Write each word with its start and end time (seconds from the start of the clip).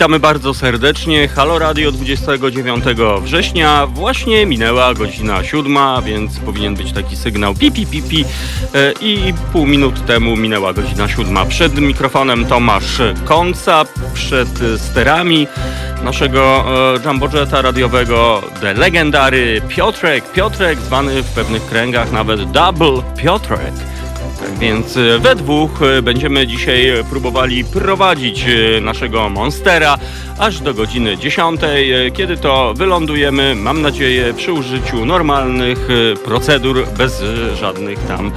Witamy 0.00 0.20
bardzo 0.20 0.54
serdecznie. 0.54 1.28
Halo 1.28 1.58
Radio 1.58 1.92
29 1.92 2.84
września. 3.22 3.86
Właśnie 3.86 4.46
minęła 4.46 4.94
godzina 4.94 5.44
siódma, 5.44 6.02
więc 6.02 6.38
powinien 6.38 6.74
być 6.74 6.92
taki 6.92 7.16
sygnał 7.16 7.54
pipi 7.54 7.86
pipi. 7.86 8.24
E, 8.74 8.92
I 9.00 9.34
pół 9.52 9.66
minut 9.66 10.06
temu 10.06 10.36
minęła 10.36 10.72
godzina 10.72 11.08
siódma. 11.08 11.44
Przed 11.44 11.78
mikrofonem 11.78 12.46
Tomasz 12.46 13.02
Konca, 13.24 13.84
przed 14.14 14.48
sterami 14.76 15.46
naszego 16.04 16.64
e, 17.04 17.08
jumbojeta 17.08 17.62
radiowego 17.62 18.42
The 18.60 18.74
Legendary 18.74 19.62
Piotrek. 19.68 20.32
Piotrek 20.32 20.78
zwany 20.78 21.22
w 21.22 21.30
pewnych 21.30 21.66
kręgach 21.66 22.12
nawet 22.12 22.50
Double 22.50 23.02
Piotrek. 23.16 23.74
Więc 24.60 24.96
e, 24.96 25.18
we 25.18 25.34
dwóch 25.36 25.82
e, 25.82 26.02
będziemy 26.02 26.46
dzisiaj 26.46 26.92
próbowali 27.10 27.64
prowadzić 27.64 28.44
e, 28.48 28.80
naszego 28.80 29.28
Monstera 29.28 29.98
aż 30.38 30.60
do 30.60 30.74
godziny 30.74 31.16
10, 31.16 31.60
kiedy 32.12 32.36
to 32.36 32.74
wylądujemy, 32.74 33.54
mam 33.54 33.82
nadzieję, 33.82 34.34
przy 34.34 34.52
użyciu 34.52 35.04
normalnych 35.04 35.88
procedur, 36.24 36.86
bez 36.98 37.22
żadnych 37.60 37.98
tam 37.98 38.32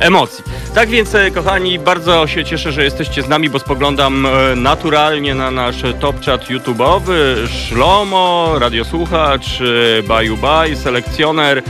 emocji. 0.00 0.44
Tak 0.74 0.88
więc, 0.88 1.16
kochani, 1.34 1.78
bardzo 1.78 2.26
się 2.26 2.44
cieszę, 2.44 2.72
że 2.72 2.84
jesteście 2.84 3.22
z 3.22 3.28
nami, 3.28 3.50
bo 3.50 3.58
spoglądam 3.58 4.26
naturalnie 4.56 5.34
na 5.34 5.50
nasz 5.50 5.82
top 6.00 6.24
chat 6.24 6.44
YouTube'owy, 6.48 7.48
Szlomo, 7.48 8.54
radiosłuchacz, 8.58 9.46
Baju 10.08 10.36
Baj, 10.36 10.76
selekcjoner, 10.76 11.62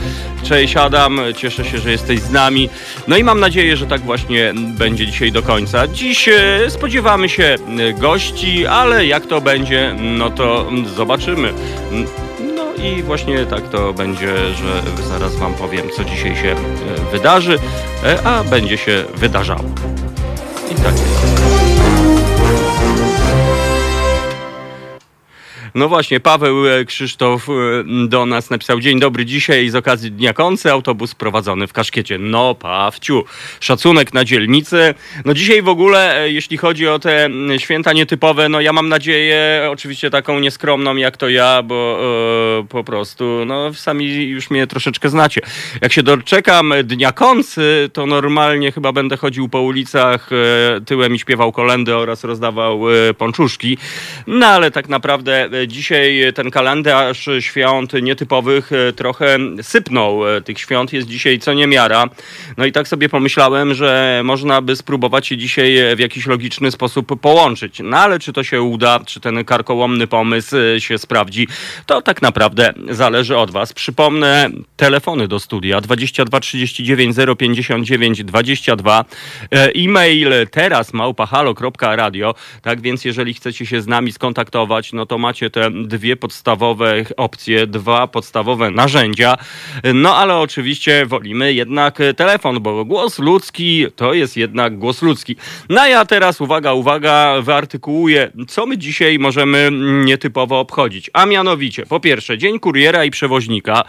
Cześć 0.43 0.77
Adam, 0.77 1.19
cieszę 1.37 1.65
się, 1.65 1.79
że 1.79 1.91
jesteś 1.91 2.19
z 2.19 2.31
nami. 2.31 2.69
No 3.07 3.17
i 3.17 3.23
mam 3.23 3.39
nadzieję, 3.39 3.50
że 3.51 3.87
tak 3.87 4.01
właśnie 4.01 4.53
będzie 4.55 5.05
dzisiaj 5.05 5.31
do 5.31 5.43
końca. 5.43 5.87
Dziś 5.87 6.27
e, 6.27 6.69
spodziewamy 6.69 7.29
się 7.29 7.43
e, 7.43 7.93
gości, 7.93 8.65
ale 8.65 9.05
jak 9.05 9.25
to 9.25 9.41
będzie, 9.41 9.95
no 10.17 10.29
to 10.29 10.65
zobaczymy. 10.95 11.53
No 12.55 12.83
i 12.83 13.03
właśnie 13.03 13.45
tak 13.45 13.69
to 13.69 13.93
będzie, 13.93 14.35
że 14.53 15.03
zaraz 15.09 15.35
Wam 15.35 15.53
powiem, 15.53 15.85
co 15.95 16.03
dzisiaj 16.03 16.35
się 16.35 16.51
e, 16.51 16.55
wydarzy, 17.11 17.59
a 18.23 18.43
będzie 18.43 18.77
się 18.77 19.03
wydarzało. 19.15 19.69
I 20.71 20.75
tak 20.75 20.93
jest. 20.93 21.10
No 25.75 25.89
właśnie, 25.89 26.19
Paweł 26.19 26.67
e, 26.67 26.85
Krzysztof 26.85 27.49
e, 27.49 27.53
do 28.07 28.25
nas 28.25 28.49
napisał 28.49 28.79
Dzień 28.79 28.99
dobry, 28.99 29.25
dzisiaj 29.25 29.69
z 29.69 29.75
okazji 29.75 30.11
Dnia 30.11 30.33
Koncy 30.33 30.71
autobus 30.71 31.15
prowadzony 31.15 31.67
w 31.67 31.73
Kaszkiecie. 31.73 32.17
No, 32.17 32.55
Pawciu, 32.55 33.23
szacunek 33.59 34.13
na 34.13 34.25
dzielnicę. 34.25 34.93
No 35.25 35.33
dzisiaj 35.33 35.61
w 35.61 35.67
ogóle, 35.67 36.21
e, 36.21 36.31
jeśli 36.31 36.57
chodzi 36.57 36.87
o 36.87 36.99
te 36.99 37.29
święta 37.57 37.93
nietypowe, 37.93 38.49
no 38.49 38.61
ja 38.61 38.73
mam 38.73 38.89
nadzieję, 38.89 39.67
oczywiście 39.71 40.09
taką 40.09 40.39
nieskromną 40.39 40.95
jak 40.95 41.17
to 41.17 41.29
ja, 41.29 41.63
bo 41.63 41.99
e, 42.59 42.67
po 42.67 42.83
prostu, 42.83 43.23
no 43.45 43.73
sami 43.73 44.23
już 44.23 44.49
mnie 44.49 44.67
troszeczkę 44.67 45.09
znacie. 45.09 45.41
Jak 45.81 45.93
się 45.93 46.03
doczekam 46.03 46.73
Dnia 46.83 47.11
Koncy, 47.11 47.89
to 47.93 48.05
normalnie 48.05 48.71
chyba 48.71 48.91
będę 48.91 49.17
chodził 49.17 49.49
po 49.49 49.61
ulicach 49.61 50.29
e, 50.31 50.81
tyłem 50.81 51.15
i 51.15 51.19
śpiewał 51.19 51.51
kolendy 51.51 51.95
oraz 51.95 52.23
rozdawał 52.23 52.91
e, 52.91 53.13
pączuszki. 53.13 53.77
No 54.27 54.47
ale 54.47 54.71
tak 54.71 54.89
naprawdę 54.89 55.49
dzisiaj 55.67 56.33
ten 56.35 56.51
kalendarz 56.51 57.29
świąt 57.39 57.93
nietypowych 58.01 58.71
e, 58.71 58.93
trochę 58.93 59.37
sypnął. 59.61 60.27
E, 60.27 60.41
tych 60.41 60.59
świąt 60.59 60.93
jest 60.93 61.07
dzisiaj 61.07 61.39
co 61.39 61.53
niemiara. 61.53 62.05
No 62.57 62.65
i 62.65 62.71
tak 62.71 62.87
sobie 62.87 63.09
pomyślałem, 63.09 63.73
że 63.73 64.21
można 64.23 64.61
by 64.61 64.75
spróbować 64.75 65.27
się 65.27 65.37
dzisiaj 65.37 65.95
w 65.95 65.99
jakiś 65.99 66.25
logiczny 66.25 66.71
sposób 66.71 67.21
połączyć. 67.21 67.81
No 67.83 67.97
ale 67.97 68.19
czy 68.19 68.33
to 68.33 68.43
się 68.43 68.61
uda, 68.61 68.99
czy 69.05 69.19
ten 69.19 69.45
karkołomny 69.45 70.07
pomysł 70.07 70.55
e, 70.57 70.81
się 70.81 70.97
sprawdzi, 70.97 71.47
to 71.85 72.01
tak 72.01 72.21
naprawdę 72.21 72.73
zależy 72.89 73.37
od 73.37 73.51
Was. 73.51 73.73
Przypomnę 73.73 74.49
telefony 74.75 75.27
do 75.27 75.39
studia 75.39 75.81
22 75.81 76.39
39 76.39 77.15
059 77.37 78.23
22 78.23 79.05
e-mail 79.51 80.33
teraz 80.51 80.93
małpahalo.radio 80.93 82.35
tak 82.61 82.81
więc 82.81 83.05
jeżeli 83.05 83.33
chcecie 83.33 83.65
się 83.65 83.81
z 83.81 83.87
nami 83.87 84.11
skontaktować, 84.11 84.93
no 84.93 85.05
to 85.05 85.17
macie 85.17 85.49
te 85.51 85.71
dwie 85.71 86.15
podstawowe 86.15 87.05
opcje, 87.17 87.67
dwa 87.67 88.07
podstawowe 88.07 88.71
narzędzia. 88.71 89.37
No 89.93 90.15
ale 90.15 90.37
oczywiście 90.37 91.05
wolimy 91.05 91.53
jednak 91.53 91.99
telefon, 92.17 92.59
bo 92.59 92.85
głos 92.85 93.19
ludzki 93.19 93.85
to 93.95 94.13
jest 94.13 94.37
jednak 94.37 94.77
głos 94.77 95.01
ludzki. 95.01 95.35
No 95.69 95.87
ja 95.87 96.05
teraz, 96.05 96.41
uwaga, 96.41 96.73
uwaga, 96.73 97.41
wyartykułuję, 97.41 98.31
co 98.47 98.65
my 98.65 98.77
dzisiaj 98.77 99.19
możemy 99.19 99.69
nietypowo 100.05 100.59
obchodzić. 100.59 101.09
A 101.13 101.25
mianowicie, 101.25 101.85
po 101.85 101.99
pierwsze, 101.99 102.37
Dzień 102.37 102.59
Kuriera 102.59 103.05
i 103.05 103.11
Przewoźnika. 103.11 103.83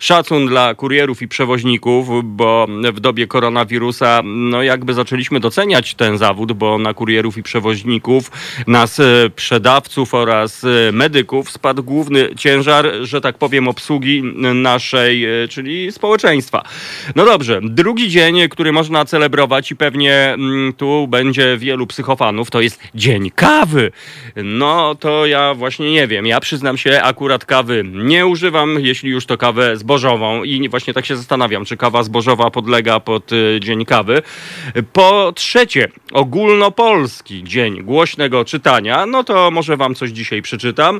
Szacun 0.00 0.46
dla 0.46 0.74
kurierów 0.74 1.22
i 1.22 1.28
przewoźników, 1.28 2.08
bo 2.24 2.66
w 2.92 3.00
dobie 3.00 3.26
koronawirusa, 3.26 4.22
no 4.24 4.62
jakby 4.62 4.94
zaczęliśmy 4.94 5.40
doceniać 5.40 5.94
ten 5.94 6.18
zawód, 6.18 6.52
bo 6.52 6.78
na 6.78 6.94
kurierów 6.94 7.38
i 7.38 7.42
przewoźników, 7.42 8.30
nas 8.66 9.00
sprzedawców 9.32 10.14
oraz 10.14 10.66
medyków 10.92 11.07
medyków 11.08 11.50
spadł 11.50 11.82
główny 11.82 12.34
ciężar, 12.36 12.86
że 13.02 13.20
tak 13.20 13.38
powiem, 13.38 13.68
obsługi 13.68 14.22
naszej, 14.54 15.44
e, 15.44 15.48
czyli 15.48 15.92
społeczeństwa. 15.92 16.62
No 17.16 17.24
dobrze, 17.24 17.60
drugi 17.62 18.08
dzień, 18.08 18.48
który 18.48 18.72
można 18.72 19.04
celebrować 19.04 19.70
i 19.70 19.76
pewnie 19.76 20.14
mm, 20.14 20.72
tu 20.72 21.06
będzie 21.08 21.56
wielu 21.58 21.86
psychofanów, 21.86 22.50
to 22.50 22.60
jest 22.60 22.80
Dzień 22.94 23.30
Kawy. 23.30 23.92
No 24.36 24.94
to 24.94 25.26
ja 25.26 25.54
właśnie 25.54 25.92
nie 25.92 26.06
wiem. 26.06 26.26
Ja 26.26 26.40
przyznam 26.40 26.78
się, 26.78 27.02
akurat 27.02 27.44
kawy 27.44 27.84
nie 27.94 28.26
używam, 28.26 28.76
jeśli 28.80 29.10
już 29.10 29.26
to 29.26 29.38
kawę 29.38 29.76
zbożową 29.76 30.44
i 30.44 30.68
właśnie 30.68 30.94
tak 30.94 31.06
się 31.06 31.16
zastanawiam, 31.16 31.64
czy 31.64 31.76
kawa 31.76 32.02
zbożowa 32.02 32.50
podlega 32.50 33.00
pod 33.00 33.30
e, 33.32 33.60
Dzień 33.60 33.84
Kawy. 33.84 34.22
Po 34.92 35.32
trzecie, 35.34 35.88
ogólnopolski 36.12 37.44
Dzień 37.44 37.82
Głośnego 37.82 38.44
Czytania. 38.44 39.06
No 39.06 39.24
to 39.24 39.50
może 39.50 39.76
wam 39.76 39.94
coś 39.94 40.10
dzisiaj 40.10 40.42
przeczytam. 40.42 40.97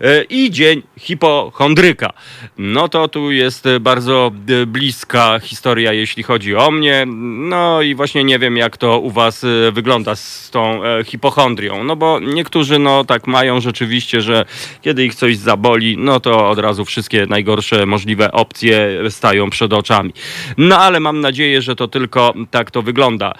E, 0.00 0.22
i 0.22 0.50
dzień 0.50 0.82
hipochondryka. 0.98 2.12
No 2.58 2.88
to 2.88 3.08
tu 3.08 3.30
jest 3.30 3.68
bardzo 3.80 4.32
e, 4.48 4.66
bliska 4.66 5.38
historia, 5.38 5.92
jeśli 5.92 6.22
chodzi 6.22 6.56
o 6.56 6.70
mnie. 6.70 7.06
No 7.48 7.82
i 7.82 7.94
właśnie 7.94 8.24
nie 8.24 8.38
wiem, 8.38 8.56
jak 8.56 8.76
to 8.76 8.98
u 8.98 9.10
was 9.10 9.44
e, 9.44 9.72
wygląda 9.72 10.16
z 10.16 10.50
tą 10.50 10.80
hipochondrią. 11.04 11.84
No 11.84 11.96
bo 11.96 12.20
niektórzy 12.20 12.78
no 12.78 13.04
tak 13.04 13.26
mają 13.26 13.60
rzeczywiście, 13.60 14.20
że 14.20 14.44
kiedy 14.82 15.04
ich 15.04 15.14
coś 15.14 15.36
zaboli, 15.36 15.96
no 15.98 16.20
to 16.20 16.50
od 16.50 16.58
razu 16.58 16.84
wszystkie 16.84 17.26
najgorsze 17.26 17.86
możliwe 17.86 18.32
opcje 18.32 18.90
stają 19.10 19.50
przed 19.50 19.72
oczami. 19.72 20.12
No 20.58 20.78
ale 20.78 21.00
mam 21.00 21.20
nadzieję, 21.20 21.62
że 21.62 21.76
to 21.76 21.88
tylko 21.88 22.34
tak 22.50 22.70
to 22.70 22.82
wygląda. 22.82 23.34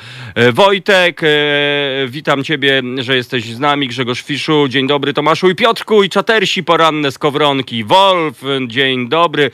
Wojtek, 0.53 1.21
witam 2.07 2.45
ciebie, 2.45 2.83
że 2.99 3.17
jesteś 3.17 3.45
z 3.45 3.59
nami. 3.61 3.89
Grzegorz 3.89 4.23
Fiszu, 4.23 4.69
dzień 4.69 4.87
dobry 4.87 5.15
Tomaszu 5.15 5.51
i 5.51 5.55
Piotrku 5.55 6.00
i 6.03 6.09
czatersi 6.09 6.65
poranne 6.65 7.13
skowronki. 7.13 7.85
Wolf, 7.85 8.43
dzień 8.67 9.09
dobry. 9.09 9.51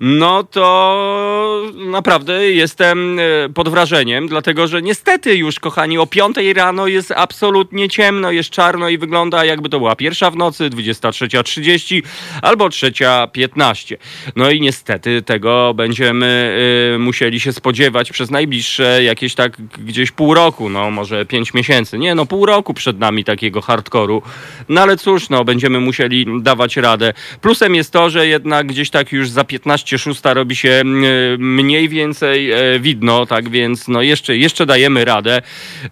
No 0.00 0.44
to 0.44 1.62
naprawdę 1.74 2.50
jestem 2.50 3.18
e, 3.18 3.22
pod 3.54 3.68
wrażeniem, 3.68 4.28
dlatego 4.28 4.68
że 4.68 4.82
niestety 4.82 5.36
już, 5.36 5.60
kochani, 5.60 5.98
o 5.98 6.06
5 6.06 6.36
rano 6.54 6.86
jest 6.86 7.12
absolutnie 7.16 7.88
ciemno, 7.88 8.30
jest 8.30 8.50
czarno 8.50 8.88
i 8.88 8.98
wygląda 8.98 9.44
jakby 9.44 9.68
to 9.68 9.78
była 9.78 9.96
pierwsza 9.96 10.30
w 10.30 10.36
nocy, 10.36 10.70
23.30 10.70 12.02
albo 12.42 12.68
3.15. 12.68 13.96
No 14.36 14.50
i 14.50 14.60
niestety 14.60 15.22
tego 15.22 15.74
będziemy 15.74 16.56
y, 16.94 16.98
musieli 16.98 17.40
się 17.40 17.52
spodziewać 17.52 18.12
przez 18.12 18.30
najbliższe 18.30 19.02
jakieś 19.02 19.34
tak 19.34 19.56
gdzieś 19.62 20.10
pół 20.10 20.34
roku, 20.34 20.68
no 20.68 20.90
może 20.90 21.26
5 21.26 21.54
miesięcy. 21.54 21.98
Nie, 21.98 22.14
no 22.14 22.26
pół 22.26 22.46
roku 22.46 22.74
przed 22.74 22.98
nami 22.98 23.24
takiego 23.24 23.60
hardkoru. 23.60 24.22
No 24.68 24.80
ale 24.80 24.96
cóż, 24.96 25.28
no 25.28 25.44
będziemy 25.44 25.80
musieli 25.80 25.89
musieli 25.90 26.26
dawać 26.42 26.76
radę. 26.76 27.12
Plusem 27.40 27.74
jest 27.74 27.92
to, 27.92 28.10
że 28.10 28.26
jednak 28.26 28.66
gdzieś 28.66 28.90
tak 28.90 29.12
już 29.12 29.30
za 29.30 29.44
15 29.44 29.98
szósta 29.98 30.34
robi 30.34 30.56
się 30.56 30.70
mm, 30.70 31.04
mniej 31.38 31.88
więcej 31.88 32.50
e, 32.50 32.80
widno, 32.80 33.26
tak 33.26 33.48
więc 33.48 33.88
no 33.88 34.02
jeszcze, 34.02 34.36
jeszcze 34.36 34.66
dajemy 34.66 35.04
radę. 35.04 35.42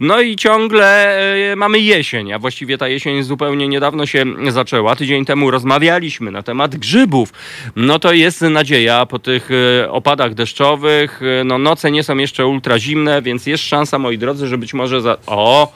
No 0.01 0.21
i 0.21 0.37
ciągle 0.37 1.19
e, 1.53 1.57
mamy 1.57 1.81
jesień, 1.81 2.33
a 2.33 2.39
właściwie 2.39 2.79
ta 2.79 2.89
jesień 2.89 3.23
zupełnie 3.23 3.69
niedawno 3.69 4.07
się 4.07 4.25
zaczęła. 4.49 4.97
Tydzień 4.97 5.25
temu 5.25 5.51
rozmawialiśmy 5.51 6.31
na 6.31 6.43
temat 6.43 6.77
grzybów. 6.77 7.33
No 7.77 7.99
to 7.99 8.13
jest 8.13 8.41
nadzieja 8.41 9.07
po 9.07 9.19
tych 9.19 9.51
e, 9.51 9.91
opadach 9.91 10.35
deszczowych. 10.35 11.21
No 11.45 11.59
noce 11.59 11.91
nie 11.91 12.03
są 12.03 12.17
jeszcze 12.17 12.47
ultra 12.47 12.79
zimne, 12.79 13.23
więc 13.23 13.47
jest 13.47 13.65
szansa, 13.65 13.99
moi 13.99 14.19
drodzy, 14.19 14.47
że 14.47 14.59
być 14.59 14.75
może 14.75 15.01
za... 15.01 15.17
O! 15.27 15.73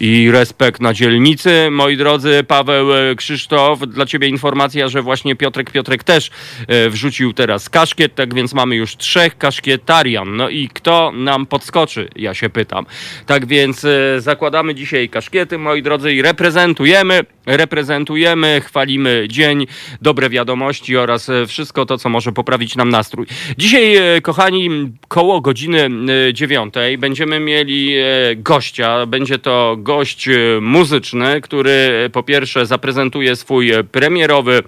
I 0.00 0.30
respekt 0.30 0.80
na 0.80 0.94
dzielnicy. 0.94 1.68
Moi 1.70 1.96
drodzy, 1.96 2.44
Paweł 2.48 2.94
e, 2.94 3.14
Krzysztof, 3.14 3.78
dla 3.78 4.06
ciebie 4.06 4.28
informacja, 4.28 4.88
że 4.88 5.02
właśnie 5.02 5.36
Piotrek 5.36 5.70
Piotrek 5.70 6.04
też 6.04 6.30
e, 6.68 6.90
wrzucił 6.90 7.32
teraz 7.32 7.68
kaszkiet, 7.68 8.14
tak 8.14 8.34
więc 8.34 8.54
mamy 8.54 8.76
już 8.76 8.96
trzech 8.96 9.38
kaszkietarian. 9.38 10.36
No 10.36 10.48
i 10.48 10.68
kto 10.68 11.12
nam 11.14 11.46
podskoczy, 11.46 12.08
ja 12.16 12.34
się 12.34 12.50
pytam. 12.50 12.86
Tak 13.26 13.46
więc 13.46 13.84
e, 13.84 14.20
zakładamy 14.20 14.74
dzisiaj 14.74 15.08
kaszkiety, 15.08 15.58
moi 15.58 15.82
drodzy, 15.82 16.14
i 16.14 16.22
reprezentujemy, 16.22 17.20
reprezentujemy, 17.46 18.60
chwalimy 18.64 19.24
dzień, 19.28 19.66
dobre 20.02 20.30
wiadomości 20.30 20.96
oraz 20.96 21.30
wszystko 21.46 21.86
to, 21.86 21.98
co 21.98 22.08
może 22.08 22.32
poprawić 22.32 22.76
nam 22.76 22.88
nastrój. 22.88 23.26
Dzisiaj, 23.58 23.96
kochani, 24.22 24.70
koło 25.08 25.40
godziny 25.40 25.90
dziewiątej 26.32 26.98
będziemy 26.98 27.40
mieli 27.40 27.94
gościa. 28.36 29.06
Będzie 29.06 29.38
to 29.38 29.76
gość 29.78 29.89
e, 29.90 30.60
muzyczny, 30.60 31.40
który 31.40 31.70
e, 31.70 32.10
po 32.10 32.22
pierwsze 32.22 32.66
zaprezentuje 32.66 33.36
swój 33.36 33.72
e, 33.72 33.84
premierowy 33.84 34.62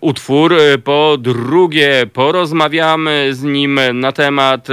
utwór, 0.00 0.54
po 0.84 1.16
drugie 1.18 2.06
porozmawiamy 2.12 3.28
z 3.34 3.42
nim 3.42 3.80
na 3.94 4.12
temat 4.12 4.68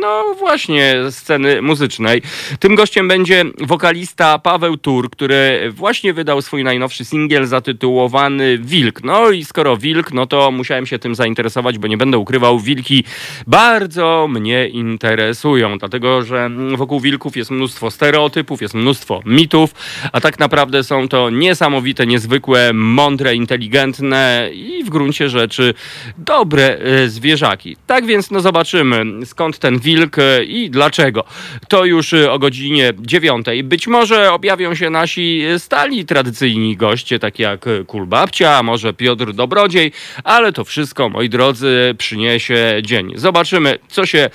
no 0.00 0.34
właśnie 0.38 0.96
sceny 1.10 1.62
muzycznej. 1.62 2.22
Tym 2.60 2.74
gościem 2.74 3.08
będzie 3.08 3.44
wokalista 3.60 4.38
Paweł 4.38 4.76
Tur, 4.76 5.10
który 5.10 5.72
właśnie 5.72 6.12
wydał 6.12 6.42
swój 6.42 6.64
najnowszy 6.64 7.04
singiel 7.04 7.46
zatytułowany 7.46 8.58
Wilk. 8.58 9.02
No 9.02 9.30
i 9.30 9.44
skoro 9.44 9.76
Wilk, 9.76 10.12
no 10.12 10.26
to 10.26 10.50
musiałem 10.50 10.86
się 10.86 10.98
tym 10.98 11.14
zainteresować, 11.14 11.78
bo 11.78 11.88
nie 11.88 11.96
będę 11.96 12.18
ukrywał, 12.18 12.60
wilki 12.60 13.04
bardzo 13.46 14.28
mnie 14.28 14.68
interesują, 14.68 15.78
dlatego 15.78 16.22
że 16.22 16.50
wokół 16.76 17.00
wilków 17.00 17.36
jest 17.36 17.50
mnóstwo 17.50 17.90
stereotypów, 17.90 18.62
jest 18.62 18.74
mnóstwo 18.74 19.07
mitów, 19.24 19.74
a 20.12 20.20
tak 20.20 20.38
naprawdę 20.38 20.84
są 20.84 21.08
to 21.08 21.30
niesamowite, 21.30 22.06
niezwykłe, 22.06 22.72
mądre, 22.72 23.34
inteligentne 23.34 24.50
i 24.52 24.84
w 24.84 24.90
gruncie 24.90 25.28
rzeczy 25.28 25.74
dobre 26.18 26.78
e, 26.78 27.08
zwierzaki. 27.08 27.76
Tak 27.86 28.06
więc 28.06 28.30
no 28.30 28.40
zobaczymy 28.40 29.04
skąd 29.26 29.58
ten 29.58 29.78
wilk 29.78 30.18
e, 30.18 30.44
i 30.44 30.70
dlaczego. 30.70 31.24
To 31.68 31.84
już 31.84 32.12
e, 32.12 32.32
o 32.32 32.38
godzinie 32.38 32.92
dziewiątej. 32.98 33.64
Być 33.64 33.86
może 33.86 34.32
objawią 34.32 34.74
się 34.74 34.90
nasi 34.90 35.42
stali 35.58 36.04
tradycyjni 36.04 36.76
goście, 36.76 37.18
takie 37.18 37.42
jak 37.42 37.64
Kulbabcia, 37.86 38.62
może 38.62 38.92
Piotr 38.92 39.32
Dobrodziej, 39.32 39.92
ale 40.24 40.52
to 40.52 40.64
wszystko, 40.64 41.08
moi 41.08 41.28
drodzy, 41.28 41.94
przyniesie 41.98 42.80
dzień. 42.82 43.12
Zobaczymy, 43.14 43.78
co 43.88 44.06
się 44.06 44.30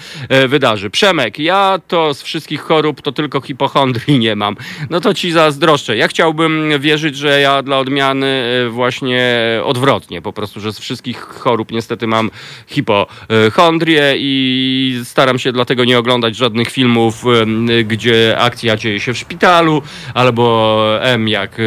wydarzy. 0.48 0.90
Przemek, 0.90 1.40
ja 1.40 1.80
to 1.88 2.14
z 2.14 2.24
wszystkich 2.24 2.62
chorób 2.62 3.02
to 3.02 3.12
tylko 3.12 3.42
hipochondrii 3.42 4.20
nie 4.20 4.36
mam, 4.36 4.56
no 4.90 5.00
to 5.00 5.14
ci 5.14 5.32
zazdroszczę. 5.32 5.98
Ja 5.98 6.08
chciałbym 6.08 6.80
wierzyć, 6.80 7.18
że 7.18 7.42
ja 7.42 7.64
dla 7.64 7.80
odmiany 7.80 8.28
e, 8.28 8.70
właśnie 8.70 9.24
odwrotnie, 9.64 10.22
po 10.22 10.34
prostu, 10.34 10.60
że 10.60 10.74
z 10.74 10.80
wszystkich 10.80 11.20
chorób 11.20 11.72
niestety 11.72 12.08
mam 12.08 12.32
hipochondrię 12.68 14.14
i 14.18 15.02
staram 15.04 15.40
się 15.40 15.52
dlatego 15.52 15.86
nie 15.86 16.00
oglądać 16.00 16.36
żadnych 16.36 16.70
filmów, 16.70 17.24
e, 17.26 17.84
gdzie 17.84 18.38
akcja 18.40 18.78
dzieje 18.78 19.00
się 19.00 19.14
w 19.14 19.18
szpitalu, 19.18 19.82
albo 20.14 20.84
M 21.02 21.28
jak 21.28 21.60
e, 21.60 21.64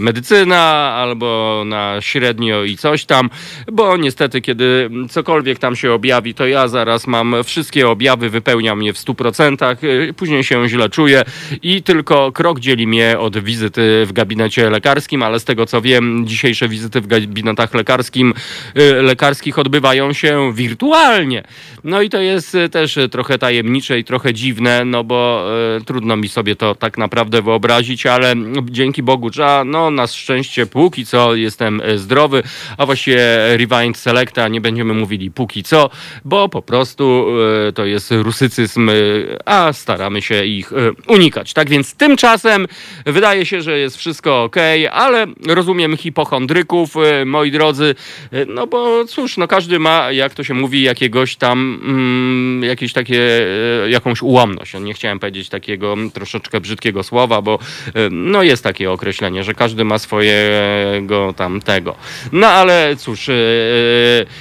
medycyna, 0.00 0.62
albo 0.96 1.62
na 1.66 2.00
średnio 2.00 2.64
i 2.64 2.76
coś 2.76 3.04
tam, 3.04 3.30
bo 3.72 3.96
niestety 3.96 4.40
kiedy 4.40 4.90
cokolwiek 5.10 5.58
tam 5.58 5.76
się 5.76 5.92
objawi, 5.92 6.34
to 6.34 6.46
ja 6.46 6.68
zaraz 6.68 7.06
mam 7.06 7.34
wszystkie 7.44 7.88
objawy, 7.88 8.30
wypełnia 8.30 8.74
mnie 8.74 8.92
w 8.92 8.96
100%, 8.96 9.76
później 10.16 10.44
się 10.44 10.68
źle 10.68 10.88
czuję 10.88 11.22
i 11.62 11.82
tylko 11.82 12.15
krok 12.34 12.60
dzieli 12.60 12.86
mnie 12.86 13.18
od 13.18 13.38
wizyty 13.38 14.04
w 14.06 14.12
gabinecie 14.12 14.70
lekarskim, 14.70 15.22
ale 15.22 15.40
z 15.40 15.44
tego 15.44 15.66
co 15.66 15.80
wiem, 15.80 16.26
dzisiejsze 16.26 16.68
wizyty 16.68 17.00
w 17.00 17.06
gabinetach 17.06 17.74
lekarskim, 17.74 18.34
y, 18.78 19.02
lekarskich 19.02 19.58
odbywają 19.58 20.12
się 20.12 20.52
wirtualnie. 20.54 21.42
No 21.84 22.02
i 22.02 22.10
to 22.10 22.20
jest 22.20 22.54
y, 22.54 22.68
też 22.68 22.98
trochę 23.10 23.38
tajemnicze 23.38 23.98
i 23.98 24.04
trochę 24.04 24.34
dziwne, 24.34 24.84
no 24.84 25.04
bo 25.04 25.46
y, 25.80 25.84
trudno 25.84 26.16
mi 26.16 26.28
sobie 26.28 26.56
to 26.56 26.74
tak 26.74 26.98
naprawdę 26.98 27.42
wyobrazić, 27.42 28.06
ale 28.06 28.34
dzięki 28.62 29.02
Bogu, 29.02 29.30
trzeba, 29.30 29.64
no 29.64 29.90
na 29.90 30.06
szczęście 30.06 30.66
póki 30.66 31.06
co 31.06 31.34
jestem 31.34 31.82
zdrowy, 31.96 32.42
a 32.78 32.86
właściwie 32.86 33.18
Rewind 33.56 33.96
Selecta 33.96 34.48
nie 34.48 34.60
będziemy 34.60 34.94
mówili 34.94 35.30
póki 35.30 35.62
co, 35.62 35.90
bo 36.24 36.48
po 36.48 36.62
prostu 36.62 37.26
to 37.74 37.84
jest 37.84 38.10
rusycyzm, 38.10 38.90
a 39.44 39.72
staramy 39.72 40.22
się 40.22 40.44
ich 40.44 40.72
unikać. 41.08 41.52
Tak 41.52 41.70
więc 41.70 41.94
tymczasem 42.06 42.66
wydaje 43.06 43.46
się, 43.46 43.62
że 43.62 43.78
jest 43.78 43.96
wszystko 43.96 44.42
ok, 44.42 44.56
ale 44.92 45.26
rozumiem 45.48 45.96
hipochondryków, 45.96 46.96
e, 46.96 47.24
moi 47.24 47.50
drodzy, 47.50 47.94
e, 48.32 48.44
no 48.44 48.66
bo 48.66 49.04
cóż, 49.04 49.36
no 49.36 49.48
każdy 49.48 49.78
ma, 49.78 50.12
jak 50.12 50.34
to 50.34 50.44
się 50.44 50.54
mówi, 50.54 50.82
jakiegoś 50.82 51.36
tam, 51.36 51.80
mm, 51.84 52.62
jakieś 52.62 52.92
takie, 52.92 53.46
e, 53.84 53.90
jakąś 53.90 54.22
ułomność. 54.22 54.74
Nie 54.80 54.94
chciałem 54.94 55.18
powiedzieć 55.18 55.48
takiego 55.48 55.94
troszeczkę 56.14 56.60
brzydkiego 56.60 57.02
słowa, 57.02 57.42
bo 57.42 57.58
no 58.10 58.42
jest 58.42 58.64
takie 58.64 58.90
określenie, 58.90 59.44
że 59.44 59.54
każdy 59.54 59.84
ma 59.84 59.98
swojego 59.98 61.34
tam 61.36 61.60
tego. 61.60 61.96
No 62.32 62.46
ale 62.46 62.96
cóż, 62.96 63.30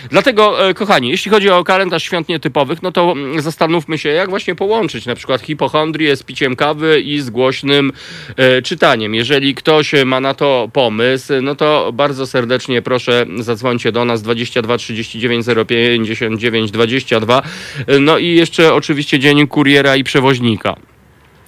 dlatego 0.09 0.57
kochani, 0.75 1.09
jeśli 1.09 1.31
chodzi 1.31 1.49
o 1.49 1.63
kalendarz 1.63 2.03
świąt 2.03 2.29
nietypowych, 2.29 2.83
no 2.83 2.91
to 2.91 3.13
zastanówmy 3.37 3.97
się, 3.97 4.09
jak 4.09 4.29
właśnie 4.29 4.55
połączyć 4.55 5.05
na 5.05 5.15
przykład 5.15 5.41
hipochondrię 5.41 6.15
z 6.15 6.23
piciem 6.23 6.55
kawy 6.55 7.01
i 7.01 7.19
z 7.19 7.29
e, 8.37 8.61
czytaniem. 8.61 9.15
Jeżeli 9.15 9.55
ktoś 9.55 9.91
ma 10.05 10.19
na 10.19 10.33
to 10.33 10.69
pomysł, 10.73 11.33
no 11.41 11.55
to 11.55 11.91
bardzo 11.93 12.27
serdecznie 12.27 12.81
proszę 12.81 13.25
zadzwońcie 13.39 13.91
do 13.91 14.05
nas 14.05 14.21
22 14.21 14.77
39 14.77 15.45
059 15.67 16.71
22. 16.71 17.41
No 17.99 18.17
i 18.17 18.27
jeszcze 18.27 18.73
oczywiście 18.73 19.19
dzień 19.19 19.47
kuriera 19.47 19.95
i 19.95 20.03
przewoźnika. 20.03 20.75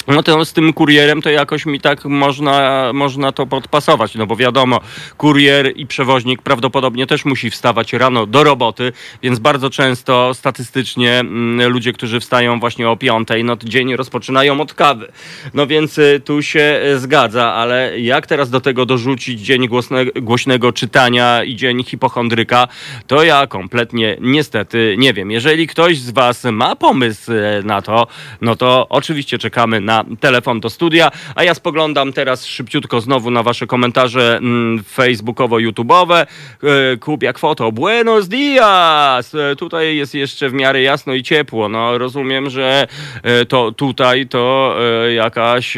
No 0.07 0.23
to 0.23 0.45
z 0.45 0.53
tym 0.53 0.73
kurierem 0.73 1.21
to 1.21 1.29
jakoś 1.29 1.65
mi 1.65 1.79
tak 1.79 2.05
można, 2.05 2.89
można 2.93 3.31
to 3.31 3.45
podpasować, 3.45 4.15
no 4.15 4.27
bo 4.27 4.35
wiadomo, 4.35 4.79
kurier 5.17 5.73
i 5.75 5.87
przewoźnik 5.87 6.41
prawdopodobnie 6.41 7.07
też 7.07 7.25
musi 7.25 7.49
wstawać 7.49 7.93
rano 7.93 8.25
do 8.25 8.43
roboty, 8.43 8.91
więc 9.23 9.39
bardzo 9.39 9.69
często 9.69 10.33
statystycznie 10.33 11.19
mm, 11.19 11.71
ludzie, 11.71 11.93
którzy 11.93 12.19
wstają 12.19 12.59
właśnie 12.59 12.89
o 12.89 12.97
piątej, 12.97 13.43
no 13.43 13.57
dzień 13.63 13.95
rozpoczynają 13.95 14.61
od 14.61 14.73
kawy. 14.73 15.11
No 15.53 15.67
więc 15.67 15.97
y, 15.97 16.21
tu 16.25 16.41
się 16.41 16.81
y, 16.85 16.99
zgadza, 16.99 17.53
ale 17.53 17.99
jak 17.99 18.27
teraz 18.27 18.49
do 18.49 18.61
tego 18.61 18.85
dorzucić 18.85 19.41
dzień 19.41 19.67
głosne, 19.67 20.05
głośnego 20.05 20.73
czytania 20.73 21.43
i 21.43 21.55
dzień 21.55 21.83
hipochondryka, 21.83 22.67
to 23.07 23.23
ja 23.23 23.47
kompletnie 23.47 24.17
niestety 24.21 24.95
nie 24.97 25.13
wiem. 25.13 25.31
Jeżeli 25.31 25.67
ktoś 25.67 25.99
z 25.99 26.11
Was 26.11 26.43
ma 26.43 26.75
pomysł 26.75 27.31
y, 27.31 27.63
na 27.63 27.81
to, 27.81 28.07
no 28.41 28.55
to 28.55 28.87
oczywiście 28.89 29.37
czekamy 29.37 29.81
na 29.81 29.96
telefon 30.19 30.59
do 30.59 30.69
studia, 30.69 31.11
a 31.35 31.43
ja 31.43 31.53
spoglądam 31.53 32.13
teraz 32.13 32.45
szybciutko 32.45 33.01
znowu 33.01 33.31
na 33.31 33.43
wasze 33.43 33.67
komentarze 33.67 34.37
mm, 34.37 34.83
facebookowo-youtubowe. 34.83 36.25
E, 36.63 36.97
Kubiak 36.97 37.39
foto. 37.39 37.71
Buenos 37.71 38.27
dias! 38.27 39.35
E, 39.35 39.55
tutaj 39.55 39.97
jest 39.97 40.15
jeszcze 40.15 40.49
w 40.49 40.53
miarę 40.53 40.81
jasno 40.81 41.13
i 41.13 41.23
ciepło. 41.23 41.69
No 41.69 41.97
rozumiem, 41.97 42.49
że 42.49 42.87
e, 43.23 43.45
to 43.45 43.71
tutaj 43.71 44.27
to 44.27 44.75
jakaś 45.15 45.77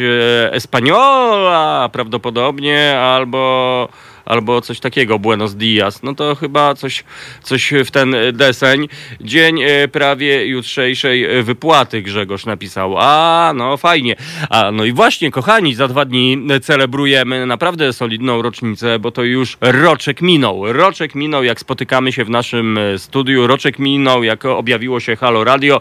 Espaniola 0.52 1.88
prawdopodobnie 1.92 3.00
albo 3.00 3.88
albo 4.24 4.60
coś 4.60 4.80
takiego, 4.80 5.18
Buenos 5.18 5.54
Dias. 5.54 6.02
No 6.02 6.14
to 6.14 6.34
chyba 6.34 6.74
coś, 6.74 7.04
coś 7.42 7.72
w 7.84 7.90
ten 7.90 8.16
deseń. 8.32 8.88
Dzień 9.20 9.62
e, 9.62 9.88
prawie 9.88 10.46
jutrzejszej 10.46 11.24
e, 11.24 11.42
wypłaty 11.42 12.02
Grzegorz 12.02 12.46
napisał. 12.46 12.94
A, 12.98 13.52
no 13.56 13.76
fajnie. 13.76 14.16
A, 14.50 14.70
no 14.72 14.84
i 14.84 14.92
właśnie, 14.92 15.30
kochani, 15.30 15.74
za 15.74 15.88
dwa 15.88 16.04
dni 16.04 16.38
celebrujemy 16.62 17.46
naprawdę 17.46 17.92
solidną 17.92 18.42
rocznicę, 18.42 18.98
bo 18.98 19.10
to 19.10 19.22
już 19.22 19.58
roczek 19.60 20.22
minął. 20.22 20.72
Roczek 20.72 21.14
minął, 21.14 21.44
jak 21.44 21.60
spotykamy 21.60 22.12
się 22.12 22.24
w 22.24 22.30
naszym 22.30 22.78
e, 22.78 22.98
studiu. 22.98 23.46
Roczek 23.46 23.78
minął, 23.78 24.22
jak 24.22 24.44
objawiło 24.44 25.00
się 25.00 25.16
Halo 25.16 25.44
Radio. 25.44 25.80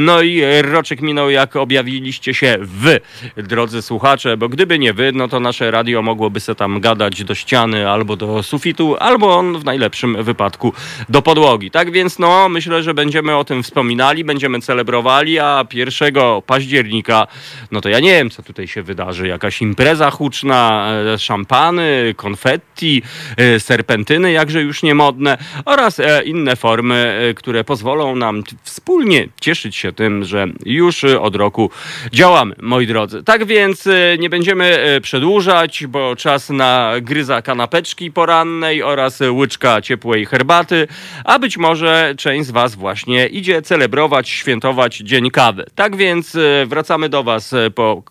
No 0.00 0.22
i 0.22 0.42
roczek 0.62 1.00
minął, 1.00 1.30
jak 1.30 1.56
objawiliście 1.56 2.34
się 2.34 2.56
wy, 2.60 3.00
drodzy 3.36 3.82
słuchacze, 3.82 4.36
bo 4.36 4.48
gdyby 4.48 4.78
nie 4.78 4.92
wy, 4.92 5.12
no 5.14 5.28
to 5.28 5.40
nasze 5.40 5.70
radio 5.70 6.02
mogłoby 6.02 6.40
se 6.40 6.54
tam 6.54 6.80
gadać 6.80 7.24
do 7.24 7.34
ściany 7.34 7.67
albo 7.74 8.16
do 8.16 8.42
sufitu, 8.42 8.96
albo 8.96 9.36
on 9.36 9.58
w 9.58 9.64
najlepszym 9.64 10.22
wypadku 10.22 10.72
do 11.08 11.22
podłogi. 11.22 11.70
Tak 11.70 11.92
więc 11.92 12.18
no, 12.18 12.48
myślę, 12.48 12.82
że 12.82 12.94
będziemy 12.94 13.36
o 13.36 13.44
tym 13.44 13.62
wspominali, 13.62 14.24
będziemy 14.24 14.60
celebrowali, 14.60 15.38
a 15.38 15.64
1 15.72 16.14
października, 16.46 17.26
no 17.72 17.80
to 17.80 17.88
ja 17.88 18.00
nie 18.00 18.12
wiem, 18.12 18.30
co 18.30 18.42
tutaj 18.42 18.68
się 18.68 18.82
wydarzy. 18.82 19.28
Jakaś 19.28 19.62
impreza 19.62 20.10
huczna, 20.10 20.90
e, 21.14 21.18
szampany, 21.18 22.14
konfetti, 22.16 23.02
e, 23.36 23.60
serpentyny, 23.60 24.32
jakże 24.32 24.62
już 24.62 24.82
niemodne 24.82 25.38
oraz 25.64 26.00
e, 26.00 26.22
inne 26.24 26.56
formy, 26.56 27.32
które 27.36 27.64
pozwolą 27.64 28.16
nam 28.16 28.42
wspólnie 28.62 29.28
cieszyć 29.40 29.76
się 29.76 29.92
tym, 29.92 30.24
że 30.24 30.46
już 30.64 31.04
od 31.04 31.36
roku 31.36 31.70
działamy, 32.12 32.54
moi 32.60 32.86
drodzy. 32.86 33.22
Tak 33.22 33.46
więc 33.46 33.88
nie 34.18 34.30
będziemy 34.30 34.98
przedłużać, 35.02 35.86
bo 35.86 36.16
czas 36.16 36.50
na 36.50 36.92
gryza 37.02 37.42
kanapeczki 37.58 38.12
porannej 38.12 38.82
oraz 38.82 39.20
łyczka 39.20 39.82
ciepłej 39.82 40.26
herbaty, 40.26 40.88
a 41.24 41.38
być 41.38 41.56
może 41.56 42.14
część 42.18 42.46
z 42.46 42.50
Was 42.50 42.74
właśnie 42.74 43.26
idzie 43.26 43.62
celebrować, 43.62 44.28
świętować 44.28 44.96
Dzień 44.96 45.30
Kawy. 45.30 45.64
Tak 45.74 45.96
więc 45.96 46.34
e, 46.34 46.66
wracamy 46.66 47.08
do 47.08 47.24
Was 47.24 47.54
po 47.74 48.02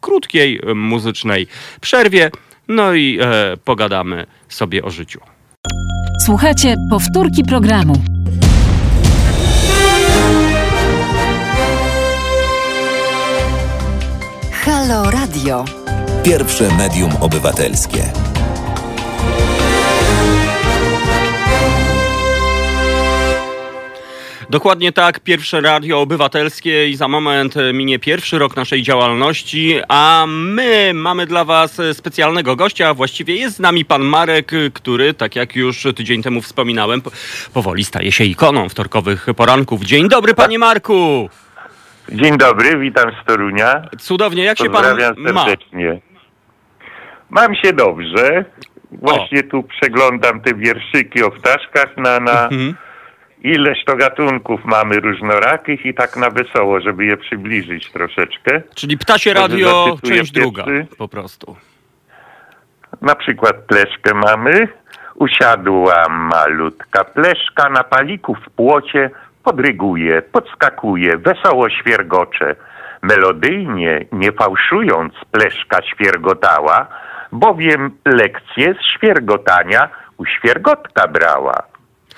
krótkiej 0.00 0.60
muzycznej 0.74 1.46
przerwie, 1.80 2.30
no 2.68 2.94
i 2.94 3.18
e, 3.20 3.56
pogadamy 3.64 4.26
sobie 4.48 4.82
o 4.82 4.90
życiu. 4.90 5.20
Słuchajcie 6.24 6.76
powtórki 6.90 7.44
programu. 7.44 7.94
Halo 14.64 15.10
Radio. 15.10 15.64
Pierwsze 16.24 16.76
medium 16.76 17.10
obywatelskie. 17.20 18.35
Dokładnie 24.50 24.92
tak, 24.92 25.20
pierwsze 25.20 25.60
radio 25.60 26.00
obywatelskie 26.00 26.88
i 26.88 26.96
za 26.96 27.08
moment 27.08 27.56
e, 27.56 27.72
minie 27.72 27.98
pierwszy 27.98 28.38
rok 28.38 28.56
naszej 28.56 28.82
działalności, 28.82 29.80
a 29.88 30.24
my 30.28 30.90
mamy 30.94 31.26
dla 31.26 31.44
Was 31.44 31.80
e, 31.80 31.94
specjalnego 31.94 32.56
gościa, 32.56 32.94
właściwie 32.94 33.36
jest 33.36 33.56
z 33.56 33.60
nami 33.60 33.84
pan 33.84 34.02
Marek, 34.02 34.52
e, 34.52 34.70
który, 34.70 35.14
tak 35.14 35.36
jak 35.36 35.56
już 35.56 35.86
tydzień 35.96 36.22
temu 36.22 36.40
wspominałem, 36.42 37.00
po- 37.02 37.10
powoli 37.54 37.84
staje 37.84 38.12
się 38.12 38.24
ikoną 38.24 38.68
wtorkowych 38.68 39.26
poranków. 39.36 39.82
Dzień 39.84 40.08
dobry, 40.08 40.34
panie 40.34 40.58
Marku! 40.58 41.28
Dzień 42.12 42.38
dobry, 42.38 42.78
witam 42.78 43.10
z 43.22 43.26
Torunia. 43.26 43.82
Cudownie, 43.98 44.44
jak 44.44 44.58
się 44.58 44.64
pan 44.70 44.72
Pozdrawiam 44.72 45.14
ma? 45.34 45.44
serdecznie. 45.44 46.00
Mam 47.30 47.54
się 47.54 47.72
dobrze. 47.72 48.44
Właśnie 48.92 49.42
tu 49.42 49.62
przeglądam 49.62 50.40
te 50.40 50.54
wierszyki 50.54 51.22
o 51.22 51.30
ptaszkach 51.30 51.96
na, 51.96 52.20
na 52.20 52.42
Mhm. 52.48 52.74
Ileś 53.46 53.84
to 53.84 53.96
gatunków 53.96 54.64
mamy 54.64 55.00
różnorakich 55.00 55.86
i 55.86 55.94
tak 55.94 56.16
na 56.16 56.30
wesoło, 56.30 56.80
żeby 56.80 57.04
je 57.04 57.16
przybliżyć 57.16 57.90
troszeczkę. 57.90 58.62
Czyli 58.74 58.98
ptasie 58.98 59.34
radio, 59.34 59.96
część 60.02 60.32
druga, 60.32 60.64
po 60.98 61.08
prostu. 61.08 61.56
Na 63.02 63.14
przykład 63.14 63.56
pleszkę 63.56 64.14
mamy. 64.14 64.68
Usiadła 65.14 66.08
malutka 66.08 67.04
pleszka 67.04 67.70
na 67.70 67.84
paliku 67.84 68.34
w 68.34 68.50
płocie, 68.50 69.10
podryguje, 69.44 70.22
podskakuje, 70.22 71.16
wesoło 71.16 71.70
świergocze. 71.70 72.56
Melodyjnie, 73.02 74.04
nie 74.12 74.32
fałszując, 74.32 75.14
pleszka 75.30 75.78
świergotała, 75.82 76.86
bowiem 77.32 77.90
lekcje 78.04 78.74
z 78.74 78.96
świergotania 78.96 79.88
u 80.16 80.24
świergotka 80.26 81.08
brała. 81.08 81.75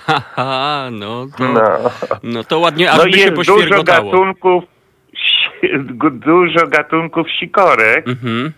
Haha, 0.09 0.91
no 0.93 1.27
to, 1.39 1.49
No, 1.49 1.91
no 2.23 2.45
to 2.45 2.59
ładnie, 2.59 2.91
aż 2.91 2.99
no 2.99 3.05
by 3.05 3.13
się 3.13 3.31
dużo 3.31 3.83
gatunków, 3.85 4.65
dużo 6.13 6.67
gatunków 6.67 7.31
sikorek. 7.31 8.09
Mhm. 8.09 8.53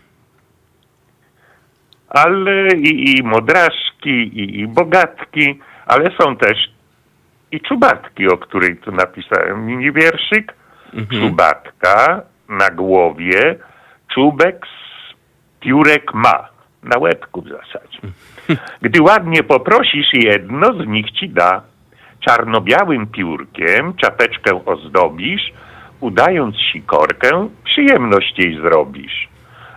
ale 2.09 2.69
i, 2.77 3.19
i 3.19 3.23
modraszki, 3.23 4.11
i, 4.11 4.61
i 4.61 4.67
bogatki, 4.67 5.61
ale 5.87 6.05
są 6.21 6.37
też 6.37 6.59
i 7.53 7.61
czubatki, 7.61 8.29
o 8.29 8.39
której 8.39 8.77
tu 8.77 8.93
napisałem 8.93 9.67
mini 9.67 9.93
wierszyk. 9.93 10.55
Mhm. 10.95 11.23
Czubatka 11.23 12.23
na 12.49 12.71
głowie, 12.71 13.57
czubek 14.15 14.67
z 14.67 15.15
piórek 15.61 16.15
ma, 16.15 16.49
na 16.83 16.99
łebku 16.99 17.43
w 17.43 17.49
zasadzie. 17.49 17.99
Gdy 18.83 19.03
ładnie 19.03 19.43
poprosisz, 19.43 20.13
jedno 20.13 20.73
z 20.73 20.87
nich 20.87 21.11
ci 21.11 21.29
da. 21.29 21.63
Czarno-białym 22.21 23.07
piórkiem 23.07 23.95
czapeczkę 23.95 24.65
ozdobisz, 24.67 25.53
udając 26.01 26.57
sikorkę, 26.73 27.49
przyjemność 27.65 28.39
jej 28.39 28.61
zrobisz. 28.61 29.30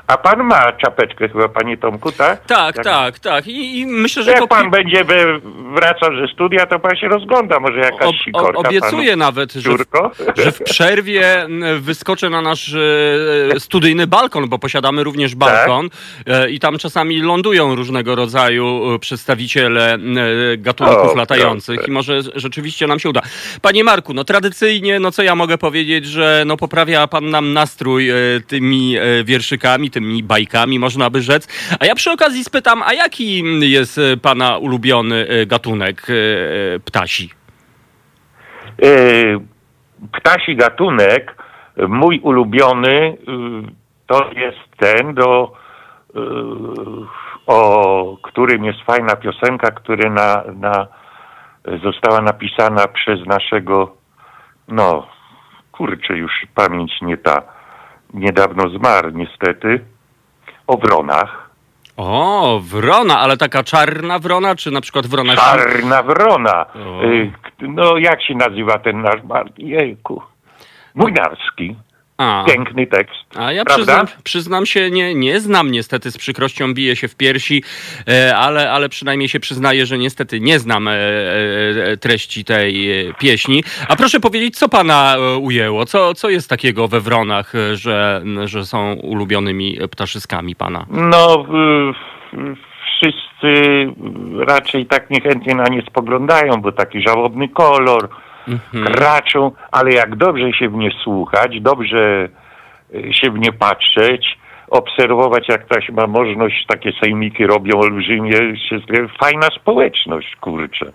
A 0.07 0.17
pan 0.17 0.43
ma 0.43 0.71
czapeczkę 0.71 1.29
chyba, 1.29 1.49
panie 1.49 1.77
Tomku, 1.77 2.11
tak? 2.11 2.45
Tak, 2.45 2.75
Jak- 2.75 2.85
tak, 2.85 3.19
tak. 3.19 3.47
I, 3.47 3.79
i 3.79 3.85
myślę, 3.85 4.23
że 4.23 4.31
Jak 4.31 4.39
po 4.39 4.47
pan 4.47 4.71
będzie 4.71 5.05
wracał 5.73 6.15
ze 6.15 6.33
studia, 6.33 6.65
to 6.65 6.79
pan 6.79 6.95
się 6.95 7.07
rozgląda, 7.07 7.59
może 7.59 7.79
jakaś 7.79 8.07
ob, 8.07 8.15
sikorka 8.15 8.59
ob, 8.59 8.67
obiecuję 8.67 9.09
panu, 9.09 9.19
nawet, 9.19 9.53
że 9.53 9.69
w, 9.71 9.85
że 10.37 10.51
w 10.51 10.63
przerwie 10.63 11.47
wyskoczę 11.79 12.29
na 12.29 12.41
nasz 12.41 12.73
e, 12.73 13.59
studyjny 13.59 14.07
balkon, 14.07 14.49
bo 14.49 14.59
posiadamy 14.59 15.03
również 15.03 15.35
balkon 15.35 15.89
e, 16.27 16.49
i 16.49 16.59
tam 16.59 16.77
czasami 16.77 17.21
lądują 17.21 17.75
różnego 17.75 18.15
rodzaju 18.15 18.93
e, 18.95 18.99
przedstawiciele 18.99 19.97
gatunków 20.57 21.11
O, 21.13 21.15
latających 21.15 21.87
i 21.87 21.91
może 21.91 22.21
rzeczywiście 22.35 22.87
nam 22.87 22.99
się 22.99 23.09
uda. 23.09 23.21
Panie 23.61 23.83
Marku, 23.83 24.13
no 24.13 24.23
tradycyjnie, 24.23 24.99
no 24.99 25.11
co 25.11 25.23
ja 25.23 25.35
mogę 25.35 25.57
powiedzieć, 25.57 26.05
że 26.05 26.43
no 26.45 26.57
poprawia 26.57 27.07
pan 27.07 27.29
nam 27.29 27.53
nastrój 27.53 28.09
tymi 28.47 28.95
wierszykami, 29.23 29.91
tymi 29.93 30.23
bajkami, 30.23 30.79
można 30.79 31.09
by 31.09 31.21
rzec. 31.21 31.47
A 31.79 31.85
ja 31.85 31.95
przy 31.95 32.11
okazji 32.11 32.43
spytam, 32.43 32.83
a 32.83 32.93
jaki 32.93 33.43
jest 33.69 33.97
e, 33.97 34.17
pana 34.17 34.57
ulubiony 34.57 35.27
e, 35.29 35.45
gatunek 35.45 36.07
e, 36.09 36.79
ptasi? 36.79 37.29
Ptasi 40.11 40.55
gatunek, 40.55 41.35
mój 41.87 42.19
ulubiony, 42.19 43.17
to 44.07 44.31
jest 44.35 44.59
ten, 44.77 45.13
do, 45.13 45.53
o 47.47 48.17
którym 48.23 48.65
jest 48.65 48.79
fajna 48.81 49.15
piosenka, 49.15 49.71
która 49.71 50.09
na, 50.09 50.43
na, 50.59 50.87
została 51.83 52.21
napisana 52.21 52.87
przez 52.87 53.25
naszego, 53.25 53.95
no, 54.67 55.07
kurczę, 55.71 56.17
już 56.17 56.31
pamięć 56.55 57.01
nie 57.01 57.17
ta, 57.17 57.41
niedawno 58.13 58.69
zmarł 58.69 59.09
niestety, 59.09 59.79
o 60.67 60.77
wronach. 60.77 61.49
O, 61.97 62.59
wrona, 62.63 63.19
ale 63.19 63.37
taka 63.37 63.63
czarna 63.63 64.19
wrona, 64.19 64.55
czy 64.55 64.71
na 64.71 64.81
przykład 64.81 65.07
wrona... 65.07 65.35
Czarna 65.35 66.03
wrona. 66.03 66.65
O. 66.75 67.03
Y, 67.03 67.31
No, 67.61 67.97
jak 67.97 68.23
się 68.23 68.35
nazywa 68.35 68.79
ten 68.79 69.01
nasz? 69.01 69.21
Jejku. 69.57 70.21
Młynarski. 70.95 71.75
A, 72.17 72.45
Piękny 72.47 72.87
tekst. 72.87 73.23
a 73.35 73.51
ja 73.51 73.65
przyznam, 73.65 74.07
przyznam 74.23 74.65
się, 74.65 74.91
nie, 74.91 75.15
nie 75.15 75.39
znam 75.39 75.71
niestety, 75.71 76.11
z 76.11 76.17
przykrością 76.17 76.73
biję 76.73 76.95
się 76.95 77.07
w 77.07 77.15
piersi, 77.15 77.63
e, 78.07 78.37
ale, 78.37 78.71
ale 78.71 78.89
przynajmniej 78.89 79.29
się 79.29 79.39
przyznaję, 79.39 79.85
że 79.85 79.97
niestety 79.97 80.39
nie 80.39 80.59
znam 80.59 80.87
e, 80.87 80.91
e, 80.91 81.97
treści 81.97 82.45
tej 82.45 82.89
pieśni. 83.19 83.63
A 83.89 83.95
proszę 83.95 84.19
powiedzieć, 84.19 84.57
co 84.57 84.69
pana 84.69 85.15
ujęło? 85.41 85.85
Co, 85.85 86.13
co 86.13 86.29
jest 86.29 86.49
takiego 86.49 86.87
we 86.87 86.99
wronach, 86.99 87.53
że, 87.73 88.21
że 88.45 88.65
są 88.65 88.93
ulubionymi 88.93 89.77
ptaszyskami 89.91 90.55
pana? 90.55 90.85
No, 90.89 91.45
wszyscy 92.85 93.87
raczej 94.47 94.85
tak 94.85 95.09
niechętnie 95.09 95.55
na 95.55 95.67
nie 95.67 95.81
spoglądają, 95.81 96.61
bo 96.61 96.71
taki 96.71 97.01
żałobny 97.01 97.49
kolor, 97.49 98.09
Mhm. 98.47 98.85
kraczą, 98.85 99.51
ale 99.71 99.91
jak 99.91 100.15
dobrze 100.15 100.53
się 100.53 100.69
w 100.69 100.73
nie 100.73 100.91
słuchać, 101.03 101.61
dobrze 101.61 102.29
y, 102.95 103.13
się 103.13 103.31
w 103.31 103.39
nie 103.39 103.53
patrzeć, 103.53 104.37
obserwować, 104.73 105.47
jak 105.49 105.83
się 105.83 105.93
ma 105.93 106.07
możliwość, 106.07 106.65
takie 106.67 106.91
sejmiki 107.01 107.47
robią 107.47 107.79
olbrzymie, 107.79 108.53
fajna 109.19 109.47
społeczność, 109.61 110.35
kurczę. 110.35 110.91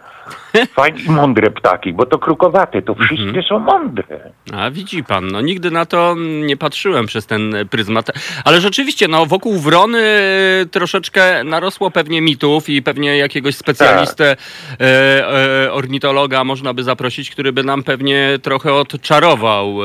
Fajne 0.77 1.01
i 1.01 1.11
mądre 1.11 1.51
ptaki, 1.51 1.93
bo 1.93 2.07
to 2.07 2.19
krukowate, 2.19 2.83
to 2.83 2.95
wszystkie 2.95 3.43
są 3.49 3.59
mądre. 3.59 4.33
A 4.55 4.71
widzi 4.71 5.05
pan, 5.05 5.29
no 5.29 5.41
nigdy 5.41 5.71
na 5.71 5.87
to 5.87 6.15
nie 6.47 6.57
patrzyłem 6.57 7.07
przez 7.07 7.27
ten 7.27 7.55
pryzmat. 7.71 8.11
Ale 8.45 8.61
rzeczywiście, 8.61 9.09
no 9.09 9.27
wokół 9.27 9.59
wrony 9.59 9.99
e, 9.99 10.67
troszeczkę 10.67 11.45
narosło 11.45 11.91
pewnie 11.91 12.21
mitów 12.21 12.69
i 12.69 12.83
pewnie 12.83 13.19
jakiegoś 13.19 13.55
specjalistę, 13.55 14.37
e, 14.81 15.65
e, 15.65 15.73
ornitologa 15.73 16.45
można 16.45 16.75
by 16.75 16.83
zaprosić, 16.83 17.31
który 17.31 17.53
by 17.53 17.65
nam 17.65 17.83
pewnie 17.83 18.39
trochę 18.43 18.75
odczarował 18.75 19.77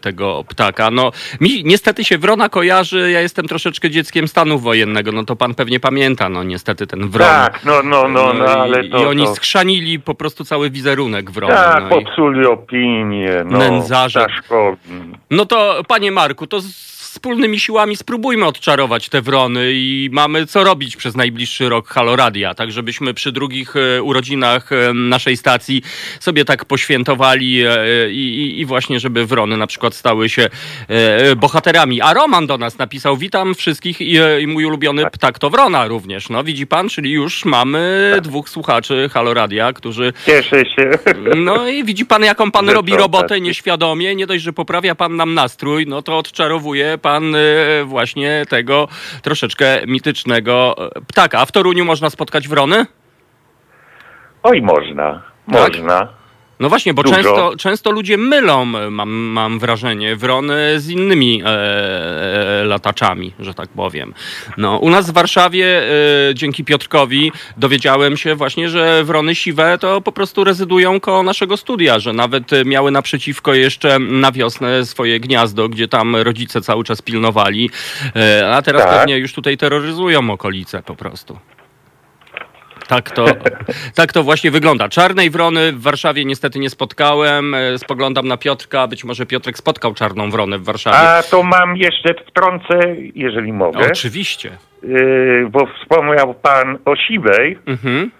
tego 0.00 0.44
ptaka. 0.48 0.90
No 0.90 1.12
mi 1.40 1.62
niestety 1.64 2.04
się 2.04 2.18
wrona 2.18 2.48
kojarzy, 2.48 3.10
ja 3.10 3.20
jestem 3.26 3.48
troszeczkę 3.48 3.90
dzieckiem 3.90 4.28
stanu 4.28 4.58
wojennego, 4.58 5.12
no 5.12 5.24
to 5.24 5.36
pan 5.36 5.54
pewnie 5.54 5.80
pamięta, 5.80 6.28
no 6.28 6.42
niestety 6.42 6.86
ten 6.86 7.08
wron. 7.08 7.28
Tak, 7.28 7.64
no, 7.64 7.82
no, 7.82 8.08
no, 8.08 8.32
no, 8.32 8.44
ale 8.44 8.88
to... 8.88 9.02
I 9.02 9.06
oni 9.06 9.26
schrzanili 9.26 10.00
po 10.00 10.14
prostu 10.14 10.44
cały 10.44 10.70
wizerunek 10.70 11.30
wrony. 11.30 11.54
Tak, 11.54 11.82
no, 11.82 11.88
popsuli 11.88 12.46
opinię, 12.46 13.42
no, 13.44 13.58
Nędzarze. 13.58 14.26
No 15.30 15.46
to 15.46 15.82
panie 15.88 16.12
Marku, 16.12 16.46
to 16.46 16.60
z 16.60 16.95
wspólnymi 17.16 17.60
siłami 17.60 17.96
spróbujmy 17.96 18.46
odczarować 18.46 19.08
te 19.08 19.22
wrony 19.22 19.70
i 19.72 20.08
mamy 20.12 20.46
co 20.46 20.64
robić 20.64 20.96
przez 20.96 21.16
najbliższy 21.16 21.68
rok 21.68 21.88
Haloradia, 21.88 22.54
tak 22.54 22.72
żebyśmy 22.72 23.14
przy 23.14 23.32
drugich 23.32 23.76
e, 23.76 24.02
urodzinach 24.02 24.72
e, 24.72 24.94
naszej 24.94 25.36
stacji 25.36 25.82
sobie 26.20 26.44
tak 26.44 26.64
poświętowali 26.64 27.62
e, 27.66 27.76
i, 28.10 28.60
i, 28.60 28.64
właśnie, 28.64 29.00
żeby 29.00 29.26
wrony 29.26 29.56
na 29.56 29.66
przykład 29.66 29.94
stały 29.94 30.28
się 30.28 30.48
bohaterami. 31.36 32.00
A 32.00 32.14
Roman 32.14 32.46
do 32.46 32.58
nas 32.58 32.78
napisał, 32.78 33.16
witam 33.16 33.54
wszystkich 33.54 34.00
i, 34.00 34.18
i 34.40 34.46
mój 34.46 34.64
ulubiony 34.64 35.10
ptak 35.10 35.38
to 35.38 35.50
wrona 35.50 35.86
również. 35.86 36.28
No 36.28 36.44
widzi 36.44 36.66
pan, 36.66 36.88
czyli 36.88 37.10
już 37.10 37.44
mamy 37.44 38.12
dwóch 38.22 38.48
słuchaczy 38.48 39.08
Haloradia, 39.12 39.72
którzy 39.72 40.12
Cieszę 40.26 40.64
się. 40.66 40.90
no 41.36 41.68
i 41.68 41.84
widzi 41.84 42.06
pan, 42.06 42.22
jaką 42.24 42.50
pan 42.50 42.68
robi 42.68 42.96
robotę 42.96 43.28
tacy. 43.28 43.40
nieświadomie. 43.40 44.14
Nie 44.14 44.26
dość, 44.26 44.44
że 44.44 44.52
poprawia 44.52 44.94
pan 44.94 45.16
nam 45.16 45.34
nastrój, 45.34 45.86
no 45.86 46.02
to 46.02 46.18
odczarowuje 46.18 46.98
pan 47.06 47.34
e, 47.34 47.38
właśnie 47.84 48.44
tego 48.48 48.88
troszeczkę 49.22 49.86
mitycznego 49.86 50.74
e, 50.96 51.00
ptaka. 51.00 51.40
A 51.40 51.46
w 51.46 51.52
Toruniu 51.52 51.84
można 51.84 52.10
spotkać 52.10 52.48
wrony? 52.48 52.86
Oj, 54.42 54.62
można, 54.62 55.22
Tak? 55.52 56.15
No 56.60 56.68
właśnie, 56.68 56.94
bo 56.94 57.02
Dużo. 57.02 57.14
często, 57.14 57.56
często 57.58 57.90
ludzie 57.90 58.16
mylą, 58.18 58.64
mam, 58.90 59.10
mam 59.10 59.58
wrażenie, 59.58 60.16
wrony 60.16 60.80
z 60.80 60.88
innymi 60.88 61.42
e, 61.44 62.64
lataczami, 62.64 63.32
że 63.38 63.54
tak 63.54 63.68
powiem. 63.68 64.14
No, 64.56 64.78
u 64.78 64.90
nas 64.90 65.10
w 65.10 65.12
Warszawie, 65.12 65.82
e, 66.30 66.34
dzięki 66.34 66.64
Piotrkowi, 66.64 67.32
dowiedziałem 67.56 68.16
się 68.16 68.34
właśnie, 68.34 68.68
że 68.68 69.04
wrony 69.04 69.34
siwe 69.34 69.78
to 69.78 70.00
po 70.00 70.12
prostu 70.12 70.44
rezydują 70.44 71.00
koło 71.00 71.22
naszego 71.22 71.56
studia, 71.56 71.98
że 71.98 72.12
nawet 72.12 72.50
miały 72.64 72.90
naprzeciwko 72.90 73.54
jeszcze 73.54 73.98
na 73.98 74.32
wiosnę 74.32 74.86
swoje 74.86 75.20
gniazdo, 75.20 75.68
gdzie 75.68 75.88
tam 75.88 76.16
rodzice 76.16 76.60
cały 76.60 76.84
czas 76.84 77.02
pilnowali, 77.02 77.70
e, 78.16 78.54
a 78.54 78.62
teraz 78.62 78.82
Tak. 78.82 78.98
pewnie 78.98 79.18
już 79.18 79.32
tutaj 79.32 79.56
terroryzują 79.56 80.30
okolice 80.30 80.82
po 80.82 80.94
prostu. 80.94 81.38
Tak 82.88 83.10
to, 83.10 83.24
tak 83.94 84.12
to 84.12 84.22
właśnie 84.22 84.50
wygląda. 84.50 84.88
Czarnej 84.88 85.30
wrony 85.30 85.72
w 85.72 85.82
Warszawie 85.82 86.24
niestety 86.24 86.58
nie 86.58 86.70
spotkałem. 86.70 87.54
E, 87.54 87.78
Spoglądam 87.78 88.28
na 88.28 88.36
Piotrka. 88.36 88.86
Być 88.88 89.04
może 89.04 89.26
Piotrek 89.26 89.58
spotkał 89.58 89.94
czarną 89.94 90.30
wronę 90.30 90.58
w 90.58 90.64
Warszawie. 90.64 90.98
A 90.98 91.22
to 91.22 91.42
mam 91.42 91.76
jeszcze 91.76 92.14
wtrącę, 92.28 92.78
jeżeli 93.14 93.52
mogę, 93.52 93.86
Oczywiście. 93.90 94.50
yy, 94.82 95.48
bo 95.50 95.66
wspomniał 95.80 96.34
pan 96.34 96.78
o 96.84 96.96
siwej 96.96 97.58
Mhm. 97.66 98.10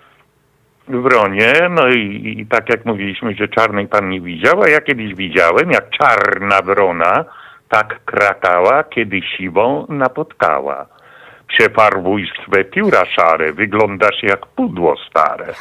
wronie, 0.89 1.53
no 1.71 1.89
i, 1.89 2.35
i 2.41 2.47
tak 2.47 2.69
jak 2.69 2.85
mówiliśmy, 2.85 3.35
że 3.35 3.49
czarnej 3.49 3.89
pan 3.89 4.09
nie 4.09 4.21
widział, 4.21 4.63
a 4.63 4.69
ja 4.69 4.81
kiedyś 4.81 5.15
widziałem, 5.15 5.71
jak 5.71 5.91
czarna 5.91 6.63
wrona 6.63 7.25
tak 7.69 8.05
krakała, 8.05 8.85
kiedy 8.85 9.21
siwą 9.37 9.87
napotkała. 9.89 10.87
Przefarbuj 11.49 12.29
swe 12.45 12.65
pióra 12.65 13.07
szare, 13.07 13.53
wyglądasz 13.53 14.23
jak 14.23 14.47
pudło 14.47 14.97
stare. 15.11 15.55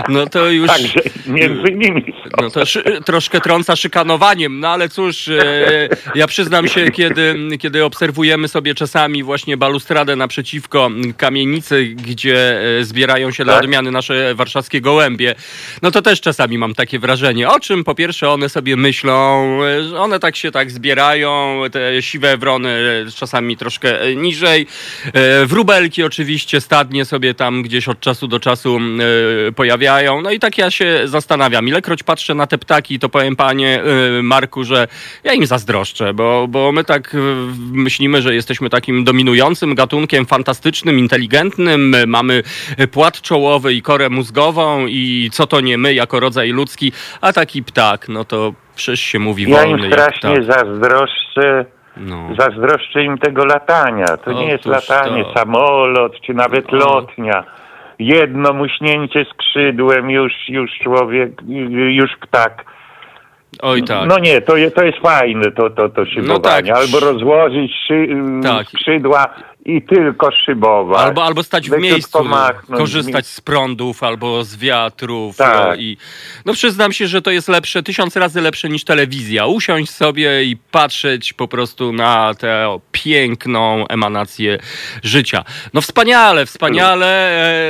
No 0.09 0.27
to 0.27 0.51
już. 0.51 0.69
Także 0.69 1.01
między 1.27 1.73
nimi 1.73 2.15
są. 2.23 2.43
No 2.43 2.51
to 2.51 2.67
szy, 2.67 2.83
troszkę 3.05 3.41
trąca 3.41 3.77
szykanowaniem, 3.77 4.61
no 4.61 4.69
ale 4.69 4.89
cóż, 4.89 5.29
e, 5.29 5.89
ja 6.15 6.27
przyznam 6.27 6.69
się, 6.69 6.91
kiedy, 6.91 7.35
kiedy 7.61 7.85
obserwujemy 7.85 8.49
sobie 8.49 8.75
czasami 8.75 9.23
właśnie 9.23 9.57
balustradę 9.57 10.17
naprzeciwko 10.17 10.91
kamienicy, 11.17 11.85
gdzie 11.85 12.61
e, 12.79 12.85
zbierają 12.85 13.31
się 13.31 13.45
dla 13.45 13.55
Tak. 13.55 13.63
odmiany 13.65 13.91
nasze 13.91 14.35
warszawskie 14.35 14.81
gołębie, 14.81 15.35
no 15.83 15.91
to 15.91 16.03
też 16.03 16.21
czasami 16.21 16.59
mam 16.59 16.75
takie 16.75 16.99
wrażenie, 16.99 17.49
o 17.49 17.61
czym 17.61 17.85
po 17.85 17.95
pierwsze 17.95 18.31
one 18.31 18.49
sobie 18.49 18.77
myślą, 18.77 19.59
e, 19.95 19.99
one 19.99 20.19
tak 20.21 20.37
się 20.37 20.51
tak 20.51 20.71
zbierają, 20.71 21.61
te 21.73 22.03
siwe 22.03 22.37
wrony 22.37 23.05
e, 23.07 23.11
czasami 23.11 23.57
troszkę 23.57 23.99
niżej, 24.17 24.67
e, 25.13 25.47
wróbelki 25.47 26.03
oczywiście 26.03 26.61
stadnie 26.61 27.05
sobie 27.05 27.35
tam 27.35 27.63
gdzieś 27.63 27.89
od 27.89 28.01
czasu 28.01 28.29
do 28.29 28.41
czasu 28.41 28.79
e, 29.49 29.53
pojawiają, 29.53 30.23
no 30.23 30.31
i 30.31 30.39
tak 30.39 30.59
ja 30.59 30.71
się 30.71 31.01
zastanawiam, 31.05 31.69
ilekroć 31.69 32.03
patrzę 32.03 32.35
na 32.35 32.47
te 32.47 32.59
ptaki, 32.59 32.99
to 32.99 33.09
powiem 33.09 33.37
panie 33.37 33.83
e, 33.83 34.23
Marku, 34.23 34.65
że 34.65 34.89
ja 35.25 35.33
im 35.33 35.47
zazdroszczę, 35.47 36.15
bo, 36.15 36.47
bo 36.49 36.73
my 36.73 36.85
tak 36.85 37.17
myślimy, 37.73 38.23
że 38.23 38.35
jesteśmy 38.35 38.71
takim 38.71 39.05
dominującym 39.05 39.75
gatunkiem, 39.75 40.27
fantastycznym, 40.27 40.99
inteligentnym, 40.99 41.97
mamy 42.07 42.43
płat 42.91 43.21
czołowy 43.21 43.75
i 43.75 43.83
korę 43.83 44.09
mózgową 44.09 44.87
i 44.87 45.31
co 45.33 45.47
to 45.47 45.61
nie 45.61 45.79
my 45.79 45.95
jako 45.95 46.21
rodzaj 46.21 46.51
ludzki, 46.51 46.93
a 47.21 47.33
taki 47.33 47.63
ptak, 47.63 48.09
no 48.09 48.25
to 48.25 48.55
przecież 48.77 49.01
się 49.01 49.19
mówi 49.19 49.43
Ja 49.43 49.57
wolny 49.57 49.85
im 49.85 49.91
jak 49.91 49.93
strasznie 49.93 50.41
ptak. 50.41 50.45
zazdroszczę, 50.45 51.65
No. 52.07 52.29
zazdroszczę 52.39 53.03
im 53.05 53.19
tego 53.19 53.45
latania. 53.45 54.07
To 54.07 54.33
nie 54.33 54.47
jest 54.47 54.67
Otóż 54.67 54.89
latanie, 54.89 55.25
to. 55.25 55.33
samolot 55.33 56.21
czy 56.21 56.35
nawet 56.35 56.73
O. 56.73 56.77
lotnia. 56.77 57.45
Jedno 57.99 58.53
muśnięcie 58.53 59.25
skrzydłem, 59.35 60.11
już, 60.11 60.33
już 60.49 60.71
człowiek, 60.83 61.31
już 61.89 62.11
ptak. 62.21 62.65
Oj 63.63 63.83
tak. 63.83 64.09
No 64.09 64.19
nie, 64.19 64.41
to, 64.41 64.57
je- 64.57 64.71
to 64.71 64.85
jest 64.85 64.99
fajne, 64.99 65.51
to, 65.51 65.71
to, 65.71 65.89
to 65.89 66.07
szybowanie. 66.07 66.43
tak. 66.73 66.77
Albo 66.79 67.01
rozłożyć 67.01 67.73
szy, 67.89 68.09
Tak. 68.43 68.67
skrzydła 68.67 69.27
i 69.65 69.83
tylko 69.83 70.31
szybować. 70.45 71.07
Albo, 71.07 71.25
albo 71.25 71.43
stać 71.43 71.71
w 71.71 71.79
miejscu, 71.79 72.19
no, 72.19 72.25
machnąć. 72.25 72.81
korzystać 72.81 73.27
z 73.27 73.41
prądów 73.41 74.03
albo 74.03 74.45
z 74.45 74.57
wiatrów. 74.57 75.37
Tak. 75.37 75.69
No, 75.69 75.75
i, 75.75 75.97
no 76.45 76.53
przyznam 76.53 76.93
się, 76.93 77.07
że 77.07 77.23
to 77.23 77.31
jest 77.31 77.49
lepsze, 77.49 77.83
tysiąc 77.83 78.17
razy 78.17 78.41
lepsze 78.41 78.69
niż 78.69 78.85
telewizja. 78.85 79.47
Usiąść 79.47 79.91
sobie 79.91 80.45
i 80.45 80.57
patrzeć 80.57 81.33
po 81.33 81.49
prostu 81.49 81.93
na 81.93 82.35
tę 82.35 82.79
piękną 82.93 83.89
emanację 83.89 84.59
życia. 85.03 85.45
No 85.75 85.81
wspaniale, 85.81 86.47
wspaniale 86.47 87.07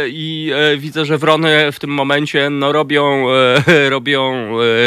e, 0.03 0.09
i 0.09 0.51
e, 0.55 0.77
widzę, 0.77 1.05
że 1.05 1.19
wrony 1.19 1.73
w 1.73 1.79
tym 1.79 1.91
momencie 1.91 2.51
no, 2.51 2.73
robią, 2.73 3.27
e, 3.69 3.91
robią 3.97 4.33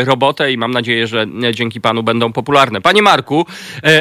robotę 0.05 0.51
i 0.51 0.57
mam 0.57 0.71
nadzieję, 0.71 1.07
że 1.07 1.25
dzięki 1.51 1.81
panu 1.81 2.03
będą 2.03 2.33
popularne. 2.33 2.81
Panie 2.81 3.01
Marku, 3.01 3.45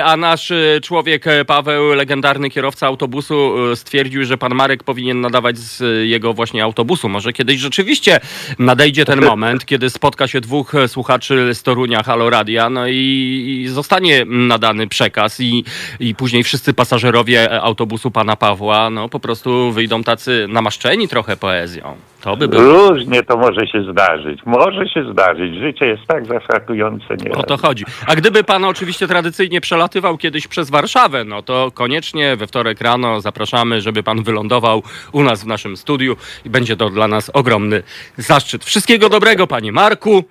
a 0.04 0.16
nasz 0.16 0.52
człowiek 0.82 1.24
Paweł, 1.46 1.92
legendarny 1.94 2.50
kierowca 2.50 2.93
autobusu, 2.94 3.54
e, 3.72 3.76
stwierdził, 3.76 4.24
że 4.24 4.38
pan 4.38 4.54
Marek 4.54 4.82
powinien 4.82 5.20
nadawać 5.20 5.58
z 5.58 5.82
jego 6.08 6.32
właśnie 6.32 6.64
autobusu. 6.64 7.08
Może 7.08 7.32
kiedyś 7.32 7.60
rzeczywiście 7.60 8.20
nadejdzie 8.58 9.04
ten 9.04 9.24
moment, 9.24 9.66
kiedy 9.66 9.90
spotka 9.90 10.26
się 10.26 10.40
dwóch 10.40 10.74
e, 10.74 10.88
słuchaczy 10.88 11.54
z 11.54 11.62
Torunia 11.62 12.02
Halo 12.02 12.30
Radia, 12.30 12.70
no 12.70 12.88
i, 12.88 13.62
i 13.62 13.68
zostanie 13.68 14.24
nadany 14.24 14.88
przekaz 14.88 15.40
i, 15.40 15.64
i 16.00 16.14
później 16.14 16.44
wszyscy 16.44 16.74
pasażerowie 16.74 17.52
e, 17.52 17.62
autobusu 17.62 18.10
pana 18.10 18.36
Pawła, 18.36 18.90
no 18.90 19.08
po 19.08 19.20
prostu 19.20 19.72
wyjdą 19.72 20.04
tacy 20.04 20.46
namaszczeni 20.48 21.08
trochę 21.08 21.36
poezją. 21.36 21.96
To 22.24 22.36
by 22.36 22.48
było. 22.48 22.88
Różnie 22.88 23.22
to 23.22 23.36
może 23.36 23.66
się 23.66 23.92
zdarzyć. 23.92 24.40
Może 24.46 24.88
się 24.88 25.12
zdarzyć. 25.12 25.54
Życie 25.54 25.86
jest 25.86 26.06
tak 26.06 26.26
zaskakujące. 26.26 27.16
Nie 27.24 27.32
O 27.32 27.42
to 27.42 27.56
chodzi. 27.56 27.84
A 28.06 28.16
gdyby 28.16 28.44
pan 28.44 28.64
oczywiście 28.64 29.08
tradycyjnie 29.08 29.60
przelatywał 29.60 30.18
kiedyś 30.18 30.46
przez 30.46 30.70
Warszawę, 30.70 31.24
no 31.24 31.42
to 31.42 31.70
koniecznie 31.74 32.36
we 32.36 32.46
wtorek 32.46 32.80
rano 32.84 33.20
zapraszamy, 33.20 33.80
żeby 33.80 34.02
pan 34.02 34.22
wylądował 34.22 34.82
u 35.12 35.22
nas 35.22 35.42
w 35.42 35.46
naszym 35.46 35.76
studiu 35.76 36.16
i 36.44 36.50
będzie 36.50 36.76
to 36.76 36.90
dla 36.90 37.08
nas 37.08 37.30
ogromny 37.30 37.82
zaszczyt. 38.18 38.64
Wszystkiego 38.64 39.08
dobrego, 39.08 39.46
panie 39.46 39.72
Marku. 39.72 40.24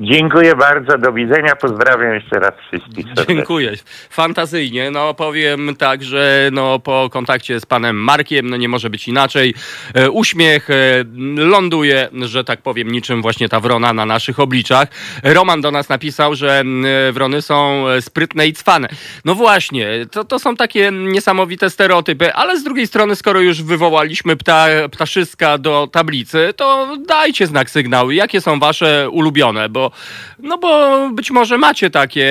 Dziękuję 0.00 0.56
bardzo, 0.56 0.98
do 0.98 1.12
widzenia. 1.12 1.56
Pozdrawiam 1.56 2.14
jeszcze 2.14 2.38
raz 2.38 2.54
wszystkich. 2.68 3.06
serdecznie. 3.06 3.34
Dziękuję. 3.34 3.72
Fantazyjnie. 4.10 4.90
No 4.90 5.14
powiem 5.14 5.76
tak, 5.78 6.02
że 6.02 6.50
no, 6.52 6.78
po 6.78 7.08
kontakcie 7.12 7.60
z 7.60 7.66
panem 7.66 7.96
Markiem 7.96 8.50
no, 8.50 8.56
nie 8.56 8.68
może 8.68 8.90
być 8.90 9.08
inaczej. 9.08 9.54
E, 9.94 10.10
uśmiech 10.10 10.70
e, 10.70 10.74
ląduje, 11.36 12.08
że 12.22 12.44
tak 12.44 12.62
powiem, 12.62 12.90
niczym 12.92 13.22
właśnie 13.22 13.48
ta 13.48 13.60
wrona 13.60 13.92
na 13.92 14.06
naszych 14.06 14.40
obliczach. 14.40 14.88
Roman 15.22 15.60
do 15.60 15.70
nas 15.70 15.88
napisał, 15.88 16.34
że 16.34 16.58
m, 16.58 16.84
wrony 17.12 17.42
są 17.42 17.88
e, 17.88 18.02
sprytne 18.02 18.46
i 18.46 18.52
cwane. 18.52 18.88
No 19.24 19.34
właśnie, 19.34 20.06
to, 20.10 20.24
to 20.24 20.38
są 20.38 20.56
takie 20.56 20.90
niesamowite 20.92 21.70
stereotypy, 21.70 22.34
ale 22.34 22.58
z 22.58 22.64
drugiej 22.64 22.86
strony, 22.86 23.16
skoro 23.16 23.40
już 23.40 23.62
wywołaliśmy 23.62 24.36
pta, 24.36 24.66
ptaszyska 24.92 25.58
do 25.58 25.88
tablicy, 25.92 26.54
to 26.56 26.96
dajcie 27.06 27.46
znak 27.46 27.70
sygnały, 27.70 28.14
jakie 28.14 28.40
są 28.40 28.58
wasze 28.60 29.10
ulubione, 29.10 29.68
bo 29.68 29.87
no 30.38 30.58
bo 30.58 31.00
być 31.10 31.30
może 31.30 31.58
macie 31.58 31.90
takie 31.90 32.26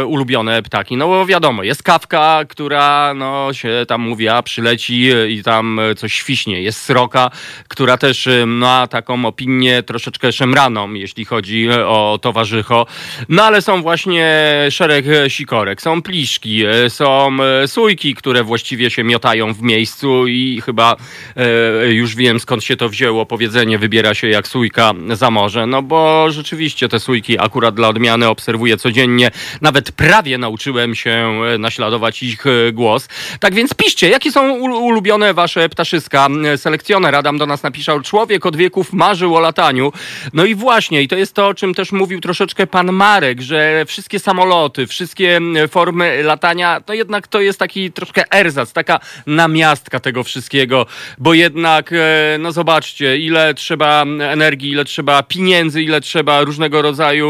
e, 0.00 0.06
ulubione 0.06 0.62
ptaki. 0.62 0.96
No 0.96 1.06
bo 1.06 1.26
wiadomo, 1.26 1.62
jest 1.62 1.82
kawka, 1.82 2.40
która 2.48 3.14
no 3.14 3.52
się 3.52 3.84
tam 3.88 4.00
mówi, 4.00 4.28
a 4.28 4.42
przyleci 4.42 5.10
i 5.28 5.42
tam 5.42 5.80
coś 5.96 6.12
świśnie. 6.14 6.62
Jest 6.62 6.82
sroka, 6.82 7.30
która 7.68 7.96
też 7.96 8.26
e, 8.26 8.46
ma 8.46 8.86
taką 8.86 9.24
opinię 9.24 9.82
troszeczkę 9.82 10.32
szemraną, 10.32 10.92
jeśli 10.92 11.24
chodzi 11.24 11.70
o 11.70 12.18
towarzycho. 12.22 12.86
No 13.28 13.42
ale 13.44 13.62
są 13.62 13.82
właśnie 13.82 14.26
szereg 14.70 15.04
sikorek, 15.28 15.82
są 15.82 16.02
pliszki, 16.02 16.64
e, 16.64 16.90
są 16.90 17.36
e, 17.42 17.68
sójki, 17.68 18.14
które 18.14 18.44
właściwie 18.44 18.90
się 18.90 19.04
miotają 19.04 19.54
w 19.54 19.62
miejscu 19.62 20.26
i 20.26 20.60
chyba 20.64 20.96
e, 21.36 21.92
już 21.92 22.16
wiem 22.16 22.40
skąd 22.40 22.64
się 22.64 22.76
to 22.76 22.88
wzięło 22.88 23.26
powiedzenie 23.26 23.78
wybiera 23.78 24.14
się 24.14 24.28
jak 24.28 24.48
sójka 24.48 24.92
za 25.12 25.30
morze, 25.30 25.66
no 25.66 25.82
bo 25.82 26.30
rzeczywiście 26.30 26.75
te 26.88 27.00
sójki 27.00 27.38
akurat 27.40 27.74
dla 27.74 27.88
odmiany 27.88 28.28
obserwuję 28.28 28.76
codziennie, 28.76 29.30
nawet 29.60 29.92
prawie 29.92 30.38
nauczyłem 30.38 30.94
się 30.94 31.40
naśladować 31.58 32.22
ich 32.22 32.44
głos. 32.72 33.08
Tak 33.40 33.54
więc 33.54 33.74
piszcie, 33.74 34.08
jakie 34.08 34.32
są 34.32 34.58
ulubione 34.60 35.34
wasze 35.34 35.68
ptaszyska? 35.68 36.28
Selekcjoner 36.56 37.14
Adam 37.14 37.38
do 37.38 37.46
nas 37.46 37.62
napisał, 37.62 38.00
człowiek 38.00 38.46
od 38.46 38.56
wieków 38.56 38.92
marzył 38.92 39.36
o 39.36 39.40
lataniu. 39.40 39.92
No 40.32 40.44
i 40.44 40.54
właśnie, 40.54 41.02
i 41.02 41.08
to 41.08 41.16
jest 41.16 41.34
to, 41.34 41.46
o 41.48 41.54
czym 41.54 41.74
też 41.74 41.92
mówił 41.92 42.20
troszeczkę 42.20 42.66
pan 42.66 42.92
Marek, 42.92 43.40
że 43.40 43.84
wszystkie 43.86 44.18
samoloty, 44.18 44.86
wszystkie 44.86 45.40
formy 45.70 46.22
latania, 46.22 46.80
to 46.80 46.92
jednak 46.92 47.28
to 47.28 47.40
jest 47.40 47.58
taki 47.58 47.92
troszkę 47.92 48.24
erzac, 48.30 48.72
taka 48.72 49.00
namiastka 49.26 50.00
tego 50.00 50.24
wszystkiego, 50.24 50.86
bo 51.18 51.34
jednak, 51.34 51.92
e, 51.92 52.36
no 52.38 52.52
zobaczcie, 52.52 53.18
ile 53.18 53.54
trzeba 53.54 54.02
energii, 54.30 54.70
ile 54.70 54.84
trzeba 54.84 55.22
pieniędzy, 55.22 55.82
ile 55.82 56.00
trzeba 56.00 56.40
różnego 56.40 56.65
rodzaju 56.72 57.28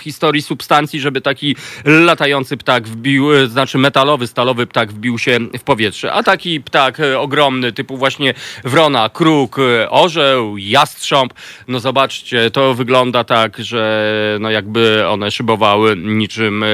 historii, 0.00 0.42
substancji, 0.42 1.00
żeby 1.00 1.20
taki 1.20 1.56
latający 1.84 2.56
ptak 2.56 2.88
wbił, 2.88 3.34
e, 3.34 3.46
znaczy 3.46 3.78
metalowy, 3.78 4.26
stalowy 4.26 4.66
ptak 4.66 4.92
wbił 4.92 5.18
się 5.18 5.38
w 5.58 5.62
powietrze. 5.62 6.12
A 6.12 6.22
taki 6.22 6.60
ptak 6.60 7.00
e, 7.00 7.20
ogromny, 7.20 7.72
typu 7.72 7.96
właśnie 7.96 8.34
wrona, 8.64 9.08
kruk, 9.08 9.56
orzeł, 9.88 10.58
jastrząb, 10.58 11.34
no 11.68 11.80
zobaczcie, 11.80 12.50
to 12.50 12.74
wygląda 12.74 13.24
tak, 13.24 13.58
że 13.58 14.38
no 14.40 14.50
jakby 14.50 15.08
one 15.08 15.30
szybowały 15.30 15.96
niczym 15.96 16.64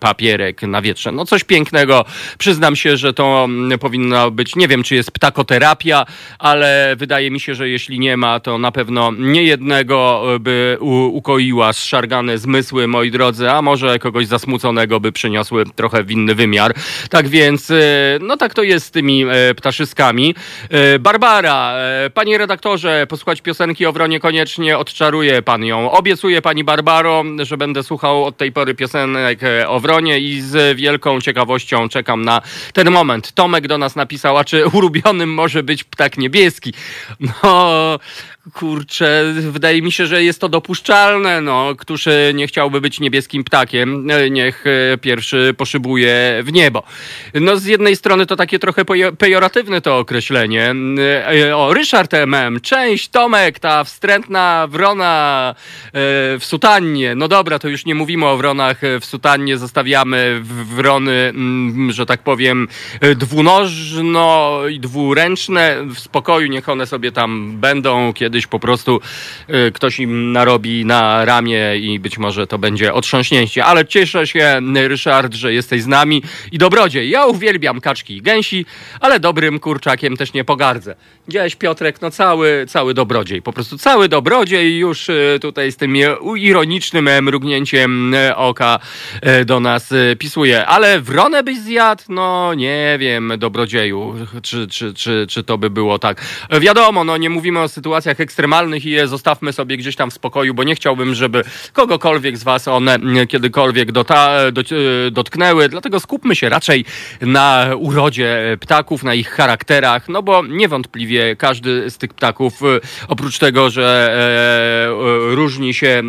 papierek 0.00 0.62
na 0.62 0.82
wietrze. 0.82 1.12
No 1.12 1.24
coś 1.24 1.44
pięknego. 1.44 2.04
Przyznam 2.38 2.76
się, 2.76 2.96
że 2.96 3.14
to 3.14 3.44
mm, 3.44 3.78
powinno 3.78 4.30
być, 4.30 4.56
nie 4.56 4.68
wiem 4.68 4.82
czy 4.82 4.94
jest 4.94 5.10
ptakoterapia, 5.10 6.06
ale 6.38 6.96
wydaje 6.96 7.30
mi 7.30 7.40
się, 7.40 7.54
że 7.54 7.68
jeśli 7.68 7.98
nie 7.98 8.16
ma, 8.16 8.40
to 8.40 8.58
na 8.58 8.72
pewno 8.72 9.12
nie 9.18 9.42
jednego 9.42 10.24
by 10.40 10.76
ukoiła 11.54 11.72
zszargane 11.72 12.38
zmysły, 12.38 12.88
moi 12.88 13.10
drodzy, 13.10 13.50
a 13.50 13.62
może 13.62 13.98
kogoś 13.98 14.26
zasmuconego 14.26 15.00
by 15.00 15.12
przyniosły 15.12 15.64
trochę 15.76 16.02
w 16.02 16.10
inny 16.10 16.34
wymiar. 16.34 16.74
Tak 17.10 17.28
więc, 17.28 17.70
y, 17.70 18.18
no 18.20 18.36
tak 18.36 18.54
to 18.54 18.62
jest 18.62 18.86
z 18.86 18.90
tymi 18.90 19.24
e, 19.24 19.54
ptaszyskami. 19.54 20.34
E, 20.70 20.98
Barbara, 20.98 21.72
e, 21.76 22.10
panie 22.10 22.38
redaktorze, 22.38 23.06
posłuchać 23.06 23.40
piosenki 23.40 23.86
o 23.86 23.92
Wronie 23.92 24.20
koniecznie 24.20 24.78
odczaruje 24.78 25.42
pan 25.42 25.64
ją. 25.64 25.90
Obiecuję 25.90 26.42
pani 26.42 26.64
Barbaro, 26.64 27.24
że 27.42 27.56
będę 27.56 27.82
słuchał 27.82 28.24
od 28.24 28.36
tej 28.36 28.52
pory 28.52 28.74
piosenek 28.74 29.40
o 29.66 29.80
Wronie 29.80 30.20
i 30.20 30.40
z 30.40 30.76
wielką 30.76 31.20
ciekawością 31.20 31.88
czekam 31.88 32.24
na 32.24 32.42
ten 32.72 32.90
moment. 32.90 33.32
Tomek 33.32 33.66
do 33.66 33.78
nas 33.78 33.96
napisał, 33.96 34.38
a 34.38 34.44
czy 34.44 34.66
ulubionym 34.76 35.34
może 35.34 35.62
być 35.62 35.84
ptak 35.84 36.18
niebieski? 36.18 36.72
No, 37.20 37.98
kurczę, 38.52 39.34
wydaje 39.50 39.82
mi 39.82 39.92
się, 39.92 40.06
że 40.06 40.24
jest 40.24 40.40
to 40.40 40.48
dopuszczalne. 40.48 41.40
No, 41.40 41.74
któż 41.78 42.08
nie 42.34 42.46
chciałby 42.46 42.80
być 42.80 43.00
niebieskim 43.00 43.44
ptakiem, 43.44 44.08
niech 44.30 44.64
e, 44.66 44.98
pierwszy 44.98 45.54
poszybuje 45.56 46.40
w 46.42 46.52
niebo. 46.52 46.82
No, 47.34 47.56
z 47.56 47.64
jednej 47.64 47.96
strony 47.96 48.26
to 48.26 48.36
takie 48.36 48.58
trochę 48.58 48.84
pejoratywne 49.18 49.80
to 49.80 49.98
określenie. 49.98 50.74
E, 51.34 51.56
o, 51.56 51.74
Ryszard 51.74 52.14
MM, 52.14 52.60
część, 52.60 53.08
Tomek, 53.08 53.58
ta 53.58 53.84
wstrętna 53.84 54.66
wrona 54.70 55.54
e, 55.86 55.92
w 56.38 56.44
sutannie. 56.44 57.14
No 57.14 57.28
dobra, 57.28 57.58
to 57.58 57.68
już 57.68 57.86
nie 57.86 57.94
mówimy 57.94 58.26
o 58.26 58.36
wronach 58.36 58.80
w 59.00 59.04
sutannie, 59.04 59.58
zostawiamy 59.58 60.40
wrony, 60.76 61.12
mm, 61.12 61.92
że 61.92 62.06
tak 62.06 62.22
powiem, 62.22 62.68
dwunożno 63.16 64.60
i 64.70 64.80
dwuręczne. 64.80 65.84
W 65.94 65.98
spokoju 65.98 66.46
niech 66.46 66.68
one 66.68 66.86
sobie 66.86 67.12
tam 67.12 67.56
będą, 67.56 68.12
kiedy 68.12 68.33
kiedyś 68.34 68.46
po 68.46 68.58
prostu 68.58 69.00
y, 69.68 69.72
ktoś 69.72 70.00
im 70.00 70.32
narobi 70.32 70.84
na 70.84 71.24
ramię 71.24 71.78
i 71.78 71.98
być 71.98 72.18
może 72.18 72.46
to 72.46 72.58
będzie 72.58 72.94
otrząśnięcie. 72.94 73.64
Ale 73.64 73.86
cieszę 73.86 74.26
się, 74.26 74.60
Ryszard, 74.74 75.34
że 75.34 75.52
jesteś 75.52 75.82
z 75.82 75.86
nami 75.86 76.22
i 76.52 76.58
dobrodziej. 76.58 77.10
Ja 77.10 77.26
uwielbiam 77.26 77.80
kaczki 77.80 78.16
i 78.16 78.22
gęsi, 78.22 78.66
ale 79.00 79.20
dobrym 79.20 79.60
kurczakiem 79.60 80.16
też 80.16 80.32
nie 80.32 80.44
pogardzę. 80.44 80.94
Gdzieś 81.28 81.56
Piotrek, 81.56 82.02
no 82.02 82.10
cały, 82.10 82.66
cały 82.68 82.94
dobrodziej. 82.94 83.42
Po 83.42 83.52
prostu 83.52 83.78
cały 83.78 84.08
dobrodziej 84.08 84.78
już 84.78 85.08
y, 85.08 85.38
tutaj 85.40 85.72
z 85.72 85.76
tym 85.76 85.96
ironicznym 86.36 87.08
mrugnięciem 87.22 88.14
y, 88.14 88.36
oka 88.36 88.78
do 89.46 89.60
nas 89.60 89.94
pisuje. 90.18 90.66
Ale 90.66 91.00
wronę 91.00 91.42
byś 91.42 91.58
zjadł? 91.58 92.02
No 92.08 92.54
nie 92.54 92.96
wiem, 93.00 93.32
dobrodzieju, 93.38 94.14
czy, 94.42 94.68
czy, 94.68 94.94
czy, 94.94 95.26
czy 95.28 95.42
to 95.44 95.58
by 95.58 95.70
było 95.70 95.98
tak. 95.98 96.24
Wiadomo, 96.60 97.04
no 97.04 97.16
nie 97.16 97.30
mówimy 97.30 97.60
o 97.60 97.68
sytuacjach 97.68 98.20
ekstremalnych 98.24 98.86
i 98.86 98.90
je 98.90 99.08
zostawmy 99.08 99.52
sobie 99.52 99.76
gdzieś 99.76 99.96
tam 99.96 100.10
w 100.10 100.14
spokoju, 100.14 100.54
bo 100.54 100.64
nie 100.64 100.74
chciałbym, 100.74 101.14
żeby 101.14 101.44
kogokolwiek 101.72 102.38
z 102.38 102.44
was 102.44 102.68
one 102.68 102.98
kiedykolwiek 103.28 103.92
dota, 103.92 104.50
do, 104.52 104.62
dotknęły. 105.10 105.68
Dlatego 105.68 106.00
skupmy 106.00 106.36
się 106.36 106.48
raczej 106.48 106.84
na 107.20 107.66
urodzie 107.78 108.56
ptaków, 108.60 109.02
na 109.02 109.14
ich 109.14 109.30
charakterach, 109.30 110.08
no 110.08 110.22
bo 110.22 110.42
niewątpliwie 110.46 111.36
każdy 111.36 111.90
z 111.90 111.98
tych 111.98 112.14
ptaków, 112.14 112.60
oprócz 113.08 113.38
tego, 113.38 113.70
że 113.70 114.16
e, 115.30 115.34
różni 115.34 115.74
się 115.74 116.02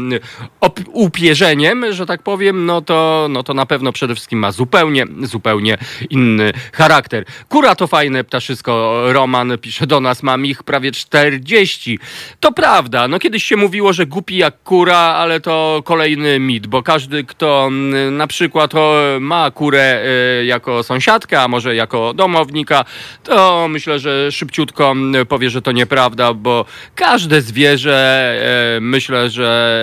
upierzeniem, 0.94 1.94
że 1.94 2.06
tak 2.06 2.24
powiem, 2.24 2.66
no 2.66 2.82
to, 2.82 3.28
no 3.30 3.44
to 3.44 3.54
na 3.54 3.66
pewno 3.66 3.92
przede 3.92 4.16
wszystkim 4.16 4.40
ma 4.40 4.52
zupełnie, 4.52 5.06
zupełnie 5.24 5.78
inny 6.10 6.54
charakter. 6.74 7.26
Kura 7.50 7.76
to 7.76 7.88
fajne 7.88 8.24
ptaszysko. 8.24 9.04
Roman 9.14 9.58
pisze 9.58 9.88
do 9.88 10.00
nas, 10.00 10.24
mam 10.24 10.46
ich 10.46 10.64
prawie 10.64 10.92
40. 10.92 12.00
To 12.40 12.52
prawda, 12.52 13.08
no 13.08 13.20
kiedyś 13.20 13.44
się 13.44 13.56
mówiło, 13.56 13.94
że 13.94 14.06
głupi 14.06 14.38
jak 14.38 14.64
kura, 14.64 14.98
ale 14.98 15.40
to 15.40 15.82
kolejny 15.86 16.40
mit, 16.40 16.68
bo 16.68 16.84
każdy, 16.84 17.24
kto 17.24 17.66
mm, 17.68 18.18
na 18.18 18.28
przykład 18.28 18.72
ma 19.20 19.52
kurę 19.52 20.04
y, 20.42 20.46
jako 20.46 20.84
sąsiadkę, 20.84 21.42
a 21.42 21.48
może 21.48 21.76
jako 21.76 22.14
domownika, 22.14 22.86
to 23.24 23.68
myślę, 23.70 24.00
że 24.00 24.32
szybciutko 24.32 24.92
mm, 24.92 25.26
powie, 25.26 25.50
że 25.50 25.62
to 25.62 25.72
nieprawda, 25.72 26.34
bo 26.34 26.66
każde 26.96 27.42
zwierzę, 27.42 28.36
y, 28.78 28.82
myślę, 28.82 29.30
że 29.30 29.80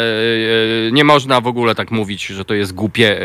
y, 0.88 0.92
nie 0.92 1.04
można 1.04 1.40
w 1.40 1.46
ogóle 1.46 1.74
tak 1.74 1.90
mówić, 1.90 2.26
że 2.26 2.44
to 2.44 2.54
jest 2.54 2.74
głupie 2.74 3.20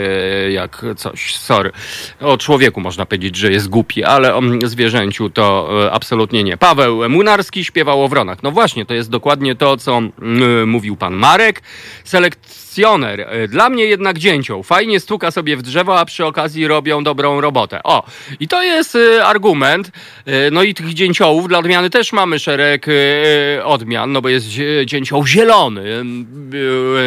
jak 0.50 0.86
coś. 0.98 1.36
Sorry. 1.36 1.72
O 2.20 2.38
człowieku 2.38 2.82
można 2.82 3.06
powiedzieć, 3.06 3.36
że 3.36 3.52
jest 3.52 3.70
głupi, 3.70 4.04
ale 4.04 4.36
o 4.36 4.42
zwierzęciu 4.64 5.30
to 5.30 5.70
absolutnie 5.92 6.44
nie. 6.44 6.58
Paweł 6.58 7.10
Młynarski 7.10 7.66
śpiewał 7.66 8.04
o 8.04 8.08
wronach. 8.08 8.44
No 8.44 8.52
właśnie, 8.52 8.86
to 8.88 8.94
jest 8.94 9.10
dokładnie 9.10 9.56
to, 9.56 9.78
co 9.78 9.98
mm, 9.98 10.70
mówił 10.70 10.96
pan 10.96 11.14
Marek. 11.14 11.62
E, 12.78 13.48
dla 13.48 13.70
mnie 13.70 13.86
jednak 13.86 14.18
dzięcioł. 14.18 14.64
Fajnie 14.64 15.00
stuka 15.00 15.32
sobie 15.32 15.58
w 15.58 15.62
drzewo, 15.62 16.00
a 16.00 16.06
przy 16.06 16.26
okazji 16.26 16.68
robią 16.68 17.04
dobrą 17.04 17.42
robotę. 17.42 17.84
O, 17.84 18.04
i 18.40 18.48
to 18.48 18.64
jest 18.64 18.96
e, 18.96 19.26
argument. 19.26 19.92
E, 20.26 20.52
no 20.52 20.64
i 20.64 20.74
tych 20.74 20.94
dzięciołów 20.94 21.48
dla 21.48 21.60
odmiany 21.60 21.90
też 21.90 22.14
mamy 22.14 22.40
szereg 22.40 22.86
odmian, 23.64 24.12
no 24.12 24.22
bo 24.22 24.30
jest 24.30 24.48
dzięcioł 24.86 25.28
zielony, 25.28 25.84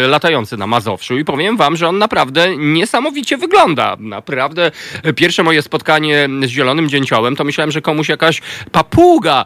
latający 0.08 0.56
na 0.56 0.66
Mazowszu 0.66 1.18
i 1.18 1.24
powiem 1.24 1.56
wam, 1.56 1.76
że 1.76 1.88
on 1.88 1.98
naprawdę 1.98 2.56
niesamowicie 2.56 3.36
wygląda. 3.36 3.96
Naprawdę 4.00 4.70
pierwsze 5.16 5.42
moje 5.42 5.62
spotkanie 5.62 6.28
z 6.42 6.48
zielonym 6.48 6.88
dzięciołem, 6.88 7.36
to 7.36 7.44
myślałem, 7.44 7.70
że 7.70 7.82
komuś 7.82 8.08
jakaś 8.08 8.40
papuga 8.72 9.44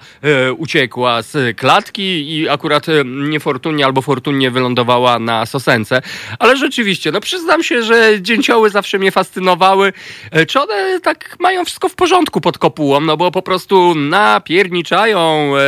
uciekła 0.56 1.22
z 1.22 1.56
klatki 1.56 2.36
i 2.36 2.48
akurat 2.48 2.86
niefortunnie 3.04 3.84
albo 3.84 4.02
fortunnie 4.02 4.50
wylądowała 4.50 5.18
na 5.18 5.46
Sosence. 5.46 6.02
Ale 6.38 6.56
rzeczywiście, 6.56 7.12
no 7.12 7.20
przyznam 7.20 7.62
się, 7.62 7.82
że 7.82 8.12
dzięcioły 8.20 8.70
zawsze 8.70 8.98
mnie 8.98 9.12
fascynowały. 9.12 9.92
E, 10.30 10.46
czy 10.46 10.60
one 10.60 11.00
tak 11.00 11.36
mają 11.40 11.64
wszystko 11.64 11.88
w 11.88 11.94
porządku 11.94 12.40
pod 12.40 12.58
kopułą? 12.58 13.00
No 13.00 13.16
bo 13.16 13.30
po 13.30 13.42
prostu 13.42 13.94
napierniczają 13.94 15.18
e, 15.18 15.58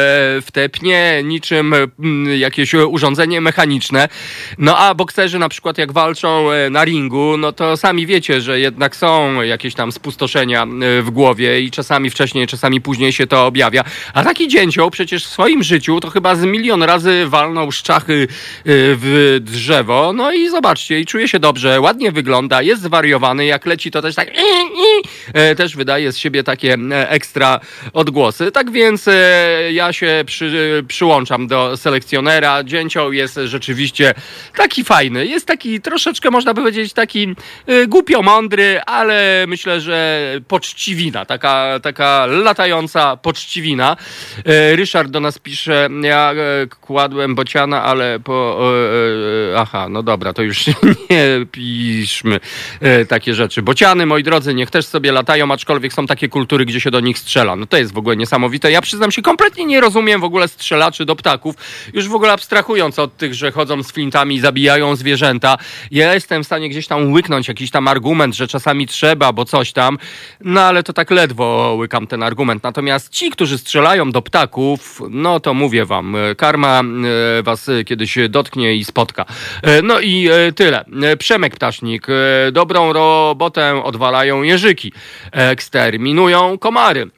w 0.41 0.47
te 0.53 0.69
pnie 0.69 1.23
niczym 1.25 1.75
jakieś 2.39 2.75
urządzenie 2.75 3.41
mechaniczne. 3.41 4.09
No 4.59 4.79
a 4.79 4.95
bokserzy 4.95 5.39
na 5.39 5.49
przykład 5.49 5.79
jak 5.79 5.93
walczą 5.93 6.51
e, 6.51 6.71
na 6.71 6.85
ringu, 6.85 7.37
no 7.37 7.53
to 7.53 7.77
sami 7.77 8.07
wiecie, 8.07 8.41
że 8.41 8.61
jednak 8.61 8.97
są 8.97 9.43
jakieś 9.43 9.75
tam 9.75 9.93
spustoszenia 9.93 10.67
w 11.03 11.11
głowie 11.11 11.61
i 11.61 11.71
czasami 11.71 12.11
wcześniej, 12.11 12.47
czasami 12.47 12.81
później 12.81 13.13
się 13.13 13.27
to 13.27 13.47
objawia. 13.47 13.85
A 14.15 14.25
taki 14.25 14.49
dzięcioł 14.49 14.91
przecież 14.91 15.27
w 15.27 15.29
swoim 15.29 15.63
życiu 15.63 16.01
to 16.01 16.11
chyba 16.11 16.35
z 16.37 16.45
milion 16.45 16.83
razy 16.83 17.27
walnął 17.27 17.73
szczachy 17.73 18.29
w 18.65 19.39
drzewo, 19.41 20.13
no 20.13 20.33
i 20.33 20.36
zobaczcie, 20.51 21.01
i 21.01 21.07
czuje 21.07 21.29
się 21.29 21.39
dobrze, 21.39 21.81
ładnie 21.81 22.13
wygląda, 22.13 22.63
jest 22.63 22.83
zwariowany, 22.83 23.45
jak 23.45 23.67
leci 23.67 23.91
to 23.91 24.03
też 24.03 24.15
tak 24.15 24.29
e, 25.35 25.55
też 25.55 25.77
wydaje 25.77 26.13
z 26.13 26.19
siebie 26.19 26.43
takie 26.45 26.77
e, 26.93 27.11
ekstra 27.11 27.61
odgłosy. 27.93 28.53
Tak 28.53 28.71
więc 28.71 29.09
e, 29.09 29.13
ja 29.73 29.93
się 29.93 30.25
przy, 30.27 30.85
przyłączam 30.89 31.47
do 31.47 31.77
selekcjonera. 31.77 32.65
Dzięcioł 32.65 33.13
jest 33.13 33.41
rzeczywiście 33.45 34.15
taki 34.57 34.85
fajny. 34.85 35.27
Jest 35.27 35.47
taki 35.47 35.81
troszeczkę, 35.81 36.31
można 36.31 36.55
powiedzieć, 36.55 36.93
taki 36.93 37.35
głupio 37.89 38.23
mądry, 38.23 38.81
ale 38.87 39.45
myślę, 39.49 39.81
że 39.81 40.23
poczciwina, 40.49 41.25
taka, 41.25 41.81
taka 41.83 42.27
latająca 42.27 43.17
poczciwina. 43.17 43.97
Ryszard 44.75 45.11
do 45.11 45.21
nas 45.21 45.39
pisze, 45.39 45.89
ja 46.03 46.35
kładłem 46.81 47.35
bociana, 47.35 47.83
ale 47.83 48.21
po... 48.21 48.61
Aha, 49.57 49.89
no 49.89 50.03
dobra, 50.03 50.26
to 50.33 50.43
już 50.43 50.67
nie 51.11 51.47
piszmy 51.53 52.41
e, 52.81 53.05
takie 53.05 53.35
rzeczy. 53.35 53.63
Bociany, 53.63 54.07
moi 54.07 54.23
drodzy, 54.23 54.55
niech 54.55 54.71
też 54.71 54.87
sobie 54.87 55.13
latają, 55.13 55.53
aczkolwiek 55.53 55.93
są 55.93 56.07
takie 56.07 56.29
kultury, 56.29 56.65
gdzie 56.65 56.81
się 56.81 56.91
do 56.91 57.01
nich 57.01 57.19
strzela. 57.19 57.57
No 57.57 57.67
to 57.67 57.77
jest 57.77 57.93
w 57.93 57.99
ogóle 57.99 58.17
niesamowite. 58.17 58.71
Ja 58.71 58.81
przyznam 58.81 59.13
się, 59.13 59.23
kompletnie 59.23 59.65
nie 59.65 59.81
rozumiem 59.81 60.21
w 60.21 60.25
ogóle 60.25 60.49
strzelaczy 60.49 61.05
do 61.05 61.17
ptaków. 61.17 61.57
Już 61.95 62.09
w 62.09 62.15
ogóle 62.15 62.33
abstrahując 62.33 62.99
od 62.99 63.17
tych, 63.17 63.35
że 63.35 63.53
chodzą 63.53 63.83
z 63.83 63.93
flintami 63.93 64.35
i 64.35 64.41
zabijają 64.41 64.97
zwierzęta. 64.97 65.59
Ja 65.91 66.15
jestem 66.15 66.43
w 66.43 66.47
stanie 66.47 66.69
gdzieś 66.69 66.87
tam 66.87 67.13
łyknąć 67.13 67.49
jakiś 67.49 67.71
tam 67.71 67.89
argument, 67.89 68.37
że 68.37 68.49
czasami 68.49 68.87
trzeba, 68.87 69.33
bo 69.33 69.45
coś 69.45 69.73
tam. 69.73 69.99
No 70.41 70.61
ale 70.61 70.83
to 70.83 70.93
tak 70.93 71.11
ledwo 71.11 71.75
łykam 71.79 72.07
ten 72.07 72.23
argument. 72.23 72.63
Natomiast 72.63 73.13
ci, 73.13 73.31
którzy 73.31 73.59
strzelają 73.59 74.13
do 74.13 74.23
ptaków, 74.23 75.03
no 75.11 75.41
to 75.41 75.55
mówię 75.55 75.85
wam, 75.85 76.17
e, 76.17 76.35
karma 76.35 76.83
e, 77.39 77.43
was 77.43 77.71
kiedyś 77.87 78.19
dotknie 78.29 78.75
i 78.75 78.85
spotka. 78.85 79.25
No 79.83 80.01
i 80.01 80.06
e, 80.07 80.53
tyle. 80.53 80.85
E, 81.03 81.17
Przemek 81.17 81.55
Ptasznik. 81.57 82.07
e, 82.09 82.53
Dobrą 82.53 82.93
robotę 82.93 83.83
odwalają 83.85 84.43
jeżyki. 84.43 84.93
Eksterminują 85.33 86.59
komary. 86.59 87.11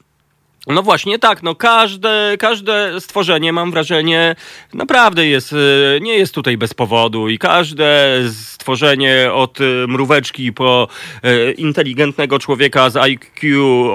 No 0.68 0.82
właśnie 0.82 1.18
tak, 1.18 1.42
no 1.42 1.54
każde, 1.54 2.36
każde 2.38 3.00
stworzenie 3.00 3.52
mam 3.52 3.70
wrażenie 3.70 4.36
naprawdę 4.74 5.26
jest, 5.26 5.52
e, 5.52 6.00
nie 6.00 6.18
jest 6.18 6.34
tutaj 6.34 6.56
bez 6.56 6.74
powodu 6.74 7.28
i 7.28 7.38
każde 7.38 8.18
stworzenie 8.32 9.32
od 9.32 9.60
e, 9.60 9.64
mróweczki 9.86 10.52
po 10.52 10.88
e, 11.22 11.52
inteligentnego 11.52 12.38
człowieka 12.38 12.90
z 12.90 12.96
IQ 12.96 13.42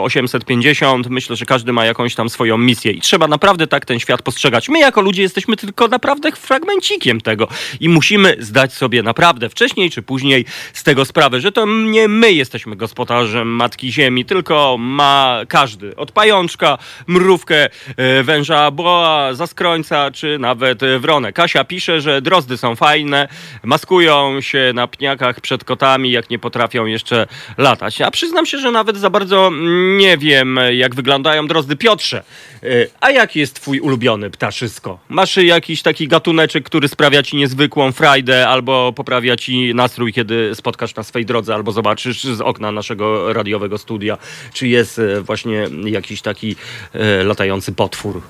850, 0.03 1.09
myślę, 1.09 1.35
że 1.35 1.45
każdy 1.45 1.73
ma 1.73 1.85
jakąś 1.85 2.15
tam 2.15 2.29
swoją 2.29 2.57
misję 2.57 2.91
i 2.91 3.01
trzeba 3.01 3.27
naprawdę 3.27 3.67
tak 3.67 3.85
ten 3.85 3.99
świat 3.99 4.21
postrzegać. 4.21 4.69
My 4.69 4.79
jako 4.79 5.01
ludzie 5.01 5.21
jesteśmy 5.21 5.57
tylko 5.57 5.87
naprawdę 5.87 6.31
fragmencikiem 6.31 7.21
tego 7.21 7.47
i 7.79 7.89
musimy 7.89 8.35
zdać 8.39 8.73
sobie 8.73 9.03
naprawdę 9.03 9.49
wcześniej 9.49 9.91
czy 9.91 10.01
później 10.01 10.45
z 10.73 10.83
tego 10.83 11.05
sprawę, 11.05 11.41
że 11.41 11.51
to 11.51 11.65
nie 11.65 12.07
my 12.07 12.31
jesteśmy 12.31 12.75
gospodarzem 12.75 13.47
Matki 13.47 13.91
Ziemi, 13.91 14.25
tylko 14.25 14.77
ma 14.79 15.41
każdy. 15.47 15.95
Od 15.95 16.11
pajączka, 16.11 16.62
mrówkę, 17.07 17.69
e, 17.97 18.23
węża 18.23 18.71
boa, 18.71 19.33
zaskrońca, 19.33 20.11
czy 20.11 20.39
nawet 20.39 20.79
wronę. 20.99 21.33
Kasia 21.33 21.63
pisze, 21.63 22.01
że 22.01 22.21
drozdy 22.21 22.57
są 22.57 22.75
fajne, 22.75 23.27
maskują 23.63 24.41
się 24.41 24.71
na 24.75 24.87
pniakach 24.87 25.41
przed 25.41 25.63
kotami, 25.63 26.11
jak 26.11 26.29
nie 26.29 26.39
potrafią 26.39 26.85
jeszcze 26.85 27.27
latać. 27.57 28.01
A 28.01 28.11
przyznam 28.11 28.45
się, 28.45 28.57
że 28.57 28.71
nawet 28.71 28.97
za 28.97 29.09
bardzo 29.09 29.51
nie 29.97 30.17
wiem, 30.17 30.59
jak 30.71 30.95
wyglądają 30.95 31.47
drozdy. 31.47 31.75
Piotrze, 31.75 32.23
e, 32.63 32.67
a 33.01 33.11
jaki 33.11 33.39
jest 33.39 33.55
twój 33.55 33.79
ulubiony 33.79 34.29
ptaszysko? 34.29 34.99
Masz 35.09 35.37
jakiś 35.37 35.81
taki 35.81 36.07
gatuneczek, 36.07 36.63
który 36.63 36.87
sprawia 36.87 37.23
ci 37.23 37.37
niezwykłą 37.37 37.91
frajdę, 37.91 38.47
albo 38.47 38.93
poprawia 38.93 39.35
ci 39.35 39.75
nastrój, 39.75 40.13
kiedy 40.13 40.55
spotkasz 40.55 40.95
na 40.95 41.03
swej 41.03 41.25
drodze, 41.25 41.55
albo 41.55 41.71
zobaczysz 41.71 42.23
z 42.23 42.41
okna 42.41 42.71
naszego 42.71 43.33
radiowego 43.33 43.77
studia, 43.77 44.17
czy 44.53 44.67
jest 44.67 44.99
e, 44.99 45.21
właśnie 45.21 45.67
jakiś 45.85 46.21
taki 46.21 46.52
e, 46.93 47.23
latający 47.23 47.71
potwór. 47.71 48.21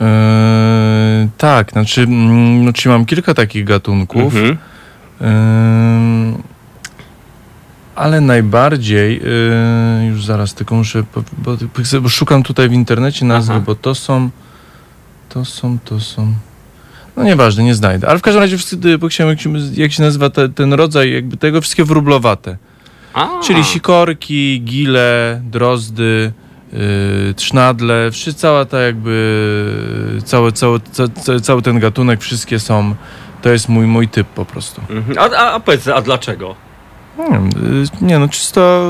Eee, 0.00 1.28
tak, 1.38 1.70
znaczy, 1.70 2.02
mm, 2.02 2.62
znaczy 2.62 2.88
mam 2.88 3.06
kilka 3.06 3.34
takich 3.34 3.64
gatunków, 3.64 4.34
Mhm. 4.34 4.58
Eee, 5.20 6.34
ale 7.94 8.20
najbardziej, 8.20 9.16
eee, 9.16 10.08
już 10.08 10.24
zaraz 10.24 10.54
tylko 10.54 10.74
muszę, 10.74 11.04
bo, 11.14 11.56
bo, 12.00 12.08
szukam 12.08 12.42
tutaj 12.42 12.68
w 12.68 12.72
internecie 12.72 13.24
nazwy, 13.24 13.52
Aha. 13.52 13.62
bo 13.66 13.74
to 13.74 13.94
są, 13.94 14.30
to 15.28 15.44
są, 15.44 15.78
to 15.84 16.00
są, 16.00 16.34
no 17.16 17.24
nieważne, 17.24 17.62
nie 17.64 17.74
znajdę, 17.74 18.08
ale 18.08 18.18
w 18.18 18.22
każdym 18.22 18.42
razie, 18.42 18.58
wszyscy, 18.58 18.98
bo 18.98 19.08
chciałem, 19.08 19.30
jak 19.30 19.40
się, 19.40 19.52
jak 19.74 19.92
się 19.92 20.02
nazywa 20.02 20.30
te, 20.30 20.48
ten 20.48 20.72
rodzaj 20.72 21.12
jakby 21.12 21.36
tego, 21.36 21.60
wszystkie 21.60 21.84
wróblowate. 21.84 22.56
A, 23.14 23.28
Czyli 23.42 23.64
sikorki, 23.64 24.62
gile, 24.64 25.40
drozdy, 25.44 26.32
trznadle, 27.36 28.10
wszy, 28.10 28.34
cała 28.34 28.64
ta 28.64 28.80
jakby, 28.80 30.18
cały, 30.24 30.52
cały, 30.52 30.80
ca, 30.80 31.08
ca, 31.08 31.40
cały 31.40 31.62
ten 31.62 31.78
gatunek, 31.78 32.20
wszystkie 32.20 32.58
są, 32.58 32.94
to 33.42 33.50
jest 33.50 33.68
mój, 33.68 33.86
mój 33.86 34.08
typ 34.08 34.26
po 34.26 34.44
prostu. 34.44 34.82
Mhm. 34.90 35.18
a, 35.18 35.36
a, 35.36 35.52
a 35.52 35.60
powiedz, 35.60 35.88
a 35.88 36.02
dlaczego? 36.02 36.63
Nie, 37.18 37.36
yy, 37.70 37.84
nie 38.00 38.18
no, 38.18 38.28
czysto 38.28 38.82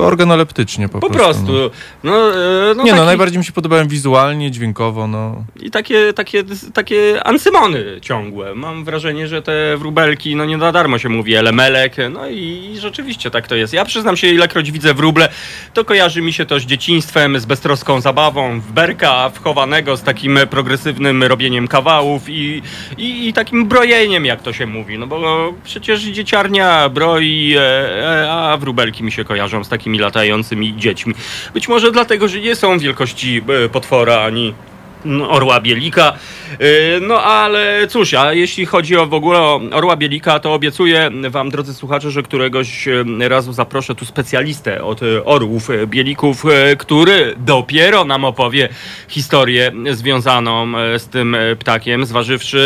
organoleptycznie 0.00 0.88
po, 0.88 0.98
Po 1.00 1.10
prostu. 1.10 1.46
prostu. 1.46 1.70
No, 2.04 2.34
e, 2.34 2.74
no 2.76 2.82
nie 2.82 2.90
no, 2.90 2.96
taki- 2.96 3.06
najbardziej 3.06 3.38
mi 3.38 3.44
się 3.44 3.52
podobają 3.52 3.88
wizualnie, 3.88 4.50
dźwiękowo, 4.50 5.06
no. 5.06 5.44
I 5.60 5.70
takie, 5.70 6.12
takie, 6.12 6.44
takie 6.74 7.26
ancymony 7.26 7.84
ciągłe. 8.00 8.54
Mam 8.54 8.84
wrażenie, 8.84 9.28
że 9.28 9.42
te 9.42 9.76
wróbelki, 9.76 10.36
no 10.36 10.44
nie 10.44 10.56
na 10.56 10.72
darmo 10.72 10.98
się 10.98 11.08
mówi, 11.08 11.34
elemelek, 11.34 11.96
no 12.10 12.28
i, 12.28 12.74
rzeczywiście 12.78 13.30
tak 13.30 13.48
to 13.48 13.54
jest. 13.54 13.72
Ja 13.72 13.84
przyznam 13.84 14.16
się, 14.16 14.26
ilekroć 14.26 14.72
widzę 14.72 14.94
wróble, 14.94 15.28
to 15.74 15.84
kojarzy 15.84 16.22
mi 16.22 16.32
się 16.32 16.46
to 16.46 16.60
z 16.60 16.62
dzieciństwem, 16.62 17.40
z 17.40 17.44
beztroską 17.44 18.00
zabawą, 18.00 18.60
w 18.60 18.72
berka 18.72 19.30
wchowanego 19.30 19.96
z 19.96 20.02
takim 20.02 20.38
progresywnym 20.50 21.22
robieniem 21.22 21.68
kawałów 21.68 22.28
i, 22.28 22.62
i, 22.98 23.28
i 23.28 23.32
takim 23.32 23.66
brojeniem, 23.66 24.24
jak 24.26 24.42
to 24.42 24.52
się 24.52 24.66
mówi. 24.66 24.98
No 24.98 25.06
bo 25.06 25.52
przecież 25.64 26.00
dzieciarnia 26.02 26.88
broi, 26.88 27.54
e, 27.58 27.71
a 28.30 28.56
wróbelki 28.56 29.04
mi 29.04 29.12
się 29.12 29.24
kojarzą 29.24 29.64
z 29.64 29.68
takimi 29.68 29.98
latającymi 29.98 30.76
dziećmi. 30.76 31.14
Być 31.54 31.68
może 31.68 31.92
dlatego, 31.92 32.28
że 32.28 32.40
nie 32.40 32.56
są 32.56 32.78
wielkości 32.78 33.42
e, 33.64 33.68
potwora 33.68 34.20
ani 34.20 34.54
Orła 35.28 35.60
Bielika. 35.60 36.12
Yy, 36.60 37.00
No 37.00 37.22
ale 37.22 37.86
cóż, 37.88 38.14
a 38.14 38.32
jeśli 38.32 38.66
chodzi 38.66 38.96
o 38.96 39.06
w 39.06 39.14
ogóle 39.14 39.38
o 39.38 39.60
Orła 39.72 39.96
Bielika, 39.96 40.40
to 40.40 40.54
obiecuję 40.54 41.10
wam, 41.30 41.50
drodzy 41.50 41.74
słuchacze, 41.74 42.10
że 42.10 42.22
któregoś 42.22 42.88
e, 42.88 43.28
razu 43.28 43.52
zaproszę 43.52 43.94
tu 43.94 44.04
specjalistę 44.04 44.84
od 44.84 45.02
e, 45.02 45.24
orłów 45.24 45.68
bielików, 45.86 46.44
który 46.78 47.34
dopiero 47.36 48.04
nam 48.04 48.24
opowie 48.24 48.68
historię 49.08 49.72
związaną 49.90 50.72
z 50.98 51.08
tym 51.08 51.36
ptakiem, 51.58 52.06
zważywszy, 52.06 52.62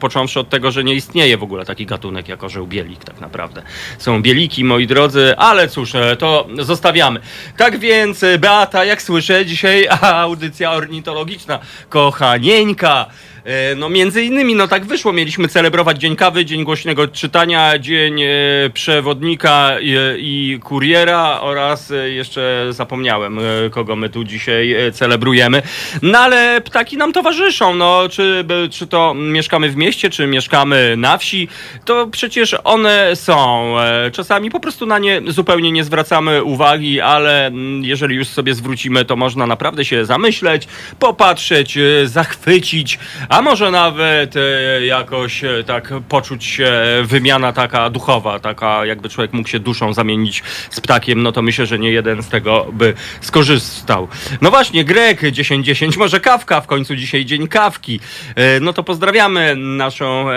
począwszy 0.00 0.40
od 0.40 0.48
tego, 0.48 0.70
że 0.70 0.84
nie 0.84 0.94
istnieje 0.94 1.38
w 1.38 1.42
ogóle 1.42 1.64
taki 1.64 1.86
gatunek 1.86 2.28
jak 2.28 2.44
orzeł 2.44 2.66
bielik 2.66 3.04
tak 3.04 3.20
naprawdę. 3.20 3.62
Są 3.98 4.22
bieliki, 4.22 4.64
moi 4.64 4.86
drodzy, 4.86 5.34
ale 5.36 5.68
cóż, 5.68 5.92
to 6.18 6.46
zostawiamy. 6.58 7.20
Tak 7.56 7.78
więc, 7.78 8.24
Beata, 8.38 8.84
jak 8.84 9.02
słyszę, 9.02 9.46
dzisiaj 9.46 9.88
audycja 10.26 10.72
ornitologiczna, 10.72 11.41
kochanieńka. 11.88 13.06
E, 13.44 13.74
No 13.74 13.88
między 13.88 14.22
innymi, 14.22 14.54
no 14.54 14.68
tak 14.68 14.84
wyszło, 14.84 15.12
mieliśmy 15.12 15.48
celebrować 15.48 15.98
Dzień 15.98 16.16
Kawy, 16.16 16.44
Dzień 16.44 16.64
Głośnego 16.64 17.08
Czytania, 17.08 17.78
Dzień 17.78 18.22
e, 18.22 18.28
Przewodnika 18.74 19.70
i, 19.80 19.96
i 20.18 20.60
Kuriera 20.60 21.40
oraz 21.40 21.90
e, 21.90 22.10
jeszcze 22.10 22.66
zapomniałem, 22.70 23.38
e, 23.38 23.42
kogo 23.70 23.96
my 23.96 24.08
tu 24.08 24.24
dzisiaj 24.24 24.72
e, 24.72 24.92
celebrujemy. 24.92 25.62
No 26.02 26.18
ale 26.18 26.60
ptaki 26.60 26.96
nam 26.96 27.12
towarzyszą, 27.12 27.74
no 27.74 28.08
czy, 28.10 28.44
czy 28.70 28.86
to 28.86 29.14
mieszkamy 29.14 29.70
w 29.70 29.76
mieście, 29.76 30.10
czy 30.10 30.26
mieszkamy 30.26 30.94
na 30.96 31.18
wsi, 31.18 31.48
to 31.84 32.06
przecież 32.06 32.56
one 32.64 33.16
są. 33.16 33.74
E, 33.80 34.10
Czasami 34.10 34.50
po 34.50 34.60
prostu 34.60 34.86
na 34.86 34.98
nie 34.98 35.22
zupełnie 35.28 35.72
nie 35.72 35.84
zwracamy 35.84 36.42
uwagi, 36.44 37.00
ale 37.00 37.46
mm, 37.46 37.84
jeżeli 37.84 38.16
już 38.16 38.28
sobie 38.28 38.54
zwrócimy, 38.54 39.04
to 39.04 39.16
można 39.16 39.46
naprawdę 39.46 39.84
się 39.84 40.04
zamyśleć, 40.04 40.68
popatrzeć, 40.98 41.78
e, 41.78 42.06
zachwycić, 42.08 42.98
a 43.32 43.42
może 43.42 43.70
nawet 43.70 44.34
e, 44.36 44.40
jakoś 44.86 45.44
e, 45.44 45.64
tak 45.66 45.92
poczuć 46.08 46.44
się 46.44 46.72
wymiana 47.04 47.52
taka 47.52 47.90
duchowa, 47.90 48.40
taka 48.40 48.86
jakby 48.86 49.08
człowiek 49.08 49.32
mógł 49.32 49.48
się 49.48 49.60
duszą 49.60 49.92
zamienić 49.92 50.42
z 50.70 50.80
ptakiem, 50.80 51.22
no 51.22 51.32
to 51.32 51.42
myślę, 51.42 51.66
że 51.66 51.78
nie 51.78 51.90
jeden 51.90 52.22
z 52.22 52.28
tego 52.28 52.66
by 52.72 52.94
skorzystał. 53.20 54.08
No 54.40 54.50
właśnie, 54.50 54.84
Grek 54.84 55.20
1010, 55.20 55.96
może 55.96 56.20
kawka, 56.20 56.60
w 56.60 56.66
końcu 56.66 56.96
dzisiaj 56.96 57.24
dzień 57.24 57.48
kawki. 57.48 58.00
E, 58.36 58.60
No 58.60 58.72
to 58.72 58.82
pozdrawiamy 58.82 59.56
naszą 59.56 60.30
e, 60.30 60.34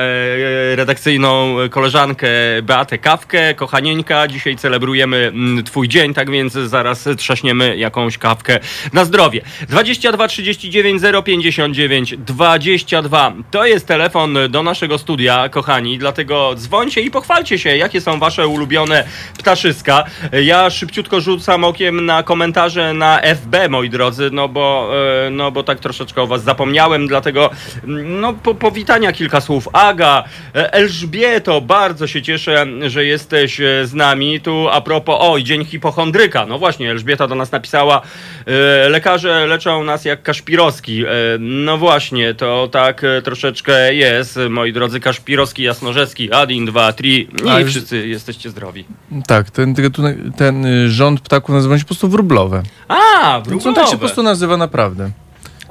redakcyjną 0.75 1.55
koleżankę 1.69 2.27
Beatę 2.63 2.97
Kawkę, 2.97 3.53
kochanieńka. 3.53 4.27
Dzisiaj 4.27 4.55
celebrujemy 4.55 5.17
mm, 5.17 5.63
twój 5.63 5.87
dzień, 5.87 6.13
tak 6.13 6.31
więc 6.31 6.53
zaraz 6.53 7.09
trzaśniemy 7.17 7.77
jakąś 7.77 8.17
kawkę 8.17 8.59
na 8.93 9.05
zdrowie. 9.05 9.41
22 9.69 10.27
39 10.27 11.01
059 11.25 12.15
20 12.17 12.84
22. 12.85 13.33
To 13.51 13.65
jest 13.65 13.87
telefon 13.87 14.37
do 14.49 14.63
naszego 14.63 14.97
studia, 14.97 15.49
kochani, 15.49 15.97
dlatego 15.97 16.55
dzwońcie 16.55 17.01
i 17.01 17.11
pochwalcie 17.11 17.59
się, 17.59 17.77
jakie 17.77 18.01
są 18.01 18.19
wasze 18.19 18.47
ulubione 18.47 19.03
ptaszyska. 19.37 20.03
Ja 20.43 20.69
szybciutko 20.69 21.21
rzucam 21.21 21.63
okiem 21.63 22.05
na 22.05 22.23
komentarze 22.23 22.93
na 22.93 23.19
FB, 23.21 23.69
moi 23.69 23.89
drodzy, 23.89 24.29
no 24.31 24.47
bo, 24.47 24.91
e, 25.25 25.29
no 25.29 25.51
bo 25.51 25.63
tak 25.63 25.79
troszeczkę 25.79 26.21
o 26.21 26.27
was 26.27 26.43
zapomniałem, 26.43 27.07
dlatego 27.07 27.49
mm, 27.83 28.21
no 28.21 28.33
po, 28.33 28.55
powitania 28.55 29.11
kilka 29.11 29.41
słów. 29.41 29.67
Aga, 29.73 30.23
e, 30.55 30.73
Elżbieto, 30.73 31.61
bardzo 31.61 32.07
się 32.07 32.21
cieszę, 32.21 32.65
że 32.87 33.05
jesteś 33.05 33.61
e, 33.61 33.87
z 33.87 33.93
nami. 33.93 34.41
Tu 34.41 34.69
a 34.71 34.81
propos, 34.81 35.17
oj, 35.19 35.43
dzień 35.43 35.65
hipochondryka. 35.65 36.45
No 36.45 36.59
właśnie, 36.59 36.91
Elżbieta 36.91 37.27
do 37.27 37.35
nas 37.35 37.51
napisała, 37.51 38.01
e, 38.45 38.89
lekarze 38.89 39.45
leczą 39.47 39.83
nas 39.83 40.05
jak 40.05 40.23
Kaszpirowski. 40.23 41.05
E, 41.05 41.07
no 41.39 41.77
właśnie, 41.77 42.33
to 42.33 42.67
tak 42.75 43.03
e, 43.03 43.21
troszeczkę 43.21 43.93
jest, 43.93 44.39
moi 44.49 44.73
drodzy, 44.73 44.99
Kaszpirowski, 44.99 45.63
Jasnorzewski, 45.63 46.31
Adin, 46.31 46.65
2, 46.65 46.93
3 46.93 47.07
i 47.07 47.27
A 47.49 47.59
już- 47.59 47.69
wszyscy 47.71 48.07
jesteście 48.07 48.49
zdrowi. 48.49 48.85
Tak, 49.27 49.51
ten, 49.51 49.73
gatunek, 49.73 50.17
ten 50.37 50.65
y, 50.65 50.89
rząd 50.89 51.19
ptaków 51.21 51.55
nazywa 51.55 51.77
się 51.77 51.83
po 51.83 51.87
prostu 51.87 52.09
wróblowe. 52.09 52.63
A, 52.87 53.41
Więc 53.49 53.65
on 53.65 53.73
tak 53.75 53.85
się 53.85 53.91
po 53.91 53.97
prostu 53.97 54.23
nazywa 54.23 54.57
naprawdę. 54.57 55.11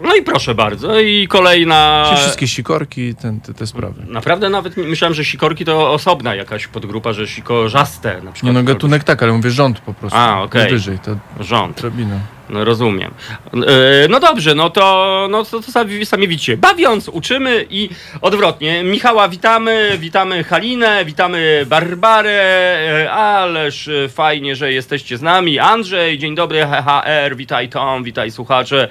No 0.02 0.14
i 0.14 0.22
proszę 0.22 0.54
bardzo, 0.54 1.00
i 1.00 1.28
kolejna... 1.28 2.06
Się 2.10 2.16
wszystkie 2.16 2.48
sikorki, 2.48 3.14
ten, 3.14 3.40
te, 3.40 3.54
te 3.54 3.66
sprawy. 3.66 4.02
Naprawdę 4.08 4.50
nawet 4.50 4.76
myślałem, 4.76 5.14
że 5.14 5.24
sikorki 5.24 5.64
to 5.64 5.92
osobna 5.92 6.34
jakaś 6.34 6.66
podgrupa, 6.66 7.12
że 7.12 7.26
sikorzaste 7.28 8.14
na 8.22 8.32
przykład. 8.32 8.42
Nie 8.42 8.52
no, 8.52 8.62
gatunek 8.62 9.04
tak, 9.04 9.22
ale 9.22 9.32
mówię 9.32 9.50
rząd 9.50 9.80
po 9.80 9.94
prostu. 9.94 10.18
A, 10.18 10.42
okej. 10.42 10.70
Wyżej, 10.70 10.98
to 10.98 11.16
Rząd. 11.40 11.80
drabina. 11.80 12.20
No 12.50 12.64
rozumiem. 12.64 13.11
E, 13.54 14.09
No 14.09 14.20
dobrze, 14.20 14.54
no 14.54 14.70
to, 14.70 15.26
no 15.30 15.44
to, 15.44 15.61
to 15.61 15.72
sami, 15.72 16.07
sami 16.07 16.28
widzicie. 16.28 16.57
Bawiąc, 16.57 17.09
uczymy 17.09 17.66
i 17.70 17.88
odwrotnie. 18.20 18.85
Michała 18.85 19.28
witamy, 19.28 19.98
witamy 19.98 20.44
Halinę, 20.44 21.04
witamy 21.04 21.66
Barbarę, 21.66 22.30
e, 23.04 23.12
ależ 23.12 23.90
fajnie, 24.09 24.57
że 24.57 24.72
jesteście 24.72 25.18
z 25.18 25.22
nami. 25.22 25.59
Andrzej, 25.59 26.18
dzień 26.18 26.35
dobry, 26.35 26.61
HHR, 26.66 27.37
witaj 27.37 27.68
Tom, 27.68 28.04
witaj 28.04 28.30
słuchacze. 28.30 28.88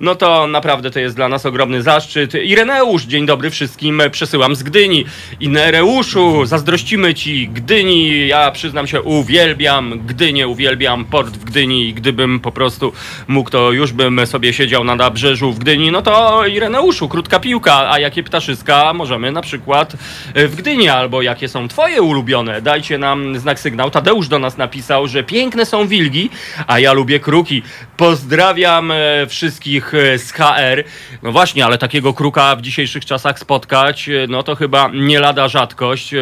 No 0.00 0.14
to 0.14 0.46
naprawdę 0.46 0.90
to 0.90 1.00
jest 1.00 1.16
dla 1.16 1.28
nas 1.28 1.46
ogromny 1.46 1.82
zaszczyt. 1.82 2.34
Ireneusz, 2.34 3.02
dzień 3.04 3.26
dobry 3.26 3.50
wszystkim, 3.50 4.02
przesyłam 4.10 4.56
z 4.56 4.62
Gdyni. 4.62 5.04
Inereuszu, 5.40 6.46
zazdrościmy 6.46 7.14
ci 7.14 7.48
Gdyni, 7.48 8.28
ja 8.28 8.50
przyznam 8.50 8.86
się, 8.86 9.02
uwielbiam 9.02 10.06
Gdynię, 10.06 10.48
uwielbiam 10.48 11.04
port 11.04 11.36
w 11.36 11.44
Gdyni 11.44 11.88
i 11.88 11.94
gdybym 11.94 12.40
po 12.40 12.52
prostu 12.52 12.92
mógł, 13.28 13.50
to 13.50 13.72
już 13.72 13.92
bym 13.92 14.26
sobie 14.26 14.52
siedział 14.52 14.84
na 14.84 14.96
nabrzeżu 14.96 15.52
w 15.52 15.58
Gdyni. 15.58 15.90
No 15.90 16.02
to 16.02 16.46
Ireneuszu, 16.46 17.08
krótka 17.08 17.40
piłka, 17.40 17.90
a 17.90 17.98
jakie 17.98 18.22
ptaszyska 18.22 18.92
możemy 18.92 19.32
na 19.32 19.42
przykład 19.42 19.96
w 20.34 20.56
Gdyni, 20.56 20.88
albo 20.88 21.22
jakie 21.22 21.48
są 21.48 21.68
twoje 21.68 22.02
ulubione? 22.02 22.62
Dajcie 22.62 22.98
nam 22.98 23.38
znak 23.38 23.60
sygnał. 23.60 23.90
Tadeusz 23.90 24.28
do 24.28 24.38
nas 24.38 24.56
napisał, 24.56 25.08
że 25.08 25.24
piękne 25.24 25.66
są 25.66 25.86
wilgi, 25.88 26.30
a 26.66 26.78
ja 26.78 26.92
lubię 26.92 27.20
kruki. 27.20 27.62
Pozdrawiam 27.96 28.90
e, 28.90 29.26
wszystkich 29.26 29.94
e, 29.94 30.18
z 30.18 30.32
HR. 30.32 30.84
No 31.22 31.32
właśnie, 31.32 31.64
ale 31.64 31.78
takiego 31.78 32.14
kruka 32.14 32.56
w 32.56 32.62
dzisiejszych 32.62 33.04
czasach 33.04 33.38
spotkać, 33.38 34.08
e, 34.08 34.26
no 34.28 34.42
to 34.42 34.54
chyba 34.54 34.90
nie 34.94 35.20
lada 35.20 35.48
rzadkość. 35.48 36.14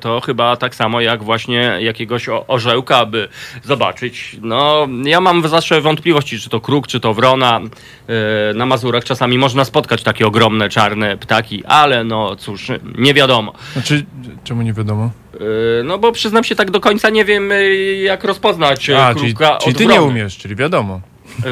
To 0.00 0.20
chyba 0.20 0.56
tak 0.56 0.74
samo 0.74 1.00
jak 1.00 1.22
właśnie 1.22 1.76
jakiegoś 1.80 2.26
orzełka, 2.48 3.06
by 3.06 3.28
zobaczyć. 3.62 4.36
No, 4.42 4.88
ja 5.04 5.20
mam 5.20 5.48
zawsze 5.48 5.80
wątpliwości, 5.80 6.03
czy 6.12 6.50
to 6.50 6.60
kruk, 6.60 6.86
czy 6.86 7.00
to 7.00 7.14
wrona. 7.14 7.60
E, 8.50 8.54
Na 8.54 8.66
Mazurach 8.66 9.04
czasami 9.04 9.38
można 9.38 9.64
spotkać 9.64 10.02
takie 10.02 10.26
ogromne 10.26 10.68
czarne 10.68 11.16
ptaki, 11.16 11.64
ale 11.64 12.04
no 12.04 12.36
cóż, 12.36 12.68
nie 12.98 13.14
wiadomo. 13.14 13.52
Znaczy, 13.72 14.04
czemu 14.44 14.62
nie 14.62 14.72
wiadomo? 14.72 15.10
E, 15.34 15.38
No 15.84 15.98
bo 15.98 16.12
przyznam 16.12 16.44
się 16.44 16.54
tak 16.54 16.70
do 16.70 16.80
końca 16.80 17.10
nie 17.10 17.24
wiem 17.24 17.52
e, 17.52 17.64
jak 17.94 18.24
rozpoznać 18.24 18.90
A, 18.90 19.14
czyli, 19.14 19.34
kruka 19.34 19.58
czyli 19.58 19.72
od 19.72 19.78
ty 19.78 19.86
nie 19.86 20.02
umiesz, 20.02 20.36
czyli 20.38 20.56
wiadomo. 20.56 21.00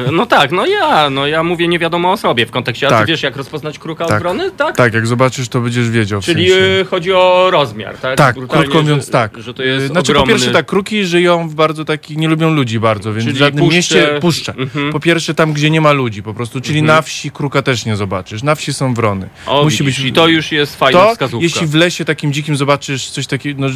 E, 0.07 0.11
No 0.11 0.25
tak, 0.25 0.51
no 0.51 0.65
ja, 0.65 1.09
no 1.09 1.27
ja 1.27 1.43
mówię 1.43 1.67
nie 1.67 1.79
wiadomo 1.79 2.11
o 2.11 2.17
sobie 2.17 2.45
w 2.45 2.51
kontekście, 2.51 2.87
a 2.87 2.89
Tak. 2.89 3.05
ty 3.05 3.11
wiesz 3.11 3.23
jak 3.23 3.35
rozpoznać 3.37 3.79
kruka 3.79 4.03
od 4.03 4.09
Tak. 4.09 4.21
wrony, 4.21 4.51
tak? 4.51 4.75
Tak, 4.75 4.93
jak 4.93 5.07
zobaczysz, 5.07 5.47
to 5.49 5.59
będziesz 5.61 5.89
wiedział. 5.89 6.21
W 6.21 6.25
Czyli 6.25 6.49
sensie. 6.49 6.65
e, 6.81 6.85
chodzi 6.85 7.13
o 7.13 7.47
rozmiar, 7.51 7.97
tak? 7.97 8.17
Tak, 8.17 8.35
Brutalnie, 8.35 8.63
krótko 8.63 8.81
mówiąc 8.81 9.05
że, 9.05 9.11
tak. 9.11 9.37
Że 9.37 9.53
to 9.53 9.63
jest 9.63 9.87
znaczy 9.87 10.11
ogromny... 10.11 10.33
po 10.33 10.37
pierwsze 10.37 10.51
tak, 10.53 10.65
kruki 10.65 11.05
żyją 11.05 11.49
w 11.49 11.55
bardzo 11.55 11.85
takich, 11.85 12.17
nie 12.17 12.27
lubią 12.27 12.53
ludzi 12.53 12.79
bardzo, 12.79 13.13
więc 13.13 13.23
Czyli 13.23 13.35
w 13.35 13.39
żadnym 13.39 13.65
puszcze- 13.65 13.75
mieście 13.75 14.07
puszcza. 14.21 14.53
Mhm. 14.57 14.91
Po 14.91 14.99
pierwsze 14.99 15.33
tam, 15.33 15.53
gdzie 15.53 15.69
nie 15.69 15.81
ma 15.81 15.91
ludzi 15.91 16.23
po 16.23 16.33
prostu, 16.33 16.61
czyli 16.61 16.83
na 16.83 17.01
wsi 17.01 17.31
kruka 17.31 17.61
też 17.61 17.85
nie 17.85 17.95
zobaczysz. 17.95 18.43
Na 18.43 18.55
wsi 18.55 18.73
są 18.73 18.93
wrony. 18.93 19.29
O, 19.45 19.63
Musi 19.63 19.83
być- 19.83 19.99
I 19.99 20.13
to 20.13 20.27
już 20.27 20.51
jest 20.51 20.75
fajna 20.75 20.99
To, 20.99 21.11
wskazówka. 21.11 21.43
jeśli 21.43 21.67
w 21.67 21.75
lesie 21.75 22.05
takim 22.05 22.33
dzikim 22.33 22.55
zobaczysz 22.55 23.09
coś 23.09 23.27
takiego, 23.27 23.61
no, 23.61 23.67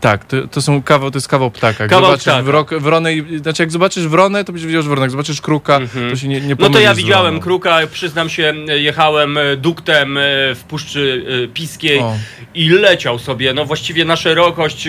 tak, 0.00 0.24
to, 0.24 0.46
to 0.48 0.62
są 0.62 0.82
kawał, 0.82 1.10
to 1.10 1.16
jest 1.16 1.28
kawał 1.28 1.50
ptaka. 1.50 1.84
Jak 1.84 1.90
Kawał 1.90 2.04
zobaczysz 2.18 2.24
ptaka. 2.24 2.78
Wronę, 2.80 3.10
znaczy 3.42 3.62
jak 3.62 3.70
zobaczysz 3.72 4.06
wronę, 4.08 4.44
to 4.44 4.52
będziesz 4.52 4.66
wiedział, 4.66 4.82
że 4.82 4.88
wronę. 4.88 5.02
Jak 5.02 5.10
zobaczysz 5.10 5.40
kruka, 5.40 5.49
to 6.10 6.16
się 6.16 6.28
nie, 6.28 6.40
nie 6.40 6.56
No 6.58 6.70
to 6.70 6.80
ja 6.80 6.94
widziałem 6.94 7.40
kruka, 7.40 7.78
przyznam 7.92 8.28
się, 8.28 8.54
jechałem 8.66 9.38
e, 9.38 9.56
duktem 9.56 10.18
e, 10.18 10.20
w 10.54 10.64
Puszczy 10.68 11.24
e, 11.44 11.48
Piskiej 11.48 11.98
O. 11.98 12.16
i 12.54 12.68
leciał 12.68 13.18
sobie, 13.18 13.54
no 13.54 13.64
właściwie 13.64 14.04
na 14.04 14.16
szerokość, 14.16 14.88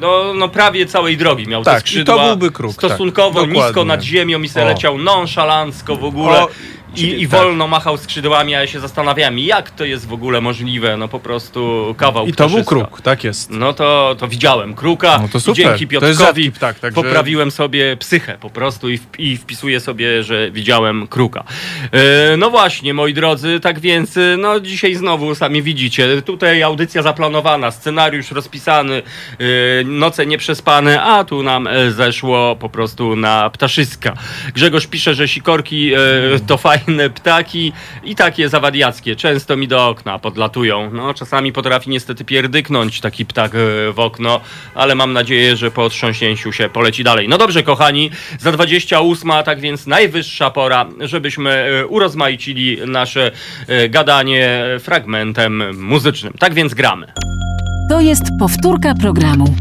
no, 0.00 0.34
no 0.34 0.48
prawie 0.48 0.86
całej 0.86 1.16
drogi 1.16 1.46
miał 1.46 1.64
te 1.64 1.70
Tak, 1.70 1.82
to 1.82 1.88
skrzydła. 1.88 2.26
byłby 2.26 2.50
kruk, 2.50 2.72
Stosunkowo 2.72 3.40
tak, 3.40 3.50
nisko 3.50 3.84
nad 3.84 4.02
ziemią 4.02 4.42
i 4.42 4.48
se 4.48 4.62
O. 4.62 4.66
leciał 4.66 4.98
nonszalancko 4.98 5.96
w 5.96 6.04
ogóle. 6.04 6.42
O, 6.42 6.48
I, 6.96 7.22
I 7.22 7.28
tak. 7.28 7.40
wolno 7.40 7.68
machał 7.68 7.96
skrzydłami, 7.96 8.54
a 8.54 8.60
ja 8.60 8.66
się 8.66 8.80
zastanawiałem, 8.80 9.38
jak 9.38 9.70
to 9.70 9.84
jest 9.84 10.06
w 10.06 10.12
ogóle 10.12 10.40
możliwe, 10.40 10.96
no 10.96 11.08
po 11.08 11.20
prostu 11.20 11.94
kawał 11.98 12.26
I 12.26 12.32
to 12.32 12.48
był 12.48 12.64
kruk, 12.64 13.00
tak 13.00 13.24
jest. 13.24 13.50
No 13.50 13.72
to, 13.72 14.16
to 14.18 14.28
widziałem 14.28 14.74
kruka 14.74 15.18
No 15.22 15.28
to 15.28 15.40
super. 15.40 15.64
dzięki 15.64 15.86
Piotrkowi 15.86 16.52
ptak, 16.52 16.78
także- 16.78 17.02
poprawiłem 17.02 17.50
sobie 17.50 17.96
psychę 17.96 18.38
po 18.40 18.50
prostu 18.50 18.88
i, 18.88 18.98
w, 18.98 19.06
i 19.18 19.36
wpisuję 19.36 19.80
sobie, 19.80 20.22
że 20.22 20.50
widziałem 20.50 21.06
kruka. 21.06 21.44
E, 21.92 22.36
no 22.36 22.50
właśnie, 22.50 22.94
moi 22.94 23.14
drodzy, 23.14 23.60
tak 23.60 23.80
więc 23.80 24.16
e, 24.16 24.36
no 24.38 24.60
dzisiaj 24.60 24.94
znowu 24.94 25.34
sami 25.34 25.62
widzicie, 25.62 26.22
tutaj 26.22 26.62
audycja 26.62 27.02
zaplanowana, 27.02 27.70
scenariusz 27.70 28.30
rozpisany, 28.30 29.02
e, 29.38 29.44
noce 29.84 30.26
nieprzespane, 30.26 31.02
a 31.02 31.24
tu 31.24 31.42
nam 31.42 31.66
e, 31.66 31.90
zeszło 31.90 32.56
po 32.56 32.68
prostu 32.68 33.16
na 33.16 33.50
ptaszyska. 33.50 34.14
Grzegorz 34.54 34.86
pisze, 34.86 35.14
że 35.14 35.28
sikorki 35.28 35.92
e, 35.94 35.98
to 36.46 36.56
fajne 36.58 36.85
ptaki 37.14 37.72
i 38.04 38.14
takie 38.14 38.48
zawadiackie, 38.48 39.16
często 39.16 39.56
mi 39.56 39.68
do 39.68 39.88
okna 39.88 40.18
podlatują. 40.18 40.90
No 40.92 41.14
czasami 41.14 41.52
potrafi 41.52 41.90
niestety 41.90 42.24
pierdyknąć 42.24 43.00
taki 43.00 43.26
ptak 43.26 43.54
e, 43.54 43.58
w 43.92 44.00
okno, 44.00 44.40
ale 44.74 44.94
mam 44.94 45.12
nadzieję, 45.12 45.56
że 45.56 45.70
po 45.70 45.84
otrząśnięciu 45.84 46.52
się 46.52 46.68
poleci 46.68 47.04
dalej. 47.04 47.28
No 47.28 47.38
dobrze, 47.38 47.62
kochani, 47.62 48.10
za 48.38 48.52
28, 48.52 49.30
tak 49.44 49.60
więc 49.60 49.86
najwyższa 49.86 50.50
pora, 50.50 50.86
żebyśmy 51.00 51.50
e, 51.50 51.86
urozmaicili 51.86 52.78
nasze 52.86 53.30
e, 53.66 53.88
gadanie 53.88 54.64
fragmentem 54.80 55.80
muzycznym. 55.84 56.32
Tak 56.38 56.54
więc 56.54 56.74
gramy. 56.74 57.12
To 57.88 58.00
jest 58.00 58.24
powtórka 58.38 58.94
programu. 58.94 59.56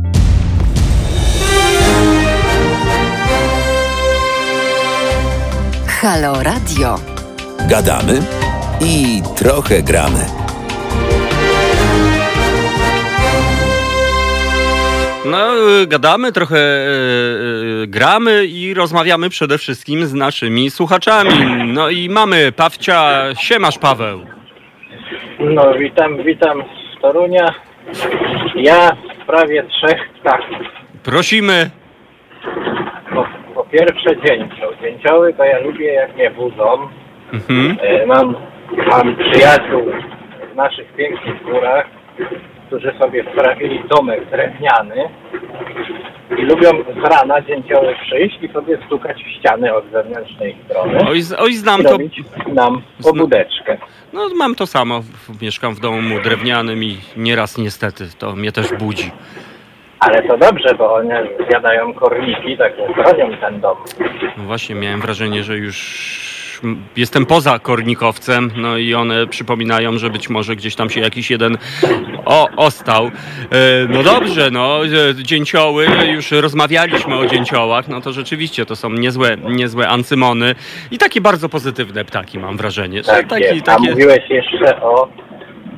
Halo 5.87 6.43
Radio. 6.43 7.14
Gadamy 7.69 8.19
i 8.81 9.21
trochę 9.37 9.83
gramy. 9.83 10.19
No, 15.25 15.53
y, 15.81 15.87
gadamy, 15.87 16.31
trochę 16.31 16.55
y, 16.55 17.83
y, 17.83 17.87
gramy 17.87 18.45
i 18.45 18.73
rozmawiamy 18.73 19.29
przede 19.29 19.57
wszystkim 19.57 20.05
z 20.05 20.13
naszymi 20.13 20.69
słuchaczami. 20.69 21.31
No 21.73 21.89
i 21.89 22.09
mamy 22.09 22.51
Pawcia. 22.51 23.23
Siemasz, 23.39 23.79
Paweł. 23.79 24.19
No 25.39 25.73
witam, 25.79 26.23
witam 26.23 26.63
z 26.97 27.01
Torunia. 27.01 27.53
Ja 28.55 28.91
w 28.91 29.23
sprawie 29.23 29.63
trzech 29.63 30.09
ptaków. 30.19 30.67
Prosimy. 31.03 31.69
Po, 33.13 33.27
po 33.55 33.63
pierwsze 33.63 34.15
dzięcioł. 34.27 34.71
Dzięcioły 34.81 35.33
to 35.33 35.43
ja 35.43 35.59
lubię 35.59 35.93
jak 35.93 36.15
mnie 36.15 36.31
budzą. 36.31 36.87
Mhm. 37.35 37.77
E, 37.81 38.05
mam, 38.05 38.35
mam 38.91 39.15
przyjaciół 39.15 39.91
w 40.53 40.55
naszych 40.55 40.93
pięknych 40.93 41.43
górach, 41.43 41.85
którzy 42.67 42.93
sobie 42.99 43.23
sprawili 43.33 43.79
domek 43.89 44.29
drewniany 44.29 45.09
i 46.37 46.41
lubią 46.41 46.69
z 46.69 47.09
rana 47.09 47.41
dzięcioły 47.41 47.95
przyjść 48.01 48.37
i 48.41 48.53
sobie 48.53 48.77
stukać 48.85 49.23
w 49.23 49.27
ściany 49.39 49.73
od 49.75 49.91
zewnętrznej 49.91 50.55
strony 50.65 50.99
Oj, 51.09 51.19
oj 51.37 51.53
znam 51.53 51.83
to. 51.83 51.91
robić 51.91 52.21
nam 52.53 52.81
pobudeczkę. 53.03 53.77
No, 54.13 54.29
mam 54.35 54.55
to 54.55 54.67
samo. 54.67 55.01
Mieszkam 55.41 55.75
w 55.75 55.79
domu 55.79 56.19
drewnianym 56.23 56.83
i 56.83 56.97
nieraz 57.17 57.57
niestety 57.57 58.05
to 58.19 58.35
mnie 58.35 58.51
też 58.51 58.73
budzi. 58.73 59.11
Ale 59.99 60.23
to 60.23 60.37
dobrze, 60.37 60.75
bo 60.77 60.93
one 60.93 61.27
zjadają 61.49 61.93
korniki, 61.93 62.57
tak 62.57 62.73
chronią 62.93 63.37
ten 63.37 63.59
dom. 63.61 63.77
No 64.37 64.43
właśnie, 64.43 64.75
miałem 64.75 65.01
wrażenie, 65.01 65.43
że 65.43 65.57
już 65.57 65.75
już 66.63 66.73
jestem 66.95 67.25
poza 67.25 67.59
kornikowcem, 67.59 68.51
no 68.55 68.77
i 68.77 68.93
one 68.93 69.27
przypominają, 69.27 69.97
że 69.97 70.09
być 70.09 70.29
może 70.29 70.55
gdzieś 70.55 70.75
tam 70.75 70.89
się 70.89 71.01
jakiś 71.01 71.31
jeden 71.31 71.57
o, 72.25 72.49
ostał. 72.55 73.05
E, 73.05 73.11
No 73.89 74.03
dobrze, 74.03 74.51
no, 74.51 74.85
e, 74.85 74.89
dzięcioły, 75.15 75.87
już 76.13 76.31
rozmawialiśmy 76.31 77.17
o 77.17 77.25
dzięciołach, 77.25 77.87
no 77.87 78.01
to 78.01 78.13
rzeczywiście 78.13 78.65
to 78.65 78.75
są 78.75 78.89
niezłe, 78.89 79.37
niezłe 79.37 79.87
ancymony 79.89 80.55
i 80.91 80.97
takie 80.97 81.21
bardzo 81.21 81.49
pozytywne 81.49 82.05
ptaki, 82.05 82.39
mam 82.39 82.57
wrażenie. 82.57 83.03
że 83.03 83.11
Tak 83.11 83.27
taki, 83.27 83.43
jest. 83.43 83.69
A 83.69 83.75
takie... 83.75 83.89
mówiłeś 83.89 84.29
jeszcze 84.29 84.81
o 84.81 85.07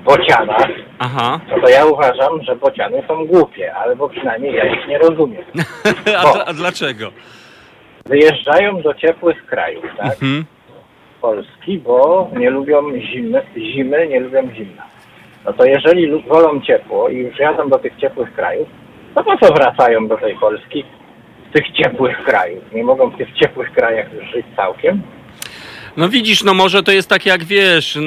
bocianach. 0.06 0.68
Aha, 1.00 1.40
No 1.50 1.62
to 1.62 1.70
ja 1.70 1.86
uważam, 1.86 2.44
że 2.44 2.56
bociany 2.56 3.04
są 3.08 3.26
głupie, 3.26 3.76
albo 3.76 4.10
przynajmniej 4.10 4.56
ja 4.56 4.66
ich 4.66 4.88
nie 4.88 4.98
rozumiem. 4.98 5.44
a, 6.18 6.46
a 6.46 6.54
dlaczego? 6.54 7.12
Wyjeżdżają 8.06 8.82
do 8.82 8.94
ciepłych 8.94 9.46
krajów, 9.46 9.86
tak? 9.98 10.12
Mhm. 10.12 10.46
Polski, 11.22 11.80
bo 11.80 12.30
nie 12.38 12.50
lubią 12.50 13.00
zimy, 13.00 13.42
zimy, 13.58 14.08
nie 14.08 14.20
lubią 14.20 14.50
zimna. 14.54 14.84
No 15.46 15.54
to 15.54 15.66
jeżeli 15.66 16.22
wolą 16.22 16.62
ciepło 16.62 17.10
i 17.10 17.18
już 17.18 17.40
jadą 17.40 17.70
do 17.70 17.80
tych 17.80 17.96
ciepłych 17.98 18.34
krajów, 18.34 18.68
to 19.16 19.24
po 19.24 19.38
co 19.38 19.54
wracają 19.54 20.08
do 20.08 20.18
tej 20.18 20.36
Polski 20.36 20.84
z 21.50 21.54
tych 21.54 21.72
ciepłych 21.72 22.24
krajów? 22.24 22.74
Nie 22.74 22.84
mogą 22.84 23.10
w 23.10 23.18
tych 23.18 23.34
ciepłych 23.34 23.72
krajach 23.72 24.08
żyć 24.34 24.46
całkiem? 24.56 25.02
No 25.98 26.10
widzisz, 26.10 26.44
no 26.44 26.54
może 26.54 26.84
to 26.84 26.92
jest 26.92 27.10
tak 27.10 27.26
jak 27.26 27.44
wiesz, 27.44 27.98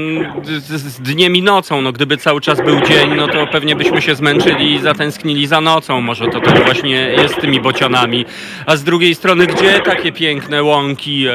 z, 0.43 1.01
dniem 1.01 1.37
i 1.37 1.43
nocą, 1.43 1.83
no 1.83 1.93
gdyby 1.93 2.17
cały 2.17 2.41
czas 2.41 2.61
był 2.61 2.81
dzień, 2.81 3.15
no 3.17 3.29
to 3.29 3.47
pewnie 3.47 3.77
byśmy 3.77 4.03
się 4.03 4.15
zmęczyli 4.15 4.73
i 4.75 4.79
zatęsknili 4.79 5.47
za 5.47 5.61
nocą, 5.61 6.01
może 6.01 6.29
to 6.29 6.41
tak 6.41 6.65
właśnie 6.65 6.97
jest 6.97 7.35
z 7.35 7.41
tymi 7.41 7.61
bocianami. 7.61 8.25
A 8.67 8.77
z 8.77 8.85
drugiej 8.85 9.15
strony, 9.15 9.47
gdzie 9.47 9.81
takie 9.81 10.13
piękne 10.13 10.63
łąki, 10.63 11.27
e, 11.29 11.33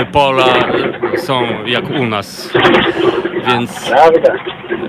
e, 0.00 0.06
pola 0.12 0.54
są 1.16 1.64
jak 1.66 1.90
u 1.90 2.06
nas? 2.06 2.52
Więc, 3.46 3.90
Prawda? 3.90 4.32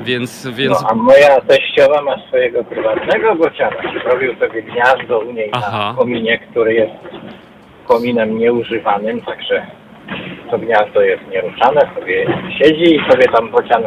więc, 0.02 0.48
więc, 0.48 0.82
No, 0.82 0.90
a 0.90 0.96
moja 0.96 1.42
teściowa 1.42 2.02
ma 2.02 2.28
swojego 2.28 2.64
prywatnego 2.64 3.36
bociana. 3.36 3.78
Robił 4.06 4.36
sobie 4.40 4.64
gniazdo 4.64 5.20
u 5.20 5.32
niej 5.32 5.50
Aha. 5.52 5.90
na 5.92 5.98
kominie, 5.98 6.40
który 6.52 6.74
jest 6.74 6.94
kominem 7.88 8.38
nieużywanym, 8.38 9.22
także 9.22 9.68
to 10.52 10.58
gniazdo 10.60 11.02
jest 11.02 11.24
nieruszane, 11.32 11.82
sobie 12.00 12.26
siedzi 12.62 12.96
i 12.96 13.12
sobie 13.12 13.26
tam 13.36 13.52
bocian 13.52 13.84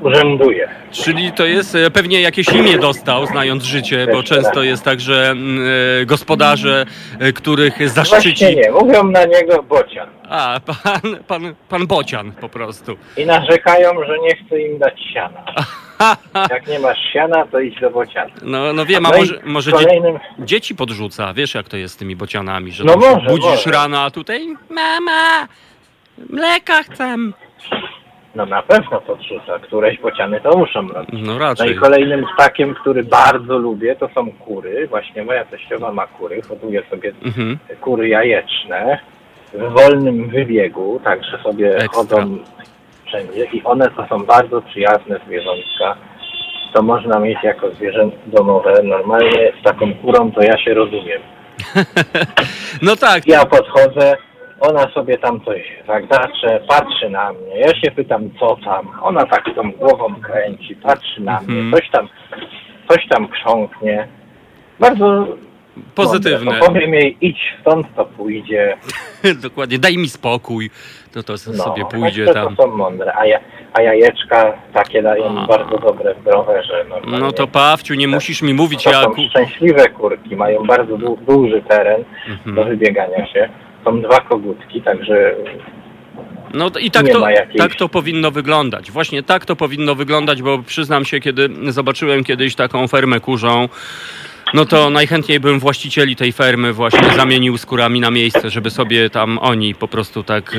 urzęduje. 0.00 0.68
czyli 0.90 1.32
to 1.32 1.46
jest, 1.46 1.74
e, 1.74 1.90
pewnie 1.90 2.20
jakieś 2.20 2.48
imię 2.48 2.78
dostał, 2.78 3.26
znając 3.26 3.64
życie, 3.64 4.06
bo 4.12 4.22
często 4.22 4.62
jest 4.62 4.84
tak, 4.84 5.00
że 5.00 5.30
mm, 5.30 5.64
e, 6.02 6.06
gospodarze, 6.06 6.86
e, 7.20 7.32
których 7.32 7.88
zaszczyci... 7.90 8.28
Właśnie 8.46 8.54
nie, 8.54 8.70
mówią 8.70 9.04
na 9.10 9.24
niego 9.24 9.62
bocian. 9.62 10.08
A, 10.28 10.60
pan, 10.66 11.16
pan, 11.28 11.54
pan 11.68 11.86
Bocian 11.86 12.32
po 12.32 12.48
prostu. 12.48 12.96
I 13.16 13.26
narzekają, 13.26 13.90
że 14.06 14.18
nie 14.18 14.36
chce 14.36 14.60
im 14.60 14.78
dać 14.78 15.00
siana. 15.14 15.44
Jak 16.50 16.66
nie 16.66 16.78
masz 16.78 16.98
siana, 17.12 17.46
to 17.46 17.60
idź 17.60 17.80
do 17.80 17.90
bociana. 17.90 18.30
No, 18.42 18.72
no 18.72 18.86
wiem, 18.86 19.06
a 19.06 19.08
No 19.08 19.16
i 19.16 19.18
może, 19.18 19.34
może 19.44 19.70
dzie 19.72 19.76
kolejnym... 19.78 20.18
dzieci 20.38 20.74
podrzuca, 20.74 21.34
wiesz 21.34 21.54
jak 21.54 21.68
to 21.68 21.76
jest 21.76 21.94
z 21.94 21.96
tymi 21.96 22.16
bocianami, 22.16 22.72
że 22.72 22.84
No 22.84 22.92
tam 22.92 23.02
się 23.02 23.08
może, 23.14 23.26
budzisz 23.26 23.44
może. 23.66 23.70
rano, 23.70 24.00
a 24.02 24.10
tutaj 24.10 24.46
mama, 24.70 25.48
mleka 26.30 26.82
chcę. 26.82 27.16
No 28.34 28.46
na 28.46 28.62
pewno 28.62 29.00
podrzuca. 29.00 29.58
Któreś 29.58 30.00
bociany 30.00 30.40
to 30.40 30.58
muszą 30.58 30.88
robić. 30.88 31.10
No 31.12 31.26
No 31.32 31.36
i 31.36 31.38
raczej. 31.38 31.74
kolejnym 31.76 32.24
ptakiem, 32.34 32.74
który 32.74 33.02
bardzo 33.04 33.58
lubię, 33.58 33.96
to 33.96 34.08
są 34.14 34.32
kury. 34.32 34.88
Właśnie 34.88 35.24
moja 35.24 35.44
teściowa 35.44 35.92
ma 35.92 36.06
kury, 36.06 36.42
hoduje 36.42 36.82
sobie 36.90 37.12
Mhm. 37.24 37.58
kury 37.80 38.08
jajeczne 38.08 38.98
w 39.54 39.72
wolnym 39.72 40.28
wybiegu, 40.28 41.00
także 41.04 41.38
sobie 41.42 41.68
Ekstra. 41.76 41.88
chodzą 41.88 42.38
wszędzie 43.06 43.44
i 43.52 43.62
one 43.64 43.90
to 43.90 44.06
są 44.06 44.18
bardzo 44.24 44.62
przyjazne 44.62 45.20
zwierzątka. 45.26 45.96
To 46.74 46.82
można 46.82 47.18
mieć 47.18 47.38
jako 47.42 47.70
zwierzę 47.70 48.10
domowe. 48.26 48.82
Normalnie 48.82 49.52
z 49.60 49.64
taką 49.64 49.94
kurą 49.94 50.32
to 50.32 50.42
ja 50.42 50.58
się 50.58 50.74
rozumiem. 50.74 51.20
No 52.82 52.96
tak, 52.96 53.26
Ja 53.26 53.46
podchodzę, 53.46 54.16
ona 54.68 54.88
sobie 54.90 55.18
tam 55.18 55.40
coś 55.40 55.62
zagdacze, 55.86 56.60
patrzy 56.68 57.10
na 57.10 57.32
mnie. 57.32 57.58
Ja 57.60 57.74
się 57.74 57.90
pytam, 57.90 58.30
co 58.40 58.56
tam. 58.64 58.88
Ona 59.02 59.26
tak 59.26 59.44
tą 59.56 59.72
głową 59.72 60.14
kręci, 60.22 60.76
patrzy 60.76 61.20
na 61.20 61.38
Mhm. 61.38 61.58
mnie, 61.66 61.72
coś 61.78 61.90
tam, 61.90 62.08
coś 62.88 63.08
tam 63.08 63.28
krząknie. 63.28 64.08
Bardzo 64.80 65.26
pozytywne. 65.94 66.44
mądre. 66.44 66.60
To 66.60 66.66
powiem 66.72 66.94
jej, 66.94 67.16
idź 67.20 67.38
stąd, 67.60 67.86
to 67.96 68.04
pójdzie. 68.04 68.76
Dokładnie, 69.42 69.78
daj 69.78 69.96
mi 69.98 70.08
spokój. 70.08 70.70
To 71.12 71.22
to 71.22 71.32
No, 71.32 71.38
sobie 71.64 71.84
pójdzie 71.84 72.24
także 72.26 72.40
tam. 72.44 72.56
To 72.56 72.62
są 72.62 72.76
mądre, 72.76 73.12
a, 73.16 73.26
ja, 73.26 73.40
a 73.72 73.82
jajeczka 73.82 74.52
takie 74.72 75.02
dają 75.02 75.38
A. 75.38 75.46
bardzo 75.46 75.78
dobre, 75.78 76.14
zdrowe, 76.20 76.62
że 76.62 76.84
normalnie... 76.88 77.18
No 77.18 77.32
to 77.32 77.46
Pawciu, 77.46 77.94
nie 77.94 78.08
musisz 78.08 78.42
mi 78.42 78.54
mówić, 78.54 78.84
To 78.84 78.90
ja... 78.90 79.02
są 79.02 79.10
ku- 79.14 79.22
szczęśliwe 79.30 79.88
kurki, 79.88 80.36
mają 80.36 80.64
bardzo 80.66 80.98
du 80.98 81.16
duży 81.16 81.62
teren 81.68 82.04
do 82.46 82.50
Mhm. 82.50 82.68
wybiegania 82.68 83.26
się. 83.26 83.48
Są 83.84 84.00
dwa 84.02 84.20
kogutki, 84.20 84.82
także 84.82 85.34
No 86.54 86.70
i 86.80 86.90
tak 86.90 87.08
to, 87.08 87.28
jakiejś- 87.28 87.58
tak 87.58 87.74
to 87.74 87.88
powinno 87.88 88.30
wyglądać. 88.30 88.90
Właśnie 88.90 89.22
tak 89.22 89.46
to 89.46 89.56
powinno 89.56 89.94
wyglądać, 89.94 90.42
bo 90.42 90.58
przyznam 90.62 91.04
się, 91.04 91.20
kiedy 91.20 91.48
zobaczyłem 91.72 92.24
kiedyś 92.24 92.54
taką 92.54 92.88
fermę 92.88 93.20
kurzą, 93.20 93.68
no 94.54 94.64
to 94.64 94.90
najchętniej 94.90 95.40
bym 95.40 95.58
właścicieli 95.60 96.16
tej 96.16 96.32
fermy 96.32 96.72
właśnie 96.72 97.10
zamienił 97.16 97.58
skórami 97.58 98.00
na 98.00 98.10
miejsce, 98.10 98.50
żeby 98.50 98.70
sobie 98.70 99.10
tam 99.10 99.38
oni 99.38 99.74
po 99.74 99.88
prostu 99.88 100.22
tak 100.22 100.56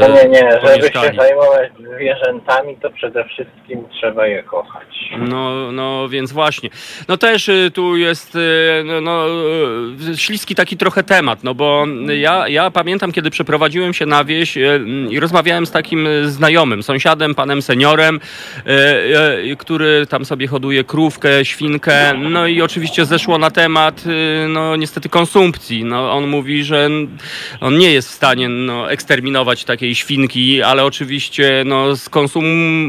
No 0.00 0.06
e, 0.20 0.24
nie, 0.24 0.28
nie, 0.30 0.50
żeby 0.52 0.66
się 0.66 0.78
pomieszkali. 0.92 1.16
zajmować 1.18 1.72
zwierzętami, 1.96 2.76
to 2.82 2.90
przede 2.90 3.24
wszystkim 3.24 3.84
trzeba 4.00 4.26
je 4.26 4.42
kochać. 4.42 4.86
No, 5.18 5.72
no 5.72 6.08
więc 6.08 6.32
właśnie. 6.32 6.70
No 7.08 7.16
też 7.16 7.48
y, 7.48 7.70
tu 7.74 7.96
jest 7.96 8.36
y, 8.36 8.82
no, 8.84 9.00
no, 9.00 9.26
y, 10.12 10.16
śliski 10.16 10.54
taki 10.54 10.76
trochę 10.76 11.02
temat, 11.02 11.44
no 11.44 11.54
bo 11.54 11.86
ja, 12.18 12.48
ja 12.48 12.70
pamiętam, 12.70 13.12
kiedy 13.12 13.30
przeprowadziłem 13.30 13.94
się 13.94 14.06
na 14.06 14.24
wieś 14.24 14.56
y, 14.56 14.80
i 15.10 15.20
rozmawiałem 15.20 15.66
z 15.66 15.70
takim 15.70 16.06
y, 16.06 16.30
znajomym, 16.30 16.82
sąsiadem, 16.82 17.34
panem 17.34 17.62
seniorem, 17.62 18.20
y, 18.66 18.70
y, 19.52 19.56
który 19.56 20.06
tam 20.06 20.24
sobie 20.24 20.46
hoduje 20.46 20.84
krówkę, 20.84 21.44
świnkę, 21.44 22.14
no 22.18 22.46
i 22.46 22.62
oczywiście 22.62 23.04
zeszło 23.04 23.29
na 23.38 23.50
temat, 23.50 24.04
y, 24.06 24.48
no 24.48 24.76
niestety 24.76 25.08
konsumpcji. 25.08 25.84
No, 25.84 26.12
on 26.12 26.26
mówi, 26.26 26.64
że 26.64 26.90
on 27.60 27.78
nie 27.78 27.92
jest 27.92 28.08
w 28.08 28.12
stanie 28.12 28.48
no, 28.48 28.90
eksterminować 28.90 29.64
takiej 29.64 29.94
świnki, 29.94 30.62
ale 30.62 30.84
oczywiście 30.84 31.62
no, 31.66 31.96
z 31.96 32.08
konsum 32.08 32.44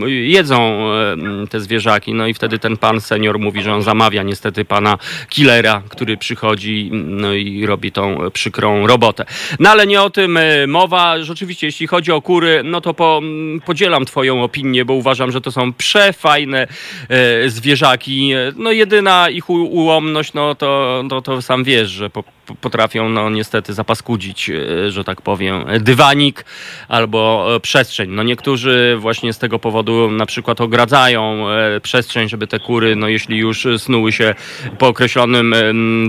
jedzą 0.07 0.91
e, 0.93 1.47
te 1.49 1.59
zwierzaki. 1.59 2.13
No 2.13 2.27
i 2.27 2.33
wtedy 2.33 2.59
ten 2.59 2.77
pan 2.77 3.01
senior 3.01 3.39
mówi, 3.39 3.61
że 3.61 3.73
on 3.73 3.81
zamawia 3.81 4.23
niestety 4.23 4.65
pana 4.65 4.97
killera, 5.29 5.81
który 5.89 6.17
przychodzi 6.17 6.89
no 6.91 7.33
i 7.33 7.65
robi 7.65 7.91
tą 7.91 8.17
przykrą 8.33 8.87
robotę. 8.87 9.25
No 9.59 9.69
ale 9.69 9.87
nie 9.87 10.01
o 10.01 10.09
tym 10.09 10.37
e, 10.37 10.67
mowa. 10.67 11.23
Rzeczywiście, 11.23 11.67
jeśli 11.67 11.87
chodzi 11.87 12.11
o 12.11 12.21
kury, 12.21 12.61
no 12.63 12.81
to 12.81 12.93
po, 12.93 13.21
podzielam 13.65 14.05
twoją 14.05 14.43
opinię, 14.43 14.85
bo 14.85 14.93
uważam, 14.93 15.31
że 15.31 15.41
to 15.41 15.51
są 15.51 15.73
przefajne 15.73 16.67
e, 17.09 17.49
zwierzaki. 17.49 18.31
No 18.55 18.71
jedyna 18.71 19.29
ich 19.29 19.49
ułomność, 19.49 20.30
no 20.33 20.55
to, 20.55 21.01
no 21.09 21.21
to 21.21 21.41
sam 21.41 21.63
wiesz, 21.63 21.89
że 21.89 22.09
po, 22.09 22.23
potrafią 22.61 23.09
no 23.09 23.29
niestety 23.29 23.73
zapaskudzić, 23.73 24.49
e, 24.49 24.91
że 24.91 25.03
tak 25.03 25.21
powiem, 25.21 25.65
dywanik 25.79 26.45
albo 26.87 27.47
e, 27.55 27.59
przestrzeń. 27.59 28.09
No 28.09 28.23
niektórzy 28.23 28.97
właśnie 28.99 29.33
z 29.33 29.37
tego 29.37 29.59
powodu 29.59 30.11
na 30.11 30.25
przykład 30.25 30.61
ogradzają 30.61 31.49
e, 31.49 31.79
przestrzeń, 31.79 32.29
żeby 32.29 32.47
te 32.47 32.59
kury, 32.59 32.95
no 32.95 33.07
jeśli 33.07 33.37
już 33.37 33.67
snuły 33.77 34.11
się 34.11 34.35
po 34.77 34.87
określonym 34.87 35.55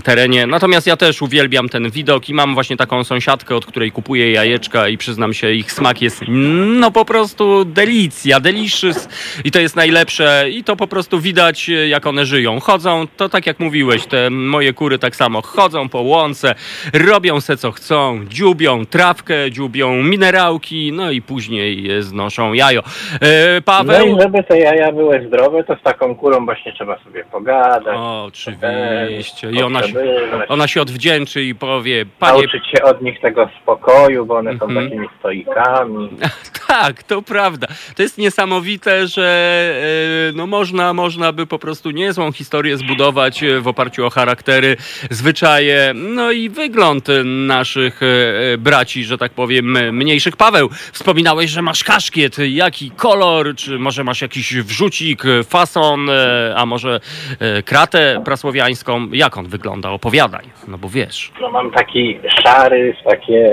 terenie. 0.05 0.47
Natomiast 0.47 0.87
ja 0.87 0.97
też 0.97 1.23
uwielbiam 1.23 1.69
ten 1.69 1.91
widok 1.91 2.29
i 2.29 2.35
mam 2.35 2.55
właśnie 2.55 2.77
taką 2.77 3.05
sąsiadkę, 3.05 3.57
od 3.57 3.67
której 3.67 3.93
kupuję 3.93 4.33
jajeczka 4.33 4.89
i 4.89 4.99
przyznam 4.99 5.35
się, 5.35 5.53
ich 5.53 5.73
smak 5.73 6.03
jest 6.03 6.21
no 6.29 6.91
po 6.91 7.05
prostu 7.05 7.65
delicja, 7.65 8.41
delicious 8.41 9.09
i 9.45 9.51
to 9.51 9.61
jest 9.61 9.77
najlepsze 9.77 10.47
i 10.51 10.65
to 10.65 10.77
po 10.77 10.87
prostu 10.87 11.21
widać 11.21 11.71
jak 11.89 12.07
one 12.07 12.27
żyją. 12.27 12.61
Chodzą, 12.61 13.07
to 13.17 13.29
tak 13.29 13.47
jak 13.47 13.61
mówiłeś, 13.61 14.07
te 14.07 14.31
moje 14.31 14.73
kury 14.73 14.99
tak 14.99 15.17
samo 15.17 15.43
chodzą 15.43 15.89
po 15.89 16.01
łące, 16.01 16.32
robią 16.93 17.41
se 17.41 17.57
co 17.57 17.73
chcą, 17.73 18.21
dziubią 18.29 18.87
trawkę, 18.87 19.51
dziubią 19.51 20.03
minerałki, 20.03 20.93
no 20.93 21.11
i 21.11 21.23
później 21.23 21.89
znoszą 22.03 22.53
jajo. 22.53 22.81
E, 23.21 23.53
No 23.57 23.63
Paweł? 23.65 24.17
i 24.17 24.21
żeby 24.21 24.43
te 24.45 24.59
jaja 24.59 24.93
były 24.93 25.25
zdrowe, 25.29 25.65
to 25.65 25.77
z 25.77 25.83
taką 25.83 26.15
kurą 26.15 26.45
właśnie 26.45 26.73
trzeba 26.73 26.99
sobie 27.05 27.25
pogadać. 27.25 27.97
O, 27.97 28.25
oczywiście. 28.25 29.51
I 29.51 29.63
ona 29.63 29.83
się, 29.83 29.95
ona 30.49 30.69
się 30.69 30.83
odwdzięczy 30.83 31.43
i 31.45 31.55
powie, 31.55 32.07
panie 32.19 32.33
Nauczyć 32.39 32.63
się 32.67 32.83
od 32.83 33.03
nich 33.03 33.21
tego 33.21 33.49
spokoju, 33.63 34.27
bo 34.27 34.35
one 34.37 34.59
są 34.59 34.65
Mhm. 34.67 34.87
takimi 34.87 35.09
stoikami. 35.19 36.09
Tak, 36.69 37.03
to 37.03 37.23
prawda. 37.23 37.67
To 37.97 38.03
jest 38.03 38.19
niesamowite, 38.19 39.07
że 39.07 39.25
e, 40.31 40.33
no 40.37 40.47
można, 40.47 40.93
można 40.95 41.33
by 41.33 41.47
po 41.47 41.59
prostu 41.59 41.91
niezłą 41.91 42.33
historię 42.33 42.77
zbudować 42.77 43.43
e, 43.43 43.61
w 43.61 43.69
oparciu 43.69 44.07
o 44.07 44.11
charaktery, 44.11 44.77
zwyczaje, 45.11 45.93
no 46.15 46.31
i 46.31 46.49
wygląd 46.49 47.07
naszych 47.25 48.01
e, 48.03 48.59
braci, 48.59 49.05
że 49.05 49.19
tak 49.19 49.33
powiem, 49.33 49.79
mniejszych. 49.93 50.37
Paweł, 50.37 50.69
wspominałeś, 50.69 51.51
że 51.51 51.63
masz 51.63 51.85
kaszkiet. 51.85 52.37
Jaki 52.39 52.91
kolor? 52.91 53.55
Czy 53.55 53.79
może 53.79 54.05
masz 54.05 54.23
jakiś 54.23 54.55
wrzucik, 54.55 55.23
fason, 55.49 56.11
e, 56.11 56.55
a 56.57 56.67
może 56.67 57.01
e, 57.41 57.63
kratę 57.63 58.23
prasłowiańską? 58.25 59.09
Jak 59.13 59.37
on 59.37 59.47
wygląda? 59.47 59.91
Opowiadaj, 59.91 60.45
no 60.69 60.79
bo 60.79 60.89
wiesz. 60.89 61.33
No 61.41 61.51
mam 61.51 61.71
taki 61.71 62.19
szary, 62.45 62.97
takie, 63.05 63.51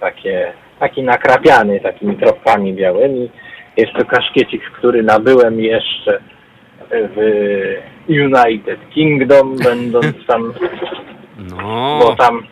takie, 0.00 0.52
taki 0.80 1.02
nakrapiany 1.02 1.80
takimi 1.80 2.16
kropkami 2.16 2.74
białymi. 2.74 3.30
Jest 3.76 3.92
to 3.92 4.04
kaszkiecik, 4.04 4.62
który 4.78 5.02
nabyłem 5.02 5.60
jeszcze 5.60 6.20
w 6.90 7.16
United 8.08 8.78
Kingdom, 8.94 9.56
będąc 9.64 10.26
tam, 10.26 10.52
No, 11.40 11.98
bo 12.02 12.16
tam, 12.16 12.46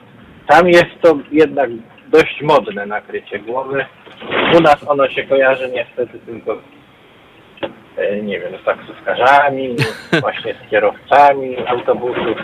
tam 0.47 0.69
jest 0.69 1.01
to 1.03 1.19
jednak 1.33 1.71
dość 2.09 2.43
modne 2.43 2.87
nakrycie 2.87 3.39
głowy. 3.39 3.85
U 4.57 4.61
nas 4.61 4.89
ono 4.89 5.09
się 5.09 5.25
kojarzy 5.25 5.69
niestety 5.69 6.19
tylko 6.19 6.59
e, 7.97 8.23
nie 8.23 8.41
wiem, 8.41 8.53
z 8.63 8.65
taksówkarzami, 8.65 9.77
właśnie 10.21 10.55
z 10.55 10.71
kierowcami 10.71 11.57
autobusów. 11.67 12.39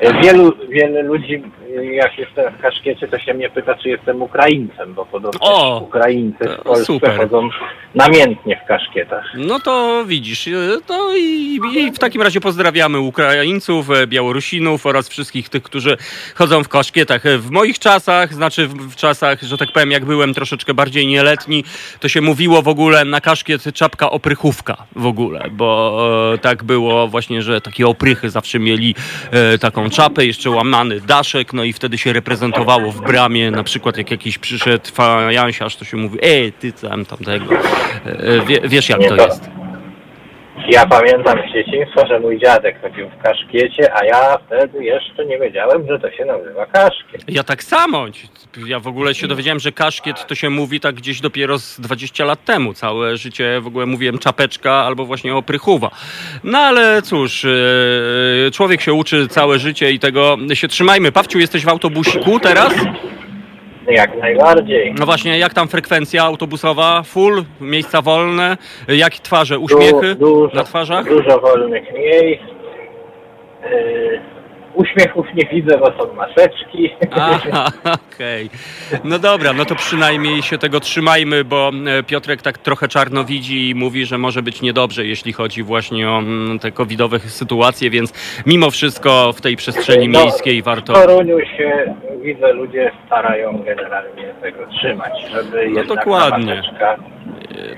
E, 0.00 0.22
Wielu, 0.22 0.52
wiele 0.68 1.02
ludzi, 1.02 1.42
jak 1.82 2.18
jestem 2.18 2.54
w 2.54 2.60
kaszkiecie, 2.60 3.08
to 3.08 3.18
się 3.18 3.34
mnie 3.34 3.50
pyta, 3.50 3.74
czy 3.74 3.88
jestem 3.88 4.22
Ukraińcem, 4.22 4.94
bo 4.94 5.06
podobno 5.06 5.40
O! 5.40 5.80
Ukraińcy 5.80 6.44
w 6.44 6.56
To 6.56 6.62
Polsce 6.62 6.84
super. 6.84 7.16
chodzą 7.16 7.48
namiętnie 7.94 8.60
w 8.64 8.68
kaszkietach. 8.68 9.24
No 9.34 9.60
to 9.60 10.04
widzisz, 10.06 10.48
no 10.88 11.16
i, 11.16 11.60
i 11.74 11.92
w 11.92 11.98
takim 11.98 12.22
razie 12.22 12.40
pozdrawiamy 12.40 13.00
Ukraińców, 13.00 13.88
Białorusinów 14.06 14.86
oraz 14.86 15.08
wszystkich 15.08 15.48
tych, 15.48 15.62
którzy 15.62 15.96
chodzą 16.34 16.64
w 16.64 16.68
kaszkietach. 16.68 17.22
W 17.38 17.50
moich 17.50 17.78
czasach, 17.78 18.34
znaczy 18.34 18.66
w, 18.66 18.74
w 18.74 18.96
czasach, 18.96 19.42
że 19.42 19.58
tak 19.58 19.72
powiem, 19.72 19.90
jak 19.90 20.04
byłem 20.04 20.34
troszeczkę 20.34 20.74
bardziej 20.74 21.06
nieletni, 21.06 21.64
to 22.00 22.08
się 22.08 22.20
mówiło 22.20 22.62
w 22.62 22.68
ogóle 22.68 23.04
na 23.04 23.20
kaszkiet 23.20 23.64
czapka 23.74 24.10
oprychówka 24.10 24.76
w 24.96 25.06
ogóle, 25.06 25.50
bo 25.50 26.32
e, 26.34 26.38
tak 26.38 26.64
było 26.64 27.08
właśnie, 27.08 27.42
że 27.42 27.60
takie 27.60 27.86
oprychy 27.86 28.30
zawsze 28.30 28.58
mieli 28.58 28.94
e, 29.30 29.58
taką 29.58 29.90
czapę, 29.90 30.26
jeszcze 30.26 30.50
łamany 30.50 31.00
daszek, 31.00 31.52
no 31.52 31.63
i 31.64 31.72
wtedy 31.72 31.98
się 31.98 32.12
reprezentowało 32.12 32.90
w 32.92 33.00
bramie, 33.00 33.50
na 33.50 33.62
przykład 33.64 33.96
jak 33.96 34.10
jakiś 34.10 34.38
przyszedł 34.38 34.88
fajansiarz, 34.92 35.76
to 35.76 35.84
się 35.84 35.96
mówi, 35.96 36.18
ej, 36.22 36.52
ty 36.52 36.72
tam 36.72 37.04
tamtego. 37.04 37.54
E, 37.54 38.40
Wie, 38.46 38.60
wiesz 38.64 38.88
jak 38.88 39.08
to- 39.08 39.16
jest. 39.16 39.50
Ja 40.68 40.86
pamiętam 40.86 41.38
z 41.50 41.52
dzieciństwa, 41.54 42.06
że 42.06 42.20
mój 42.20 42.38
dziadek 42.38 42.80
chodził 42.82 43.08
w 43.10 43.22
kaszkiecie, 43.22 43.94
a 43.94 44.04
ja 44.04 44.38
wtedy 44.46 44.84
jeszcze 44.84 45.26
nie 45.26 45.38
wiedziałem, 45.38 45.86
że 45.88 45.98
to 45.98 46.10
się 46.10 46.24
nazywa 46.24 46.66
kaszkiet. 46.66 47.24
Ja 47.28 47.42
tak 47.44 47.62
samo. 47.62 48.06
Ja 48.66 48.80
w 48.80 48.86
ogóle 48.86 49.14
się 49.14 49.26
dowiedziałem, 49.28 49.60
że 49.60 49.72
kaszkiet 49.72 50.26
to 50.26 50.34
się 50.34 50.50
mówi 50.50 50.80
tak 50.80 50.94
gdzieś 50.94 51.20
dopiero 51.20 51.58
z 51.58 51.80
20 51.80 52.24
lat 52.24 52.44
temu. 52.44 52.74
Całe 52.74 53.16
życie 53.16 53.60
w 53.60 53.66
ogóle 53.66 53.86
mówiłem 53.86 54.18
czapeczka 54.18 54.72
albo 54.72 55.04
właśnie 55.04 55.34
oprychuwa. 55.34 55.90
No 56.44 56.58
ale 56.58 57.02
cóż, 57.02 57.44
e, 57.44 58.50
człowiek 58.50 58.80
się 58.80 58.92
uczy 58.92 59.28
całe 59.28 59.58
życie 59.58 59.90
i 59.92 59.98
tego 59.98 60.36
się 60.54 60.68
trzymajmy. 60.68 61.12
Pawciu, 61.12 61.38
jesteś 61.38 61.64
w 61.64 61.68
autobusiku 61.68 62.40
teraz? 62.40 62.74
Jak 63.88 64.18
najbardziej. 64.18 64.94
No 64.98 65.06
właśnie, 65.06 65.38
jak 65.38 65.54
tam 65.54 65.68
frekwencja 65.68 66.24
autobusowa? 66.24 67.02
Full? 67.02 67.44
Miejsca 67.60 68.02
wolne? 68.02 68.56
Jak 68.88 69.14
twarze? 69.14 69.58
Uśmiechy 69.58 70.14
Du- 70.14 70.26
dużo, 70.40 70.56
na 70.56 70.64
twarzach? 70.64 71.08
Dużo 71.08 71.40
wolnych 71.40 71.84
miejsc. 71.94 72.42
Yy, 73.70 74.33
uśmiechów 74.74 75.26
nie 75.34 75.44
widzę, 75.52 75.78
bo 75.78 75.86
są 75.86 76.14
maseczki. 76.14 76.90
Aha, 77.10 77.70
okej. 78.14 78.50
No 79.04 79.18
dobra, 79.18 79.52
no 79.52 79.64
to 79.64 79.74
przynajmniej 79.74 80.42
się 80.42 80.58
tego 80.58 80.80
trzymajmy, 80.80 81.44
bo 81.44 81.70
e, 81.98 82.02
Piotrek 82.02 82.42
tak 82.42 82.58
trochę 82.58 82.88
czarno 82.88 83.24
widzi 83.24 83.70
i 83.70 83.74
mówi, 83.74 84.06
że 84.06 84.18
może 84.18 84.42
być 84.42 84.62
niedobrze, 84.62 85.06
jeśli 85.06 85.32
chodzi 85.32 85.62
właśnie 85.62 86.10
o 86.10 86.18
mm, 86.18 86.58
te 86.58 86.72
covidowe 86.72 87.18
sytuacje, 87.18 87.90
więc 87.90 88.12
mimo 88.46 88.70
wszystko 88.70 89.32
w 89.32 89.40
tej 89.40 89.56
przestrzeni 89.56 90.08
No, 90.08 90.20
miejskiej 90.20 90.62
W 90.62 90.64
warto... 90.64 90.92
Toruniu 90.92 91.40
się 91.40 91.94
widzę, 92.22 92.52
ludzie 92.52 92.90
starają 93.06 93.62
generalnie 93.66 94.34
tego 94.42 94.66
trzymać, 94.66 95.12
żeby 95.30 95.56
No 95.56 95.62
jednak 95.62 95.86
dokładnie. 95.86 96.54
ta 96.54 96.56
maseczka 96.62 96.96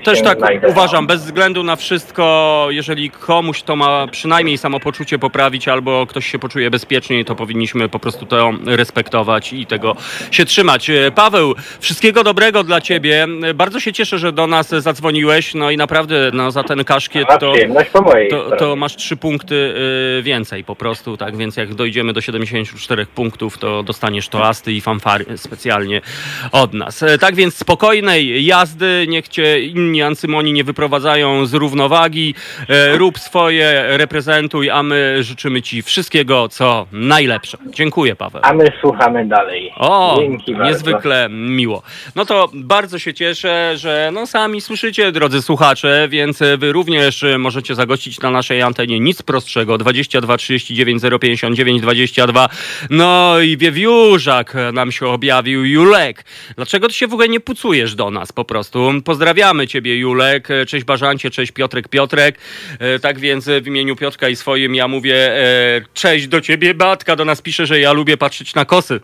Też 0.03 0.21
tak 0.21 0.37
uważam, 0.67 1.07
bez 1.07 1.25
względu 1.25 1.63
na 1.63 1.75
wszystko, 1.75 2.67
jeżeli 2.69 3.09
komuś 3.09 3.61
to 3.61 3.75
ma 3.75 4.07
przynajmniej 4.07 4.57
samopoczucie 4.57 5.19
poprawić 5.19 5.67
albo 5.67 6.05
ktoś 6.07 6.31
się 6.31 6.39
poczuje 6.39 6.69
bezpieczniej, 6.71 7.25
to 7.25 7.35
powinniśmy 7.35 7.89
po 7.89 7.99
prostu 7.99 8.25
to 8.25 8.51
respektować 8.65 9.53
i 9.53 9.65
tego 9.65 9.95
się 10.31 10.45
trzymać. 10.45 10.89
E, 10.89 11.11
Paweł, 11.11 11.55
wszystkiego 11.79 12.23
dobrego 12.23 12.63
dla 12.63 12.81
Ciebie. 12.81 13.27
E, 13.43 13.53
Bardzo 13.53 13.79
się 13.79 13.93
cieszę, 13.93 14.19
że 14.19 14.31
do 14.31 14.47
nas 14.47 14.69
zadzwoniłeś, 14.69 15.53
no 15.53 15.71
i 15.71 15.77
naprawdę 15.77 16.31
no, 16.33 16.51
za 16.51 16.63
ten 16.63 16.83
kaszkiet 16.83 17.27
to... 17.39 17.53
To, 18.29 18.55
to 18.55 18.75
masz 18.75 18.95
trzy 18.95 19.17
punkty 19.17 19.55
y, 20.19 20.23
więcej 20.23 20.63
po 20.63 20.75
prostu, 20.75 21.17
tak 21.17 21.37
więc 21.37 21.57
jak 21.57 21.73
dojdziemy 21.75 22.13
do 22.13 22.21
74 22.21 23.05
punktów, 23.05 23.57
to 23.57 23.83
dostaniesz 23.83 24.27
toasty 24.29 24.73
i 24.73 24.81
fanfary 24.81 25.25
specjalnie 25.37 26.01
od 26.51 26.73
nas. 26.73 27.03
E, 27.03 27.17
Tak 27.17 27.35
więc 27.35 27.55
spokojnej 27.57 28.45
jazdy, 28.45 29.05
niech 29.07 29.27
cię 29.27 29.66
inni 29.67 30.01
ancymoni 30.01 30.53
nie 30.53 30.63
wyprowadzają 30.63 31.45
z 31.45 31.53
równowagi, 31.53 32.35
E, 32.69 32.97
rób 32.97 33.19
swoje, 33.19 33.83
reprezentuj, 33.97 34.69
a 34.69 34.83
my 34.83 35.23
życzymy 35.23 35.61
ci 35.61 35.81
wszystkiego, 35.81 36.49
co 36.49 36.87
najlepsze. 36.91 37.57
Dziękuję 37.69 38.15
Paweł. 38.15 38.41
A 38.45 38.53
my 38.53 38.71
słuchamy 38.81 39.25
dalej. 39.25 39.71
O, 39.77 40.17
Dzięki 40.19 40.55
bardzo. 40.55 40.69
niezwykle 40.69 41.27
miło. 41.31 41.81
No 42.15 42.25
to 42.25 42.49
bardzo 42.53 42.99
się 42.99 43.13
cieszę, 43.13 43.73
że 43.77 44.09
no 44.13 44.27
sami 44.27 44.61
słyszycie, 44.61 45.11
drodzy 45.11 45.41
słuchacze, 45.41 46.07
więc 46.09 46.39
wy 46.57 46.71
również 46.71 47.25
możecie 47.37 47.75
zagościć 47.75 48.19
na 48.19 48.31
naszej 48.31 48.61
antenie 48.61 48.99
nic 48.99 49.21
prostszego 49.21 49.77
22 49.77 50.37
39 50.37 51.03
059 51.21 51.81
22. 51.81 52.49
No 52.89 53.39
i 53.39 53.57
wiewiórzak 53.57 54.53
nam 54.73 54.91
się 54.91 55.07
objawił, 55.07 55.65
Julek. 55.65 56.25
Dlaczego 56.55 56.87
ty 56.87 56.93
się 56.93 57.07
w 57.07 57.13
ogóle 57.13 57.29
nie 57.29 57.39
pucujesz 57.39 57.95
do 57.95 58.11
nas 58.11 58.31
po 58.31 58.45
prostu? 58.45 58.91
Pozdrawiamy 59.05 59.56
ciebie, 59.65 59.97
Julek. 59.97 60.47
Cześć 60.67 60.85
Bażancie, 60.85 61.29
cześć 61.29 61.51
Piotrek, 61.51 61.87
Piotrek. 61.87 62.37
E, 62.79 62.99
Tak 62.99 63.19
więc 63.19 63.45
w 63.61 63.67
imieniu 63.67 63.95
Piotrka 63.95 64.29
i 64.29 64.35
swoim 64.35 64.75
ja 64.75 64.87
mówię 64.87 65.15
e, 65.15 65.81
cześć 65.93 66.27
do 66.27 66.41
ciebie, 66.41 66.73
Batka 66.73 67.15
do 67.15 67.25
nas 67.25 67.41
pisze, 67.41 67.65
że 67.65 67.79
ja 67.79 67.91
lubię 67.93 68.17
patrzeć 68.17 68.55
na 68.55 68.65
kosy 68.65 68.99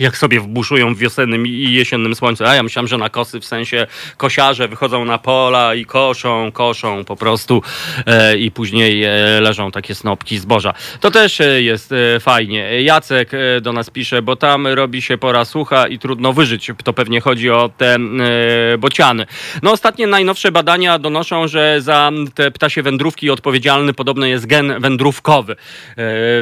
jak 0.00 0.16
sobie 0.16 0.40
wbuszują 0.40 0.94
w 0.94 0.98
wiosennym 0.98 1.46
i 1.46 1.72
jesiennym 1.72 2.14
słońcu. 2.14 2.44
A 2.44 2.54
ja 2.54 2.62
myślałem, 2.62 2.88
że 2.88 2.98
na 2.98 3.08
kosy 3.10 3.40
w 3.40 3.44
sensie 3.44 3.86
kosiarze 4.16 4.68
wychodzą 4.68 5.04
na 5.04 5.18
pola 5.18 5.74
i 5.74 5.84
koszą, 5.84 6.52
koszą 6.52 7.04
po 7.04 7.16
prostu 7.16 7.62
e, 8.06 8.38
i 8.38 8.50
później 8.50 9.04
e, 9.04 9.10
leżą 9.40 9.70
takie 9.70 9.94
snopki 9.94 10.38
zboża. 10.38 10.74
To 11.00 11.10
też 11.10 11.40
e, 11.40 11.62
jest 11.62 11.92
e, 11.92 12.20
fajnie. 12.20 12.82
Jacek 12.82 13.34
e, 13.34 13.60
do 13.60 13.72
nas 13.72 13.90
pisze, 13.90 14.22
bo 14.22 14.36
tam 14.36 14.66
robi 14.66 15.02
się 15.02 15.18
pora 15.18 15.44
sucha 15.44 15.86
i 15.86 15.98
trudno 15.98 16.32
wyżyć. 16.32 16.70
To 16.84 16.92
pewnie 16.92 17.20
chodzi 17.20 17.50
o 17.50 17.70
te 17.76 17.94
e, 17.94 18.78
bociany. 18.78 19.26
No 19.62 19.72
ostatnie 19.72 20.06
najnowsze 20.06 20.52
badania 20.52 20.98
donoszą, 20.98 21.48
że 21.48 21.82
za 21.82 22.10
te 22.34 22.50
ptasie 22.50 22.82
wędrówki 22.82 23.30
odpowiedzialny 23.30 23.92
podobno 23.92 24.26
jest 24.26 24.46
gen 24.46 24.80
wędrówkowy. 24.80 25.56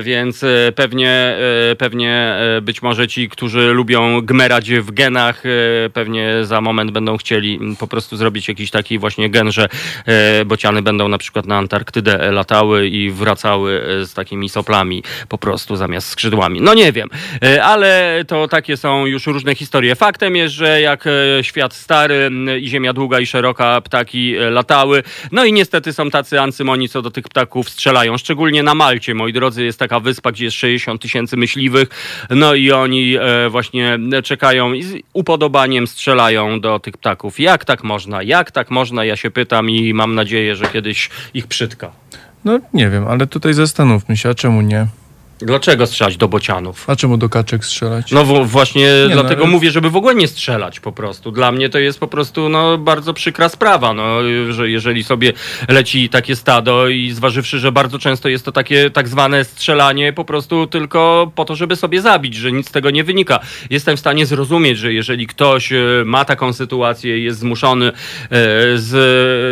Więc 0.02 0.44
pewnie, 0.74 1.36
pewnie 1.78 2.36
być 2.62 2.82
może 2.82 3.09
ci, 3.09 3.28
którzy 3.28 3.47
lubią 3.55 4.20
gmerać 4.20 4.70
w 4.70 4.90
genach, 4.90 5.42
e, 5.46 5.90
pewnie 5.90 6.44
za 6.44 6.61
moment 6.61 6.90
będą 6.90 7.16
chcieli 7.16 7.55
mm, 7.55 7.76
po 7.76 7.86
prostu 7.86 8.16
zrobić 8.16 8.49
jakiś 8.49 8.70
taki 8.70 8.99
właśnie 8.99 9.30
gen, 9.30 9.53
że 9.53 9.68
e, 10.07 10.44
bociany 10.44 10.82
będą 10.82 11.09
na 11.09 11.18
przykład 11.18 11.46
na 11.46 11.57
Antarktydę 11.57 12.32
latały 12.32 12.88
i 12.88 13.11
wracały 13.11 13.82
e, 14.01 14.07
z 14.07 14.14
takimi 14.14 14.49
soplami 14.49 15.03
po 15.28 15.38
prostu 15.38 15.76
zamiast 15.76 16.09
skrzydłami. 16.09 16.61
No 16.61 16.74
nie 16.74 16.92
wiem, 16.92 17.09
ale 17.62 18.24
to 18.28 18.49
takie 18.49 18.76
są 18.76 19.07
już 19.07 19.26
różne 19.26 19.55
historie. 19.55 19.96
Faktem 19.96 20.36
jest, 20.36 20.55
że 20.55 20.80
jak 20.80 21.05
świat 21.42 21.74
stary 21.74 22.14
m, 22.14 22.49
i 22.61 22.68
ziemia 22.68 22.92
długa 22.92 23.20
i 23.20 23.26
szeroka, 23.26 23.80
ptaki 23.80 24.34
latały. 24.51 25.03
No 25.32 25.44
i 25.44 25.53
niestety 25.53 25.92
są 25.92 26.11
tacy 26.11 26.40
ancymoni, 26.40 26.88
co 26.88 27.03
do 27.03 27.11
tych 27.11 27.24
ptaków 27.24 27.70
strzelają. 27.70 28.18
Szczególnie 28.18 28.62
na 28.62 28.74
Malcie, 28.74 29.14
moi 29.14 29.32
drodzy, 29.32 29.64
jest 29.64 29.78
taka 29.78 30.01
wyspa, 30.01 30.32
gdzie 30.32 30.44
jest 30.44 30.57
60 30.57 31.03
tysięcy 31.03 31.36
myśliwych. 31.36 31.88
No 32.30 32.55
i 32.55 32.72
oni 32.72 33.16
e, 33.47 33.51
właśnie 33.51 33.99
czekają 34.24 34.72
i 34.72 34.82
z 34.82 34.95
upodobaniem 35.12 35.86
strzelają 35.86 36.61
do 36.61 36.80
tych 36.80 36.97
ptaków. 36.97 37.41
Jak 37.41 37.64
tak 37.64 37.84
można? 37.84 38.22
Jak 38.22 38.51
tak 38.51 38.70
można? 38.70 39.05
Ja 39.05 39.16
się 39.16 39.30
pytam 39.30 39.70
i 39.70 39.95
mam 39.95 40.14
nadzieję, 40.14 40.57
że 40.57 40.66
kiedyś 40.66 41.11
ich 41.34 41.47
przytka. 41.47 41.91
No 42.45 42.59
nie 42.74 42.91
wiem, 42.91 43.07
ale 43.09 43.26
tutaj 43.26 43.55
zastanówmy 43.55 44.16
się, 44.16 44.28
a 44.28 44.34
czemu 44.34 44.61
nie? 44.61 44.86
Dlaczego 45.39 45.86
strzelać 45.86 46.16
do 46.16 46.28
bocianów? 46.28 46.91
A 46.91 46.97
czemu 46.97 47.16
do 47.16 47.28
kaczek 47.28 47.64
strzelać? 47.64 48.12
No 48.12 48.24
w, 48.24 48.49
właśnie 48.49 48.82
Nie, 48.82 49.14
dlatego 49.14 49.41
no, 49.41 49.45
ale- 49.45 49.53
mówię, 49.53 49.70
żeby 49.70 49.91
w 49.91 49.97
ogóle 49.97 50.14
nie 50.14 50.28
strzelać 50.28 50.80
po 50.80 50.93
prostu. 50.93 51.30
Dla 51.30 51.53
mnie 51.53 51.68
to 51.68 51.78
jest 51.78 52.01
po 52.01 52.07
prostu 52.07 52.49
no, 52.49 52.78
bardzo 52.78 53.14
przykra 53.14 53.49
sprawa, 53.49 53.95
no, 53.95 54.18
że 54.51 54.70
jeżeli 54.70 55.05
sobie 55.05 55.32
leci 55.68 56.09
takie 56.09 56.36
stado 56.36 56.89
i 56.89 57.11
zważywszy, 57.11 57.59
że 57.59 57.72
bardzo 57.72 57.99
często 57.99 58.28
jest 58.28 58.45
to 58.45 58.53
takie 58.53 58.91
tak 58.91 59.09
zwane 59.09 59.45
strzelanie 59.45 60.12
po 60.12 60.24
prostu 60.24 60.66
tylko 60.66 61.32
po 61.34 61.45
to, 61.45 61.57
żeby 61.57 61.76
sobie 61.76 62.03
zabić, 62.03 62.34
że 62.34 62.53
nic 62.53 62.68
z 62.68 62.72
tego 62.72 62.91
nie 62.91 63.05
wynika. 63.05 63.41
Jestem 63.70 63.97
w 63.97 64.01
stanie 64.01 64.26
zrozumieć, 64.26 64.78
że 64.78 64.93
jeżeli 64.93 65.26
ktoś 65.26 65.72
e, 65.72 65.78
ma 66.05 66.24
taką 66.24 66.53
sytuację 66.53 67.18
i 67.18 67.24
jest 67.24 67.39
zmuszony 67.39 67.86
e, 67.86 67.93
z, 68.76 68.89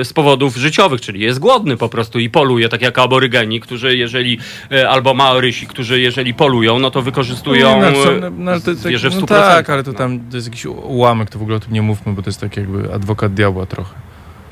z 0.09 0.13
powodów 0.13 0.57
życiowych, 0.57 1.01
czyli 1.01 1.21
jest 1.21 1.39
głodny 1.39 1.77
po 1.77 1.89
prostu 1.89 2.19
i 2.19 2.31
poluje, 2.31 2.69
tak 2.69 2.83
jak 2.83 2.99
aborygeni, 2.99 3.61
którzy 3.61 3.97
jeżeli, 3.97 4.39
e, 4.73 4.89
albo 4.89 5.15
maorysi, 5.15 5.67
którzy 5.77 6.01
jeżeli 6.01 6.35
polują, 6.35 6.79
no 6.79 6.91
to 6.91 7.03
wykorzystują 7.03 7.81
no, 7.81 7.89
e, 7.89 8.31
no, 8.31 8.51
ale 8.51 8.61
to, 8.61 8.75
zwierzę 8.75 9.11
w 9.11 9.15
no 9.15 9.21
100%. 9.21 9.27
tak, 9.27 9.71
ale 9.71 9.85
to 9.85 9.93
tam 9.93 10.21
to 10.31 10.37
jest 10.37 10.47
jakiś 10.47 10.67
ułamek, 10.67 11.31
to 11.31 11.39
w 11.39 11.43
ogóle 11.43 11.57
o 11.57 11.61
tym 11.61 11.73
nie 11.73 11.83
mówmy, 11.83 12.13
bo 12.13 12.23
to 12.23 12.31
jest 12.31 12.41
tak 12.41 12.57
jakby 12.57 12.95
adwokat 12.95 13.35
diabła 13.35 13.67
trochę. 13.67 13.95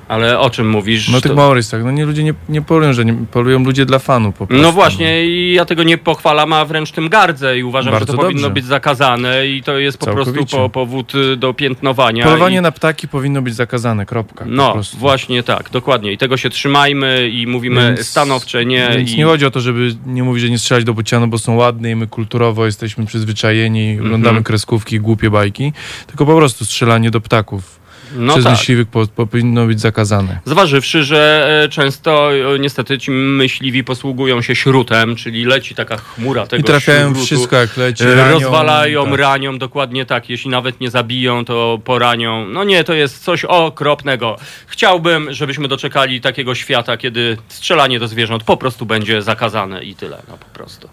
Ale 0.08 0.38
o 0.40 0.50
czym 0.50 0.70
mówisz? 0.70 1.08
No 1.08 1.20
To- 1.20 1.28
tych 1.28 1.36
Maorysach, 1.36 1.84
no 1.84 1.90
nie, 1.90 2.04
ludzie 2.06 2.24
nie, 2.24 2.34
nie 2.48 2.62
polują, 2.62 2.92
że 2.92 3.04
nie, 3.04 3.14
polują 3.14 3.64
ludzie 3.64 3.86
dla 3.86 3.98
fanu 3.98 4.32
po 4.32 4.46
prostu. 4.46 4.62
No 4.62 4.72
właśnie, 4.72 5.26
i 5.26 5.52
ja 5.54 5.64
tego 5.64 5.82
nie 5.82 5.98
pochwalam, 5.98 6.52
a 6.52 6.64
wręcz 6.64 6.90
tym 6.92 7.08
gardzę 7.08 7.58
i 7.58 7.62
uważam, 7.64 7.92
Bardzo 7.92 8.12
że 8.12 8.16
to 8.16 8.22
powinno 8.22 8.42
dobrze. 8.42 8.54
być 8.54 8.64
zakazane 8.64 9.46
i 9.48 9.62
to 9.62 9.78
jest 9.78 9.98
po 9.98 10.06
prostu 10.06 10.46
po, 10.50 10.68
powód 10.68 11.14
y, 11.14 11.36
do 11.36 11.54
piętnowania. 11.54 12.24
Polowanie 12.24 12.58
i... 12.58 12.60
na 12.60 12.72
ptaki 12.72 13.08
powinno 13.08 13.42
być 13.42 13.54
zakazane, 13.54 14.06
kropka. 14.06 14.44
No, 14.48 14.76
właśnie 14.98 15.42
tak, 15.42 15.70
dokładnie. 15.70 16.12
I 16.12 16.18
tego 16.18 16.36
się 16.36 16.50
trzymajmy 16.50 17.28
i 17.28 17.46
mówimy 17.46 17.94
Więc- 17.96 18.08
stanowcze 18.08 18.64
nie. 18.64 18.88
Więc 18.96 19.10
i... 19.12 19.16
nie 19.16 19.24
chodzi 19.24 19.46
o 19.46 19.50
to, 19.50 19.60
żeby 19.60 19.94
nie 20.06 20.22
mówić, 20.22 20.42
że 20.42 20.50
nie 20.50 20.58
strzelać 20.58 20.84
do 20.84 20.94
bocianu, 20.94 21.26
bo 21.26 21.38
są 21.38 21.54
ładne 21.54 21.90
i 21.90 21.96
my 21.96 22.06
kulturowo 22.06 22.66
jesteśmy 22.66 23.06
przyzwyczajeni, 23.06 23.98
oglądamy 24.00 24.42
kreskówki, 24.42 25.00
głupie 25.00 25.30
bajki, 25.30 25.72
tylko 26.06 26.26
po 26.26 26.36
prostu 26.36 26.64
strzelanie 26.64 27.10
do 27.10 27.20
ptaków 27.20 27.83
No 28.14 28.32
przez 28.32 28.44
tak. 28.44 28.52
myśliwych 28.52 28.88
po, 28.88 29.06
po, 29.06 29.26
powinno 29.26 29.66
być 29.66 29.80
zakazane. 29.80 30.38
Zważywszy, 30.44 31.04
że 31.04 31.48
e, 31.64 31.68
często 31.68 32.30
niestety 32.60 32.98
ci 32.98 33.10
myśliwi 33.10 33.84
posługują 33.84 34.42
się 34.42 34.54
śrutem, 34.56 35.16
czyli 35.16 35.44
leci 35.44 35.74
taka 35.74 35.96
chmura 35.96 36.46
tego 36.46 36.60
I 36.60 36.64
trafiają 36.64 37.10
śrutu. 37.10 37.26
wszystko 37.26 37.56
jak 37.56 37.76
leci, 37.76 38.04
E, 38.04 38.14
ranią, 38.14 38.32
Rozwalają, 38.32 39.04
tak. 39.04 39.14
ranią, 39.18 39.58
dokładnie 39.58 40.06
tak. 40.06 40.30
Jeśli 40.30 40.50
nawet 40.50 40.80
nie 40.80 40.90
zabiją, 40.90 41.44
to 41.44 41.80
poranią. 41.84 42.46
No 42.48 42.64
nie, 42.64 42.84
to 42.84 42.92
jest 42.94 43.24
coś 43.24 43.44
okropnego. 43.44 44.36
Chciałbym, 44.66 45.32
żebyśmy 45.32 45.68
doczekali 45.68 46.20
takiego 46.20 46.54
świata, 46.54 46.96
kiedy 46.96 47.36
strzelanie 47.48 47.98
do 47.98 48.08
zwierząt 48.08 48.44
po 48.44 48.56
prostu 48.56 48.86
będzie 48.86 49.22
zakazane 49.22 49.84
i 49.84 49.94
tyle, 49.94 50.22
no 50.28 50.36
po 50.36 50.58
prostu. 50.58 50.88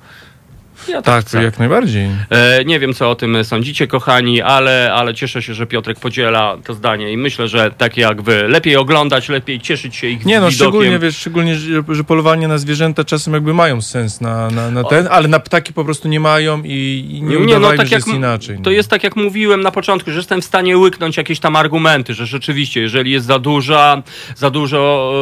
Ja 0.87 1.01
Tak, 1.01 1.25
chcę. 1.25 1.43
jak 1.43 1.59
najbardziej. 1.59 2.09
E, 2.29 2.65
Nie 2.65 2.79
wiem, 2.79 2.93
co 2.93 3.09
o 3.09 3.15
tym 3.15 3.43
sądzicie, 3.43 3.87
kochani, 3.87 4.41
ale, 4.41 4.93
ale 4.93 5.13
cieszę 5.13 5.41
się, 5.41 5.53
że 5.53 5.65
Piotrek 5.65 5.99
podziela 5.99 6.57
to 6.65 6.73
zdanie 6.73 7.11
i 7.13 7.17
myślę, 7.17 7.47
że 7.47 7.71
tak 7.77 7.97
jak 7.97 8.21
wy, 8.21 8.47
lepiej 8.47 8.75
oglądać, 8.77 9.29
lepiej 9.29 9.59
cieszyć 9.59 9.95
się 9.95 10.07
ich 10.07 10.25
Nie 10.25 10.39
no, 10.39 10.47
widokiem. 10.49 10.55
szczególnie, 10.55 10.99
wiesz, 10.99 11.17
szczególnie, 11.17 11.55
że, 11.55 12.03
polowanie 12.07 12.47
na 12.47 12.57
zwierzęta 12.57 13.03
czasem 13.03 13.33
jakby 13.33 13.53
mają 13.53 13.81
sens 13.81 14.21
na, 14.21 14.49
na, 14.49 14.71
na 14.71 14.83
ten, 14.83 15.07
ale 15.11 15.27
na 15.27 15.39
ptaki 15.39 15.73
po 15.73 15.85
prostu 15.85 16.07
nie 16.07 16.19
mają 16.19 16.63
i, 16.63 17.05
i 17.11 17.21
nie 17.23 17.39
udawajmy, 17.39 17.85
że 17.85 17.95
jest 17.95 18.07
m- 18.07 18.15
inaczej. 18.15 18.55
no 18.57 18.63
To 18.63 18.69
no. 18.69 18.75
jest 18.75 18.89
tak, 18.89 19.03
jak 19.03 19.15
mówiłem 19.15 19.61
na 19.61 19.71
początku, 19.71 20.11
że 20.11 20.17
jestem 20.17 20.41
w 20.41 20.45
stanie 20.45 20.77
łyknąć 20.77 21.17
jakieś 21.17 21.39
tam 21.39 21.55
argumenty, 21.55 22.13
że 22.13 22.25
rzeczywiście, 22.25 22.81
jeżeli 22.81 23.11
jest 23.11 23.25
za 23.25 23.39
duża, 23.39 24.03
za 24.35 24.49
dużo, 24.49 25.13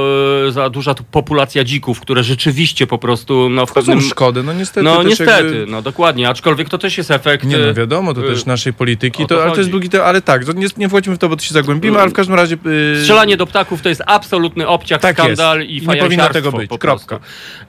e, 0.48 0.52
za 0.52 0.70
duża 0.70 0.96
populacja 1.12 1.64
dzików, 1.64 2.00
które 2.02 2.24
rzeczywiście 2.24 2.88
po 2.88 2.98
prostu, 2.98 3.50
no 3.50 3.66
w 3.66 3.74
To 3.74 3.82
są 3.82 3.86
pewnym... 3.88 4.10
szkody, 4.10 4.44
no 4.44 4.54
niestety. 4.54 4.84
No 4.86 5.04
niestety, 5.04 5.49
No 5.68 5.82
dokładnie, 5.82 6.30
aczkolwiek 6.30 6.70
to 6.70 6.78
też 6.78 6.98
jest 6.98 7.12
efekt... 7.12 7.46
Nie 7.46 7.58
no, 7.58 7.74
wiadomo, 7.74 8.14
to 8.14 8.26
y, 8.26 8.28
też 8.28 8.46
naszej 8.46 8.74
polityki, 8.74 9.24
to 9.24 9.36
to, 9.36 9.44
ale 9.44 9.52
to 9.52 9.58
jest 9.58 9.70
drugi, 9.70 9.90
ale 10.04 10.22
tak, 10.22 10.56
nie, 10.56 10.68
nie 10.78 10.90
wchodźmy 10.90 11.16
w 11.16 11.18
to, 11.18 11.30
bo 11.30 11.36
to 11.36 11.44
się 11.44 11.54
zagłębimy, 11.54 12.00
ale 12.00 12.10
w 12.10 12.14
każdym 12.14 12.36
razie... 12.36 12.58
Yy, 12.66 13.00
Strzelanie 13.00 13.38
do 13.38 13.46
ptaków 13.46 13.82
to 13.82 13.90
jest 13.90 14.02
absolutny 14.06 14.68
obciach, 14.68 15.02
Tak 15.02 15.16
skandal 15.16 15.60
jest. 15.60 15.72
i 15.72 15.78
I 15.78 15.82
nie 15.82 15.86
powinno 15.88 16.04
fajansiarstwo 16.04 16.52
tego 16.52 16.52
być. 16.52 16.80
Kropka. 16.80 17.20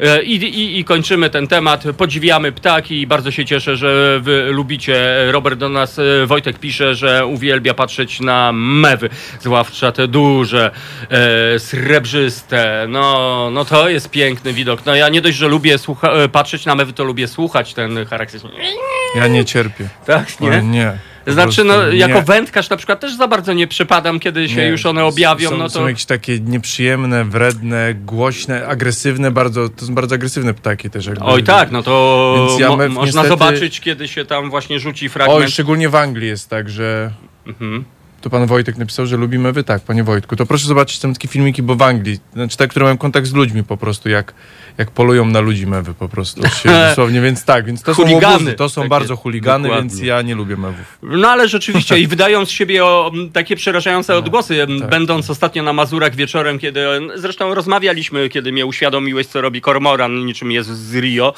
E, 0.01 0.23
I, 0.23 0.35
i, 0.35 0.79
I 0.79 0.85
kończymy 0.85 1.31
ten 1.31 1.49
temat. 1.49 1.85
Podziwiamy 1.97 2.53
ptaki 2.53 3.01
i 3.01 3.07
bardzo 3.07 3.31
się 3.31 3.45
cieszę, 3.45 3.77
że 3.77 4.21
wy 4.23 4.49
lubicie. 4.53 5.27
Robert 5.33 5.59
do 5.59 5.69
nas, 5.69 6.01
Wojtek 6.27 6.59
pisze, 6.59 6.95
że 6.95 7.27
uwielbia 7.27 7.75
patrzeć 7.75 8.21
na 8.21 8.53
mewy, 8.53 9.11
zwłaszcza 9.41 9.93
te 9.93 10.09
duże, 10.09 10.71
e, 11.11 11.59
srebrzyste. 11.59 12.87
No, 12.89 13.49
no 13.53 13.65
to 13.65 13.89
jest 13.89 14.11
piękny 14.11 14.53
widok. 14.53 14.87
No 14.87 14.95
ja 14.95 15.09
nie 15.09 15.21
dość, 15.21 15.37
że 15.37 15.49
lubię 15.49 15.77
patrzeć 16.33 16.67
na 16.67 16.75
mewy, 16.75 16.93
to 16.93 17.05
lubię 17.05 17.29
słuchać 17.29 17.70
ten 17.75 18.07
charakterystyczny. 18.07 18.59
Ja 19.17 19.27
nie 19.27 19.45
cierpię. 19.45 19.89
Tak, 20.07 20.41
Nie? 20.41 20.63
nie? 20.63 20.93
Znaczy, 21.27 21.65
no, 21.65 21.89
jako 21.93 22.15
nie. 22.15 22.23
wędkarz 22.23 22.71
na 22.71 22.77
przykład 22.77 23.01
też 23.01 23.15
za 23.17 23.29
bardzo 23.29 23.53
nie 23.53 23.67
przypadam, 23.67 24.21
kiedy 24.21 24.49
się 24.49 24.57
Nie. 24.57 24.67
już 24.69 24.87
one 24.87 25.05
objawią, 25.05 25.51
są, 25.51 25.57
no 25.57 25.65
to... 25.65 25.71
Są 25.71 25.89
jakieś 25.89 26.05
takie 26.05 26.41
nieprzyjemne, 26.41 27.25
wredne, 27.25 27.95
głośne, 27.95 28.67
agresywne, 28.67 29.31
bardzo, 29.31 29.69
to 29.69 29.87
są 29.87 29.95
bardzo 29.95 30.15
agresywne 30.15 30.55
ptaki 30.55 30.91
też. 30.91 31.07
Jakby. 31.07 31.25
Oj 31.25 31.43
tak, 31.45 31.71
no 31.71 31.83
to 31.83 32.47
Więc 32.49 32.61
ja 32.61 32.69
mo- 32.69 32.77
mew 32.77 32.93
można 32.93 33.05
niestety- 33.23 33.29
zobaczyć, 33.29 33.81
kiedy 33.81 34.09
się 34.09 34.25
tam 34.25 34.51
właśnie 34.51 34.79
rzuci 34.81 35.09
fragment. 35.09 35.43
Oj, 35.45 35.51
szczególnie 35.51 35.89
w 35.89 35.95
Anglii 35.95 36.29
jest 36.29 36.49
tak, 36.49 36.69
że... 36.71 37.11
Mhm. 37.47 37.85
To 38.21 38.31
pan 38.31 38.47
Wojtek 38.47 38.77
napisał, 38.77 39.07
że 39.07 39.17
lubi 39.17 39.39
mewy. 39.39 39.65
Tak, 39.65 39.83
panie 39.83 40.05
Wojtku. 40.05 40.37
To 40.37 40.47
proszę 40.47 40.67
zobaczyć 40.67 40.99
tam 40.99 41.13
takie 41.15 41.29
filmiki, 41.29 41.63
bo 41.63 41.75
w 41.77 41.83
Anglii, 41.83 42.19
znaczy 42.33 42.57
te, 42.57 42.69
które 42.69 42.85
mają 42.85 42.99
kontakt 42.99 43.27
z 43.27 43.33
ludźmi 43.33 43.65
po 43.65 43.77
prostu, 43.77 44.09
jak, 44.09 44.35
jak 44.81 44.91
polują 44.91 45.27
na 45.27 45.41
ludzi 45.41 45.67
mewy 45.67 45.95
po 45.95 46.09
prostu. 46.09 46.43
Się, 46.43 46.69
dosłownie, 46.89 47.21
więc 47.21 47.45
tak, 47.45 47.67
więc 47.67 47.83
to 47.83 47.95
Chuligany 47.95 48.21
są 48.21 48.33
łobuzy, 48.33 48.53
to 48.53 48.69
są 48.69 48.81
takie, 48.81 48.89
bardzo 48.89 49.17
chuligany, 49.17 49.69
dokładnie. 49.69 49.91
więc 49.91 50.03
ja 50.03 50.23
nie 50.23 50.35
lubię 50.35 50.57
mewów. 50.57 50.99
No 51.03 51.29
ale 51.29 51.49
rzeczywiście 51.49 51.99
i 51.99 52.07
wydają 52.07 52.47
z 52.47 52.51
siebie 52.51 52.85
o, 52.85 53.13
takie 53.33 53.57
przerażające 53.57 54.17
odgłosy, 54.17 54.63
m, 54.63 54.81
tak. 54.81 54.91
będąc 54.91 55.31
ostatnio 55.31 55.63
na 55.63 55.73
Mazurach 55.73 56.15
wieczorem, 56.15 56.59
kiedy 56.59 56.87
zresztą 57.15 57.55
rozmawialiśmy, 57.55 58.29
kiedy 58.29 58.53
mnie 58.53 58.67
uświadomiłeś, 58.67 59.27
co 59.27 59.41
robi 59.41 59.61
kormoran, 59.61 60.27
niczym 60.27 60.53
jest 60.53 60.69
z 60.69 60.97
Rio, 60.97 61.35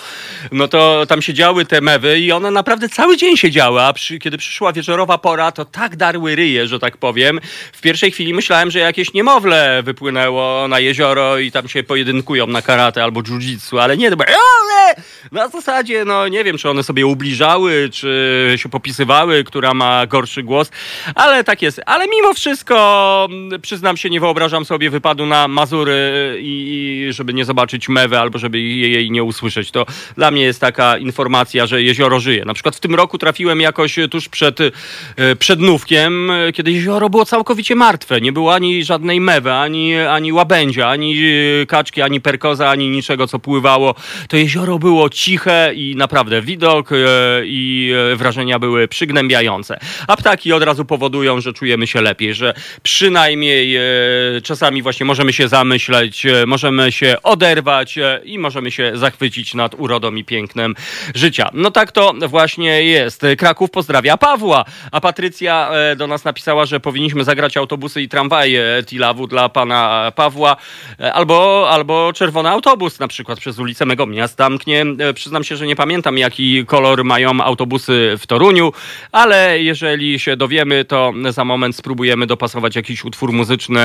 no 0.52 0.68
to 0.68 1.06
tam 1.06 1.22
siedziały 1.22 1.64
te 1.64 1.80
mewy 1.80 2.20
i 2.20 2.32
one 2.32 2.50
naprawdę 2.50 2.88
cały 2.88 3.16
dzień 3.16 3.36
siedziały, 3.36 3.82
a 3.82 3.92
przy, 3.92 4.18
kiedy 4.18 4.38
przyszła 4.38 4.72
wieczorowa 4.72 5.18
pora, 5.18 5.52
to 5.52 5.64
tak 5.64 5.96
darły 5.96 6.36
ryje, 6.36 6.68
że 6.68 6.78
tak 6.78 6.96
powiem. 6.96 7.40
W 7.72 7.80
pierwszej 7.80 8.10
chwili 8.10 8.34
myślałem, 8.34 8.70
że 8.70 8.78
jakieś 8.78 9.14
niemowlę 9.14 9.82
wypłynęło 9.82 10.68
na 10.68 10.80
jezioro 10.80 11.38
i 11.38 11.50
tam 11.50 11.68
się 11.68 11.82
pojedynkują 11.82 12.46
na 12.46 12.62
karate 12.62 13.04
albo 13.04 13.22
jiu-jitsu, 13.38 13.78
ale 13.78 13.96
nie, 13.96 14.10
było 14.10 14.26
ale 14.26 14.94
na 15.32 15.48
zasadzie, 15.48 16.04
no 16.04 16.28
nie 16.28 16.44
wiem, 16.44 16.58
czy 16.58 16.70
one 16.70 16.82
sobie 16.82 17.06
ubliżały, 17.06 17.88
czy 17.92 18.54
się 18.56 18.68
popisywały, 18.68 19.44
która 19.44 19.74
ma 19.74 20.06
gorszy 20.06 20.42
głos, 20.42 20.70
ale 21.14 21.44
tak 21.44 21.62
jest. 21.62 21.80
Ale 21.86 22.06
mimo 22.08 22.34
wszystko, 22.34 23.28
mm, 23.30 23.60
przyznam 23.60 23.96
się, 23.96 24.10
nie 24.10 24.20
wyobrażam 24.20 24.64
sobie 24.64 24.90
wypadu 24.90 25.26
na 25.26 25.48
Mazury 25.48 26.38
i, 26.40 27.06
i 27.08 27.12
żeby 27.12 27.34
nie 27.34 27.44
zobaczyć 27.44 27.88
mewy 27.88 28.18
albo 28.18 28.38
żeby 28.38 28.60
jej 28.60 29.10
nie 29.10 29.24
usłyszeć. 29.24 29.70
To 29.70 29.86
dla 30.16 30.30
mnie 30.30 30.42
jest 30.42 30.60
taka 30.60 30.98
informacja, 30.98 31.66
że 31.66 31.82
jezioro 31.82 32.20
żyje. 32.20 32.44
Na 32.44 32.54
przykład 32.54 32.76
w 32.76 32.80
tym 32.80 32.94
roku 32.94 33.18
trafiłem 33.18 33.60
jakoś 33.60 33.96
tuż 34.10 34.28
przed 34.28 34.60
e, 34.60 34.70
przednówkiem, 35.38 36.30
e, 36.30 36.52
kiedy 36.52 36.72
jezioro 36.72 37.10
było 37.10 37.24
całkowicie 37.24 37.74
martwe. 37.74 38.20
Nie 38.20 38.32
było 38.32 38.54
ani 38.54 38.84
żadnej 38.84 39.20
mewy, 39.20 39.52
ani, 39.52 39.96
ani 39.96 40.32
łabędzia, 40.32 40.88
ani 40.88 41.24
e, 41.62 41.66
kaczki, 41.66 42.02
ani 42.02 42.20
perkoza, 42.20 42.70
ani 42.70 42.90
niczego, 42.90 43.11
co 43.26 43.38
pływało. 43.38 43.94
To 44.28 44.36
jezioro 44.36 44.78
było 44.78 45.10
ciche 45.10 45.72
i 45.74 45.96
naprawdę 45.96 46.42
widok 46.42 46.92
e, 46.92 46.96
i 47.44 47.92
e, 48.12 48.16
wrażenia 48.16 48.58
były 48.58 48.88
przygnębiające. 48.88 49.78
A 50.06 50.16
ptaki 50.16 50.52
od 50.52 50.62
razu 50.62 50.84
powodują, 50.84 51.40
że 51.40 51.52
czujemy 51.52 51.86
się 51.86 52.00
lepiej, 52.00 52.34
że 52.34 52.54
przynajmniej 52.82 53.76
e, 53.76 53.80
czasami 54.42 54.82
właśnie 54.82 55.06
możemy 55.06 55.32
się 55.32 55.48
zamyśleć, 55.48 56.26
możemy 56.46 56.92
się 56.92 57.16
oderwać 57.22 57.98
i 58.24 58.38
możemy 58.38 58.70
się 58.70 58.92
zachwycić 58.94 59.54
nad 59.54 59.74
urodą 59.74 60.14
i 60.14 60.24
pięknem 60.24 60.74
życia. 61.14 61.50
No 61.52 61.70
tak 61.70 61.92
to 61.92 62.14
właśnie 62.28 62.82
jest. 62.82 63.22
Kraków 63.38 63.70
pozdrawia 63.70 64.16
Pawła, 64.16 64.64
a 64.92 65.00
Patrycja 65.00 65.70
do 65.96 66.06
nas 66.06 66.24
napisała, 66.24 66.66
że 66.66 66.80
powinniśmy 66.80 67.24
zagrać 67.24 67.56
autobusy 67.56 68.02
i 68.02 68.08
tramwaje 68.08 68.82
Tilawu 68.86 69.26
dla 69.26 69.48
pana 69.48 70.12
Pawła, 70.16 70.56
albo, 71.12 71.66
albo 71.70 72.12
czerwony 72.12 72.48
autobus 72.48 72.98
na 73.02 73.08
przykład 73.08 73.38
przez 73.38 73.58
ulicę 73.58 73.86
mego 73.86 74.06
miasta 74.06 74.50
mknie. 74.50 74.84
E, 74.98 75.14
Przyznam 75.14 75.44
się, 75.44 75.56
że 75.56 75.66
nie 75.66 75.76
pamiętam 75.76 76.18
jaki 76.18 76.66
kolor 76.66 77.04
mają 77.04 77.40
autobusy 77.40 78.14
w 78.18 78.26
Toruniu, 78.26 78.72
ale 79.12 79.62
jeżeli 79.62 80.18
się 80.18 80.36
dowiemy, 80.36 80.84
to 80.84 81.12
za 81.30 81.44
moment 81.44 81.76
spróbujemy 81.76 82.26
dopasować 82.26 82.76
jakiś 82.76 83.04
utwór 83.04 83.32
muzyczny 83.32 83.80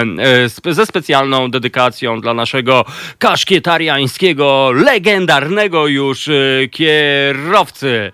e, 0.65 0.73
ze 0.73 0.85
specjalną 0.85 1.51
dedykacją 1.51 2.21
dla 2.21 2.33
naszego 2.33 2.85
kaszkietariańskiego, 3.19 4.71
legendarnego 4.73 5.87
już 5.87 6.27
e, 6.27 6.33
kierowcy. 6.71 8.11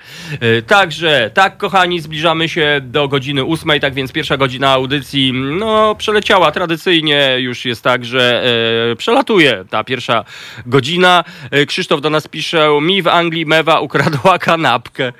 Także, 0.67 1.31
tak 1.33 1.57
kochani, 1.57 1.99
zbliżamy 1.99 2.49
się 2.49 2.81
do 2.83 3.07
godziny 3.07 3.43
ósmej, 3.43 3.79
tak 3.79 3.93
więc 3.93 4.11
pierwsza 4.11 4.37
godzina 4.37 4.71
audycji, 4.71 5.33
no, 5.33 5.95
przeleciała 5.95 6.51
tradycyjnie, 6.51 7.35
już 7.39 7.65
jest 7.65 7.81
tak, 7.81 8.05
że 8.05 8.43
e, 8.91 8.95
przelatuje 8.95 9.65
ta 9.69 9.83
pierwsza 9.83 10.25
godzina. 10.65 10.92
Godzina. 10.93 11.23
E, 11.51 11.65
Krzysztof 11.65 12.01
do 12.01 12.09
nas 12.09 12.27
pisze, 12.27 12.69
mi 12.81 13.01
w 13.01 13.07
Anglii 13.07 13.45
mewa 13.45 13.79
ukradła 13.79 14.39
kanapkę. 14.39 15.13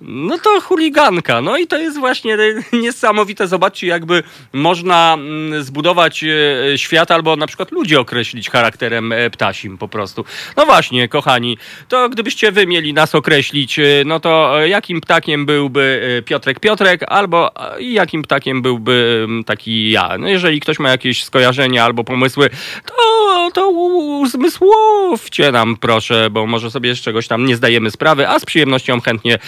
No 0.00 0.38
to 0.38 0.60
chuliganka. 0.60 1.40
No 1.40 1.56
i 1.56 1.66
to 1.66 1.78
jest 1.78 1.98
właśnie 1.98 2.36
niesamowite. 2.72 3.48
Zobaczcie, 3.48 3.86
jakby 3.86 4.22
można 4.52 5.14
mm, 5.14 5.64
zbudować 5.64 6.24
e, 6.24 6.78
świat 6.78 7.10
albo 7.10 7.36
na 7.36 7.46
przykład 7.46 7.72
ludzi 7.72 7.96
określić 7.96 8.50
charakterem 8.50 9.12
e, 9.12 9.30
ptasim 9.30 9.78
po 9.78 9.88
prostu. 9.88 10.24
No 10.56 10.66
właśnie, 10.66 11.08
kochani, 11.08 11.58
to 11.88 12.08
gdybyście 12.08 12.52
wy 12.52 12.66
mieli 12.66 12.94
nas 12.94 13.14
określić, 13.14 13.78
e, 13.78 13.82
no 14.06 14.20
to 14.20 14.60
jakim 14.66 15.00
ptakiem 15.00 15.46
byłby 15.46 16.22
Piotrek 16.26 16.60
Piotrek 16.60 17.00
albo 17.06 17.50
jakim 17.80 18.22
ptakiem 18.22 18.62
byłby 18.62 19.26
taki 19.46 19.90
ja. 19.90 20.18
No 20.18 20.28
jeżeli 20.28 20.60
ktoś 20.60 20.78
ma 20.78 20.90
jakieś 20.90 21.24
skojarzenia 21.24 21.84
albo 21.84 22.04
pomysły, 22.04 22.50
to, 22.86 23.50
to 23.54 23.68
uzmysłowcie 23.68 25.52
nam 25.52 25.76
proszę, 25.76 26.30
bo 26.30 26.46
może 26.46 26.70
sobie 26.70 26.94
z 26.94 27.00
czegoś 27.00 27.28
tam 27.28 27.46
nie 27.46 27.56
zdajemy 27.56 27.90
sprawy, 27.90 28.28
a 28.28 28.38
z 28.38 28.44
przyjemnością 28.44 29.00
chętnie 29.00 29.38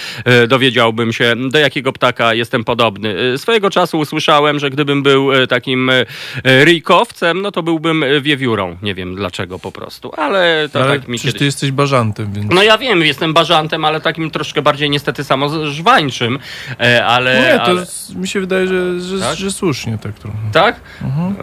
dowiedziałbym 0.47 1.13
się, 1.13 1.35
do 1.51 1.59
jakiego 1.59 1.93
ptaka 1.93 2.35
jestem 2.35 2.65
podobny. 2.65 3.17
E, 3.35 3.39
Swojego 3.39 3.71
czasu 3.71 3.99
usłyszałem, 3.99 4.59
że 4.59 4.71
gdybym 4.71 5.03
był 5.03 5.33
e, 5.33 5.47
takim 5.47 5.91
e, 5.91 6.05
ryjkowcem, 6.45 7.43
no 7.43 7.53
to 7.53 7.63
byłbym 7.63 8.05
wiewiórą. 8.23 8.77
Nie 8.83 8.95
wiem 8.95 9.15
dlaczego 9.15 9.59
po 9.59 9.73
prostu, 9.73 10.13
ale 10.17 10.69
to 10.73 10.83
Ale 10.83 10.99
tak 10.99 11.09
mi 11.09 11.19
kiedyś... 11.19 11.39
ty 11.39 11.45
jesteś 11.45 11.71
bażantem, 11.73 12.33
więc... 12.33 12.53
No 12.55 12.63
ja 12.63 12.79
wiem, 12.79 13.03
jestem 13.03 13.35
bażantem, 13.35 13.85
ale 13.85 14.01
takim 14.01 14.31
troszkę 14.31 14.63
bardziej 14.63 14.91
niestety 14.91 15.25
samozwańczym, 15.25 16.39
e, 16.81 17.07
ale... 17.07 17.41
Nie, 17.41 17.59
to 17.59 17.65
ale... 17.65 17.87
mi 18.17 18.29
się 18.29 18.41
wydaje, 18.41 18.67
że, 18.67 19.01
że, 19.01 19.21
Tak? 19.21 19.37
że 19.37 19.51
słusznie 19.51 19.99
tak 20.03 20.19
trochę. 20.19 20.39
Tak? 20.53 20.81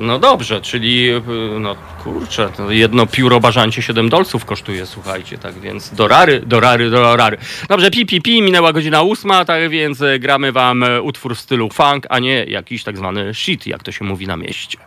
No 0.02 0.20
dobrze, 0.20 0.62
czyli 0.62 1.10
y, 1.10 1.22
no 1.60 1.76
kurczę, 2.04 2.50
jedno 2.70 3.06
pióro 3.06 3.40
bażancie 3.40 3.82
7 3.82 4.10
dolców 4.10 4.46
kosztuje, 4.46 4.86
słuchajcie, 4.86 5.38
tak 5.38 5.60
więc 5.60 5.94
do 5.94 6.08
rary, 6.08 6.40
do 6.46 6.60
rary, 6.60 6.90
do 6.90 7.16
rary. 7.16 7.38
Dobrze, 7.70 7.92
pi, 7.92 8.06
pi, 8.06 8.22
pi, 8.22 8.42
minęła 8.42 8.74
godzina 8.74 8.87
ósma, 8.96 9.46
tak 9.46 9.70
więc 9.70 10.02
e, 10.02 10.20
gramy 10.20 10.52
wam 10.52 10.84
e, 10.84 11.02
utwór 11.02 11.36
w 11.36 11.40
stylu 11.40 11.70
funk, 11.70 12.08
a 12.10 12.20
nie 12.20 12.44
jakiś 12.44 12.84
tak 12.84 12.98
zwany 12.98 13.34
shit, 13.34 13.68
jak 13.68 13.84
to 13.84 13.92
się 13.92 14.06
mówi 14.06 14.28
na 14.28 14.38
mieście. 14.38 14.78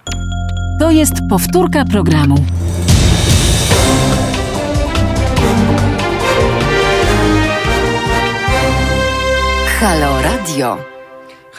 To 0.81 0.91
jest 0.91 1.15
powtórka 1.31 1.85
programu. 1.85 2.45
Halo 9.81 10.23
Radio. 10.23 11.00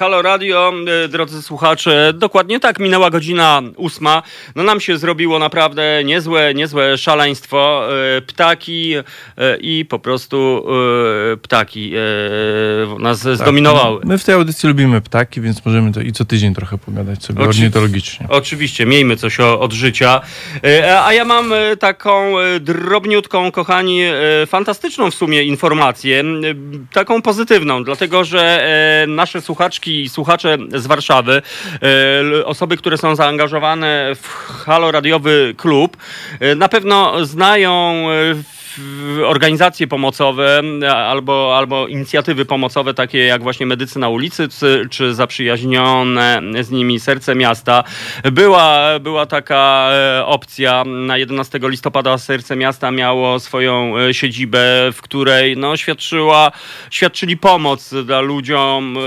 Halo 0.02 0.22
Radio, 0.22 0.74
e, 1.06 1.08
drodzy 1.08 1.42
słuchacze, 1.42 2.14
dokładnie 2.16 2.60
tak, 2.60 2.80
minęła 2.80 3.10
godzina 3.10 3.62
ósma. 3.76 4.24
No 4.56 4.64
nam 4.64 4.80
się 4.80 4.98
zrobiło 4.98 5.40
naprawdę 5.40 6.04
niezłe, 6.06 6.54
niezłe 6.54 6.98
szaleństwo. 6.98 7.88
E, 8.18 8.22
Ptaki 8.22 8.94
e, 8.96 9.04
i 9.58 9.86
po 9.86 10.00
prostu 10.00 10.66
ptaki 11.42 11.94
nas 13.00 13.20
zdominowały. 13.20 14.02
My 14.04 14.18
w 14.18 14.24
tej 14.24 14.36
audycji 14.36 14.70
lubimy 14.70 15.02
ptaki, 15.02 15.42
więc 15.42 15.66
możemy 15.66 15.92
to 15.92 16.02
i 16.02 16.12
co 16.12 16.26
tydzień 16.26 16.56
trochę 16.56 16.78
pogadać 16.78 17.24
sobie 17.24 17.40
Oczy- 17.40 17.50
ornitologicznie. 17.50 18.28
Oczywiście, 18.30 18.86
miejmy 18.86 19.18
coś 19.18 19.40
od 19.40 19.74
życia. 19.74 20.22
A 21.04 21.14
ja 21.14 21.26
mam 21.26 21.54
taką 21.80 22.34
drobniutką, 22.60 23.52
kochani, 23.52 24.02
fantastyczną 24.48 25.12
w 25.12 25.16
sumie 25.16 25.44
informację, 25.44 26.24
taką 26.94 27.22
pozytywną, 27.22 27.84
dlatego 27.84 28.24
że 28.24 28.66
nasze 29.08 29.42
słuchaczki 29.42 29.91
i 29.92 30.10
słuchacze 30.10 30.58
z 30.76 30.88
Warszawy, 30.88 31.42
e, 32.42 32.46
osoby, 32.46 32.78
które 32.78 32.98
są 32.98 33.16
zaangażowane 33.16 34.12
w 34.16 34.28
Halo 34.66 34.92
Radiowy 34.92 35.54
Klub, 35.58 35.98
e, 36.40 36.56
na 36.56 36.70
pewno 36.70 37.26
znają 37.26 38.06
e, 38.12 38.61
organizacje 39.26 39.88
pomocowe 39.88 40.62
albo, 40.96 41.58
albo 41.58 41.88
inicjatywy 41.88 42.46
pomocowe, 42.46 42.94
takie 42.94 43.18
jak 43.26 43.44
właśnie 43.44 43.66
Medycy 43.66 44.00
na 44.00 44.10
ulicy, 44.10 44.48
czy, 44.60 44.88
czy 44.90 45.14
zaprzyjaźnione 45.14 46.42
z 46.62 46.72
nimi 46.72 47.00
Serce 47.00 47.36
Miasta. 47.36 47.84
Była, 48.32 49.00
była 49.00 49.26
taka 49.26 49.90
e, 49.92 50.26
opcja. 50.26 50.84
Na 50.84 51.18
11 51.18 51.60
listopada 51.64 52.18
Serce 52.18 52.56
Miasta 52.56 52.92
miało 52.92 53.40
swoją 53.40 53.98
e, 53.98 54.14
siedzibę, 54.14 54.92
w 54.94 55.02
której 55.02 55.58
no, 55.58 55.78
świadczyła, 55.78 56.52
świadczyli 56.90 57.38
pomoc 57.38 57.94
dla 58.06 58.22
ludziom, 58.22 58.98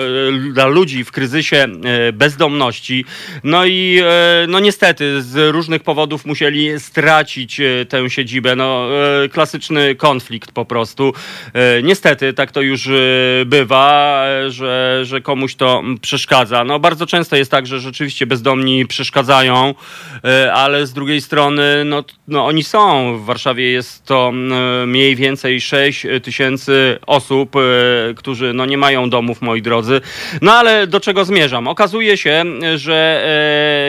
e, 0.48 0.52
dla 0.52 0.66
ludzi 0.66 1.04
w 1.04 1.12
kryzysie 1.12 1.66
e, 1.84 2.12
bezdomności. 2.12 3.04
No 3.44 3.66
i 3.66 4.00
e, 4.04 4.46
no 4.48 4.60
niestety 4.60 5.22
z 5.22 5.54
różnych 5.54 5.82
powodów 5.82 6.26
musieli 6.26 6.80
stracić 6.80 7.60
e, 7.60 7.86
tę 7.88 8.10
siedzibę. 8.10 8.56
No, 8.56 8.88
e, 9.24 9.28
klasyczny 9.55 9.94
konflikt 9.94 10.52
po 10.52 10.64
prostu. 10.64 11.12
E, 11.52 11.82
Niestety 11.82 12.32
tak 12.32 12.52
to 12.52 12.61
już 12.61 12.86
e, 12.86 12.90
bywa, 13.46 14.24
e, 14.26 14.50
że, 14.50 15.00
że 15.02 15.20
komuś 15.20 15.55
to 15.55 15.82
przeszkadza. 16.00 16.64
No 16.64 16.78
bardzo 16.78 17.07
często 17.07 17.36
jest 17.36 17.50
tak, 17.50 17.66
że 17.66 17.80
rzeczywiście 17.80 18.26
bezdomni 18.26 18.86
przeszkadzają, 18.86 19.74
ale 20.55 20.86
z 20.86 20.92
drugiej 20.92 21.20
strony 21.20 21.84
no, 21.84 22.05
no 22.28 22.46
oni 22.46 22.64
są. 22.64 23.16
W 23.18 23.24
Warszawie 23.24 23.70
jest 23.70 24.05
to 24.05 24.32
mniej 24.86 25.16
więcej 25.16 25.61
6 25.61 26.07
tysięcy 26.22 26.98
osób, 27.07 27.52
którzy 28.16 28.52
no 28.55 28.66
nie 28.66 28.78
mają 28.78 29.11
domów, 29.11 29.42
moi 29.42 29.62
drodzy. 29.62 30.00
No 30.42 30.52
ale 30.52 30.86
do 30.86 31.00
czego 31.00 31.24
zmierzam? 31.24 31.68
Okazuje 31.68 32.16
się, 32.16 32.44
że 32.76 33.26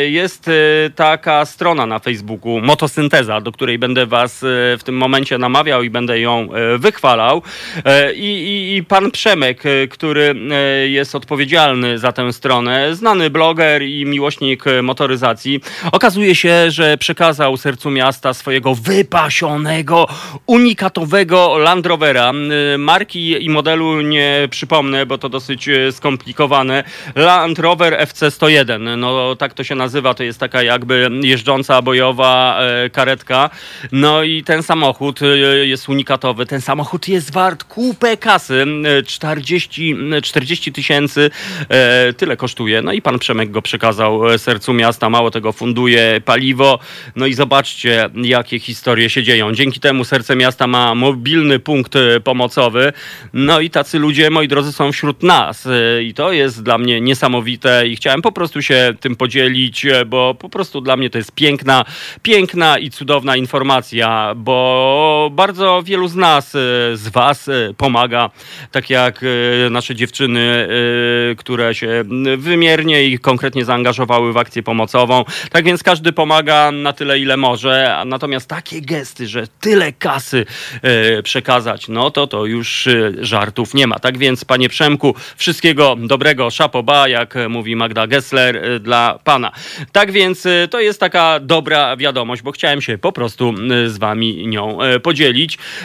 jest 0.10 0.50
taka 0.96 1.46
strona 1.46 1.86
na 1.86 2.00
Facebooku, 2.00 2.62
Motosynteza, 2.62 3.42
do 3.42 3.52
której 3.52 3.80
będę 3.80 4.06
was 4.06 4.40
w 4.78 4.82
tym 4.86 4.98
momencie 4.98 5.38
namawiał 5.38 5.55
i 5.64 5.90
będę 5.90 6.20
ją 6.20 6.50
e, 6.54 6.78
wychwalał. 6.78 7.42
E, 7.86 8.14
I, 8.14 8.26
i, 8.26 8.78
I 8.78 8.84
pan 8.84 9.12
Przemek, 9.12 9.66
e, 9.66 9.88
który 9.88 10.36
jest 10.86 11.16
odpowiedzialny 11.16 12.00
za 12.00 12.12
tę 12.12 12.34
stronę, 12.34 12.96
znany 12.96 13.30
bloger 13.30 13.84
i 13.84 14.06
miłośnik 14.06 14.64
motoryzacji, 14.84 15.62
okazuje 15.92 16.36
się, 16.36 16.72
że 16.72 16.98
przekazał 16.98 17.58
sercu 17.58 17.92
miasta 17.92 18.34
swojego 18.34 18.76
wypasionego, 18.76 20.08
unikatowego 20.46 21.58
Land 21.58 21.86
Rovera. 21.86 22.34
Marki 22.78 23.46
i 23.46 23.50
modelu 23.50 24.02
nie 24.02 24.48
przypomnę, 24.52 25.06
bo 25.06 25.18
to 25.18 25.30
dosyć 25.30 25.70
skomplikowane. 25.92 26.84
Land 27.16 27.60
Rover 27.60 28.08
FC101, 28.08 28.98
no 28.98 29.36
tak 29.36 29.54
to 29.54 29.64
się 29.64 29.76
nazywa, 29.76 30.14
to 30.14 30.24
jest 30.24 30.40
taka 30.40 30.64
jakby 30.64 31.10
jeżdżąca 31.24 31.82
bojowa 31.82 32.60
karetka. 32.92 33.50
No 33.92 34.24
i 34.24 34.44
ten 34.44 34.64
samochód 34.64 35.20
jest 35.46 35.90
unikatowy. 35.90 36.46
Ten 36.46 36.62
samochód 36.62 37.08
jest 37.08 37.32
wart 37.32 37.64
kupę 37.64 38.18
kasy, 38.18 38.66
e, 39.00 39.04
40 39.04 39.96
40 40.24 40.72
tysięcy, 40.72 41.32
e, 41.70 42.14
tyle 42.14 42.38
kosztuje. 42.38 42.82
No 42.82 42.92
i 42.92 43.02
pan 43.02 43.20
Przemek 43.20 43.52
go 43.52 43.62
przekazał 43.62 44.30
e, 44.30 44.40
sercu 44.40 44.74
miasta, 44.74 45.10
mało 45.10 45.32
tego 45.32 45.52
funduje 45.52 46.22
paliwo. 46.26 46.80
No 47.16 47.26
i 47.26 47.34
zobaczcie, 47.34 48.10
jakie 48.16 48.60
historie 48.60 49.10
się 49.10 49.24
dzieją. 49.24 49.54
Dzięki 49.54 49.80
temu 49.80 50.04
serce 50.04 50.36
miasta 50.36 50.68
ma 50.68 50.96
mobilny 50.96 51.60
punkt 51.60 51.96
e, 51.96 52.20
pomocowy. 52.20 52.94
No 53.34 53.60
i 53.60 53.70
tacy 53.70 54.00
ludzie, 54.00 54.30
moi 54.30 54.48
drodzy, 54.48 54.74
są 54.74 54.92
wśród 54.92 55.24
nas. 55.24 55.68
E, 55.68 56.04
I 56.04 56.14
to 56.14 56.32
jest 56.32 56.64
dla 56.64 56.78
mnie 56.78 57.02
niesamowite 57.02 57.88
i 57.88 57.96
chciałem 57.96 58.22
po 58.22 58.32
prostu 58.32 58.62
się 58.62 58.94
tym 59.00 59.16
podzielić, 59.16 59.86
e, 59.86 60.06
bo 60.06 60.36
po 60.36 60.50
prostu 60.50 60.82
dla 60.82 60.98
mnie 60.98 61.10
to 61.10 61.18
jest 61.18 61.32
piękna, 61.32 61.86
piękna 62.22 62.78
i 62.78 62.90
cudowna 62.90 63.36
informacja, 63.36 64.34
bo 64.36 65.30
bardzo 65.36 65.84
wielu 65.84 66.08
z 66.08 66.16
nas, 66.16 66.56
e, 66.56 66.60
z 66.94 67.08
was 67.08 67.50
e, 67.50 67.74
pomaga, 67.78 68.30
tak 68.72 68.90
jak 68.90 69.22
e, 69.24 69.70
nasze 69.70 69.96
dziewczyny, 69.96 70.68
które 71.38 71.76
się 71.76 72.04
wymiernie 72.38 73.06
i 73.06 73.20
konkretnie 73.20 73.66
zaangażowały 73.66 74.34
w 74.34 74.38
akcję 74.38 74.64
pomocową. 74.64 75.26
Tak 75.52 75.66
więc 75.66 75.84
każdy 75.84 76.14
pomaga 76.14 76.72
na 76.72 76.94
tyle, 76.94 77.20
ile 77.20 77.38
może, 77.38 78.04
natomiast 78.06 78.50
takie 78.50 78.82
gesty, 78.82 79.28
że 79.28 79.48
tyle 79.60 79.94
kasy 79.94 80.46
przekazać, 81.24 81.88
no 81.88 82.12
to 82.12 82.28
to 82.28 82.46
już 82.46 82.90
żartów 83.22 83.74
nie 83.74 83.88
ma. 83.88 84.00
Tak 84.00 84.18
więc, 84.18 84.46
panie 84.46 84.70
Przemku, 84.70 85.16
wszystkiego 85.38 85.96
dobrego, 86.00 86.50
szapoba, 86.50 87.08
jak 87.08 87.36
mówi 87.50 87.76
Magda 87.76 88.08
Gessler, 88.08 88.82
dla 88.82 89.20
pana. 89.24 89.52
Tak 89.92 90.12
więc 90.12 90.48
to 90.70 90.80
jest 90.80 91.00
taka 91.00 91.40
dobra 91.40 91.98
wiadomość, 91.98 92.42
bo 92.42 92.52
chciałem 92.52 92.82
się 92.82 92.98
po 92.98 93.12
prostu 93.12 93.54
z 93.88 93.98
wami 93.98 94.48
nią 94.48 94.78
podzielić. 95.04 95.25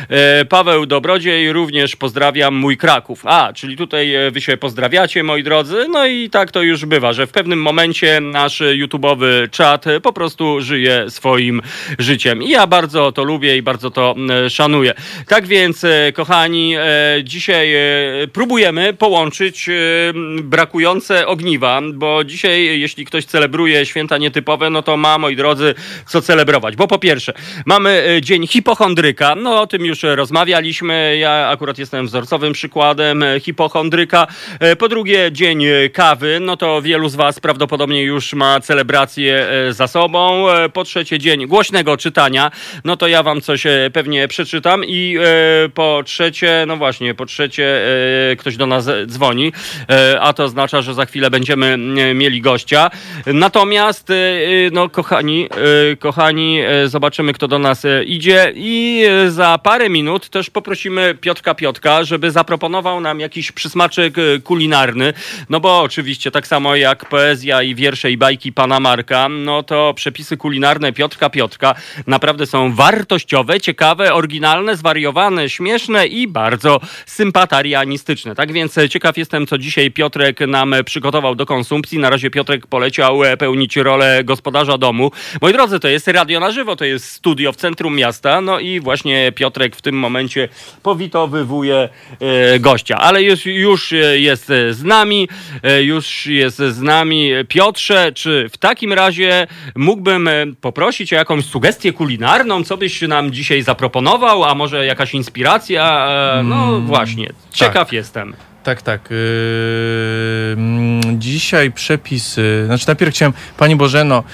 E, 0.09 0.45
Paweł 0.45 0.87
Dobrodziej 0.87 1.53
również 1.53 1.97
pozdrawiam 1.97 2.55
mój 2.55 2.77
Kraków. 2.77 3.23
A, 3.25 3.53
czyli 3.53 3.77
tutaj 3.77 4.15
e, 4.15 4.31
wy 4.31 4.41
się 4.41 4.57
pozdrawiacie, 4.57 5.23
moi 5.23 5.43
drodzy. 5.43 5.87
No 5.91 6.07
i 6.07 6.31
tak 6.31 6.51
to 6.51 6.63
już 6.63 6.85
bywa, 6.85 7.13
że 7.13 7.27
w 7.27 7.31
pewnym 7.31 7.63
momencie 7.63 8.21
nasz 8.21 8.61
YouTube'owy 8.61 9.51
czat 9.51 9.87
e, 9.87 10.01
po 10.01 10.13
prostu 10.13 10.61
żyje 10.61 11.11
swoim 11.11 11.63
życiem. 11.99 12.43
I 12.43 12.51
ja 12.51 12.67
bardzo 12.67 13.13
to 13.13 13.25
lubię 13.25 13.57
i 13.57 13.63
bardzo 13.63 13.91
to 13.91 14.15
szanuję. 14.49 14.95
Tak 15.29 15.47
więc, 15.47 15.87
kochani, 16.15 16.75
dzisiaj 17.23 17.75
próbujemy 18.33 18.93
połączyć 18.93 19.71
brakujące 20.43 21.27
ogniwa, 21.27 21.81
bo 21.95 22.25
dzisiaj, 22.25 22.81
jeśli 22.81 23.05
ktoś 23.05 23.25
celebruje 23.25 23.87
święta 23.87 24.19
nietypowe, 24.19 24.71
no 24.71 24.83
to 24.83 24.97
ma, 24.97 25.19
moi 25.19 25.37
drodzy, 25.37 25.75
co 26.07 26.23
celebrować. 26.23 26.77
Bo 26.77 26.89
po 26.89 26.99
pierwsze, 26.99 27.33
mamy 27.67 28.21
dzień 28.23 28.47
hipochondryka, 28.47 29.30
no 29.35 29.61
o 29.61 29.67
tym 29.67 29.87
już 29.87 30.03
rozmawialiśmy, 30.03 31.17
ja 31.21 31.49
akurat 31.49 31.79
jestem 31.79 32.07
wzorcowym 32.07 32.53
przykładem 32.53 33.25
hipochondryka. 33.41 34.27
E, 34.61 34.77
Po 34.77 34.89
drugie, 34.89 35.33
dzień 35.33 35.65
kawy, 35.93 36.39
no 36.41 36.57
to 36.57 36.83
wielu 36.83 37.09
z 37.09 37.15
Was 37.15 37.41
prawdopodobnie 37.41 38.03
już 38.03 38.33
ma 38.35 38.61
celebrację 38.61 39.49
e, 39.49 39.73
za 39.73 39.87
sobą. 39.87 40.51
E, 40.51 40.69
Po 40.69 40.85
trzecie, 40.85 41.19
dzień 41.19 41.47
głośnego 41.47 41.97
czytania, 41.97 42.51
no 42.85 42.97
to 42.97 43.09
ja 43.09 43.23
Wam 43.23 43.41
coś 43.41 43.65
pewnie 43.93 44.29
przeczytam 44.29 44.85
i 44.85 45.19
po 45.75 46.03
trzecie, 46.05 46.65
no 46.67 46.77
właśnie, 46.77 47.15
po 47.15 47.27
trzecie 47.27 47.81
ktoś 48.39 48.57
do 48.57 48.67
nas 48.67 48.89
dzwoni, 49.07 49.53
a 50.21 50.33
to 50.33 50.45
oznacza, 50.45 50.83
że 50.83 50.95
za 50.95 51.07
chwilę 51.07 51.31
będziemy 51.31 51.77
mieli 52.15 52.41
gościa. 52.41 52.91
Natomiast, 53.27 54.09
no 54.73 54.89
kochani, 54.89 55.49
kochani, 55.99 56.61
zobaczymy 56.87 57.33
kto 57.33 57.49
do 57.49 57.59
nas 57.59 57.87
idzie 58.07 58.53
i 58.55 59.05
za 59.29 59.59
parę 59.59 59.89
minut 59.89 60.29
też 60.29 60.51
poprosimy 60.51 61.15
Piotrka 61.21 61.55
Piotka, 61.55 62.05
żeby 62.05 62.31
zaproponował 62.31 63.01
nam 63.01 63.21
jakiś 63.21 63.53
przysmaczek 63.53 64.19
e, 64.19 64.39
kulinarny, 64.39 65.13
no 65.49 65.61
bo 65.61 65.81
oczywiście 65.81 66.31
tak 66.31 66.47
samo 66.47 66.77
jak 66.77 67.09
poezja 67.09 67.63
i 67.63 67.75
wiersze 67.75 68.11
i 68.11 68.17
bajki 68.17 68.53
pana 68.53 68.81
Marka, 68.81 69.29
no 69.29 69.63
to 69.63 69.95
przepisy 69.95 70.37
kulinarne 70.37 70.93
Piotrka 70.93 71.31
Piotka 71.31 71.75
naprawdę 72.07 72.47
są 72.47 72.75
wartościowe, 72.75 73.61
ciekawe, 73.61 74.15
oryginalne, 74.15 74.77
zwariowane, 74.77 75.49
śmieszne 75.49 76.07
i 76.07 76.29
bardzo 76.29 76.81
sympatarianistyczne. 77.07 78.35
Tak 78.35 78.53
więc 78.53 78.79
e, 78.79 78.89
ciekaw 78.89 79.17
jestem, 79.17 79.47
co 79.47 79.59
dzisiaj 79.59 79.91
Piotrek 79.91 80.41
nam 80.41 80.75
przygotował 80.85 81.35
do 81.35 81.47
konsumpcji. 81.47 81.99
Na 81.99 82.11
razie 82.11 82.31
Piotrek 82.31 82.67
poleciał 82.67 83.25
e, 83.25 83.37
pełnić 83.37 83.77
rolę 83.77 84.25
gospodarza 84.25 84.79
domu. 84.79 85.11
Moi 85.43 85.53
drodzy, 85.53 85.81
to 85.81 85.89
jest 85.89 86.09
radio 86.09 86.41
na 86.41 86.51
żywo, 86.51 86.77
to 86.77 86.85
jest 86.85 87.11
studio 87.11 87.53
w 87.53 87.57
centrum 87.57 87.97
miasta, 87.97 88.41
no 88.41 88.61
i 88.61 88.81
właśnie 88.81 89.10
Piotrek 89.35 89.77
w 89.77 89.83
tym 89.83 89.95
momencie 89.95 90.49
powitowywuje 90.83 91.89
e, 92.21 92.59
gościa. 92.59 92.97
Ale 92.97 93.23
już, 93.23 93.47
już 93.47 93.93
e, 93.93 93.97
jest 94.19 94.47
z 94.71 94.83
nami, 94.83 95.29
e, 95.63 95.83
już 95.83 96.27
jest 96.27 96.59
z 96.59 96.81
nami 96.81 97.31
Piotrze, 97.49 98.13
czy 98.13 98.49
w 98.53 98.59
takim 98.59 98.93
razie 98.93 99.47
mógłbym 99.77 100.29
poprosić 100.61 101.13
o 101.13 101.17
jakąś 101.17 101.45
sugestię 101.45 101.93
kulinarną, 101.93 102.65
co 102.65 102.77
byś 102.77 103.03
nam 103.03 103.33
dzisiaj 103.33 103.63
zaproponował, 103.63 104.45
a 104.45 104.55
może 104.55 104.87
jakaś 104.87 105.15
inspiracja? 105.15 106.09
No 106.45 106.81
właśnie, 106.81 107.29
ciekaw 107.53 107.93
jestem. 107.93 108.35
Tak, 108.63 108.83
tak. 108.83 109.11
Yy, 109.11 109.17
mm, 110.53 111.21
dzisiaj 111.21 111.73
przepisy. 111.73 112.63
Znaczy, 112.67 112.85
najpierw 112.87 113.15
chciałem. 113.15 113.33
Pani 113.57 113.77
Bożeno, 113.77 114.25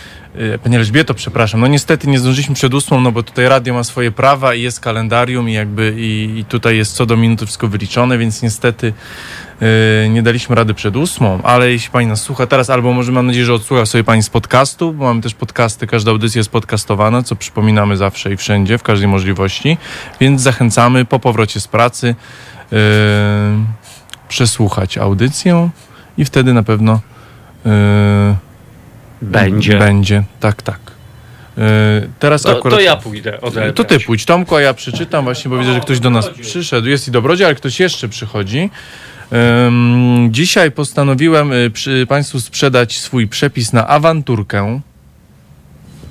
Pani 0.63 0.77
Elżbieto, 0.77 1.15
przepraszam. 1.15 1.61
No 1.61 1.67
niestety 1.67 2.09
nie 2.09 2.19
zdążyliśmy 2.19 2.55
przed 2.55 2.75
ósmą, 2.75 3.01
no 3.01 3.13
bo 3.13 3.23
tutaj 3.23 3.49
radio 3.49 3.75
ma 3.75 3.85
swoje 3.85 4.11
prawa 4.11 4.55
i 4.55 4.63
jest 4.63 4.81
kalendarium 4.81 5.49
i 5.49 5.53
jakby 5.53 5.95
i, 5.99 6.39
i 6.39 6.45
tutaj 6.45 6.77
jest 6.77 6.95
co 6.95 7.07
do 7.07 7.17
minuty 7.17 7.47
wszystko 7.47 7.69
wyliczone, 7.69 8.19
więc 8.19 8.43
niestety 8.43 8.93
yy, 9.61 10.09
nie 10.09 10.23
daliśmy 10.23 10.57
rady 10.57 10.75
przed 10.75 10.97
ósmą, 10.97 11.41
ale 11.43 11.71
jeśli 11.71 11.91
Pani 11.91 12.07
nas 12.07 12.23
słucha 12.23 12.47
teraz, 12.47 12.71
albo 12.71 12.93
może 12.93 13.13
mam 13.13 13.27
nadzieję, 13.27 13.45
że 13.45 13.55
odsłucha 13.55 13.87
sobie 13.87 14.05
Pani 14.05 14.23
z 14.23 14.31
podcastu, 14.31 14.93
bo 14.93 15.05
mamy 15.05 15.23
też 15.23 15.35
podcasty, 15.35 15.87
każda 15.87 16.11
audycja 16.11 16.39
jest 16.39 16.51
podcastowana, 16.51 17.23
co 17.23 17.37
przypominamy 17.37 17.97
zawsze 17.97 18.33
i 18.33 18.37
wszędzie, 18.37 18.79
w 18.79 18.83
każdej 18.83 19.09
możliwości, 19.09 19.79
więc 20.21 20.41
zachęcamy 20.41 21.05
po 21.05 21.19
powrocie 21.19 21.61
z 21.61 21.69
pracy. 21.69 22.15
Yy, 22.73 22.79
przesłuchać 24.29 24.99
audycję 24.99 25.71
i 26.19 26.25
wtedy 26.25 26.55
na 26.55 26.63
pewno 26.63 27.01
yy, 27.65 27.71
Będzie. 29.23 29.79
Będzie, 29.79 30.23
tak, 30.41 30.63
tak. 30.63 30.79
Yy, 31.57 31.65
teraz 32.19 32.43
To, 32.43 32.59
akurat. 32.59 32.79
to 32.79 32.85
ja 32.85 32.97
pójdę 32.97 33.41
odebrać. 33.41 33.77
To 33.77 33.85
ty 33.85 34.01
pójdź, 34.01 34.25
Tomku, 34.25 34.57
a 34.57 34.61
ja 34.61 34.75
przeczytam 34.75 35.25
właśnie, 35.25 35.49
bo 35.49 35.59
widzę, 35.59 35.73
że 35.73 35.81
ktoś 35.81 36.01
do 36.01 36.11
nas 36.11 36.29
przyszedł. 36.29 36.89
Jest 36.89 37.09
i 37.09 37.11
dobrodziej, 37.11 37.47
ale 37.47 37.55
ktoś 37.55 37.81
jeszcze 37.81 38.09
przychodzi. 38.09 38.71
Dzisiaj 40.31 40.71
postanowiłem 40.71 41.53
y, 41.53 41.71
przy 41.71 42.07
Państwu 42.09 42.41
sprzedać 42.41 42.99
swój 42.99 43.29
przepis 43.29 43.73
na 43.73 43.87
awanturkę. 43.87 44.81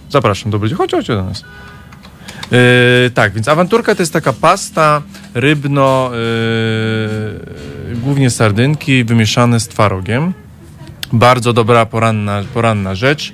Zapraszam, 0.09 0.51
dobrodziej, 0.51 0.77
chodź, 0.77 0.91
chodź 0.91 1.07
do 1.07 1.23
nas. 1.25 1.43
Yy, 2.51 2.57
tak, 3.13 3.33
więc 3.33 3.47
awanturka 3.47 3.95
to 3.95 4.01
jest 4.01 4.13
taka 4.13 4.33
pasta 4.33 5.01
rybno, 5.33 6.11
yy, 7.89 7.95
głównie 7.95 8.29
sardynki 8.29 9.03
wymieszane 9.03 9.59
z 9.59 9.67
twarogiem. 9.67 10.33
Bardzo 11.13 11.53
dobra 11.53 11.85
poranna, 11.85 12.43
poranna 12.53 12.95
rzecz. 12.95 13.33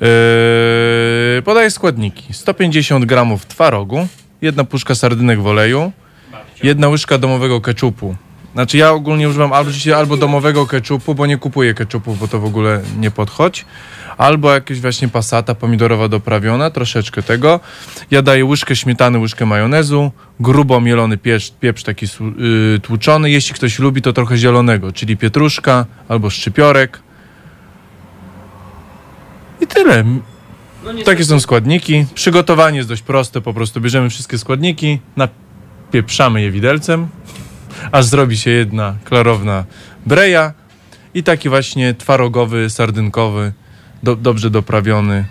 Yy, 0.00 1.42
podaję 1.42 1.70
składniki. 1.70 2.34
150 2.34 3.04
gramów 3.04 3.46
twarogu, 3.46 4.08
jedna 4.42 4.64
puszka 4.64 4.94
sardynek 4.94 5.40
w 5.40 5.46
oleju, 5.46 5.92
jedna 6.62 6.88
łyżka 6.88 7.18
domowego 7.18 7.60
keczupu. 7.60 8.16
Znaczy 8.52 8.78
ja 8.78 8.90
ogólnie 8.90 9.28
używam 9.28 9.52
albo, 9.52 9.70
albo 9.96 10.16
domowego 10.16 10.66
keczupu, 10.66 11.14
bo 11.14 11.26
nie 11.26 11.36
kupuję 11.36 11.74
keczupów, 11.74 12.18
bo 12.18 12.28
to 12.28 12.40
w 12.40 12.44
ogóle 12.44 12.82
nie 12.98 13.10
podchodź. 13.10 13.64
Albo 14.18 14.54
jakieś 14.54 14.80
właśnie 14.80 15.08
pasata 15.08 15.54
pomidorowa 15.54 16.08
doprawiona, 16.08 16.70
troszeczkę 16.70 17.22
tego. 17.22 17.60
Ja 18.10 18.22
daję 18.22 18.44
łyżkę 18.44 18.76
śmietany, 18.76 19.18
łyżkę 19.18 19.46
majonezu, 19.46 20.12
grubo 20.40 20.80
mielony 20.80 21.18
pieprz, 21.18 21.52
pieprz 21.60 21.82
taki 21.82 22.06
yy, 22.38 22.80
tłuczony. 22.80 23.30
Jeśli 23.30 23.54
ktoś 23.54 23.78
lubi, 23.78 24.02
to 24.02 24.12
trochę 24.12 24.36
zielonego, 24.36 24.92
czyli 24.92 25.16
pietruszka 25.16 25.86
albo 26.08 26.30
szczypiorek. 26.30 27.00
I 29.60 29.66
tyle. 29.66 30.04
No 30.84 31.02
Takie 31.04 31.24
są 31.24 31.40
składniki. 31.40 32.06
Przygotowanie 32.14 32.76
jest 32.76 32.88
dość 32.88 33.02
proste, 33.02 33.40
po 33.40 33.54
prostu 33.54 33.80
bierzemy 33.80 34.10
wszystkie 34.10 34.38
składniki, 34.38 35.00
napieprzamy 35.16 36.42
je 36.42 36.50
widelcem, 36.50 37.08
aż 37.92 38.04
zrobi 38.04 38.36
się 38.36 38.50
jedna 38.50 38.94
klarowna 39.04 39.64
breja 40.06 40.52
i 41.14 41.22
taki 41.22 41.48
właśnie 41.48 41.94
twarogowy, 41.94 42.70
sardynkowy, 42.70 43.52
do, 44.06 44.16
dobrze 44.16 44.50
doprawiony, 44.50 45.24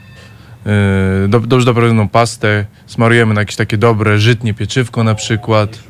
yy, 0.66 1.28
do, 1.28 1.40
dobrze 1.40 1.66
doprawioną 1.66 2.10
pastę, 2.10 2.66
smarujemy 2.86 3.34
na 3.34 3.42
jakieś 3.42 3.56
takie 3.56 3.78
dobre, 3.78 4.20
żytnie 4.20 4.54
pieczywko 4.54 5.04
na 5.04 5.16
przykład 5.16 5.84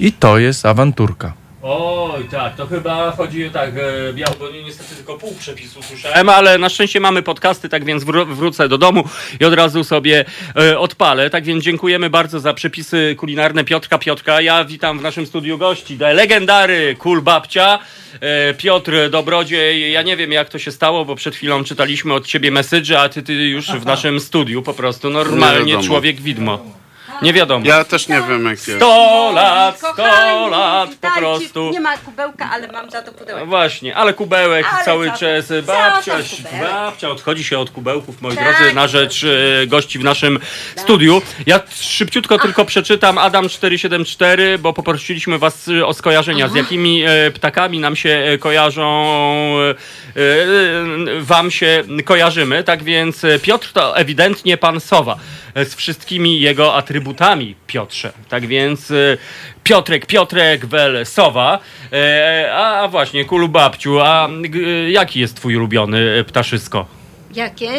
i 0.00 0.12
to 0.12 0.38
jest 0.38 0.66
awanturka. 0.66 1.41
Oj, 1.64 2.24
tak, 2.30 2.56
to 2.56 2.66
chyba 2.66 3.10
chodzi 3.16 3.50
tak, 3.50 3.70
e, 3.76 4.12
biało, 4.12 4.34
bo 4.38 4.50
nie- 4.50 4.62
niestety 4.62 4.94
tylko 4.94 5.18
pół 5.18 5.34
przepisu 5.34 5.82
słyszałem, 5.82 6.28
ale 6.28 6.58
na 6.58 6.68
szczęście 6.68 7.00
mamy 7.00 7.22
podcasty, 7.22 7.68
tak 7.68 7.84
więc 7.84 8.04
wró- 8.04 8.34
wrócę 8.34 8.68
do 8.68 8.78
domu 8.78 9.04
i 9.40 9.44
od 9.44 9.54
razu 9.54 9.84
sobie 9.84 10.24
e, 10.56 10.78
odpalę. 10.78 11.30
Tak 11.30 11.44
więc 11.44 11.64
dziękujemy 11.64 12.10
bardzo 12.10 12.40
za 12.40 12.54
przepisy 12.54 13.14
kulinarne 13.18 13.64
Piotrka 13.64 13.98
Piotrka. 13.98 14.40
Ja 14.40 14.64
witam 14.64 14.98
w 14.98 15.02
naszym 15.02 15.26
studiu 15.26 15.58
gości, 15.58 15.96
de 15.96 16.14
legendary 16.14 16.96
Kul 16.98 17.22
Babcia, 17.22 17.78
e, 18.20 18.54
Piotr 18.54 18.92
Dobrodziej. 19.10 19.92
Ja 19.92 20.02
nie 20.02 20.16
wiem 20.16 20.32
jak 20.32 20.48
to 20.48 20.58
się 20.58 20.72
stało, 20.72 21.04
bo 21.04 21.14
przed 21.16 21.36
chwilą 21.36 21.64
czytaliśmy 21.64 22.14
od 22.14 22.26
ciebie 22.26 22.50
message, 22.50 23.00
a 23.00 23.08
ty, 23.08 23.22
ty 23.22 23.32
już 23.34 23.66
w 23.66 23.84
naszym 23.86 24.20
studiu 24.20 24.62
po 24.62 24.74
prostu 24.74 25.10
normalnie 25.10 25.66
wiadomo. 25.72 25.86
człowiek 25.88 26.20
widmo. 26.20 26.81
Nie 27.22 27.32
wiadomo. 27.32 27.66
Ja 27.66 27.84
też 27.84 28.08
nie 28.08 28.22
wiem 28.28 28.44
jak 28.44 28.52
jest. 28.68 28.76
100 28.76 29.32
lat, 29.34 29.78
100 29.78 29.86
Kochani, 29.94 30.50
lat 30.50 30.88
po 30.88 30.92
witajcie. 30.94 31.18
prostu. 31.18 31.70
Nie 31.70 31.80
ma 31.80 31.96
kubełka, 31.98 32.50
ale 32.52 32.68
mam 32.72 32.90
za 32.90 33.02
to. 33.02 33.12
No 33.38 33.46
właśnie, 33.46 33.96
ale 33.96 34.14
kubełek 34.14 34.66
Ale 34.74 34.84
cały 34.84 35.06
czas. 35.10 35.46
za 35.46 35.62
Babcia, 35.62 36.16
to 36.18 36.36
kubełek. 36.36 36.70
babcia 36.72 37.10
odchodzi 37.10 37.44
się 37.44 37.58
od 37.58 37.70
kubełków, 37.70 38.22
moi 38.22 38.36
Tak. 38.36 38.44
drodzy, 38.58 38.74
na 38.74 38.88
rzecz 38.88 39.24
e, 39.24 39.66
gości 39.66 39.98
w 39.98 40.04
naszym 40.04 40.38
studiu. 40.76 41.22
Ja 41.46 41.60
szybciutko 41.80 42.38
tylko 42.38 42.64
przeczytam 42.64 43.18
Adam 43.18 43.48
474, 43.48 44.58
bo 44.58 44.72
poprosiliśmy 44.72 45.38
was 45.38 45.68
e, 45.68 45.86
o 45.86 45.94
skojarzenia, 45.94 46.48
z 46.48 46.54
jakimi 46.54 47.02
e, 47.04 47.30
ptakami 47.30 47.78
nam 47.78 47.96
się 47.96 48.10
e, 48.10 48.38
kojarzą, 48.38 48.92
e, 49.60 49.70
e, 50.20 51.20
wam 51.20 51.50
się 51.50 51.84
kojarzymy. 52.04 52.64
Tak 52.64 52.82
więc 52.84 53.24
e, 53.24 53.38
Piotr 53.38 53.72
to 53.72 53.96
ewidentnie 53.96 54.56
pan 54.56 54.80
Sowa 54.80 55.16
e, 55.54 55.64
z 55.64 55.74
wszystkimi 55.74 56.40
jego 56.40 56.74
atrybutami, 56.74 57.02
Piotrze. 57.66 58.12
Tak 58.28 58.46
więc 58.46 58.90
e, 58.90 58.94
Piotrek, 59.64 60.06
Piotrek, 60.06 60.66
Wel, 60.66 61.06
Sowa. 61.06 61.58
E, 61.92 62.50
a, 62.54 62.80
a 62.80 62.88
właśnie, 62.88 63.24
Kulu 63.24 63.48
Babciu, 63.48 64.00
a 64.00 64.28
jaki 64.88 65.20
jest 65.20 65.36
twój 65.36 65.56
ulubiony 65.56 66.16
e, 66.20 66.24
ptaszysko? 66.24 66.86
Jakie? 67.34 67.70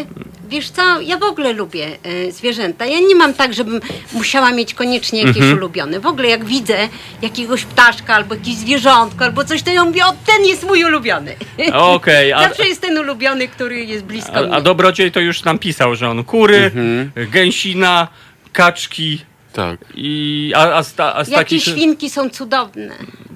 Wiesz 0.50 0.70
co, 0.70 1.02
ja 1.02 1.18
w 1.18 1.24
ogóle 1.24 1.54
lubię 1.54 1.88
e, 2.04 2.32
zwierzęta. 2.32 2.86
Ja 2.86 3.00
nie 3.00 3.16
mam 3.16 3.34
tak, 3.34 3.54
żebym 3.54 3.80
musiała 4.14 4.52
mieć 4.52 4.74
koniecznie 4.74 5.20
jakieś 5.20 5.38
Mhm. 5.38 5.58
ulubione. 5.58 6.00
W 6.00 6.06
ogóle 6.06 6.28
jak 6.28 6.46
widzę 6.46 6.78
jakiegoś 7.22 7.64
ptaszka 7.66 8.16
albo 8.16 8.36
jakieś 8.36 8.56
zwierzątko 8.56 9.26
albo 9.26 9.44
coś, 9.44 9.64
to 9.64 9.72
ja 9.72 9.86
mówię, 9.86 10.06
o 10.06 10.14
ten 10.26 10.46
jest 10.46 10.64
mój 10.64 10.84
ulubiony. 10.86 11.36
Okej, 11.74 12.34
a, 12.34 12.40
Zawsze 12.48 12.68
jest 12.68 12.82
ten 12.82 12.98
ulubiony, 12.98 13.48
który 13.48 13.86
jest 13.86 14.06
blisko 14.06 14.34
a, 14.34 14.42
mnie. 14.42 14.54
a 14.56 14.62
Dobrodziej 14.62 15.12
to 15.12 15.20
już 15.20 15.44
nam 15.44 15.60
pisał, 15.60 15.96
że 15.96 16.10
on 16.10 16.24
kury, 16.24 16.58
Mhm. 16.58 17.12
gęsina, 17.32 18.08
kaczki 18.54 19.26
Tak. 19.54 19.80
i... 19.96 20.52
A, 20.56 20.60
a, 20.60 20.80
a 21.14 21.24
z 21.24 21.28
Jakie 21.28 21.44
takich... 21.44 21.64
świnki 21.64 22.10
są 22.10 22.30
cudowne, 22.30 22.90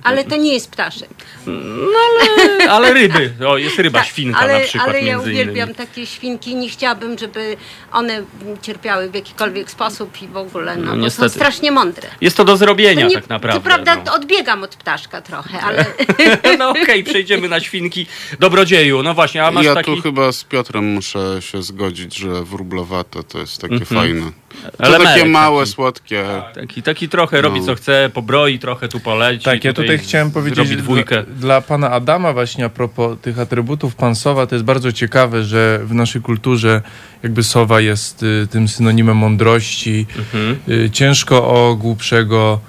ale 0.03 0.23
to 0.23 0.35
nie 0.35 0.53
jest 0.53 0.71
ptaszek. 0.71 1.09
Ale 2.69 2.93
ryby, 2.93 3.33
o 3.47 3.57
jest 3.57 3.79
ryba 3.79 3.99
Tak, 3.99 4.07
świnka 4.07 4.39
ale, 4.39 4.53
na 4.53 4.59
przykład 4.65 4.89
ale 4.89 5.01
ja 5.01 5.15
między 5.15 5.31
uwielbiam 5.31 5.69
innymi. 5.69 5.75
takie 5.87 6.05
świnki. 6.05 6.55
Nie 6.55 6.69
chciałabym, 6.69 7.17
żeby 7.17 7.57
one 7.91 8.23
cierpiały 8.61 9.09
w 9.09 9.15
jakikolwiek 9.15 9.71
sposób 9.71 10.21
i 10.21 10.27
w 10.27 10.37
ogóle, 10.37 10.75
no, 10.77 10.81
No, 10.81 10.87
bo 10.91 10.95
są 10.95 11.01
niestety. 11.01 11.29
strasznie 11.29 11.71
mądre. 11.71 12.09
Jest 12.21 12.37
to 12.37 12.45
do 12.45 12.57
zrobienia 12.57 13.01
To 13.01 13.07
nie- 13.09 13.15
tak 13.15 13.29
naprawdę. 13.29 13.59
Co 13.59 13.63
prawda 13.65 14.03
no. 14.05 14.13
odbiegam 14.13 14.63
od 14.63 14.75
ptaszka 14.75 15.21
trochę, 15.21 15.59
ale 15.61 15.85
No 16.59 16.69
okej, 16.69 17.03
przejdziemy 17.03 17.49
na 17.49 17.59
świnki. 17.59 18.05
Dobrodzieju, 18.39 19.03
no 19.03 19.13
właśnie, 19.13 19.45
a 19.45 19.51
masz 19.51 19.65
ja 19.65 19.73
taki... 19.75 19.95
tu 19.95 20.01
chyba 20.01 20.31
z 20.31 20.43
Piotrem 20.43 20.85
muszę 20.93 21.37
się 21.41 21.63
zgodzić, 21.63 22.15
że 22.17 22.43
wróblowate 22.43 23.23
to 23.23 23.39
jest 23.39 23.61
takie 23.61 23.73
Mhm. 23.75 24.01
fajne. 24.01 24.31
To 24.77 24.83
Elemerek 24.83 25.13
takie 25.13 25.25
małe, 25.25 25.59
taki. 25.59 25.71
słodkie. 25.71 26.25
Taki, 26.55 26.83
taki 26.83 27.09
trochę 27.09 27.41
robi 27.41 27.59
No. 27.59 27.65
co 27.65 27.75
chce, 27.75 28.09
pobroi 28.13 28.59
trochę, 28.59 28.87
tu 28.87 28.99
poleci. 28.99 29.45
Tak, 29.45 29.63
ja 29.63 29.73
tutaj 29.73 29.96
chciałem 29.97 30.31
powiedzieć 30.31 30.75
dla, 30.75 31.23
dla 31.39 31.61
pana 31.61 31.91
Adama 31.91 32.33
właśnie 32.33 32.65
a 32.65 32.69
propos 32.69 33.17
tych 33.21 33.39
atrybutów 33.39 33.95
pansowa, 33.95 34.47
to 34.47 34.55
jest 34.55 34.65
bardzo 34.65 34.91
ciekawe, 34.91 35.43
że 35.43 35.79
w 35.83 35.93
naszej 35.93 36.21
kulturze 36.21 36.81
jakby 37.23 37.43
sowa 37.43 37.81
jest 37.81 38.23
y, 38.23 38.47
tym 38.49 38.67
synonimem 38.67 39.17
mądrości. 39.17 40.05
Mhm. 40.17 40.57
Y, 40.85 40.89
ciężko 40.89 41.47
o 41.47 41.75
głupszego 41.75 42.59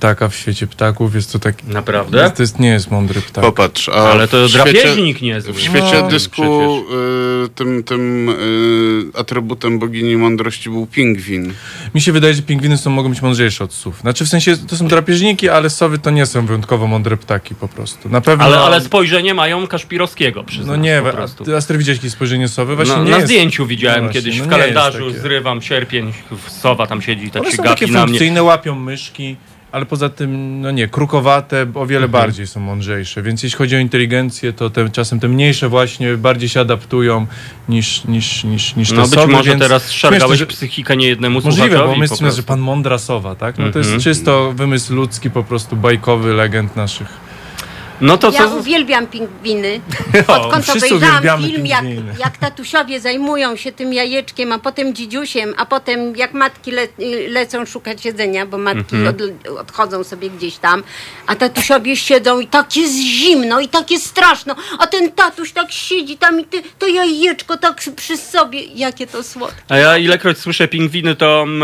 ptaka 0.00 0.28
w 0.28 0.34
świecie 0.36 0.66
ptaków. 0.66 1.14
Jest 1.14 1.32
to 1.32 1.38
taki... 1.38 1.66
Naprawdę? 1.66 2.30
To 2.30 2.42
jest, 2.42 2.58
nie 2.58 2.68
jest 2.68 2.90
mądry 2.90 3.20
ptak. 3.20 3.44
Popatrz, 3.44 3.88
a 3.88 3.92
Ale 3.92 4.28
to 4.28 4.46
w 4.46 4.50
świecie, 4.50 4.64
drapieżnik 4.72 5.22
niezły. 5.22 5.52
w 5.52 5.60
świecie 5.60 6.00
No, 6.02 6.08
dysku 6.08 6.42
y, 7.44 7.48
tym, 7.48 7.84
tym 7.84 8.28
y, 8.28 9.18
atrybutem 9.18 9.78
bogini 9.78 10.16
mądrości 10.16 10.70
był 10.70 10.86
pingwin. 10.86 11.52
Mi 11.94 12.00
się 12.00 12.12
wydaje, 12.12 12.34
że 12.34 12.42
pingwiny 12.42 12.78
są, 12.78 12.90
mogą 12.90 13.08
być 13.10 13.22
mądrzejsze 13.22 13.64
od 13.64 13.72
sów. 13.72 14.00
Znaczy 14.00 14.24
w 14.24 14.28
sensie 14.28 14.56
to 14.56 14.76
są 14.76 14.88
drapieżniki, 14.88 15.48
ale 15.48 15.70
sowy 15.70 15.98
to 15.98 16.10
nie 16.10 16.26
są 16.26 16.46
wyjątkowo 16.46 16.86
mądre 16.86 17.16
ptaki 17.16 17.54
po 17.54 17.68
prostu. 17.68 18.08
Na 18.08 18.20
pewno... 18.20 18.44
Ale, 18.44 18.58
ale 18.58 18.80
spojrzenie 18.80 19.34
mają 19.34 19.66
Kaszpirowskiego, 19.66 20.44
przyznam. 20.44 20.76
No 20.76 20.82
nie, 20.82 21.00
po 21.02 21.08
a 21.08 21.12
prostu. 21.12 21.44
ty 21.44 21.78
widziałeś 21.78 21.98
jakieś 21.98 22.12
spojrzenie 22.12 22.48
sowy? 22.48 22.76
Właśnie 22.76 22.96
No, 22.96 23.04
nie 23.04 23.10
na 23.10 23.16
jest... 23.16 23.28
zdjęciu 23.28 23.66
widziałem 23.66 23.98
No 24.00 24.04
właśnie, 24.04 24.20
kiedyś 24.22 24.38
no 24.38 24.44
w 24.44 24.46
nie 24.48 24.56
jest 24.56 24.60
kalendarzu, 24.74 25.06
takie. 25.08 25.20
zrywam 25.20 25.62
sierpień, 25.62 26.12
sowa 26.48 26.86
tam 26.86 27.02
siedzi 27.02 27.24
i 27.26 27.30
tak 27.30 27.42
One 27.42 27.50
się 27.50 27.56
są 27.56 27.62
takie 27.62 27.80
gapi 27.86 27.92
na 27.92 27.98
mnie. 28.00 28.06
funkcyjne, 28.08 28.42
łapią 28.42 28.74
myszki, 28.74 29.36
ale 29.72 29.86
poza 29.86 30.08
tym, 30.08 30.60
no 30.60 30.70
nie, 30.70 30.88
krukowate 30.88 31.66
o 31.74 31.86
wiele 31.86 32.04
Mhm. 32.06 32.22
bardziej 32.22 32.46
są 32.46 32.60
mądrzejsze. 32.60 33.22
Więc 33.22 33.42
jeśli 33.42 33.58
chodzi 33.58 33.76
o 33.76 33.78
inteligencję, 33.78 34.52
to 34.52 34.70
te, 34.70 34.90
czasem 34.90 35.20
te 35.20 35.28
mniejsze 35.28 35.68
właśnie 35.68 36.16
bardziej 36.16 36.48
się 36.48 36.60
adaptują 36.60 37.26
niż, 37.68 38.04
niż, 38.04 38.44
niż, 38.44 38.76
niż 38.76 38.88
te 38.90 38.94
No 38.94 39.02
być 39.02 39.10
sowy, 39.10 39.32
może 39.32 39.50
więc 39.50 39.62
teraz 39.62 39.90
szargałeś 39.90 40.38
że- 40.38 40.46
psychikę 40.46 40.96
niejednemu 40.96 41.40
Możliwe, 41.44 41.78
bo 41.78 41.92
my 41.92 41.98
myślimy, 41.98 42.32
że 42.32 42.42
pan 42.42 42.60
mądra 42.60 42.98
sowa, 42.98 43.34
tak? 43.34 43.58
No 43.58 43.70
to 43.72 43.78
jest 43.78 43.90
Mhm. 43.90 44.00
czysto 44.02 44.52
wymysł 44.52 44.94
ludzki, 44.94 45.30
po 45.30 45.42
prostu 45.44 45.76
bajkowy, 45.76 46.34
legend 46.34 46.76
naszych. 46.76 47.29
No 48.00 48.18
to 48.18 48.30
ja 48.30 48.48
co... 48.48 48.56
uwielbiam 48.56 49.06
pingwiny. 49.06 49.80
O, 50.28 50.42
Odkąd 50.42 50.64
wszyscy 50.64 50.94
obejrzałam 50.94 51.42
film, 51.42 51.66
jak, 51.66 51.84
jak 52.18 52.36
tatusiowie 52.36 53.00
zajmują 53.00 53.56
się 53.56 53.72
tym 53.72 53.92
jajeczkiem, 53.92 54.52
a 54.52 54.58
potem 54.58 54.94
dzidziusiem, 54.94 55.54
a 55.56 55.66
potem 55.66 56.16
jak 56.16 56.32
matki 56.32 56.70
le, 56.70 56.88
lecą 57.28 57.66
szukać 57.66 58.04
jedzenia, 58.04 58.46
bo 58.46 58.58
matki 58.58 58.96
Mhm. 58.96 59.08
od, 59.46 59.50
odchodzą 59.58 60.04
sobie 60.04 60.30
gdzieś 60.30 60.56
tam, 60.56 60.82
a 61.26 61.36
tatusiowie 61.36 61.96
siedzą 61.96 62.40
i 62.40 62.46
tak 62.46 62.76
jest 62.76 62.94
zimno 62.94 63.60
i 63.60 63.68
tak 63.68 63.90
jest 63.90 64.06
straszno, 64.06 64.54
a 64.78 64.86
ten 64.86 65.12
tatuś 65.12 65.52
tak 65.52 65.72
siedzi 65.72 66.16
tam 66.16 66.40
i 66.40 66.44
ty, 66.44 66.62
to 66.78 66.86
jajeczko 66.86 67.56
tak 67.56 67.80
przy 67.96 68.16
sobie, 68.16 68.62
jakie 68.62 69.06
to 69.06 69.22
słodkie. 69.22 69.62
A 69.68 69.76
ja 69.76 69.98
ilekroć 69.98 70.38
słyszę 70.38 70.68
pingwiny, 70.68 71.16
to 71.16 71.42
mm, 71.42 71.62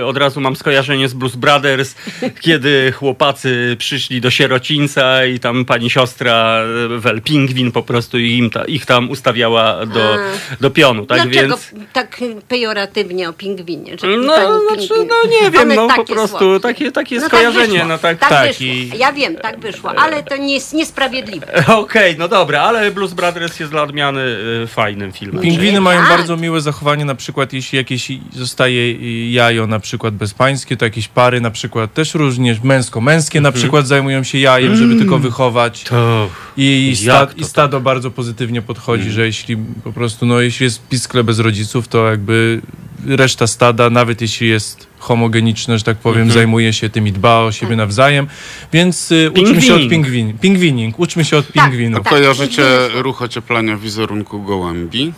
e, 0.00 0.06
od 0.06 0.16
razu 0.16 0.40
mam 0.40 0.56
skojarzenie 0.56 1.08
z 1.08 1.14
Blues 1.14 1.36
Brothers, 1.36 1.94
kiedy 2.40 2.92
chłopacy 2.92 3.76
przyszli 3.78 4.20
do 4.20 4.30
sierocińca 4.30 5.24
i 5.26 5.37
tam 5.38 5.64
pani 5.64 5.90
siostra 5.90 6.60
e, 6.94 6.98
wel 7.00 7.22
pingwin 7.22 7.72
po 7.72 7.82
prostu 7.82 8.18
im 8.18 8.50
ta, 8.50 8.64
ich 8.64 8.86
tam 8.86 9.10
ustawiała 9.10 9.86
do, 9.86 10.16
do 10.60 10.70
pionu, 10.70 11.06
tak 11.06 11.22
Dlaczego 11.22 11.56
więc... 11.56 11.74
tak 11.92 12.20
pejoratywnie 12.48 13.28
o 13.28 13.32
pingwinie? 13.32 13.98
Że 13.98 14.06
No, 14.06 14.32
pani 14.34 14.66
znaczy, 14.68 14.88
pingwin? 14.94 15.08
no 15.08 15.30
nie 15.42 15.50
wiem, 15.50 15.62
One 15.62 15.74
no 15.74 15.88
po 15.96 16.04
prostu 16.04 16.38
słodkie. 16.38 16.60
takie, 16.60 16.92
takie 16.92 17.16
No 17.20 17.26
skojarzenie, 17.26 17.66
wyszło. 17.72 17.88
no 17.88 17.98
tak, 17.98 18.18
tak, 18.18 18.28
tak. 18.28 18.60
i- 18.60 18.90
Ja 18.98 19.12
wiem, 19.12 19.36
tak 19.36 19.60
wyszło, 19.60 19.90
ale 19.98 20.22
to 20.22 20.36
nie 20.36 20.54
jest 20.54 20.74
niesprawiedliwe. 20.74 21.64
Okej, 21.76 22.16
no 22.18 22.28
dobra, 22.28 22.60
ale 22.62 22.90
Blues 22.90 23.12
Brothers 23.14 23.60
jest 23.60 23.72
dla 23.72 23.82
odmiany 23.82 24.36
e, 24.62 24.66
fajnym 24.66 25.12
filmem. 25.12 25.42
Pingwiny 25.42 25.80
mają 25.80 26.00
tak. 26.00 26.08
bardzo 26.08 26.36
miłe 26.36 26.60
zachowanie, 26.60 27.04
na 27.04 27.14
przykład 27.14 27.52
jeśli 27.52 27.76
jakieś 27.76 28.08
zostaje 28.32 28.80
y, 28.82 29.30
jajo 29.30 29.66
na 29.66 29.80
przykład 29.80 30.14
bezpańskie, 30.14 30.76
to 30.76 30.84
jakieś 30.84 31.08
pary 31.08 31.40
na 31.40 31.50
przykład 31.50 31.94
też 31.94 32.14
różnie 32.14 32.56
męsko-męskie 32.64 33.40
na 33.40 33.52
przykład 33.52 33.86
zajmują 33.86 34.22
się 34.24 34.38
jajem, 34.38 34.76
żeby 34.76 34.96
tylko 34.96 35.18
wychować. 35.32 35.82
To... 35.84 36.28
I, 36.56 36.96
to 37.06 37.28
I 37.36 37.44
stado 37.44 37.80
bardzo 37.80 38.10
pozytywnie 38.10 38.62
podchodzi, 38.62 39.10
że 39.10 39.26
jeśli 39.26 39.56
po 39.84 39.92
prostu, 39.92 40.26
no 40.26 40.40
jeśli 40.40 40.64
jest 40.64 40.88
piskle 40.88 41.24
bez 41.24 41.38
rodziców, 41.38 41.88
to 41.88 42.10
jakby 42.10 42.60
reszta 43.06 43.46
stada, 43.46 43.90
nawet 43.90 44.20
jeśli 44.20 44.48
jest 44.48 44.86
homogeniczne, 44.98 45.78
że 45.78 45.84
tak 45.84 45.96
powiem, 45.98 46.30
zajmuje 46.30 46.72
się 46.72 46.88
tym 46.90 47.06
i 47.06 47.12
dba 47.12 47.38
o 47.38 47.52
siebie 47.52 47.76
nawzajem. 47.76 48.26
Więc 48.72 49.12
y, 49.12 49.30
uczmy 49.30 49.62
się 49.62 49.74
od 49.74 49.80
Pingwining. 49.80 49.90
pingwin. 49.90 50.38
Pingwining, 50.38 50.98
uczmy 50.98 51.24
się 51.24 51.36
od 51.36 51.52
Tak, 51.52 51.64
pingwinów. 51.64 52.04
tak. 52.04 52.12
Kojarzycie 52.12 52.62
pingwiny. 52.62 53.02
ruch 53.02 53.22
ocieplania 53.22 53.76
wizerunku 53.76 54.42
gołębi? 54.42 55.12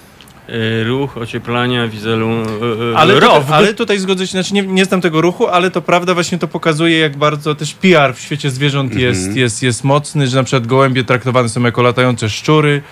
E, 0.50 0.84
Ruch 0.84 1.16
ocieplania, 1.16 1.88
wizerunku... 1.88 2.50
Ale, 2.96 3.20
Row. 3.20 3.42
tutaj, 3.42 3.58
ale 3.58 3.74
tutaj 3.74 3.98
zgodzę 3.98 4.26
się, 4.26 4.30
znaczy 4.30 4.54
nie, 4.54 4.62
nie 4.62 4.84
znam 4.84 5.00
tego 5.00 5.20
ruchu, 5.20 5.48
ale 5.48 5.70
to 5.70 5.82
prawda 5.82 6.14
właśnie 6.14 6.38
to 6.38 6.48
pokazuje, 6.48 6.98
jak 6.98 7.16
bardzo 7.16 7.54
też 7.54 7.74
PR 7.74 8.14
w 8.14 8.20
świecie 8.20 8.50
zwierząt 8.50 8.94
jest, 8.94 9.36
jest, 9.36 9.62
jest 9.62 9.84
mocny, 9.84 10.28
że 10.28 10.36
na 10.36 10.44
przykład 10.44 10.66
gołębie 10.66 11.04
traktowane 11.04 11.48
są 11.48 11.62
jako 11.62 11.82
latające 11.82 12.28
szczury, 12.28 12.82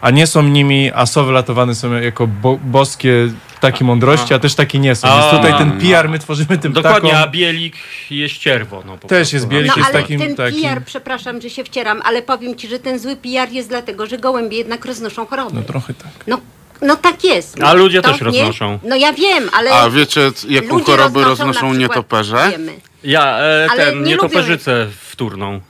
a 0.00 0.10
nie 0.10 0.26
są 0.26 0.42
nimi, 0.42 0.90
a 0.94 1.06
sowy 1.06 1.32
latowane 1.32 1.74
są 1.74 1.92
jako 1.92 2.26
bo, 2.26 2.58
boskie 2.64 3.28
ptaki 3.56 3.84
mądrości, 3.84 4.34
a 4.34 4.38
też 4.38 4.54
takie 4.54 4.78
nie 4.78 4.94
są. 4.94 5.08
Więc 5.08 5.24
A. 5.24 5.36
tutaj 5.36 5.58
ten 5.58 5.80
PR 5.80 6.08
my 6.08 6.18
tworzymy 6.18 6.58
tym 6.58 6.72
Dokładnie, 6.72 7.10
a 7.10 7.16
ptakom. 7.16 7.32
bielik 7.32 7.74
jest 8.10 8.38
cierwo. 8.38 8.82
No, 8.86 8.98
Też 8.98 9.32
jest 9.32 9.48
bielik, 9.48 9.68
No 9.68 9.76
jest 9.76 9.90
ale 9.90 10.02
takim, 10.02 10.20
ten 10.20 10.36
takim... 10.36 10.62
PR, 10.62 10.82
przepraszam, 10.84 11.40
że 11.40 11.50
się 11.50 11.64
wcieram, 11.64 12.02
ale 12.04 12.22
powiem 12.22 12.56
ci, 12.56 12.68
że 12.68 12.78
ten 12.78 12.98
zły 12.98 13.16
PR 13.16 13.52
jest 13.52 13.68
dlatego, 13.68 14.06
że 14.06 14.18
gołębie 14.18 14.58
jednak 14.58 14.84
roznoszą 14.84 15.26
choroby. 15.26 15.54
No 15.56 15.62
trochę 15.62 15.94
tak. 15.94 16.12
No, 16.26 16.40
no 16.82 16.96
tak 16.96 17.24
jest. 17.24 17.58
No, 17.58 17.66
A 17.66 17.72
ludzie 17.72 18.02
To 18.02 18.08
też 18.12 18.20
nie- 18.20 18.24
roznoszą. 18.26 18.78
No 18.82 18.96
ja 18.96 19.12
wiem, 19.12 19.50
ale 19.52 19.70
A 19.72 19.90
wiecie, 19.90 20.32
c- 20.32 20.48
jaką 20.48 20.68
ludzie 20.68 20.84
chorobę 20.84 21.24
roznoszą 21.24 21.28
roznoszą 21.46 21.66
na 21.66 21.72
przykład, 21.78 21.90
nietoperze? 21.90 22.48
Wiemy. 22.50 22.72
Ja, 23.04 23.38
e, 23.38 23.66
Ale 23.70 23.86
ten, 23.86 24.02
nie 24.02 24.10
nietoperzycę 24.10 24.86
wtórną. 25.00 25.60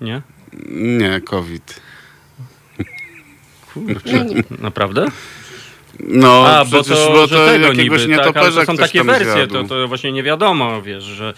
Nie? 0.00 0.22
Nie, 0.70 1.20
COVID. 1.20 1.80
No 3.76 4.24
nie. 4.24 4.42
Naprawdę? 4.58 5.06
No, 6.00 6.46
A, 6.46 6.64
bo 6.64 6.82
przecież 6.82 6.98
to, 7.06 7.12
bo 7.12 7.26
że 7.26 7.36
to 7.36 7.46
tego 7.46 7.66
jakiegoś 7.66 8.00
niby, 8.02 8.16
tak, 8.16 8.26
ale 8.26 8.26
nietoperza 8.26 8.60
to 8.60 8.66
są 8.66 8.74
ktoś 8.74 8.86
takie 8.88 8.98
tam 8.98 9.06
wersje, 9.06 9.32
zjadł. 9.32 9.52
to, 9.54 9.64
to 9.64 9.88
właśnie 9.88 10.12
nie 10.12 10.22
wiadomo, 10.22 10.82
wiesz, 10.82 11.04
że, 11.04 11.34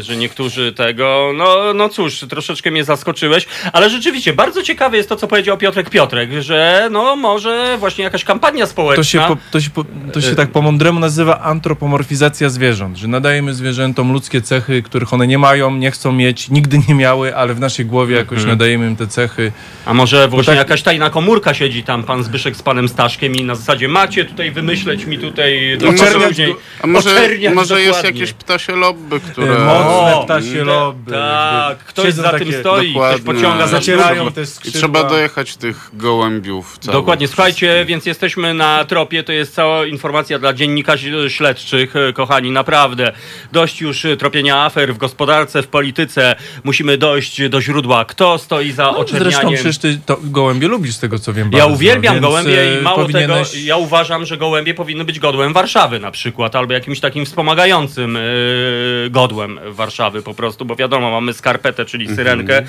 że 0.00 0.16
niektórzy 0.16 0.72
tego, 0.72 1.32
no, 1.34 1.74
no 1.74 1.88
cóż, 1.88 2.24
troszeczkę 2.30 2.70
mnie 2.70 2.84
zaskoczyłeś, 2.84 3.46
ale 3.72 3.90
rzeczywiście 3.90 4.32
bardzo 4.32 4.62
ciekawe 4.62 4.96
jest 4.96 5.08
to, 5.08 5.16
co 5.16 5.28
powiedział 5.28 5.58
Piotrek 5.58 5.90
Piotrek, 5.90 6.30
że 6.40 6.88
no 6.90 7.16
może 7.16 7.76
właśnie 7.78 8.04
jakaś 8.04 8.24
kampania 8.24 8.66
społeczna. 8.66 8.96
To 8.96 9.04
się, 9.04 9.18
po, 9.18 9.36
to, 9.50 9.60
się 9.60 9.70
po, 9.70 9.84
to 10.12 10.20
się 10.20 10.34
tak 10.34 10.50
po 10.50 10.62
mądremu 10.62 11.00
nazywa 11.00 11.40
antropomorfizacja 11.40 12.48
zwierząt, 12.48 12.96
że 12.96 13.08
nadajemy 13.08 13.54
zwierzętom 13.54 14.12
ludzkie 14.12 14.42
cechy, 14.42 14.82
których 14.82 15.12
one 15.12 15.26
nie 15.26 15.38
mają, 15.38 15.76
nie 15.76 15.90
chcą 15.90 16.12
mieć, 16.12 16.50
nigdy 16.50 16.78
nie 16.88 16.94
miały, 16.94 17.36
ale 17.36 17.54
w 17.54 17.60
naszej 17.60 17.86
głowie 17.86 18.16
jakoś 18.16 18.44
nadajemy 18.44 18.86
im 18.86 18.96
te 18.96 19.06
cechy. 19.06 19.52
A 19.86 19.94
może 19.94 20.28
właśnie 20.28 20.52
tak- 20.52 20.58
jakaś 20.58 20.82
tajna 20.82 21.10
komórka 21.10 21.54
siedzi 21.54 21.82
tam, 21.82 22.02
pan 22.02 22.24
Zbyszek 22.24 22.56
z 22.56 22.62
panem 22.62 22.88
Staszkiem 22.88 23.36
i 23.36 23.44
na 23.44 23.54
zasadzie 23.54 23.88
macie 23.88 24.24
tutaj 24.24 24.50
wymyśleć 24.50 25.04
mi 25.04 25.18
tutaj 25.18 25.78
do 25.78 25.88
Oczerniać 25.88 26.28
później. 26.28 26.54
A 26.82 26.86
może, 26.86 27.28
może 27.54 27.82
jest 27.82 28.04
jakieś 28.04 28.32
ptasie 28.32 28.76
lobby, 28.76 29.20
które... 29.34 29.58
Mocne 29.58 30.14
O, 30.16 30.24
ptasie 30.24 30.52
te- 30.52 30.64
lobby. 30.64 31.12
Tak, 31.12 31.78
ktoś 31.78 32.06
siedzą 32.06 32.22
za 32.22 32.30
takie- 32.30 32.44
tym 32.44 32.60
stoi, 32.60 32.80
ktoś 32.90 32.92
Dokładnie. 32.94 33.24
pociąga 33.34 33.66
za 33.66 33.74
Zacierają 33.76 34.32
te 34.32 34.42
I 34.42 34.46
skrzydła. 34.46 34.78
trzeba 34.78 35.04
dojechać 35.04 35.56
tych 35.56 35.90
gołębiów 35.92 36.78
całych. 36.78 36.92
Dokładnie, 37.00 37.28
słuchajcie, 37.28 37.84
więc 37.88 38.06
jesteśmy 38.06 38.54
na 38.54 38.84
tropie, 38.84 39.22
to 39.22 39.32
jest 39.32 39.54
cała 39.54 39.86
informacja 39.86 40.38
dla 40.38 40.52
dziennikarzy 40.52 41.30
śledczych, 41.30 41.96
e, 41.96 42.12
kochani, 42.12 42.50
naprawdę. 42.50 43.12
Dość 43.52 43.80
już 43.80 44.04
e, 44.04 44.16
tropienia 44.16 44.62
afer 44.64 44.94
w 44.94 44.98
gospodarce, 44.98 45.62
w 45.62 45.66
polityce, 45.68 46.36
musimy 46.64 46.98
dojść 46.98 47.48
do 47.48 47.60
źródła. 47.60 48.04
Kto 48.04 48.38
stoi 48.38 48.72
za 48.72 48.84
No, 48.84 48.98
oczernianiem? 48.98 49.32
zresztą 49.32 49.54
przecież 49.54 49.78
ty 49.78 49.98
to 50.06 50.16
gołębie 50.22 50.68
lubisz 50.68 50.94
z 50.94 50.98
tego 51.00 51.18
co 51.18 51.32
wiem 51.32 51.50
Ja 51.52 51.58
bardzo, 51.58 51.74
uwielbiam 51.74 52.14
więc, 52.14 52.26
gołębie 52.26 52.60
e, 52.60 52.78
i 52.78 52.82
mało 52.82 52.98
powinieneś- 53.06 53.50
tego, 53.52 53.64
ja 53.64 53.76
uważam, 53.76 54.24
że 54.26 54.36
gołębie 54.36 54.74
powinny 54.74 55.04
być 55.04 55.18
godłem 55.18 55.52
Warszawy 55.52 56.00
na 56.00 56.10
przykład, 56.10 56.56
albo 56.56 56.72
jakimś 56.72 57.00
takim 57.00 57.24
wspomagającym 57.26 58.14
yy, 58.14 59.10
godłem 59.10 59.23
Warszawy 59.66 60.22
po 60.22 60.34
prostu, 60.34 60.64
bo 60.64 60.76
wiadomo, 60.76 61.10
mamy 61.10 61.32
skarpetę, 61.32 61.84
czyli 61.84 62.14
syrenkę 62.16 62.62
yy, 62.62 62.64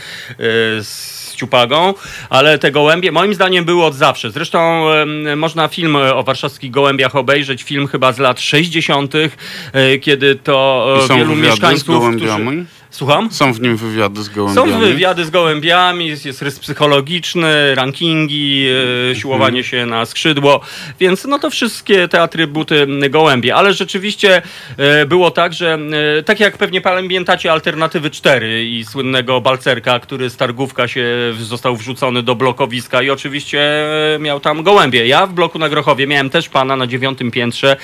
z 0.83 1.35
ciupagą, 1.35 1.93
ale 2.29 2.59
te 2.59 2.71
gołębie 2.71 3.11
moim 3.11 3.33
zdaniem 3.33 3.65
były 3.65 3.83
od 3.83 3.95
zawsze. 3.95 4.31
Zresztą 4.31 4.85
można 5.35 5.67
film 5.67 5.95
o 5.95 6.23
warszawskich 6.23 6.71
gołębiach 6.71 7.15
obejrzeć, 7.15 7.63
film 7.63 7.87
chyba 7.87 8.13
z 8.13 8.19
lat 8.19 8.39
60., 8.39 9.13
yy, 9.13 9.99
kiedy 9.99 10.35
to 10.35 10.87
I 11.03 11.07
są 11.07 11.15
wielu 11.15 11.35
wywiady 11.35 11.47
z 11.47 11.51
mieszkańców, 11.51 11.87
gołębiami? 11.87 12.45
którzy... 12.45 12.65
Słucham? 12.95 13.31
Są 13.31 13.53
w 13.53 13.61
nim 13.61 13.77
wywiady 13.77 14.23
z 14.23 14.27
Są 14.27 14.33
gołębiami? 14.33 14.85
wywiady 14.85 15.25
z 15.25 15.29
gołębiami, 15.29 16.07
jest, 16.07 16.25
jest 16.25 16.41
rys 16.41 16.59
psychologiczny, 16.59 17.75
rankingi, 17.75 18.67
e, 19.11 19.15
siłowanie 19.15 19.63
się 19.63 19.85
na 19.85 20.05
skrzydło, 20.05 20.61
więc 20.99 21.25
no 21.25 21.39
to 21.39 21.49
wszystkie 21.49 22.07
te 22.07 22.21
atrybuty 22.21 22.87
gołębie. 23.09 23.55
Ale 23.55 23.73
rzeczywiście 23.73 24.41
e, 24.77 25.05
było 25.05 25.31
tak, 25.31 25.53
że 25.53 25.77
e, 26.19 26.23
tak 26.23 26.39
jak 26.39 26.57
pewnie 26.57 26.81
pamiętacie 26.81 27.51
Alternatywy 27.51 28.09
4 28.09 28.65
i 28.65 28.85
słynnego 28.85 29.41
Balcerka, 29.41 29.99
który 29.99 30.29
z 30.29 30.37
targówka 30.37 30.87
się 30.87 31.05
został 31.39 31.75
wrzucony 31.75 32.23
do 32.23 32.35
blokowiska 32.35 33.01
i 33.01 33.09
oczywiście 33.09 33.85
miał 34.19 34.39
tam 34.39 34.63
gołębie. 34.63 35.07
Ja 35.07 35.27
w 35.27 35.33
bloku 35.33 35.59
na 35.59 35.69
Grochowie 35.69 36.07
miałem 36.07 36.29
też 36.29 36.49
pana 36.49 36.75
na 36.75 36.87
dziewiątym 36.87 37.31
piętrze, 37.31 37.75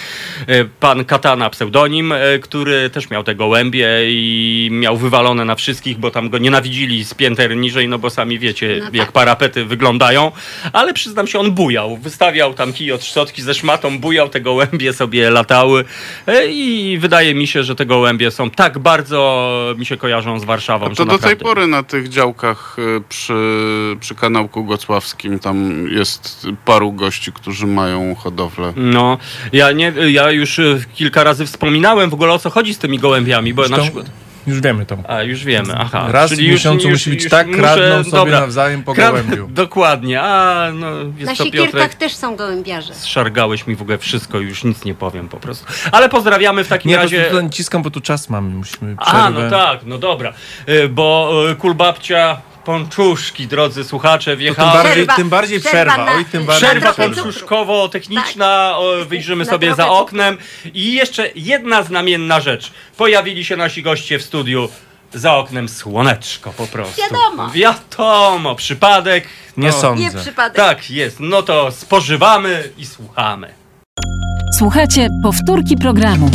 pan 0.80 1.06
Katana 1.06 1.50
pseudonim, 1.50 2.14
który 2.42 2.90
też 2.90 3.10
miał 3.10 3.24
te 3.24 3.36
gołębie 3.36 3.88
i 4.04 4.70
miał 4.72 5.01
wywalone 5.02 5.46
na 5.46 5.56
wszystkich, 5.56 5.98
bo 5.98 6.12
tam 6.12 6.30
go 6.30 6.38
nienawidzili 6.38 7.06
z 7.06 7.14
pięter 7.14 7.58
niżej, 7.58 7.88
no 7.88 8.00
bo 8.00 8.10
sami 8.10 8.40
wiecie, 8.40 8.76
No 8.80 8.86
tak. 8.86 8.94
jak 8.94 9.12
parapety 9.12 9.66
wyglądają. 9.66 10.32
Ale 10.74 10.94
przyznam 10.94 11.28
się, 11.28 11.40
on 11.40 11.52
bujał. 11.52 11.98
Wystawiał 11.98 12.54
tam 12.54 12.74
kij 12.74 12.92
od 12.92 13.06
szczotki 13.06 13.42
ze 13.42 13.54
szmatą, 13.54 14.00
bujał, 14.00 14.30
te 14.30 14.42
gołębie 14.42 14.94
sobie 14.94 15.30
latały 15.30 15.86
e, 16.28 16.48
i 16.48 16.98
wydaje 16.98 17.36
mi 17.36 17.48
się, 17.48 17.64
że 17.64 17.76
te 17.76 17.86
gołębie 17.86 18.32
są 18.32 18.50
tak 18.50 18.80
bardzo 18.80 19.22
mi 19.78 19.86
się 19.86 19.98
kojarzą 19.98 20.40
z 20.40 20.44
Warszawą, 20.44 20.86
A 20.86 20.90
że 20.90 20.96
to 20.96 21.06
do 21.06 21.12
tej 21.12 21.18
naprawdę. 21.18 21.44
pory 21.46 21.68
na 21.68 21.84
tych 21.84 22.10
działkach 22.10 22.76
y, 22.80 23.04
przy, 23.10 23.34
przy 24.00 24.16
kanałku 24.16 24.66
gocławskim 24.66 25.40
tam 25.40 25.88
jest 25.92 26.48
paru 26.66 26.92
gości, 26.92 27.32
którzy 27.32 27.68
mają 27.68 28.16
hodowlę. 28.16 28.74
No, 28.76 29.18
ja 29.54 29.72
nie, 29.72 29.94
ja 30.10 30.32
już 30.32 30.60
e, 30.60 30.80
kilka 30.94 31.24
razy 31.24 31.46
wspominałem 31.46 32.10
w 32.10 32.14
ogóle 32.14 32.34
o 32.34 32.40
co 32.40 32.50
chodzi 32.50 32.74
z 32.74 32.78
tymi 32.78 33.00
gołębiami, 33.00 33.54
bo 33.54 33.62
na 33.62 33.68
Zresztą 33.68 33.84
przykład... 33.84 34.06
Już 34.48 34.62
wiemy 34.62 34.86
to. 34.86 34.98
A, 35.08 35.24
już 35.24 35.44
wiemy, 35.44 35.74
aha. 35.78 36.08
Raz 36.12 36.32
w 36.32 36.36
Czyli 36.36 36.48
już- 36.48 36.54
miesiącu 36.54 36.90
już- 36.90 37.00
musi 37.00 37.10
być 37.10 37.24
już 37.24 37.32
tak, 37.32 37.48
muszę- 37.48 37.60
kradną 37.60 38.04
sobie 38.04 38.12
dobra. 38.12 38.40
nawzajem 38.40 38.84
po 38.84 38.94
Krad- 38.94 39.08
gołębiu. 39.12 39.48
Dokładnie, 39.48 40.22
a 40.22 40.68
no 40.74 40.92
Na 40.92 41.10
jest 41.20 41.38
to 41.38 41.44
siekierkach 41.46 41.72
Piotrek. 41.72 41.94
też 41.96 42.16
są 42.16 42.36
gołębiarze. 42.36 42.94
Zszargałeś 42.96 43.68
mi 43.68 43.76
w 43.76 43.82
ogóle 43.82 43.98
wszystko, 43.98 44.40
już 44.40 44.64
nic 44.64 44.86
nie 44.86 44.94
powiem 44.94 45.30
po 45.30 45.38
prostu. 45.38 45.66
Ale 45.92 46.10
pozdrawiamy 46.10 46.64
w 46.64 46.68
takim 46.68 46.90
Nie, 46.90 46.98
razie... 46.98 47.20
prostu 47.20 47.36
to 47.38 47.44
naciskam, 47.44 47.82
bo 47.84 47.92
tu 47.92 48.02
czas 48.02 48.30
mamy, 48.30 48.50
musimy 48.50 48.96
A, 48.98 49.06
przerwę. 49.06 49.44
no 49.44 49.50
tak, 49.50 49.80
no 49.86 49.98
dobra. 49.98 50.34
Y, 50.70 50.90
Bo 50.90 51.32
y, 51.52 51.56
kulbabcia 51.56 52.42
Pączuszki, 52.66 53.48
drodzy 53.48 53.84
słuchacze, 53.84 54.38
To 54.38 54.44
tym 54.56 54.56
bardziej, 54.56 55.06
Przerwa- 55.08 55.16
tym 55.16 55.30
bardziej 55.30 55.60
przerwa 55.60 55.94
przerwa. 55.94 56.06
na- 56.12 56.18
Oj, 56.18 56.26
tym 56.26 56.46
bardziej 56.46 56.70
Przerwa 56.70 56.94
trochę 56.94 57.10
cukru. 57.10 57.24
pączuszkowo-techniczna, 57.24 58.78
o, 58.78 59.06
wyjrzymy 59.06 59.46
Na 59.46 59.52
sobie 59.52 59.76
za 59.76 59.84
cukru. 59.84 59.94
oknem. 59.98 60.38
I 60.74 60.94
jeszcze 60.94 61.30
jedna 61.36 61.84
znamienna 61.84 62.40
rzecz. 62.40 62.72
Pojawili 62.98 63.46
się 63.46 63.58
nasi 63.58 63.84
goście 63.84 64.20
w 64.20 64.24
studiu. 64.24 64.70
Za 65.14 65.36
oknem 65.36 65.70
słoneczko 65.70 66.54
po 66.58 66.68
prostu. 66.68 67.02
Wiadomo. 67.02 67.50
Wiadomo, 67.50 68.56
przypadek. 68.56 69.28
Nie 69.58 69.68
no, 69.68 69.74
sądzę. 69.82 70.04
Nie 70.04 70.12
przypadek. 70.12 70.56
Tak 70.56 70.92
jest, 70.92 71.18
no 71.20 71.42
to 71.44 71.72
spożywamy 71.72 72.70
i 72.78 72.86
słuchamy. 72.86 73.54
Słuchajcie 74.58 75.08
powtórki 75.24 75.78
programu. 75.78 76.30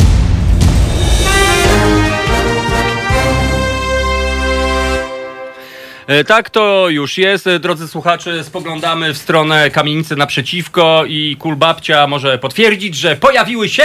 Tak 6.27 6.49
to 6.49 6.89
już 6.89 7.17
jest, 7.17 7.47
e, 7.47 7.59
drodzy 7.59 7.87
słuchacze, 7.87 8.43
spoglądamy 8.43 9.13
w 9.13 9.17
stronę 9.17 9.71
kamienicy 9.71 10.15
naprzeciwko 10.15 11.03
i 11.07 11.35
Kulbabcia 11.39 12.07
może 12.07 12.37
potwierdzić, 12.37 12.95
że 12.95 13.15
pojawiły 13.15 13.69
się... 13.69 13.83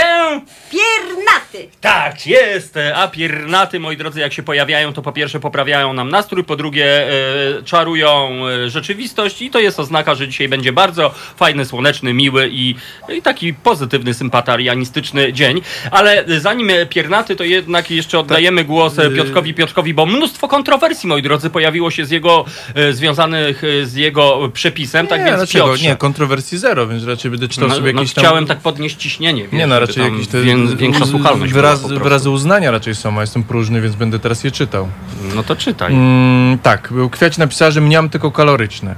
Piernaty! 0.71 1.69
Tak, 1.81 2.27
jest, 2.27 2.77
e, 2.77 2.95
a 2.95 3.07
piernaty, 3.07 3.79
moi 3.79 3.97
drodzy, 3.97 4.19
jak 4.19 4.33
się 4.33 4.43
pojawiają, 4.43 4.93
to 4.93 5.01
po 5.01 5.11
pierwsze 5.11 5.39
poprawiają 5.39 5.93
nam 5.93 6.09
nastrój, 6.09 6.43
po 6.43 6.55
drugie 6.55 6.85
e, 6.85 7.63
czarują 7.63 8.29
e, 8.47 8.69
rzeczywistość 8.69 9.41
i 9.41 9.49
to 9.49 9.59
jest 9.59 9.79
oznaka, 9.79 10.15
że 10.15 10.27
dzisiaj 10.27 10.49
będzie 10.49 10.73
bardzo 10.73 11.13
fajny, 11.35 11.65
słoneczny, 11.65 12.13
miły 12.13 12.49
i, 12.51 12.75
i 13.09 13.21
taki 13.21 13.53
pozytywny, 13.53 14.13
sympatarianistyczny 14.13 15.33
dzień. 15.33 15.61
Ale 15.91 16.25
e, 16.25 16.39
zanim 16.39 16.69
e, 16.69 16.85
piernaty, 16.85 17.35
to 17.35 17.43
jednak 17.43 17.91
jeszcze 17.91 18.19
oddajemy 18.19 18.63
głos 18.63 18.99
e, 18.99 19.09
Piotrkowi 19.09 19.53
Piotrkowi, 19.53 19.93
bo 19.93 20.05
mnóstwo 20.05 20.47
kontrowersji, 20.47 21.09
moi 21.09 21.21
drodzy, 21.21 21.49
pojawiło 21.49 21.91
się 21.91 22.05
z 22.05 22.12
jego, 22.13 22.45
e, 22.75 22.93
związanych 22.93 23.63
e, 23.63 23.85
z 23.85 23.95
jego 23.95 24.49
przepisem, 24.53 25.07
tak 25.07 25.19
nie, 25.19 25.25
więc 25.25 25.37
dlaczego? 25.37 25.65
Piotrze, 25.65 25.85
Nie, 25.85 25.95
kontrowersji 25.95 26.57
zero, 26.57 26.87
więc 26.87 27.03
raczej 27.03 27.31
będę 27.31 27.47
czytał 27.47 27.69
no, 27.69 27.75
sobie 27.75 27.93
no, 27.93 28.01
jakieś 28.01 28.13
tam... 28.13 28.23
chciałem 28.23 28.45
tak 28.45 28.59
podnieść 28.59 28.95
ciśnienie, 28.95 29.43
wiesz, 29.43 29.51
Nie, 29.51 29.67
no 29.67 29.79
raczej 29.79 30.03
jakieś 30.03 30.27
te 30.27 30.41
wię- 30.41 30.75
większa 30.75 31.05
słuchalność 31.05 31.53
wyraz, 31.53 31.87
wyrazy 31.87 32.29
uznania 32.29 32.71
raczej 32.71 32.95
są, 32.95 33.17
a 33.17 33.21
jestem 33.21 33.43
próżny, 33.43 33.81
więc 33.81 33.95
będę 33.95 34.19
teraz 34.19 34.43
je 34.43 34.51
czytał. 34.51 34.87
No 35.35 35.43
to 35.43 35.55
czytaj. 35.55 35.93
Mm, 35.93 36.57
tak, 36.59 36.93
kwiaci 37.11 37.39
napisała, 37.39 37.71
że 37.71 37.81
mniam 37.81 38.09
tylko 38.09 38.31
kaloryczne. 38.31 38.95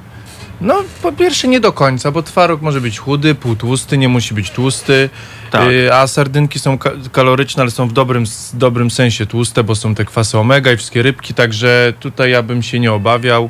No, 0.61 0.83
po 1.01 1.11
pierwsze 1.11 1.47
nie 1.47 1.59
do 1.59 1.73
końca, 1.73 2.11
bo 2.11 2.23
twaróg 2.23 2.61
może 2.61 2.81
być 2.81 2.99
chudy, 2.99 3.35
półtłusty, 3.35 3.97
nie 3.97 4.09
musi 4.09 4.33
być 4.33 4.51
tłusty, 4.51 5.09
Tak. 5.51 5.69
y, 5.71 5.93
a 5.93 6.07
sardynki 6.07 6.59
są 6.59 6.77
ka- 6.77 6.91
kaloryczne, 7.11 7.61
ale 7.61 7.71
są 7.71 7.87
w 7.87 7.93
dobrym, 7.93 8.23
dobrym 8.53 8.91
sensie 8.91 9.25
tłuste, 9.25 9.63
bo 9.63 9.75
są 9.75 9.95
te 9.95 10.05
kwasy 10.05 10.37
omega 10.39 10.71
i 10.71 10.77
wszystkie 10.77 11.01
rybki, 11.01 11.33
także 11.33 11.93
tutaj 11.99 12.31
ja 12.31 12.43
bym 12.43 12.63
się 12.63 12.79
nie 12.79 12.93
obawiał. 12.93 13.49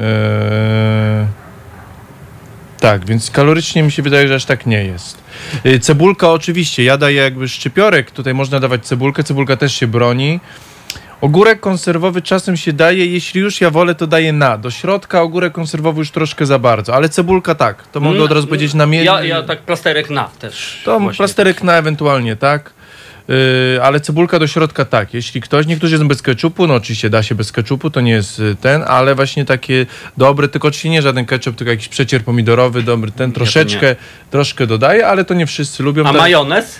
Eee, 0.00 0.04
tak, 2.80 3.04
więc 3.06 3.30
kalorycznie 3.30 3.82
mi 3.82 3.92
się 3.92 4.02
wydaje, 4.02 4.28
że 4.28 4.34
aż 4.34 4.44
tak 4.44 4.66
nie 4.66 4.84
jest. 4.84 5.18
Y, 5.66 5.80
Cebulka 5.80 6.30
oczywiście, 6.30 6.84
ja 6.84 6.96
daję 6.98 7.22
jakby 7.22 7.48
szczypiorek, 7.48 8.10
tutaj 8.10 8.34
można 8.34 8.60
dawać 8.60 8.86
cebulkę, 8.86 9.24
cebulka 9.24 9.56
też 9.56 9.74
się 9.74 9.86
broni. 9.86 10.40
Ogórek 11.20 11.60
konserwowy 11.60 12.22
czasem 12.22 12.56
się 12.56 12.72
daje, 12.72 13.06
jeśli 13.06 13.40
już 13.40 13.60
ja 13.60 13.70
wolę, 13.70 13.94
to 13.94 14.06
daję 14.06 14.32
na. 14.32 14.58
Do 14.58 14.70
środka 14.70 15.22
ogórek 15.22 15.52
konserwowy 15.52 15.98
już 15.98 16.10
troszkę 16.10 16.46
za 16.46 16.58
bardzo, 16.58 16.94
ale 16.94 17.08
cebulka 17.08 17.54
tak, 17.54 17.86
to 17.92 18.00
mogę 18.00 18.22
od 18.22 18.32
razu 18.32 18.46
powiedzieć 18.46 18.74
na 18.74 18.86
mię... 18.86 19.04
Ja, 19.04 19.24
ja 19.24 19.42
tak 19.42 19.62
plasterek 19.62 20.10
na 20.10 20.24
też. 20.24 20.82
To 20.84 21.00
właśnie. 21.00 21.16
plasterek 21.16 21.62
na 21.62 21.72
ewentualnie, 21.72 22.36
tak. 22.36 22.72
Yy, 23.28 23.82
ale 23.82 24.00
cebulka 24.00 24.38
do 24.38 24.46
środka 24.46 24.84
tak. 24.84 25.14
Jeśli 25.14 25.40
ktoś, 25.40 25.66
niektórzy 25.66 25.94
jedzą 25.94 26.08
bez 26.08 26.22
keczupu, 26.22 26.66
no 26.66 26.74
oczywiście 26.74 27.10
da 27.10 27.22
się 27.22 27.34
bez 27.34 27.52
keczupu, 27.52 27.90
to 27.90 28.00
nie 28.00 28.12
jest 28.12 28.38
y, 28.38 28.56
ten, 28.60 28.84
ale 28.86 29.14
właśnie 29.14 29.44
takie 29.44 29.86
dobre, 30.16 30.48
tylko 30.48 30.68
oczywiście 30.68 30.90
nie 30.90 31.02
żaden 31.02 31.26
ketchup, 31.26 31.56
tylko 31.56 31.70
jakiś 31.70 31.88
przecier 31.88 32.24
pomidorowy, 32.24 32.82
dobry, 32.82 33.10
ten 33.10 33.32
troszeczkę, 33.32 33.96
troszkę 34.30 34.66
dodaję, 34.66 35.06
ale 35.06 35.24
to 35.24 35.34
nie 35.34 35.46
wszyscy 35.46 35.82
lubią. 35.82 36.02
A 36.02 36.12
Tak- 36.12 36.20
majonez? 36.20 36.78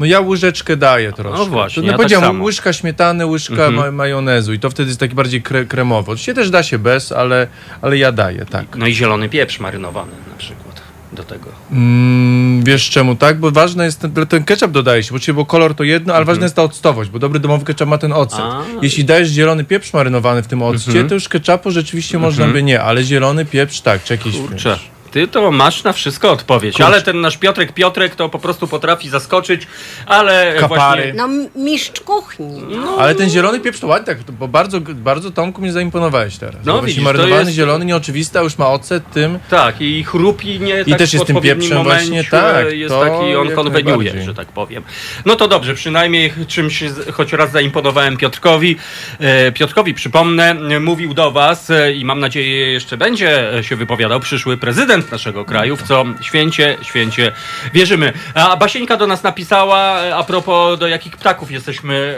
No 0.00 0.06
ja 0.06 0.20
łyżeczkę 0.20 0.76
daję 0.76 1.12
troszkę. 1.12 1.38
No 1.38 1.46
właśnie, 1.46 1.82
To, 1.82 1.86
ja 1.86 1.92
no 1.92 1.92
tak 1.92 1.96
powiedziałem, 1.98 2.24
samo. 2.24 2.44
łyżka 2.44 2.72
śmietany, 2.72 3.26
łyżka 3.26 3.52
Mhm. 3.52 3.74
ma- 3.74 3.90
majonezu 3.90 4.52
i 4.52 4.58
to 4.58 4.70
wtedy 4.70 4.88
jest 4.88 5.00
taki 5.00 5.14
bardziej 5.14 5.42
kre 5.42 5.64
kremowy. 5.64 6.10
Oczywiście 6.12 6.34
też 6.34 6.50
da 6.50 6.62
się 6.62 6.78
bez, 6.78 7.12
ale, 7.12 7.46
ale 7.82 7.98
ja 7.98 8.12
daję, 8.12 8.46
tak. 8.50 8.76
No 8.76 8.86
i 8.86 8.94
zielony 8.94 9.28
pieprz 9.28 9.60
marynowany 9.60 10.12
na 10.32 10.38
przykład 10.38 10.80
do 11.12 11.22
tego. 11.22 11.46
Mm, 11.72 12.64
wiesz 12.64 12.90
czemu 12.90 13.16
tak? 13.16 13.38
Bo 13.40 13.50
ważne 13.50 13.84
jest, 13.84 14.00
ten, 14.00 14.26
ten 14.26 14.44
ketchup 14.44 14.70
dodaje 14.72 15.02
się, 15.02 15.14
bo, 15.14 15.34
bo 15.34 15.46
kolor 15.46 15.74
to 15.74 15.84
jedno, 15.84 16.14
ale 16.14 16.24
ważna 16.24 16.42
jest 16.44 16.56
ta 16.56 16.62
octowość, 16.62 17.10
bo 17.10 17.18
dobry 17.18 17.40
domowy 17.40 17.64
ketchup 17.64 17.88
ma 17.88 17.98
ten 17.98 18.12
ocet. 18.12 18.40
Mhm. 18.40 18.62
A. 18.78 18.82
Jeśli 18.82 19.04
dajesz 19.04 19.28
zielony 19.28 19.64
pieprz 19.64 19.92
marynowany 19.92 20.42
w 20.42 20.46
tym 20.46 20.62
occie, 20.62 20.90
Mhm. 20.90 21.08
to 21.08 21.14
już 21.14 21.28
ketchupu 21.28 21.70
rzeczywiście 21.70 22.16
Mhm. 22.16 22.32
można 22.32 22.52
by 22.52 22.62
nie, 22.62 22.82
ale 22.82 23.04
zielony 23.04 23.44
pieprz 23.44 23.80
tak, 23.80 24.04
czy 24.04 24.14
jakiś 24.14 24.36
Kurczę. 24.36 24.78
Ty 25.10 25.28
to 25.28 25.50
masz 25.50 25.84
na 25.84 25.92
wszystko 25.92 26.30
odpowiedź, 26.30 26.74
Kurczę. 26.74 26.86
ale 26.86 27.02
ten 27.02 27.20
nasz 27.20 27.36
Piotrek 27.36 27.72
Piotrek 27.72 28.14
to 28.14 28.28
po 28.28 28.38
prostu 28.38 28.66
potrafi 28.68 29.08
zaskoczyć, 29.08 29.66
ale 30.06 30.54
Kapary. 30.60 31.02
właśnie... 31.02 31.12
No 31.14 31.28
mistrz 31.56 32.00
kuchni. 32.00 32.62
No, 32.68 32.96
Ale 32.98 33.14
ten 33.14 33.30
zielony 33.30 33.60
pieprz 33.60 33.80
to 33.80 33.86
ładnie, 33.86 34.06
tak, 34.06 34.30
bo 34.32 34.48
bardzo, 34.48 34.80
bardzo 34.80 35.30
Tomku 35.30 35.62
mnie 35.62 35.72
zaimponowałeś 35.72 36.36
teraz. 36.36 36.56
No, 36.64 36.82
widzisz, 36.82 37.04
marynowany 37.04 37.34
to 37.34 37.40
jest- 37.40 37.52
zielony, 37.52 37.84
nieoczywisty, 37.84 38.38
a 38.38 38.42
już 38.42 38.58
ma 38.58 38.68
ocet 38.68 39.10
tym. 39.12 39.38
Tak, 39.50 39.80
i 39.80 40.04
chrupi 40.04 40.60
nie 40.60 40.84
tak 40.84 40.98
też 40.98 41.10
w 41.10 41.12
jest 41.12 41.26
tym 41.26 41.40
pieprzem 41.40 41.78
momencie, 41.78 42.06
właśnie, 42.06 42.24
tak, 42.24 42.72
jest 42.72 42.94
to 42.94 43.00
taki, 43.00 43.36
on 43.36 43.50
konweniuje, 43.50 44.22
że 44.22 44.34
tak 44.34 44.48
powiem. 44.48 44.82
No 45.26 45.36
to 45.36 45.48
dobrze, 45.48 45.74
przynajmniej 45.74 46.32
czymś 46.48 46.84
choć 47.12 47.32
raz 47.32 47.52
zaimponowałem 47.52 48.16
Piotrkowi. 48.16 48.76
E, 49.20 49.52
Piotrkowi, 49.52 49.94
przypomnę, 49.94 50.54
mówił 50.80 51.14
do 51.14 51.30
was 51.30 51.70
e, 51.70 51.92
i 51.92 52.04
mam 52.04 52.20
nadzieję 52.20 52.72
jeszcze 52.72 52.96
będzie 52.96 53.50
się 53.62 53.76
wypowiadał 53.76 54.20
przyszły 54.20 54.56
prezydent 54.56 54.99
naszego 55.10 55.44
kraju, 55.44 55.76
w 55.76 55.82
co 55.82 56.04
święcie, 56.20 56.76
święcie 56.82 57.32
wierzymy. 57.74 58.12
A 58.34 58.56
Basieńka 58.56 58.96
do 58.96 59.06
nas 59.06 59.22
napisała 59.22 60.02
e, 60.02 60.16
a 60.16 60.24
propos 60.24 60.78
do 60.78 60.88
jakich 60.88 61.16
ptaków 61.16 61.50
jesteśmy 61.50 62.14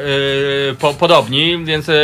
e, 0.71 0.75
po, 0.75 0.95
podobni, 0.95 1.65
więc 1.65 1.89
e, 1.89 1.95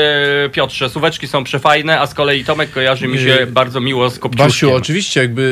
Piotrze, 0.52 0.90
suweczki 0.90 1.28
są 1.28 1.44
przefajne, 1.44 2.00
a 2.00 2.06
z 2.06 2.14
kolei 2.14 2.44
Tomek 2.44 2.70
kojarzy 2.70 3.08
mi 3.08 3.18
się 3.18 3.24
Yy, 3.28 3.46
bardzo 3.46 3.80
miło 3.80 4.10
z 4.10 4.18
kopciuszkiem. 4.18 4.46
Basiu, 4.46 4.74
oczywiście 4.74 5.20
jakby... 5.20 5.42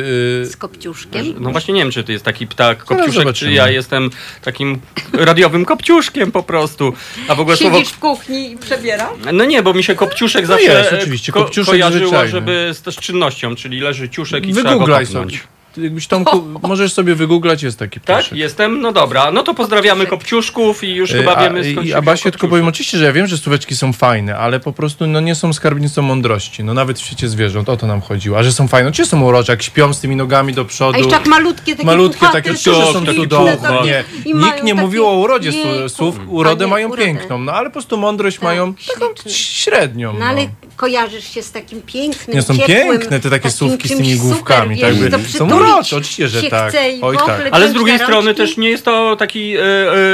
y, 0.42 0.46
Z 0.46 0.56
kopciuszkiem. 0.56 1.34
No 1.40 1.50
właśnie 1.50 1.74
nie 1.74 1.80
wiem, 1.82 1.90
czy 1.90 2.04
to 2.04 2.12
jest 2.12 2.24
taki 2.24 2.46
ptak 2.46 2.84
kopciuszek, 2.84 3.32
czy 3.32 3.52
ja 3.52 3.70
jestem 3.70 4.10
takim 4.42 4.80
radiowym 5.12 5.64
kopciuszkiem 5.64 6.32
po 6.32 6.42
prostu. 6.42 6.92
A 7.28 7.34
w 7.34 7.40
ogóle 7.40 7.56
słowo... 7.56 7.78
Siedzisz 7.78 7.92
w 7.92 7.98
kuchni 7.98 8.52
i 8.52 8.56
przebiera? 8.56 9.08
No 9.32 9.44
nie, 9.44 9.62
bo 9.62 9.74
mi 9.74 9.84
się 9.84 9.94
kopciuszek 9.94 10.42
No 10.42 10.48
zawsze 10.48 10.72
jest, 10.72 10.92
oczywiście, 10.92 11.32
ko- 11.32 11.40
kopciuszek 11.42 11.70
kojarzyło, 11.70 12.06
zwyczajny. 12.08 12.30
żeby 12.30 12.70
z, 12.74 12.94
z 12.94 13.00
czynnością, 13.00 13.56
czyli 13.56 13.80
leży 13.80 14.08
ciuszek 14.08 14.46
i 14.46 14.52
trzeba 14.52 14.76
go 14.76 14.86
Wygooglaj 15.16 15.26
kopnąć. 15.26 15.40
sobie. 15.40 15.48
Ty 15.48 15.55
Jakbyś 15.76 16.06
Tomku, 16.06 16.42
możesz 16.68 16.92
sobie 16.92 17.14
wygooglać, 17.14 17.62
jest 17.62 17.78
taki 17.78 18.00
Tak? 18.00 18.02
ptaszek. 18.16 18.38
Jestem? 18.38 18.80
No 18.80 18.92
dobra. 18.92 19.30
No 19.32 19.42
to 19.42 19.54
pozdrawiamy 19.54 20.06
kopciuszków 20.06 20.84
i 20.84 20.94
już 20.94 21.10
Y, 21.10 21.18
chyba 21.18 21.34
a, 21.36 21.42
wiemy 21.42 21.72
skąd 21.72 21.86
i- 21.86 21.88
się 21.90 21.96
A 21.96 22.00
wziął 22.00 22.02
Basie, 22.02 22.22
tylko 22.22 22.32
kopciuszek. 22.36 22.50
powiem 22.50 22.68
oczywiście, 22.68 22.98
że 22.98 23.04
ja 23.04 23.12
wiem, 23.12 23.26
że 23.26 23.38
stóweczki 23.38 23.76
są 23.76 23.92
fajne, 23.92 24.36
ale 24.38 24.60
po 24.60 24.72
prostu 24.72 25.06
no, 25.06 25.20
nie 25.20 25.34
są 25.34 25.52
skarbnicą 25.52 26.02
mądrości. 26.02 26.64
No 26.64 26.74
nawet 26.74 26.98
w 26.98 27.04
świecie 27.04 27.28
zwierząt, 27.28 27.68
o 27.68 27.76
to 27.76 27.86
nam 27.86 28.00
chodziło. 28.00 28.38
A 28.38 28.42
że 28.42 28.52
są 28.52 28.68
fajne, 28.68 28.92
czy 28.92 29.06
są 29.06 29.22
urocze, 29.22 29.52
jak 29.52 29.62
śpią 29.62 29.94
z 29.94 30.00
tymi 30.00 30.16
nogami 30.16 30.52
do 30.52 30.64
przodu. 30.64 30.94
A 30.94 30.98
jeszcze 30.98 31.14
jak 31.14 31.26
malutkie 31.26 31.72
takie 31.76 31.86
Malutkie 31.86 32.18
puchate, 32.18 32.42
takie, 32.42 32.56
że 32.56 32.58
są 32.86 32.92
piękne 32.92 33.14
cudowne. 33.14 33.56
takie 33.56 33.84
Nie, 33.84 34.04
i 34.24 34.28
nikt 34.28 34.34
mają 34.40 34.52
nie 34.52 34.58
takie- 34.60 34.74
mówił 34.74 35.06
o 35.06 35.12
urodzie 35.12 35.50
Jejku. 35.50 35.88
słów. 35.88 36.20
A 36.26 36.30
Urodę 36.30 36.64
nie, 36.64 36.70
mają 36.70 36.88
urodę. 36.88 37.02
piękną, 37.04 37.38
no 37.38 37.52
ale 37.52 37.68
po 37.68 37.72
prostu 37.72 37.96
mądrość 37.96 38.40
mają 38.40 38.74
taką 38.94 39.06
średnią. 39.30 40.12
No 40.18 40.24
ale 40.24 40.48
kojarzysz 40.76 41.24
się 41.34 41.42
z 41.42 41.52
takim 41.52 41.82
pięknym, 41.82 42.36
Nie 42.36 42.42
są 42.42 42.56
ciepłym, 42.58 42.76
piękne 42.98 43.20
te 43.20 43.30
takie 43.30 43.30
takim 43.30 43.50
słówki 43.50 43.88
z 43.88 43.90
czymś 43.90 44.00
tymi 44.02 44.12
super, 44.12 44.26
główkami. 44.26 44.76
wiesz, 44.76 45.10
tak 45.10 45.20
to 45.32 45.38
są 45.38 45.46
przytulić 45.66 45.92
urocze, 45.92 45.96
oczywiście, 45.96 46.28
że 46.28 46.42
się 46.42 46.50
tak. 46.50 46.68
chce 46.68 46.90
i 46.90 47.00
w 47.00 47.04
Oj 47.04 47.16
ogóle 47.16 47.36
tak. 47.38 47.48
Ale 47.52 47.68
z 47.68 47.72
drugiej 47.72 47.98
strony 47.98 48.34
też 48.34 48.56
nie 48.56 48.70
jest 48.70 48.84
to 48.84 49.16
taki 49.16 49.56
e, 49.56 49.60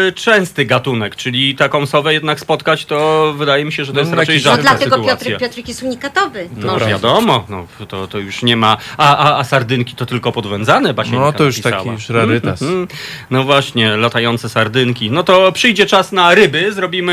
e, 0.08 0.12
częsty 0.12 0.64
gatunek, 0.64 1.16
czyli 1.16 1.54
taką 1.54 1.86
sowę 1.86 2.12
jednak 2.14 2.40
spotkać, 2.40 2.84
to 2.84 3.32
wydaje 3.36 3.64
mi 3.64 3.72
się, 3.72 3.84
że 3.84 3.92
to 3.92 3.96
No, 3.96 4.00
jest 4.00 4.12
raczej 4.12 4.32
jakiś- 4.34 4.44
No 4.44 4.50
rzadka 4.50 4.62
dlatego 4.70 4.96
sytuacja. 4.96 5.16
Piotrek, 5.16 5.38
Piotrek 5.38 5.68
jest 5.68 5.82
unikatowy. 5.82 6.48
No 6.56 6.72
Może. 6.72 6.86
wiadomo, 6.86 7.46
no, 7.48 7.66
to, 7.88 8.06
to 8.06 8.18
już 8.18 8.42
nie 8.42 8.56
ma. 8.56 8.76
A, 8.96 9.16
a, 9.16 9.38
a 9.38 9.44
sardynki 9.44 9.94
to 9.96 10.06
tylko 10.06 10.32
podwędzane, 10.32 10.94
Basieńka 10.94 11.20
No 11.20 11.32
to 11.32 11.44
już 11.44 11.56
napisała. 11.56 11.82
taki 11.82 11.94
już 11.94 12.08
rarytas. 12.08 12.62
Mhm. 12.62 12.88
No 13.30 13.44
właśnie, 13.44 13.96
latające 13.96 14.48
sardynki. 14.48 15.10
No 15.10 15.22
to 15.22 15.52
przyjdzie 15.52 15.86
czas 15.86 16.12
na 16.12 16.34
ryby, 16.34 16.72
zrobimy 16.72 17.12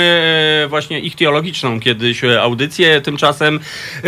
e, 0.65 0.67
właśnie 0.67 0.99
ichtiologiczną 0.99 1.79
kiedyś 1.79 2.23
e, 2.23 2.41
audycję, 2.41 3.01
tymczasem 3.01 3.59
e, 4.03 4.07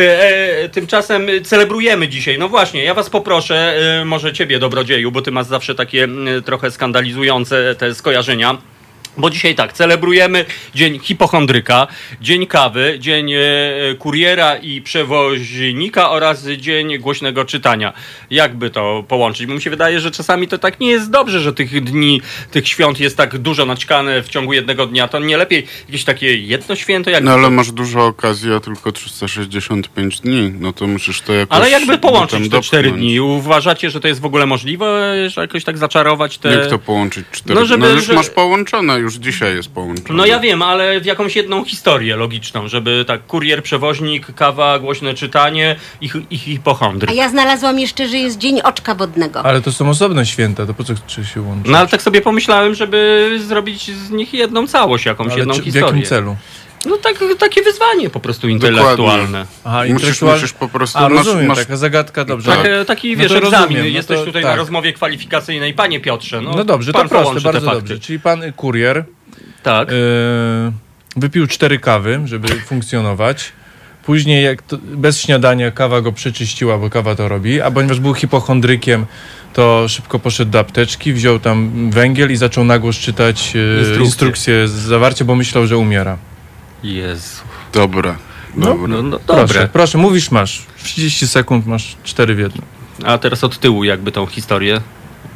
e, 0.63 0.69
tymczasem 0.69 1.27
celebrujemy 1.43 2.07
dzisiaj. 2.07 2.39
No 2.39 2.49
właśnie, 2.49 2.83
ja 2.83 2.93
was 2.93 3.09
poproszę, 3.09 3.73
e, 4.01 4.05
może 4.05 4.20
ciebie 4.33 4.59
dobrodzieju, 4.59 5.11
bo 5.11 5.21
ty 5.21 5.31
masz 5.31 5.47
zawsze 5.47 5.75
takie 5.75 6.03
m, 6.03 6.27
trochę 6.45 6.71
skandalizujące 6.71 7.75
te 7.77 7.95
skojarzenia. 7.95 8.57
Bo 9.17 9.29
dzisiaj 9.29 9.55
tak, 9.55 9.73
celebrujemy 9.73 10.45
Dzień 10.75 10.99
Hipochondryka, 10.99 11.87
Dzień 12.21 12.47
Kawy, 12.47 12.95
Dzień 12.99 13.33
e, 13.33 13.39
Kuriera 13.99 14.55
i 14.57 14.81
Przewoźnika 14.81 16.09
oraz 16.09 16.47
Dzień 16.47 16.97
Głośnego 16.99 17.45
Czytania. 17.45 17.93
Jakby 18.29 18.69
to 18.69 19.03
połączyć? 19.07 19.45
Bo 19.45 19.53
mi 19.53 19.61
się 19.61 19.69
wydaje, 19.69 19.99
że 19.99 20.11
czasami 20.11 20.47
to 20.47 20.57
tak 20.57 20.79
nie 20.79 20.89
jest 20.89 21.09
dobrze, 21.09 21.39
że 21.39 21.53
tych 21.53 21.83
dni, 21.83 22.21
tych 22.51 22.67
świąt 22.67 22.99
jest 22.99 23.17
tak 23.17 23.37
dużo 23.37 23.65
naćkane 23.65 24.23
w 24.23 24.29
ciągu 24.29 24.53
jednego 24.53 24.85
dnia. 24.85 25.07
To 25.07 25.19
nie 25.19 25.37
lepiej 25.37 25.67
jakieś 25.87 26.03
takie 26.03 26.37
jedno 26.37 26.75
święto? 26.75 27.09
Jak 27.09 27.23
No 27.23 27.31
ale 27.31 27.49
masz 27.49 27.71
dużo 27.71 28.05
okazji, 28.05 28.53
a 28.53 28.59
tylko 28.59 28.91
365 28.91 30.19
dni. 30.19 30.53
No 30.59 30.73
to 30.73 30.87
musisz 30.87 31.21
to 31.21 31.33
jakoś 31.33 31.57
Ale 31.57 31.69
jakby 31.69 31.97
połączyć 31.97 32.49
te 32.49 32.61
cztery 32.61 32.91
dni? 32.91 33.19
Uważacie, 33.19 33.89
że 33.89 33.99
to 33.99 34.07
jest 34.07 34.21
w 34.21 34.25
ogóle 34.25 34.45
możliwe, 34.45 35.15
że 35.29 35.41
jakoś 35.41 35.63
tak 35.63 35.77
zaczarować 35.77 36.37
te... 36.37 36.49
Jak 36.49 36.67
to 36.67 36.79
połączyć 36.79 37.25
cztery 37.31 37.55
No, 37.55 37.61
no, 37.61 37.67
żeby- 37.67 37.87
już 37.87 38.05
że- 38.05 38.13
masz 38.13 38.29
połączone, 38.29 39.00
już 39.01 39.15
dzisiaj 39.15 39.55
jest 39.55 39.71
połączone. 39.71 40.17
No 40.17 40.25
ja 40.25 40.39
wiem, 40.39 40.61
ale 40.61 41.01
w 41.01 41.05
jakąś 41.05 41.35
jedną 41.35 41.65
historię 41.65 42.15
logiczną, 42.15 42.67
żeby 42.67 43.05
tak 43.07 43.25
kurier, 43.27 43.63
przewoźnik, 43.63 44.35
kawa, 44.35 44.79
głośne 44.79 45.13
czytanie 45.13 45.75
i, 46.01 46.09
i 46.29 46.37
hipochondry. 46.37 47.09
A 47.09 47.13
ja 47.13 47.29
znalazłam 47.29 47.79
jeszcze, 47.79 48.07
że 48.07 48.17
jest 48.17 48.37
Dzień 48.37 48.61
Oczka 48.61 48.95
Wodnego. 48.95 49.43
Ale 49.45 49.61
to 49.61 49.71
są 49.71 49.89
osobne 49.89 50.25
święta, 50.25 50.65
to 50.65 50.73
po 50.73 50.83
co 50.83 50.93
czy 51.07 51.25
się 51.25 51.41
łączy? 51.41 51.71
No 51.71 51.77
ale 51.77 51.87
tak 51.87 52.01
sobie 52.01 52.21
pomyślałem, 52.21 52.75
żeby 52.75 53.29
zrobić 53.47 53.91
z 53.91 54.09
nich 54.11 54.33
jedną 54.33 54.67
całość, 54.67 55.05
jakąś 55.05 55.27
Ale 55.27 55.37
jedną 55.39 55.53
czy, 55.53 55.61
w 55.61 55.63
historię. 55.63 55.87
jakim 55.87 56.03
celu? 56.03 56.35
No 56.85 56.97
tak, 56.97 57.15
takie 57.39 57.61
wyzwanie 57.63 58.09
po 58.09 58.19
prostu 58.19 58.49
intelektualne. 58.49 59.45
Aha, 59.63 59.77
Musisz, 59.89 59.91
intelektual- 60.09 60.33
musisz 60.33 60.53
po 60.53 60.67
prostu... 60.67 60.97
A, 60.99 61.09
masz, 61.09 61.25
rozumiem, 61.25 61.47
masz, 61.47 61.57
taka 61.57 61.77
zagadka, 61.77 62.25
dobrze. 62.25 62.51
Tak. 62.51 62.61
Tak, 62.63 62.87
taki 62.87 63.11
No 63.17 63.23
wiesz, 63.23 63.31
egzamin. 63.31 63.51
rozumiem, 63.53 63.81
no 63.81 63.87
Jesteś 63.87 64.19
to 64.19 64.25
tutaj 64.25 64.41
tak. 64.43 64.51
na 64.51 64.55
rozmowie 64.55 64.93
kwalifikacyjnej. 64.93 65.73
Panie 65.73 65.99
Piotrze, 65.99 66.41
no, 66.41 66.51
No 66.55 66.63
dobrze, 66.63 66.93
to 66.93 67.05
proste, 67.09 67.41
bardzo 67.41 67.71
dobrze. 67.71 67.99
Czyli 67.99 68.19
pan 68.19 68.53
kurier 68.53 69.03
Tak. 69.63 69.91
y, 69.91 69.95
wypił 71.15 71.47
cztery 71.47 71.79
kawy, 71.79 72.21
żeby 72.25 72.47
funkcjonować. 72.69 73.51
Później, 74.05 74.43
jak 74.43 74.61
to, 74.61 74.77
bez 74.77 75.21
śniadania, 75.21 75.71
kawa 75.71 76.01
go 76.01 76.11
przeczyściła, 76.11 76.77
bo 76.77 76.89
kawa 76.89 77.15
to 77.15 77.27
robi, 77.27 77.61
a 77.61 77.71
ponieważ 77.71 77.99
był 77.99 78.13
hipochondrykiem, 78.13 79.05
to 79.53 79.85
szybko 79.89 80.19
poszedł 80.19 80.51
do 80.51 80.59
apteczki, 80.59 81.13
wziął 81.13 81.39
tam 81.39 81.89
węgiel 81.91 82.31
i 82.31 82.35
zaczął 82.35 82.63
na 82.63 82.79
głos 82.79 82.95
czytać 82.95 83.53
y, 83.55 83.97
Instrukcje. 84.03 84.67
z 84.67 84.71
zawarcie, 84.71 85.25
bo 85.25 85.35
myślał, 85.35 85.67
że 85.67 85.77
umiera. 85.77 86.17
Jezu. 86.83 87.41
Dobra, 87.73 88.15
dobra. 88.55 88.87
No, 88.87 89.03
no 89.03 89.19
Proszę, 89.19 89.47
dobre. 89.47 89.67
proszę, 89.73 89.97
mówisz 89.97 90.31
masz. 90.31 90.61
W 90.75 90.83
30 90.83 91.27
sekund 91.27 91.65
masz 91.65 91.95
cztery 92.03 92.35
w 92.35 92.39
jednym. 92.39 92.65
A 93.05 93.17
teraz 93.17 93.43
od 93.43 93.59
tyłu 93.59 93.83
jakby 93.83 94.11
tą 94.11 94.25
historię 94.25 94.81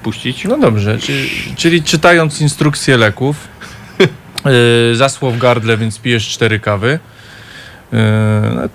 puścić. 0.04 0.44
No 0.44 0.58
dobrze, 0.58 1.00
czyli, 1.00 1.30
czyli 1.56 1.84
czytając 1.84 2.42
instrukcje 2.42 2.98
leków, 2.98 3.36
yy, 4.90 4.96
zasło 4.96 5.32
w 5.32 5.38
gardle, 5.38 5.78
więc 5.78 6.00
pijesz 6.00 6.30
cztery 6.30 6.60
kawy. 6.60 7.00
Yy, 7.92 8.00
no, 8.56 8.62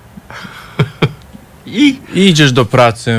I 1.67 1.99
I 2.15 2.29
idziesz 2.29 2.53
do 2.53 2.65
pracy, 2.65 3.19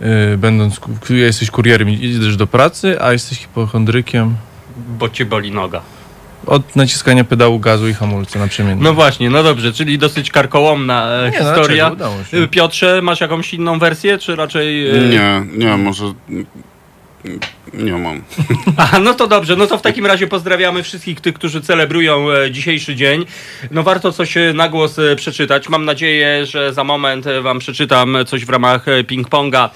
yy, 0.00 0.38
będąc, 0.38 0.80
jesteś 1.10 1.50
kurierem, 1.50 1.90
idziesz 1.90 2.36
do 2.36 2.46
pracy, 2.46 3.02
a 3.02 3.12
jesteś 3.12 3.38
hipochondrykiem 3.38 4.36
bo 4.76 5.08
cię 5.08 5.24
boli 5.24 5.50
noga. 5.50 5.82
Od 6.46 6.76
naciskania 6.76 7.24
pedału 7.24 7.58
gazu 7.58 7.88
i 7.88 7.94
hamulca 7.94 8.38
naprzemiennie. 8.38 8.84
No 8.84 8.94
właśnie, 8.94 9.30
no 9.30 9.42
dobrze, 9.42 9.72
czyli 9.72 9.98
dosyć 9.98 10.30
karkołomna 10.30 11.08
e, 11.08 11.30
Nie, 11.30 11.38
no, 11.40 11.44
historia. 11.44 11.90
dlaczego? 11.90 11.92
Udało 12.10 12.24
się. 12.24 12.48
Piotrze, 12.48 13.02
masz 13.02 13.20
jakąś 13.20 13.54
inną 13.54 13.78
wersję, 13.78 14.18
czy 14.18 14.36
raczej... 14.36 14.90
e, 14.90 15.00
Nie, 15.08 15.42
nie, 15.66 15.76
może... 15.76 16.04
Nie 17.74 17.92
mam. 17.92 18.22
No 19.04 19.14
to 19.14 19.26
dobrze, 19.26 19.56
no 19.56 19.66
to 19.66 19.78
w 19.78 19.82
takim 19.82 20.06
razie 20.06 20.26
pozdrawiamy 20.26 20.82
wszystkich 20.82 21.20
tych, 21.20 21.34
którzy 21.34 21.60
celebrują 21.60 22.30
e, 22.30 22.50
dzisiejszy 22.50 22.96
dzień. 22.96 23.26
No 23.70 23.82
warto 23.82 24.12
coś 24.12 24.36
e, 24.36 24.52
na 24.52 24.68
głos 24.68 24.98
e, 24.98 25.16
przeczytać. 25.16 25.68
Mam 25.68 25.84
nadzieję, 25.84 26.46
że 26.46 26.72
za 26.72 26.84
moment 26.84 27.26
wam 27.42 27.58
przeczytam 27.58 28.16
coś 28.26 28.44
w 28.44 28.50
ramach 28.50 28.86
ping-ponga 28.86 29.68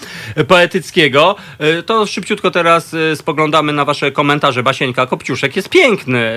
poetyckiego. 0.49 1.37
To 1.87 2.07
szybciutko 2.07 2.51
teraz 2.51 2.97
spoglądamy 3.15 3.73
na 3.73 3.85
wasze 3.85 4.13
komentarze. 4.13 4.63
Basieńka 4.63 5.07
Kopciuszek 5.07 5.57
jest 5.57 5.69
piękny. 5.69 6.33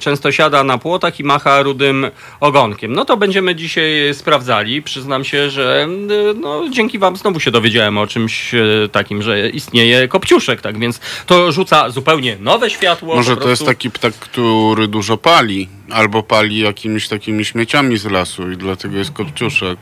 Często 0.00 0.32
siada 0.32 0.64
na 0.64 0.78
płotach 0.78 1.20
i 1.20 1.24
macha 1.24 1.62
rudym 1.62 2.06
ogonkiem. 2.40 2.92
No 2.92 3.04
to 3.04 3.16
będziemy 3.16 3.54
dzisiaj 3.54 4.14
sprawdzali. 4.14 4.82
Przyznam 4.82 5.24
się, 5.24 5.50
że 5.50 5.88
no, 6.40 6.62
dzięki 6.70 6.98
wam 6.98 7.16
znowu 7.16 7.40
się 7.40 7.50
dowiedziałem 7.50 7.98
o 7.98 8.06
czymś 8.06 8.54
takim, 8.92 9.22
że 9.22 9.50
istnieje 9.50 10.05
Kopciuszek, 10.08 10.60
tak 10.60 10.78
więc 10.78 11.00
to 11.26 11.52
rzuca 11.52 11.90
zupełnie 11.90 12.36
nowe 12.40 12.70
światło. 12.70 13.16
Może 13.16 13.36
to 13.36 13.48
jest 13.48 13.64
taki 13.64 13.90
ptak, 13.90 14.14
który 14.14 14.88
dużo 14.88 15.16
pali. 15.16 15.68
Albo 15.90 16.22
pali 16.22 16.58
jakimiś 16.58 17.08
takimi 17.08 17.44
śmieciami 17.44 17.98
z 17.98 18.04
lasu 18.04 18.50
i 18.50 18.56
dlatego 18.56 18.98
jest 18.98 19.10
kopciuszek. 19.12 19.78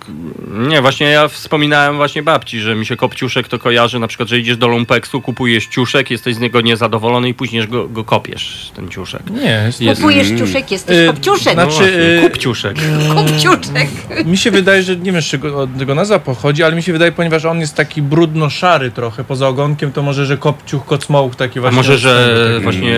Nie, 0.68 0.80
właśnie 0.80 1.06
ja 1.06 1.28
wspominałem 1.28 1.96
właśnie 1.96 2.22
babci, 2.22 2.60
że 2.60 2.74
mi 2.74 2.86
się 2.86 2.96
kopciuszek 2.96 3.48
to 3.48 3.58
kojarzy, 3.58 3.98
na 3.98 4.06
przykład, 4.06 4.28
że 4.28 4.38
idziesz 4.38 4.56
do 4.56 4.68
lumpeksu, 4.68 5.20
kupujesz 5.20 5.66
ciuszek, 5.66 6.10
jesteś 6.10 6.34
z 6.34 6.38
niego 6.38 6.60
niezadowolony 6.60 7.28
i 7.28 7.34
później 7.34 7.68
go, 7.68 7.88
go 7.88 8.04
kopiesz, 8.04 8.70
ten 8.76 8.88
ciuszek. 8.88 9.30
Nie, 9.30 9.62
jest, 9.66 9.80
Jest- 9.80 10.00
Kupujesz 10.00 10.28
ciuszek, 10.38 10.70
jesteś 10.70 10.96
Y, 10.96 11.06
kopciuszek. 11.06 11.56
No 11.56 11.70
znaczy, 11.70 11.78
właśnie, 11.78 11.98
y, 11.98 12.20
kupciuszek. 12.22 12.76
Kopciuszek. 13.14 13.88
Mi 14.24 14.36
się 14.36 14.50
wydaje, 14.50 14.82
że 14.82 14.96
nie 14.96 15.12
wiem, 15.12 15.22
z 15.22 15.24
czego 15.24 15.58
od 15.62 15.78
tego 15.78 15.94
nazwa 15.94 16.18
pochodzi, 16.18 16.62
ale 16.62 16.76
mi 16.76 16.82
się 16.82 16.92
wydaje, 16.92 17.12
ponieważ 17.12 17.44
on 17.44 17.60
jest 17.60 17.74
taki 17.74 18.02
brudno-szary 18.02 18.90
trochę 18.90 19.24
poza 19.24 19.48
ogonkiem, 19.48 19.92
to 19.92 20.02
może, 20.02 20.26
że 20.26 20.36
kopciuch, 20.36 20.84
kocmołch 20.86 21.36
taki 21.36 21.58
A 21.58 21.62
właśnie. 21.62 21.76
może, 21.76 21.98
że 21.98 22.60
właśnie 22.62 22.96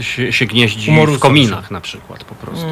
się, 0.00 0.32
się 0.32 0.46
gnieździ 0.46 0.92
w 1.06 1.18
kominach 1.18 1.70
na 1.70 1.80
przykład 1.80 2.24
po 2.24 2.34
prostu. 2.36 2.66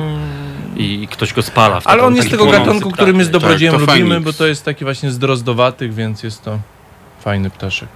I 0.77 1.09
ktoś 1.11 1.33
go 1.33 1.43
spala. 1.43 1.81
wtedy 1.81 1.93
Ale 1.93 2.03
on 2.03 2.09
taki 2.15 2.17
jest 2.19 2.31
tego 2.31 2.45
płonący 2.45 2.67
gatunku, 2.67 2.91
który 2.91 3.13
my 3.13 3.25
z 3.25 3.29
ptak. 3.29 3.41
dobrodziejem 3.43 3.75
Tak, 3.75 3.87
to 3.87 3.93
lubimy, 3.93 4.21
bo 4.21 4.33
to 4.33 4.47
jest 4.47 4.65
taki 4.65 4.85
właśnie 4.85 5.11
z 5.11 5.19
drozdowatych, 5.19 5.95
więc 5.95 6.23
jest 6.23 6.43
to 6.45 6.59
fajny 7.21 7.51
ptaszek. 7.51 7.89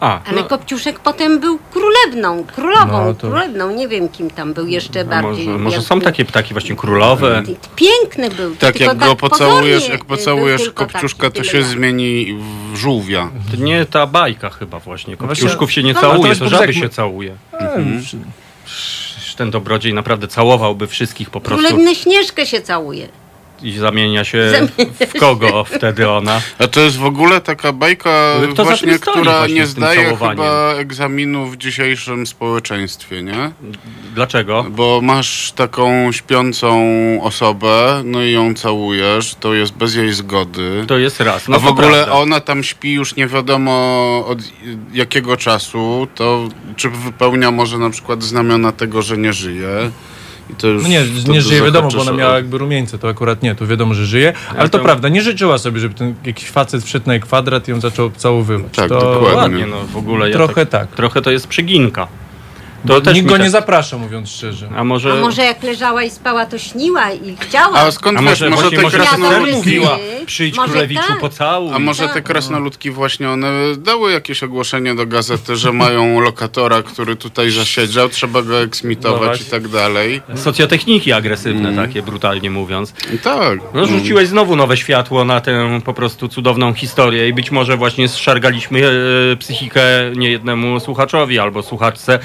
A, 0.00 0.20
Ale 0.24 0.42
no, 0.42 0.48
Kopciuszek 0.48 1.00
potem 1.00 1.40
był 1.40 1.58
królewną, 1.72 2.44
królową, 2.44 3.04
No, 3.06 3.14
to- 3.14 3.28
królewną, 3.28 3.70
nie 3.70 3.88
wiem 3.88 4.08
kim 4.08 4.30
tam 4.30 4.54
był 4.54 4.66
jeszcze 4.66 5.00
a 5.00 5.04
bardziej. 5.04 5.46
może, 5.46 5.58
może 5.58 5.82
są 5.82 6.00
takie 6.00 6.24
ptaki 6.24 6.54
właśnie 6.54 6.76
królowe. 6.76 7.42
Piękny 7.76 8.30
był. 8.30 8.56
Tak, 8.56 8.74
tylko 8.74 8.92
jak 8.92 8.98
go 9.08 9.16
pocałujesz, 9.16 9.74
pozornie 9.74 9.92
jak 9.98 10.04
był 10.04 10.16
pocałujesz 10.16 10.62
tylko 10.62 10.86
kopciuszka, 10.86 11.30
to 11.30 11.44
się 11.44 11.62
zmieni 11.62 12.38
w 12.72 12.76
żółwia. 12.76 13.30
To 13.50 13.56
nie 13.56 13.86
ta 13.86 14.06
bajka 14.06 14.50
chyba 14.50 14.78
właśnie. 14.78 15.16
Kopciuszków 15.16 15.72
się 15.72 15.82
nie 15.82 15.92
No, 15.92 15.98
ale 16.00 16.08
to 16.08 16.12
całuje, 16.14 16.28
jest 16.28 16.40
to 16.40 16.48
żaby 16.48 16.74
się 16.74 16.88
całuje. 16.88 17.36
Ten 19.36 19.50
dobrodziej 19.50 19.94
naprawdę 19.94 20.28
całowałby 20.28 20.86
wszystkich 20.86 21.30
po 21.30 21.40
prostu 21.40 21.66
Królewna 21.66 21.94
Śnieżkę 21.94 22.46
się 22.46 22.60
całuje. 22.60 23.08
I 23.62 23.72
zamienia 23.72 24.24
się 24.24 24.50
Zamienia 24.50 24.92
w 25.14 25.18
kogo 25.20 25.64
wtedy 25.64 26.10
ona. 26.10 26.40
A 26.58 26.66
to 26.66 26.80
jest 26.80 26.96
w 26.96 27.04
ogóle 27.04 27.40
taka 27.40 27.72
bajka 27.72 28.34
kto 28.52 28.64
właśnie, 28.64 28.98
która 28.98 29.38
właśnie 29.38 29.54
nie 29.54 29.66
zdaje 29.66 30.16
chyba 30.16 30.74
egzaminu 30.74 31.46
w 31.46 31.56
dzisiejszym 31.56 32.26
społeczeństwie, 32.26 33.22
nie? 33.22 33.50
Dlaczego? 34.14 34.66
Bo 34.70 35.00
masz 35.02 35.52
taką 35.52 36.12
śpiącą 36.12 36.76
osobę, 37.22 38.02
no 38.04 38.22
i 38.22 38.32
ją 38.32 38.54
całujesz, 38.54 39.34
to 39.40 39.54
jest 39.54 39.72
bez 39.72 39.94
jej 39.94 40.12
zgody. 40.12 40.84
To 40.88 40.98
jest 40.98 41.20
raz. 41.20 41.48
No 41.48 41.56
A 41.56 41.58
w 41.58 41.66
ogóle 41.66 41.88
prawda. 41.88 42.12
ona 42.12 42.40
tam 42.40 42.62
śpi 42.62 42.92
już 42.92 43.16
nie 43.16 43.26
wiadomo 43.26 43.72
od 44.28 44.38
jakiego 44.92 45.36
czasu, 45.36 46.06
to 46.14 46.48
czy 46.76 46.90
wypełnia 46.90 47.50
może 47.50 47.78
na 47.78 47.90
przykład 47.90 48.22
znamiona 48.22 48.72
tego, 48.72 49.02
że 49.02 49.16
nie 49.16 49.32
żyje. 49.32 49.90
I 50.50 50.54
to 50.54 50.66
już 50.66 50.82
No 50.82 50.88
nie, 50.88 51.04
wtedy 51.04 51.30
nie 51.32 51.42
żyje 51.42 51.62
wiadomo, 51.62 51.88
bo 51.94 52.00
ona 52.00 52.12
miała 52.12 52.34
jakby 52.34 52.58
rumieńce, 52.58 52.98
to 52.98 53.08
akurat 53.08 53.42
nie, 53.42 53.54
to 53.54 53.66
wiadomo, 53.66 53.94
że 53.94 54.06
żyje, 54.06 54.32
ale 54.56 54.68
to 54.68 54.78
to- 54.78 54.84
prawda, 54.84 55.08
nie 55.08 55.22
życzyła 55.22 55.58
sobie, 55.58 55.80
żeby 55.80 55.94
ten 55.94 56.14
jakiś 56.24 56.50
facet 56.50 56.84
wszedł 56.84 57.06
na 57.06 57.12
jej 57.12 57.22
kwadrat 57.22 57.68
i 57.68 57.70
ją 57.70 57.80
zaczął 57.80 58.10
całowywać. 58.10 58.72
Tak, 58.76 58.88
to 58.88 59.00
dokładnie. 59.00 59.36
Ładnie, 59.36 59.66
no 59.66 59.76
w 59.92 59.96
ogóle. 59.96 60.30
Ja 60.30 60.36
Trochę 60.36 60.66
tak, 60.66 60.88
tak. 60.88 60.96
Trochę 60.96 61.22
to 61.22 61.30
jest 61.30 61.46
przyginka. 61.46 62.08
To 62.86 63.00
też 63.00 63.14
Nikt 63.14 63.24
mi 63.24 63.28
go 63.30 63.34
tak- 63.36 63.42
nie 63.44 63.50
zaprasza, 63.50 63.98
mówiąc 63.98 64.30
szczerze. 64.30 64.68
A 64.76 64.84
może... 64.84 65.12
A 65.12 65.16
może 65.16 65.44
jak 65.44 65.62
leżała 65.62 66.02
i 66.02 66.10
spała, 66.10 66.46
to 66.46 66.58
śniła 66.58 67.12
i 67.12 67.36
chciała. 67.40 67.78
A 67.78 67.90
skąd 67.90 68.18
A 68.18 68.20
wiesz, 68.20 68.30
może, 68.30 68.50
może 68.50 68.62
właśnie 68.62 68.76
te 68.78 68.82
może 68.82 68.98
krasno- 68.98 69.06
krasnoludki 69.08 69.36
Krasnoludki. 69.52 69.56
mówiła, 69.70 69.98
przyjdź 70.26 70.56
Może 70.56 70.68
królewiczu 70.72 71.02
tak. 71.08 71.20
pocałuj. 71.20 71.70
A 71.74 71.78
może 71.78 72.08
te 72.08 72.14
Tak. 72.14 72.24
krasnoludki 72.24 72.90
właśnie 72.90 73.30
one 73.30 73.48
dały 73.78 74.12
jakieś 74.12 74.42
ogłoszenie 74.42 74.94
do 74.94 75.06
gazety, 75.06 75.56
że 75.56 75.72
mają 75.72 76.20
lokatora, 76.30 76.82
który 76.82 77.16
tutaj 77.16 77.50
zasiedział, 77.50 78.08
trzeba 78.08 78.42
go 78.42 78.52
No 78.52 78.60
eksmitować 78.62 79.22
i 79.22 79.24
właśnie. 79.26 79.46
tak 79.46 79.68
dalej. 79.68 80.22
Socjotechniki 80.34 81.12
agresywne 81.12 81.68
Mm. 81.68 81.86
takie, 81.86 82.02
brutalnie 82.02 82.50
mówiąc. 82.50 82.92
I 83.14 83.18
tak. 83.18 83.58
No 83.74 83.86
rzuciłeś 83.86 84.28
znowu 84.28 84.56
nowe 84.56 84.76
światło 84.76 85.24
na 85.24 85.40
tę 85.40 85.80
po 85.84 85.94
prostu 85.94 86.28
cudowną 86.28 86.74
historię 86.74 87.28
i 87.28 87.32
być 87.32 87.50
może 87.50 87.76
właśnie 87.76 88.08
zszargaliśmy 88.08 88.80
e, 89.32 89.36
psychikę 89.36 89.80
niejednemu 90.16 90.80
słuchaczowi 90.80 91.38
albo 91.38 91.62
słuchaczce, 91.62 92.18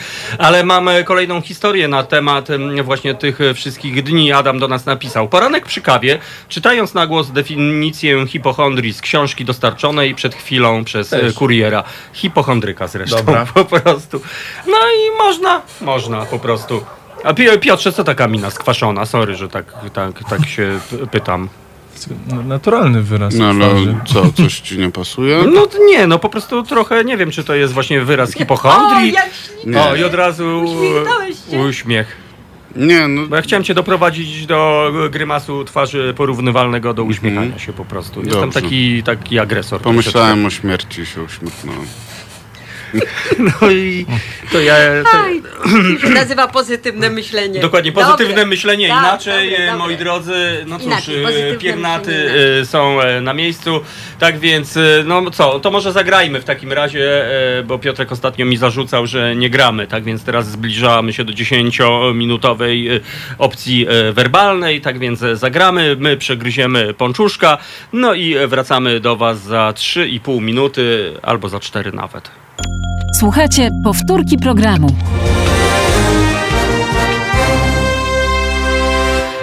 ale 0.52 0.64
mamy 0.64 1.04
kolejną 1.04 1.42
historię 1.42 1.88
na 1.88 2.04
temat 2.04 2.50
em, 2.50 2.84
właśnie 2.84 3.16
tych 3.16 3.42
e, 3.42 3.54
wszystkich 3.54 4.04
dni. 4.04 4.32
Adam 4.32 4.60
do 4.60 4.68
nas 4.68 4.86
napisał. 4.86 5.30
Poranek 5.30 5.66
przy 5.66 5.82
kawie, 5.82 6.20
czytając 6.50 6.94
na 6.94 7.08
głos 7.08 7.32
definicję 7.32 8.28
hipochondrii 8.28 8.94
z 8.94 9.02
książki 9.02 9.46
dostarczonej 9.46 10.16
przed 10.16 10.36
chwilą 10.36 10.84
przez 10.84 11.14
e, 11.14 11.20
Też. 11.20 11.34
kuriera. 11.34 11.84
Hipochondryka 12.14 12.88
zresztą 12.88 13.18
Dobra. 13.18 13.46
po 13.54 13.66
prostu. 13.66 14.22
No 14.68 14.78
i 14.78 15.18
można, 15.18 15.62
można 15.82 16.26
po 16.26 16.40
prostu. 16.40 16.86
A 17.24 17.34
Pi- 17.34 17.60
Piotrze, 17.60 17.92
co 17.92 18.04
taka 18.04 18.28
mina 18.28 18.50
skwaszona? 18.50 19.06
Sorry, 19.06 19.36
że 19.36 19.50
tak, 19.50 19.74
tak, 19.94 20.30
tak 20.30 20.48
się 20.48 20.80
pytam. 21.12 21.50
Naturalny 22.46 23.02
wyraz 23.02 23.36
No 23.36 23.54
twarzy. 23.54 23.72
ale 23.72 23.96
co, 24.06 24.32
coś 24.34 24.60
ci 24.60 24.78
nie 24.78 24.92
pasuje? 24.92 25.38
No 25.56 25.68
nie, 25.88 26.08
no 26.08 26.20
po 26.20 26.30
prostu 26.30 26.64
trochę 26.64 27.04
nie 27.04 27.18
wiem, 27.18 27.32
czy 27.32 27.44
to 27.44 27.56
jest 27.56 27.74
właśnie 27.74 28.02
wyraz 28.02 28.30
O, 28.36 28.38
hipochondrii. 28.38 29.14
jak 29.14 29.30
Nie. 29.66 29.82
O, 29.82 29.96
i 29.96 30.04
od 30.04 30.14
razu 30.14 30.66
uśmiech. 31.70 32.18
Nie, 32.76 33.08
no 33.08 33.28
Bo 33.28 33.36
ja 33.36 33.42
chciałem 33.42 33.64
cię 33.64 33.74
doprowadzić 33.74 34.46
do 34.46 34.92
grymasu 35.10 35.66
twarzy 35.66 36.14
porównywalnego 36.18 36.94
do 36.94 37.04
uśmiechania 37.04 37.60
się 37.60 37.74
po 37.74 37.86
prostu. 37.86 38.20
Jestem 38.20 38.34
Mhm. 38.44 38.52
Dobrze. 38.52 38.62
taki, 38.62 39.04
taki 39.04 39.40
agresor. 39.40 39.82
pomyślałem 39.82 40.46
o 40.46 40.50
śmierci 40.50 41.02
i 41.02 41.06
się 41.06 41.22
uśmiechnąłem. 41.24 41.86
No 43.62 43.72
i 43.72 44.06
to 44.52 44.62
ja... 44.62 44.76
To, 45.12 45.20
Aj, 45.20 45.42
to 46.02 46.08
się 46.08 46.14
nazywa 46.14 46.48
pozytywne 46.48 47.10
myślenie. 47.10 47.60
Dokładnie, 47.60 47.92
pozytywne 47.92 48.34
Dobre. 48.34 48.46
myślenie 48.46 48.88
Tak, 48.88 49.00
inaczej, 49.00 49.50
dobre, 49.50 49.64
e, 49.66 49.72
dobre. 49.72 49.88
moi 49.88 49.98
drodzy, 49.98 50.66
no 50.68 50.78
cóż, 50.78 50.88
Inaczej, 50.88 51.52
e, 51.52 51.58
piernaty 51.58 52.32
e, 52.62 52.66
są 52.66 52.98
na 53.22 53.34
miejscu, 53.34 53.82
tak 54.20 54.40
więc, 54.40 54.80
no 55.06 55.32
co, 55.32 55.60
to 55.60 55.72
może 55.72 55.92
zagrajmy 55.92 56.42
w 56.42 56.44
takim 56.44 56.74
razie, 56.74 57.26
bo 57.66 57.80
Piotrek 57.80 58.12
ostatnio 58.12 58.46
mi 58.46 58.58
zarzucał, 58.58 59.08
że 59.08 59.36
nie 59.36 59.50
gramy, 59.50 59.88
tak 59.88 60.04
więc 60.04 60.24
teraz 60.24 60.52
zbliżamy 60.52 61.14
się 61.14 61.24
do 61.24 61.34
10-minutowej 61.34 62.96
e, 62.96 63.00
opcji 63.38 63.88
werbalnej, 64.14 64.82
tak 64.82 65.00
więc 65.00 65.20
zagramy, 65.34 65.96
my 66.00 66.18
przegryziemy 66.18 66.94
pączuszka, 66.94 67.58
no 67.94 68.14
i 68.14 68.36
wracamy 68.48 69.00
do 69.00 69.16
Was 69.16 69.42
za 69.42 69.74
3,5 69.76 70.42
minuty, 70.42 71.14
albo 71.22 71.50
za 71.50 71.60
4 71.60 71.92
nawet. 71.92 72.41
Słuchajcie 73.20 73.70
powtórki 73.84 74.38
programu. 74.38 74.88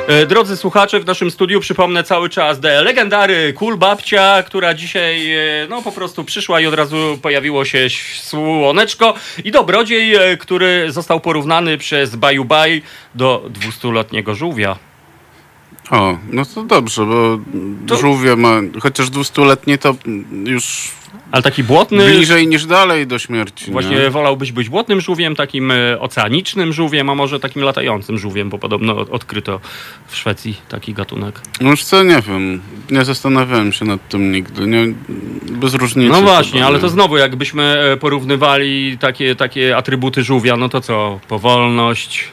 E, 0.09 0.26
Drodzy 0.26 0.56
słuchacze, 0.56 1.01
w 1.01 1.06
naszym 1.06 1.30
studiu 1.30 1.60
przypomnę 1.60 2.05
cały 2.05 2.28
czas 2.28 2.60
de 2.60 2.82
legendary 2.82 3.52
Kul 3.52 3.76
Babcia, 3.76 4.43
która 4.43 4.74
dzisiaj 4.74 5.32
e, 5.32 5.66
no 5.68 5.82
po 5.82 5.93
prostu 5.93 6.24
przyszła 6.24 6.60
i 6.60 6.66
od 6.66 6.74
razu 6.74 7.18
pojawiło 7.22 7.64
się 7.64 7.86
słoneczko 8.20 9.14
i 9.44 9.51
dobrodziej, 9.51 10.14
e, 10.14 10.36
który 10.36 10.93
został 10.93 11.20
porównany 11.20 11.78
przez 11.78 12.16
Baju 12.16 12.44
Baj 12.44 12.82
do 13.14 13.44
200-letniego 13.52 14.35
żółwia. 14.35 14.88
O, 15.90 16.19
no 16.32 16.43
to 16.55 16.62
dobrze, 16.62 17.06
bo 17.06 17.39
To- 17.86 17.97
żółwie 17.97 18.36
ma, 18.36 18.60
chociaż 18.81 19.10
dwustuletnie 19.10 19.78
to 19.78 19.94
już 20.44 20.90
Ale 21.32 21.43
taki 21.43 21.65
błotny, 21.65 22.06
bliżej 22.10 22.47
niż 22.48 22.66
dalej 22.66 23.06
do 23.06 23.19
śmierci. 23.19 23.70
właśnie 23.73 23.97
nie? 23.97 24.10
wolałbyś 24.10 24.52
być 24.52 24.69
błotnym 24.69 25.01
żółwiem, 25.01 25.36
takim 25.36 25.70
e, 25.70 26.01
oceanicznym 26.01 26.73
żółwiem, 26.73 27.10
a 27.10 27.15
może 27.15 27.40
takim 27.40 27.62
latającym 27.62 28.19
żółwiem, 28.19 28.48
bo 28.51 28.59
podobno 28.59 28.97
od- 28.97 29.10
odkryto 29.10 29.60
w 30.06 30.16
Szwecji 30.16 30.56
taki 30.69 30.94
gatunek. 30.94 31.40
No 31.60 31.70
już 31.70 31.85
co, 31.85 32.02
nie 32.02 32.20
wiem, 32.28 32.60
nie 32.90 33.05
zastanawiałem 33.05 33.73
się 33.73 33.85
nad 33.85 34.09
tym 34.09 34.32
nigdy, 34.32 34.66
nie, 34.66 34.86
bez 35.52 35.74
różnicy. 35.74 36.12
No 36.12 36.23
właśnie, 36.23 36.66
ale 36.66 36.78
to 36.78 36.89
znowu 36.89 37.16
jakbyśmy 37.16 37.62
e, 37.93 37.97
porównywali 37.97 38.98
takie, 38.98 39.35
takie 39.36 39.77
atrybuty 39.77 40.24
żółwia, 40.24 40.56
no 40.56 40.69
to 40.69 40.81
co? 40.81 41.20
Powolność, 41.28 42.24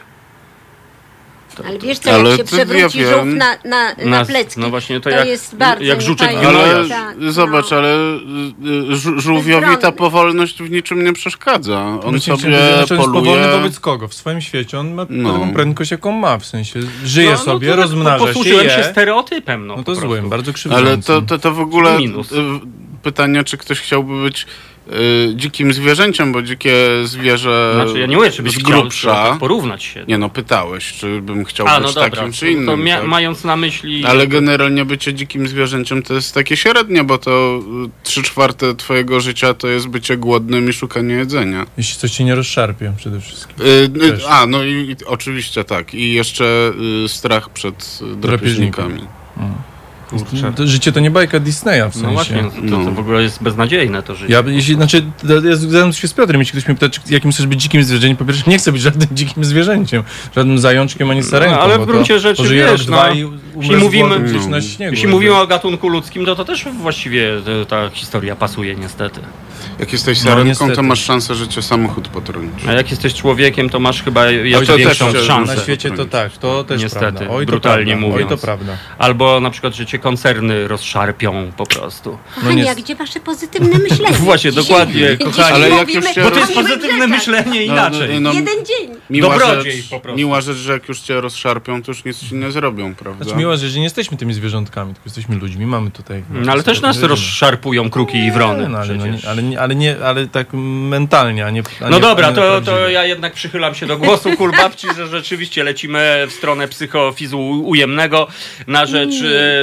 Ale 1.67 1.79
wiesz 1.79 1.99
co, 1.99 2.11
Ale 2.11 2.29
jak 2.29 2.37
się 2.37 2.43
to 2.43 2.47
przewróci 2.55 2.99
ja 2.99 3.11
żółw 3.11 3.25
wiem. 3.25 3.37
na, 3.37 3.55
na, 3.65 3.93
na 3.93 4.05
Nas- 4.05 4.27
plecki, 4.27 4.59
no 4.59 4.69
właśnie, 4.69 4.99
to 4.99 5.09
to, 5.09 5.15
jak- 5.15 5.27
jest 5.27 5.55
bardzo 5.55 5.83
jak 5.83 6.01
żuczek. 6.01 6.29
Ale 6.47 6.89
Tak, 6.89 7.15
zobacz, 7.31 7.71
no. 7.71 7.77
ale 7.77 7.95
y, 7.95 9.17
y, 9.17 9.19
żółwiowi 9.21 9.77
ta 9.81 9.91
powolność 9.91 10.63
w 10.63 10.71
niczym 10.71 11.03
nie 11.03 11.13
przeszkadza. 11.13 11.81
On 12.03 12.11
Właśnie 12.11 12.37
sobie 12.37 12.49
jest 12.49 12.89
poluje. 12.89 13.13
powolny 13.25 13.47
wobec 13.51 13.79
kogo? 13.79 14.07
W 14.07 14.13
swoim 14.13 14.41
świecie 14.41 14.79
on 14.79 14.93
ma 14.93 15.05
No. 15.09 15.33
taką 15.33 15.53
prędkość, 15.53 15.91
jaką 15.91 16.11
ma, 16.11 16.37
w 16.37 16.45
sensie 16.45 16.79
żyje 17.05 17.31
No, 17.31 17.37
no 17.37 17.43
sobie, 17.43 17.69
to 17.69 17.75
rozmnaża 17.75 18.19
się, 18.19 18.25
Posłużyłem 18.33 18.69
się 18.69 18.83
stereotypem, 18.83 19.67
no, 19.67 19.75
No 19.77 19.83
to 19.83 19.95
złym, 19.95 20.29
bardzo 20.29 20.53
krzywdzącym. 20.53 20.87
Ale 20.87 20.97
to, 20.97 21.21
to, 21.21 21.39
to 21.39 21.51
w 21.51 21.59
ogóle 21.59 21.97
Minus. 21.97 22.31
y, 22.31 22.35
pytanie, 23.03 23.43
czy 23.43 23.57
ktoś 23.57 23.79
chciałby 23.79 24.21
być 24.23 24.45
dzikim 25.35 25.73
zwierzęciem, 25.73 26.31
bo 26.31 26.41
dzikie 26.41 26.73
zwierzę 27.03 27.71
Znaczy, 27.75 27.99
ja 27.99 28.05
nie 28.05 28.15
mówię, 28.15 28.31
czy 28.31 28.43
byś 28.43 28.53
z 28.53 28.57
chciał 28.59 28.81
grubsza. 28.81 29.13
tak 29.29 29.39
porównać 29.39 29.83
się. 29.83 30.05
Nie 30.07 30.17
no, 30.17 30.29
pytałeś, 30.29 30.93
czy 30.93 31.21
bym 31.21 31.45
chciał 31.45 31.67
A, 31.67 31.79
być 31.79 31.87
no 31.87 31.93
dobra, 31.93 32.09
takim 32.09 32.31
czy 32.33 32.51
innym. 32.51 32.65
to 32.65 32.77
mia- 32.77 32.99
tak? 32.99 33.07
mając 33.07 33.43
na 33.43 33.55
myśli... 33.55 34.05
Ale 34.05 34.27
generalnie 34.27 34.85
bycie 34.85 35.13
dzikim 35.13 35.47
zwierzęciem 35.47 36.03
to 36.03 36.13
jest 36.13 36.33
takie 36.33 36.57
średnie, 36.57 37.03
bo 37.03 37.17
to 37.17 37.59
y, 37.85 37.89
trzy 38.03 38.23
czwarte 38.23 38.75
twojego 38.75 39.19
życia 39.19 39.53
to 39.53 39.67
jest 39.67 39.87
bycie 39.87 40.17
głodnym 40.17 40.69
i 40.69 40.73
szukanie 40.73 41.13
jedzenia. 41.15 41.65
Jeśli 41.77 41.99
coś 41.99 42.11
cię 42.11 42.23
nie 42.23 42.35
rozszarpie 42.35 42.93
przede 42.97 43.19
wszystkim. 43.21 43.65
Y, 43.65 43.69
y, 44.05 44.11
Też. 44.11 44.25
a, 44.29 44.45
no 44.45 44.63
i, 44.63 44.71
i 44.71 45.05
oczywiście 45.05 45.63
tak. 45.63 45.93
I 45.93 46.13
jeszcze 46.13 46.71
y, 47.05 47.09
strach 47.09 47.49
przed 47.49 47.99
y, 48.13 48.15
drapieżnikami. 48.15 49.01
Kurczę. 50.09 50.53
To 50.55 50.67
życie 50.67 50.91
to 50.91 50.99
nie 50.99 51.11
bajka 51.11 51.39
Disneya 51.39 51.89
w 51.89 51.93
sensie. 51.93 52.07
No 52.07 52.13
właśnie, 52.13 52.43
to, 52.69 52.77
to 52.85 52.91
w 52.91 52.99
ogóle 52.99 53.23
jest 53.23 53.43
beznadziejne 53.43 54.03
to 54.03 54.15
życie. 54.15 54.33
Ja, 54.33 54.43
jeśli, 54.47 54.75
znaczy, 54.75 55.03
ja 55.43 55.55
zgadzam 55.55 55.93
się 55.93 56.07
z 56.07 56.13
Piotrem, 56.13 56.41
jeśli 56.41 56.51
ktoś 56.59 56.67
mnie 56.67 56.75
pyta, 56.77 56.89
czy, 56.89 57.13
jakim 57.13 57.31
chcesz 57.31 57.47
być 57.47 57.61
dzikim 57.61 57.83
zwierzęciem, 57.83 58.17
po 58.17 58.25
pierwsze 58.25 58.43
nie 58.51 58.57
chcę 58.57 58.71
być 58.71 58.81
żadnym 58.81 59.07
dzikim 59.17 59.45
zwierzęciem, 59.45 60.03
żadnym 60.35 60.59
zajączkiem 60.59 61.09
ani 61.11 61.23
sarenką. 61.23 61.55
No, 61.55 61.61
ale 61.61 61.79
w 61.79 61.85
gruncie 61.85 62.19
rzeczy, 62.19 62.43
wiesz, 62.49 62.87
no, 62.87 63.13
i 63.13 63.29
jeśli 63.59 63.75
mówimy- 63.75 64.19
No. 64.49 64.61
śniegu. 64.61 64.91
Jeśli 64.91 65.03
jakby. 65.03 65.07
mówimy 65.07 65.35
o 65.35 65.47
gatunku 65.47 65.89
ludzkim, 65.89 66.25
to 66.25 66.35
to 66.35 66.45
też 66.45 66.65
właściwie 66.81 67.33
e, 67.61 67.65
ta 67.65 67.89
historia 67.89 68.35
pasuje 68.35 68.75
niestety. 68.75 69.21
Jak 69.79 69.93
jesteś 69.93 70.17
No, 70.17 70.23
sarenką, 70.23 70.47
niestety. 70.47 70.75
to 70.75 70.83
masz 70.83 71.03
szansę, 71.03 71.35
że 71.35 71.47
cię 71.47 71.61
samochód 71.61 72.07
potrąci. 72.07 72.67
A 72.67 72.71
jak 72.73 72.91
jesteś 72.91 73.13
człowiekiem, 73.13 73.69
to 73.69 73.79
masz 73.79 74.03
chyba 74.03 74.21
Oj, 74.21 74.49
jeszcze 74.49 74.65
to 74.73 74.77
większą 74.77 75.11
też 75.11 75.27
szansę. 75.27 75.55
Na 75.55 75.61
świecie 75.61 75.91
to 75.91 76.05
tak, 76.05 76.37
to 76.37 76.63
też 76.63 76.81
Niestety, 76.81 77.05
prawda. 77.17 77.29
Oj, 77.29 77.45
to 77.45 77.51
brutalnie 77.51 77.91
prawda. 77.91 78.07
mówiąc. 78.07 78.31
Oj, 78.31 78.37
to 78.37 78.41
prawda. 78.41 78.73
Albo 78.97 79.39
na 79.39 79.49
przykład, 79.49 79.75
że 79.75 79.85
cię 79.95 79.99
koncerny 79.99 80.67
rozszarpią 80.67 81.51
po 81.57 81.65
prostu. 81.65 82.17
Kochani, 82.35 82.55
nie- 82.61 82.71
a 82.71 82.75
gdzie 82.75 82.95
wasze 82.95 83.19
pozytywne 83.19 83.79
myślenie? 83.79 84.17
Właśnie, 84.29 84.51
dokładnie, 84.51 85.17
kochani. 85.17 85.53
Ale 85.55 85.69
jak 85.69 85.79
mówimy 85.79 86.05
już 86.07 86.15
się- 86.15 86.21
Bo 86.23 86.31
to 86.31 86.39
jest 86.39 86.51
miłych 86.51 86.65
pozytywne 86.67 86.97
rzeczach. 87.07 87.09
myślenie 87.09 87.63
inaczej. 87.65 88.21
no, 88.21 88.33
Jeden 88.33 88.65
dzień. 88.65 88.95
Miła 89.09 89.29
Dobrodziej 89.37 89.71
rzecz, 89.77 89.89
po 89.89 89.99
prostu. 89.99 90.17
miła 90.17 90.41
rzecz, 90.41 90.57
że 90.57 90.73
jak 90.73 90.89
już 90.89 90.99
cię 90.99 91.21
rozszarpią, 91.21 91.83
to 91.83 91.91
już 91.91 92.05
nic 92.05 92.19
ci 92.19 92.35
nie 92.35 92.51
zrobią, 92.51 92.95
prawda? 92.95 93.23
Znaczy 93.23 93.39
miła 93.39 93.55
rzecz, 93.55 93.71
że 93.71 93.77
nie 93.77 93.83
jesteśmy 93.83 94.17
tymi 94.17 94.33
zwierzątkami, 94.33 94.93
tylko 94.93 95.05
jesteśmy 95.05 95.35
ludźmi, 95.35 95.65
mamy 95.65 95.91
tutaj... 95.91 96.23
No, 96.29 96.51
ale 96.51 96.63
też 96.63 96.81
nas 96.81 97.01
rozszarpują 97.01 97.89
kruki 97.89 98.17
i 98.17 98.31
wrony 98.31 98.69
No, 98.69 98.77
ale, 98.77 98.93
no, 98.93 99.03
przecież. 99.03 99.23
nie, 99.23 99.29
ale, 99.29 99.43
nie, 99.43 99.59
ale, 99.61 99.75
nie, 99.75 99.95
ale 100.05 100.27
tak 100.27 100.47
mentalnie, 100.53 101.45
a 101.45 101.49
nie 101.49 101.61
a 101.81 101.89
No 101.89 101.95
nie, 101.95 102.01
dobra, 102.01 102.29
nie 102.29 102.35
to, 102.35 102.41
to 102.41 102.61
prawdziwie. 102.61 102.91
ja 102.91 103.05
jednak 103.05 103.33
przychylam 103.33 103.75
się 103.75 103.85
do 103.85 103.97
głosu 103.97 104.29
kulbabci, 104.37 104.87
że 104.95 105.07
rzeczywiście 105.07 105.63
lecimy 105.63 106.27
w 106.29 106.31
stronę 106.33 106.67
psychofizu 106.67 107.39
ujemnego 107.65 108.27
na 108.67 108.85
rzecz 108.85 109.13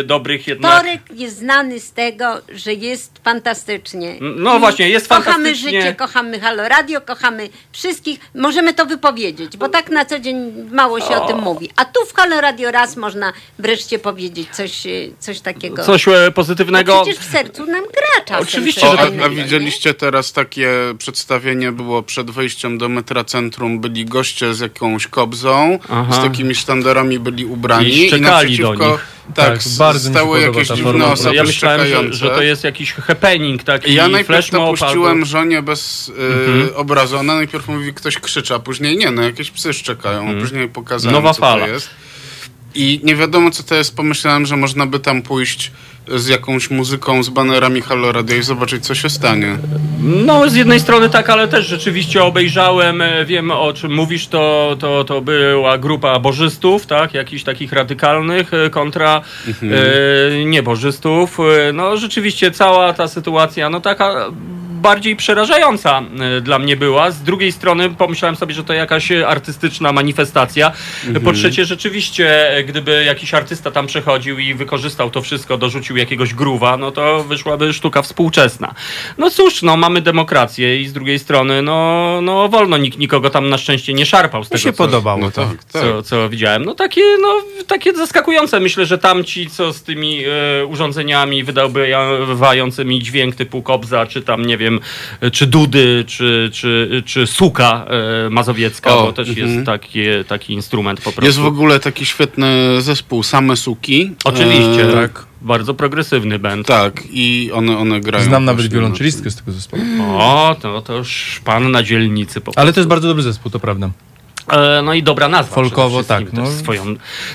e, 0.00 0.04
dobrych 0.22 0.46
jednak... 0.46 0.78
Torek 0.80 1.00
jest 1.14 1.38
znany 1.38 1.80
z 1.80 1.92
tego, 1.92 2.40
że 2.54 2.74
jest 2.74 3.12
fantastycznie. 3.24 4.16
No 4.20 4.58
właśnie, 4.58 4.88
jest 4.88 5.08
kochamy 5.08 5.24
fantastycznie. 5.32 5.82
życie, 5.82 5.94
kochamy 5.94 6.40
Halo 6.40 6.68
Radio, 6.68 7.00
kochamy 7.00 7.48
wszystkich. 7.72 8.20
Możemy 8.34 8.74
to 8.74 8.86
wypowiedzieć, 8.86 9.56
bo 9.56 9.68
tak 9.68 9.90
na 9.90 10.04
co 10.04 10.18
dzień 10.18 10.52
mało 10.70 11.00
się 11.00 11.16
o, 11.16 11.26
tym 11.26 11.38
mówi. 11.38 11.70
A 11.76 11.84
tu 11.84 12.06
w 12.06 12.14
Halo 12.14 12.40
Radio 12.40 12.70
raz 12.70 12.96
można 12.96 13.32
wreszcie 13.58 13.98
powiedzieć 13.98 14.48
coś, 14.52 14.82
coś 15.18 15.40
takiego. 15.40 15.84
Coś 15.84 16.08
e, 16.08 16.30
pozytywnego. 16.34 16.94
No 16.94 17.02
przecież 17.02 17.20
w 17.20 17.30
sercu 17.32 17.66
nam 17.66 17.82
gra 17.82 18.24
czasem. 18.24 18.42
Oczywiście, 18.42 18.86
O, 18.86 18.98
a, 18.98 19.02
a 19.02 19.08
nie? 19.08 19.30
widzieliście 19.30 19.94
teraz 19.94 20.32
takie 20.32 20.70
przedstawienie 20.98 21.72
było 21.72 22.02
przed 22.02 22.30
wejściem 22.30 22.78
do 22.78 22.88
metra 22.88 23.24
centrum, 23.24 23.80
byli 23.80 24.04
goście 24.04 24.54
z 24.54 24.60
jakąś 24.60 25.06
kobzą, 25.06 25.78
Aha. 25.90 26.12
z 26.12 26.22
takimi 26.24 26.54
sztandarami 26.54 27.18
byli 27.18 27.44
ubrani 27.44 28.06
I 28.06 28.10
do 28.10 28.18
naprzeciwko 28.18 28.74
nich. 28.74 29.21
Tak, 29.34 29.62
Tak, 29.62 29.72
bardzo 29.78 30.10
podoba 30.10 30.38
jakieś 30.38 30.68
ta 30.68 30.74
dziwne 30.74 30.90
forma. 30.92 31.06
osoby 31.12 31.34
ja 31.36 31.42
myślałem, 31.44 31.80
że, 31.80 31.86
szczekające. 31.86 32.16
że 32.18 32.28
to 32.30 32.42
jest 32.42 32.64
jakiś 32.64 32.92
happening 32.92 33.62
taki 33.62 33.94
Ja 33.94 34.08
najpierw 34.08 34.50
to 34.50 34.66
puściłem 34.66 35.12
albo... 35.12 35.24
żonie 35.26 35.62
bez 35.62 36.08
y, 36.08 36.12
Mhm. 36.12 36.70
obrazu. 36.76 37.18
Ona 37.18 37.34
najpierw 37.34 37.68
mówi, 37.68 37.94
ktoś 37.94 38.18
krzyczy, 38.18 38.54
a 38.54 38.58
później 38.58 38.96
nie, 38.96 39.10
no 39.10 39.22
jakieś 39.22 39.50
psy 39.50 39.72
szczekają. 39.72 40.40
Później 40.40 40.68
pokazałem, 40.68 41.16
Mhm. 41.16 41.24
Nowa 41.24 41.34
co 41.34 41.40
fala. 41.40 41.66
to 41.66 41.72
jest. 41.72 41.90
I 42.74 43.00
nie 43.04 43.16
wiadomo, 43.16 43.50
co 43.50 43.62
to 43.62 43.74
jest. 43.74 43.96
Pomyślałem, 43.96 44.46
że 44.46 44.56
można 44.56 44.86
by 44.86 45.00
tam 45.00 45.22
pójść 45.22 45.72
z 46.08 46.28
jakąś 46.28 46.70
muzyką, 46.70 47.22
z 47.22 47.28
banerami 47.28 47.80
Halo 47.80 48.12
Radio 48.12 48.36
i 48.36 48.42
zobaczyć, 48.42 48.86
co 48.86 48.94
się 48.94 49.10
stanie. 49.10 49.58
No, 50.02 50.50
z 50.50 50.54
jednej 50.54 50.80
strony 50.80 51.08
tak, 51.08 51.30
ale 51.30 51.48
też 51.48 51.66
rzeczywiście 51.66 52.24
obejrzałem, 52.24 53.00
e, 53.00 53.24
wiem 53.24 53.50
o 53.50 53.72
czym 53.72 53.94
mówisz, 53.94 54.26
to, 54.26 54.76
to, 54.78 55.04
to 55.04 55.20
była 55.20 55.78
grupa 55.78 56.18
bożystów, 56.18 56.86
tak, 56.86 57.14
jakichś 57.14 57.42
takich 57.42 57.72
radykalnych 57.72 58.54
e, 58.54 58.70
kontra 58.70 59.20
e, 59.62 60.44
niebożystów. 60.44 61.38
No, 61.72 61.96
rzeczywiście 61.96 62.50
cała 62.50 62.92
ta 62.92 63.08
sytuacja, 63.08 63.70
no 63.70 63.80
taka 63.80 64.26
bardziej 64.82 65.16
przerażająca 65.16 66.02
e, 66.20 66.40
dla 66.40 66.58
mnie 66.58 66.76
była. 66.76 67.10
Z 67.10 67.22
drugiej 67.22 67.52
strony 67.52 67.90
pomyślałem 67.90 68.36
sobie, 68.36 68.54
że 68.54 68.64
to 68.64 68.72
jakaś 68.72 69.12
artystyczna 69.12 69.92
manifestacja. 69.92 70.72
Po 71.24 71.32
trzecie, 71.32 71.64
rzeczywiście, 71.64 72.50
e, 72.56 72.64
gdyby 72.64 73.04
jakiś 73.04 73.34
artysta 73.34 73.70
tam 73.70 73.86
przechodził 73.86 74.38
i 74.38 74.54
wykorzystał 74.54 75.10
to 75.10 75.22
wszystko, 75.22 75.58
dorzucił 75.58 75.96
jakiegoś 75.96 76.34
gruwa, 76.34 76.76
no 76.76 76.90
to 76.90 77.24
wyszłaby 77.24 77.72
sztuka 77.72 78.02
współczesna. 78.02 78.74
No 79.18 79.30
cóż, 79.30 79.62
no 79.62 79.76
mamy 79.76 80.00
demokrację 80.00 80.80
i 80.80 80.86
z 80.86 80.92
drugiej 80.92 81.18
strony, 81.18 81.62
no, 81.62 82.18
no 82.22 82.48
wolno, 82.48 82.76
nikt 82.76 82.98
nikogo 82.98 83.30
tam 83.30 83.48
na 83.48 83.58
szczęście 83.58 83.94
nie 83.94 84.06
szarpał 84.06 84.44
z 84.44 84.46
Mi 84.46 84.50
tego, 84.50 84.62
się 84.62 84.72
co, 84.72 84.78
podobało 84.84 85.20
No 85.20 85.30
to. 85.30 85.46
tak, 85.46 85.64
tak. 85.64 85.82
co, 85.82 86.02
co 86.02 86.28
widziałem. 86.28 86.64
No 86.64 86.74
takie, 86.74 87.02
no 87.20 87.42
takie 87.66 87.92
zaskakujące. 87.92 88.60
Myślę, 88.60 88.86
że 88.86 88.98
tamci, 88.98 89.50
co 89.50 89.72
z 89.72 89.82
tymi 89.82 90.24
e, 90.24 90.66
urządzeniami 90.66 91.44
wydobywającymi 91.44 93.02
dźwięk 93.02 93.34
typu 93.34 93.62
kobza, 93.62 94.06
czy 94.06 94.22
tam, 94.22 94.44
nie 94.44 94.56
wiem, 94.58 94.71
e, 95.20 95.30
czy 95.30 95.46
dudy, 95.46 96.04
czy, 96.06 96.50
czy, 96.52 97.02
czy 97.06 97.26
suka 97.26 97.86
e, 98.26 98.30
mazowiecka, 98.30 98.96
O, 98.96 99.02
bo 99.02 99.12
też 99.12 99.28
mhm. 99.28 99.48
jest 99.48 99.66
taki, 99.66 100.00
taki 100.28 100.52
instrument 100.52 101.00
po 101.00 101.12
prostu. 101.12 101.24
Jest 101.24 101.38
w 101.38 101.46
ogóle 101.46 101.80
taki 101.80 102.06
świetny 102.06 102.82
zespół, 102.82 103.22
Same 103.22 103.56
Suki. 103.56 104.10
Oczywiście, 104.24 104.88
E, 104.88 104.92
tak. 104.92 105.26
Bardzo 105.40 105.74
progresywny 105.74 106.38
band. 106.38 106.66
Tak, 106.66 107.02
i 107.10 107.50
one, 107.54 107.78
one 107.78 108.00
grają. 108.00 108.24
Znam 108.24 108.44
nawet 108.44 108.72
wiolonczelistkę 108.72 109.30
z 109.30 109.36
tego 109.36 109.52
zespołu. 109.52 109.82
O, 110.08 110.56
to, 110.60 110.82
to 110.82 110.96
już 110.96 111.40
pan 111.44 111.70
na 111.70 111.82
dzielnicy 111.82 112.40
po 112.40 112.52
Ale 112.56 112.72
to 112.72 112.80
jest 112.80 112.88
bardzo 112.88 113.08
dobry 113.08 113.22
zespół, 113.22 113.52
to 113.52 113.60
prawda. 113.60 113.90
E, 114.48 114.82
No 114.82 114.94
i 114.94 115.02
dobra 115.02 115.28
nazwa. 115.28 115.54
Folkowo, 115.54 116.04
tak, 116.04 116.32
no. 116.32 116.46
Swoją, 116.46 116.84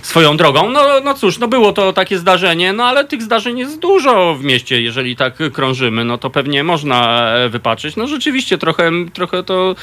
swoją 0.01 0.37
drogą. 0.37 0.69
No, 0.69 0.81
no 1.03 1.13
cóż, 1.13 1.39
no 1.39 1.47
było 1.47 1.73
to 1.73 1.93
takie 1.93 2.17
zdarzenie, 2.17 2.73
no 2.73 2.83
ale 2.83 3.05
tych 3.05 3.23
zdarzeń 3.23 3.59
jest 3.59 3.79
dużo 3.79 4.35
w 4.35 4.43
mieście. 4.43 4.81
Jeżeli 4.81 5.15
tak 5.15 5.33
krążymy, 5.53 6.05
no 6.05 6.17
to 6.17 6.29
pewnie 6.29 6.63
można 6.63 7.29
e, 7.29 7.49
wypatrzeć. 7.49 7.95
No 7.95 8.07
rzeczywiście 8.07 8.57
trochę, 8.57 8.91
trochę 9.13 9.43
to... 9.43 9.75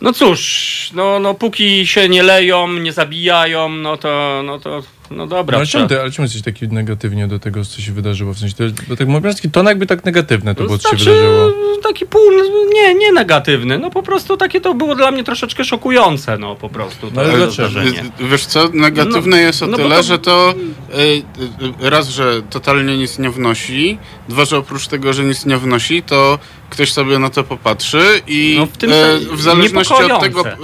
No 0.00 0.12
cóż, 0.12 0.90
no, 0.94 1.18
no 1.18 1.34
póki 1.34 1.86
się 1.86 2.08
nie 2.08 2.22
leją, 2.22 2.68
nie 2.68 2.92
zabijają, 2.92 3.68
no 3.68 3.96
to, 3.96 4.42
no 4.44 4.58
to, 4.58 4.82
no 5.10 5.26
dobra. 5.26 5.52
No, 5.52 5.58
ale, 5.58 5.66
czemu 5.66 5.88
ty, 5.88 6.00
ale 6.00 6.10
czemu 6.10 6.24
jesteś 6.24 6.42
taki 6.42 6.68
negatywnie 6.68 7.28
do 7.28 7.38
tego, 7.38 7.64
co 7.64 7.80
się 7.80 7.92
wydarzyło? 7.92 8.34
W 8.34 8.38
sensie, 8.38 8.54
to, 8.54 8.64
bo 8.88 8.96
tak 8.96 9.08
mobilski 9.08 9.50
ton 9.50 9.66
jakby 9.66 9.86
tak 9.86 10.04
negatywne 10.04 10.54
to 10.54 10.64
było, 10.64 10.78
co 10.78 10.82
się 10.90 10.96
Znaczy, 10.96 11.04
wydarzyło. 11.04 11.52
taki 11.82 12.06
pół, 12.06 12.20
nie, 12.74 12.94
nie 12.94 13.12
negatywny, 13.12 13.78
no 13.78 13.90
po 13.90 14.02
prostu 14.02 14.36
takie 14.36 14.60
to 14.60 14.74
było 14.74 14.94
dla 14.94 15.10
mnie 15.10 15.24
troszeczkę 15.24 15.64
szokujące, 15.64 16.38
no 16.38 16.56
po 16.56 16.68
prostu. 16.68 17.06
To, 17.06 17.14
No 17.14 17.20
ale 17.22 17.36
dlaczego? 17.36 17.80
Wiesz 18.30 18.46
co, 18.46 18.68
negatywne 18.72 19.36
No, 19.36 19.42
jest 19.42 19.62
o 19.62 19.66
no 19.66 19.76
tyle, 19.76 19.96
to- 19.96 20.02
że 20.02 20.18
to 20.18 20.54
y, 20.94 21.02
y, 21.84 21.90
raz, 21.90 22.08
że 22.08 22.42
totalnie 22.50 22.98
nic 22.98 23.18
nie 23.18 23.30
wnosi, 23.30 23.98
dwa, 24.28 24.44
że 24.44 24.58
oprócz 24.58 24.86
tego, 24.86 25.12
że 25.12 25.24
nic 25.24 25.46
nie 25.46 25.58
wnosi, 25.58 26.02
to 26.02 26.38
ktoś 26.70 26.92
sobie 26.92 27.18
na 27.18 27.30
to 27.30 27.44
popatrzy 27.44 28.02
i 28.26 28.54
No 28.58 28.66
w 28.66 28.76
tym 28.76 28.90
e, 28.92 29.18
w 29.36 29.42
zależności 29.42 29.94
od 29.94 30.20
tego, 30.20 30.48
e, 30.48 30.54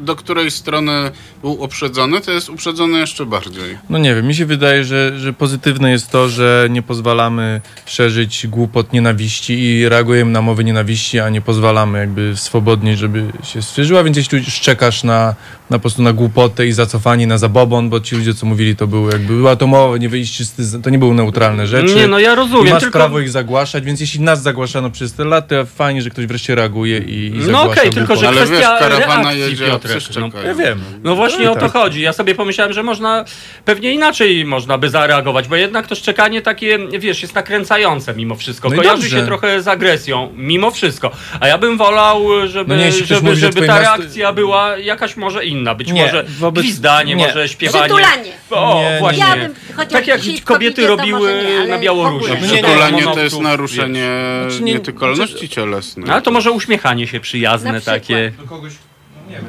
do 0.00 0.16
której 0.16 0.50
strony 0.50 1.10
był 1.42 1.62
uprzedzony, 1.62 2.20
to 2.20 2.32
jest 2.32 2.48
uprzedzony 2.50 2.98
jeszcze 2.98 3.26
bardziej. 3.26 3.78
No 3.90 3.95
nie 3.98 4.14
wiem, 4.14 4.26
mi 4.26 4.34
się 4.34 4.46
wydaje, 4.46 4.84
że, 4.84 5.18
że 5.18 5.32
pozytywne 5.32 5.90
jest 5.90 6.10
to, 6.10 6.28
że 6.28 6.66
nie 6.70 6.82
pozwalamy 6.82 7.60
szerzyć 7.86 8.46
głupot 8.46 8.92
nienawiści 8.92 9.58
i 9.64 9.88
reagujemy 9.88 10.30
na 10.30 10.42
mowy 10.42 10.64
nienawiści, 10.64 11.20
a 11.20 11.28
nie 11.28 11.40
pozwalamy 11.40 11.98
jakby 11.98 12.32
swobodnie, 12.36 12.96
żeby 12.96 13.24
się 13.44 13.62
stworzyła, 13.62 14.04
więc 14.04 14.16
jeśli 14.16 14.44
tu 14.44 14.50
szczekasz 14.50 15.04
na, 15.04 15.34
na 15.70 15.76
po 15.78 15.80
prostu 15.80 16.02
na 16.02 16.12
głupotę 16.12 16.66
i 16.66 16.72
zacofanie 16.72 17.26
na 17.26 17.38
zabobon, 17.38 17.88
bo 17.90 18.00
ci 18.00 18.16
ludzie, 18.16 18.34
co 18.34 18.46
mówili, 18.46 18.76
to 18.76 18.86
były 18.86 19.12
jakby, 19.12 19.34
była 19.36 19.56
to 19.56 19.66
mowa, 19.66 19.96
nie 19.98 20.08
wyjść 20.08 20.36
czysty, 20.36 20.62
to 20.82 20.90
nie 20.90 20.98
były 20.98 21.14
neutralne 21.14 21.66
rzeczy. 21.66 21.94
Nie, 21.94 22.08
no 22.08 22.18
ja 22.18 22.34
rozumiem, 22.34 22.66
I 22.66 22.70
masz 22.70 22.82
tylko- 22.82 22.98
prawo 22.98 23.20
ich 23.20 23.30
zagłaszać, 23.30 23.84
więc 23.84 24.00
jeśli 24.00 24.20
nas 24.20 24.42
zagłaszano 24.42 24.90
przez 24.90 25.12
te 25.12 25.24
lata, 25.24 25.64
fajnie, 25.64 26.02
że 26.02 26.10
ktoś 26.10 26.26
wreszcie 26.26 26.54
reaguje 26.54 26.98
i, 26.98 27.26
i 27.26 27.30
No 27.38 27.42
zagłasza 27.44 27.80
okej, 27.80 27.90
tylko 27.92 28.14
głupoty. 28.14 28.20
że 28.20 28.28
Ale 28.28 28.40
wiesz, 28.40 28.48
kwestia 28.50 28.78
karawana 28.78 29.22
reakcji, 29.22 29.40
jedzie, 29.40 29.66
Piotrek, 29.66 30.02
no. 30.20 30.42
Ja 30.42 30.54
wiem. 30.54 30.80
No 31.04 31.16
właśnie 31.16 31.44
No 31.44 31.50
o 31.50 31.54
i 31.54 31.58
to 31.58 31.60
tak. 31.60 31.72
chodzi. 31.72 32.00
Ja 32.00 32.12
sobie 32.12 32.34
pomyślałem, 32.34 32.72
że 32.72 32.82
można 32.82 33.24
pewnie 33.64 33.85
zupełnie 33.86 33.92
inaczej 33.94 34.44
można 34.44 34.78
by 34.78 34.90
zareagować, 34.90 35.48
bo 35.48 35.56
jednak 35.56 35.86
to 35.86 35.94
szczekanie 35.94 36.42
takie, 36.42 36.78
wiesz, 36.98 37.22
jest 37.22 37.34
nakręcające 37.34 38.14
mimo 38.14 38.34
wszystko. 38.34 38.68
No 38.68 38.76
Kojarzy 38.76 39.02
dobrze. 39.02 39.18
się 39.20 39.26
trochę 39.26 39.62
z 39.62 39.68
agresją, 39.68 40.32
mimo 40.36 40.70
wszystko. 40.70 41.10
A 41.40 41.48
ja 41.48 41.58
bym 41.58 41.76
wolał, 41.78 42.26
żeby, 42.48 42.74
No 42.74 42.80
nie, 42.80 42.86
jeśli 42.86 42.98
ktoś 43.04 43.08
żeby, 43.16 43.28
mówi, 43.28 43.40
że 43.40 43.46
żeby 43.46 43.52
twoje 43.52 43.68
ta 43.68 43.74
miasto- 43.80 43.96
reakcja 43.98 44.32
była 44.32 44.78
jakaś 44.78 45.16
może 45.16 45.44
inna. 45.44 45.74
Być 45.74 45.92
Nie, 45.92 46.02
może 46.02 46.24
wobec- 46.40 46.62
gwizdanie, 46.64 47.14
nie. 47.14 47.26
może 47.26 47.48
śpiewanie. 47.48 47.84
Przytulanie. 47.84 48.32
O, 48.50 48.74
Nie, 48.84 48.90
nie, 48.92 48.98
właśnie. 49.00 49.24
Ja 49.28 49.36
bym, 49.36 49.54
chociaż 49.76 49.92
tak 49.92 50.06
jak 50.06 50.20
dzisiaj 50.20 50.40
kobiety 50.40 50.82
to 50.82 50.88
robiły 50.88 51.20
może 51.34 51.44
nie, 51.50 51.58
ale 51.58 51.68
na 51.68 51.78
w 51.78 51.80
Białorusi. 51.80 52.24
ogóle. 52.32 52.40
Nie, 52.40 52.46
nie, 52.48 52.62
Przytulanie 52.62 53.02
to 53.04 53.20
jest 53.20 53.40
naruszenie 53.40 54.08
Znaczy 54.46 54.62
nie- 54.62 54.72
nietykalności 54.74 55.48
cielesnej. 55.48 56.06
No, 56.06 56.12
ale 56.12 56.22
to 56.22 56.30
może 56.30 56.50
uśmiechanie 56.50 57.06
się 57.06 57.20
przyjazne 57.20 57.72
Na 57.72 57.80
przykład. 57.80 58.00
takie. 58.00 58.32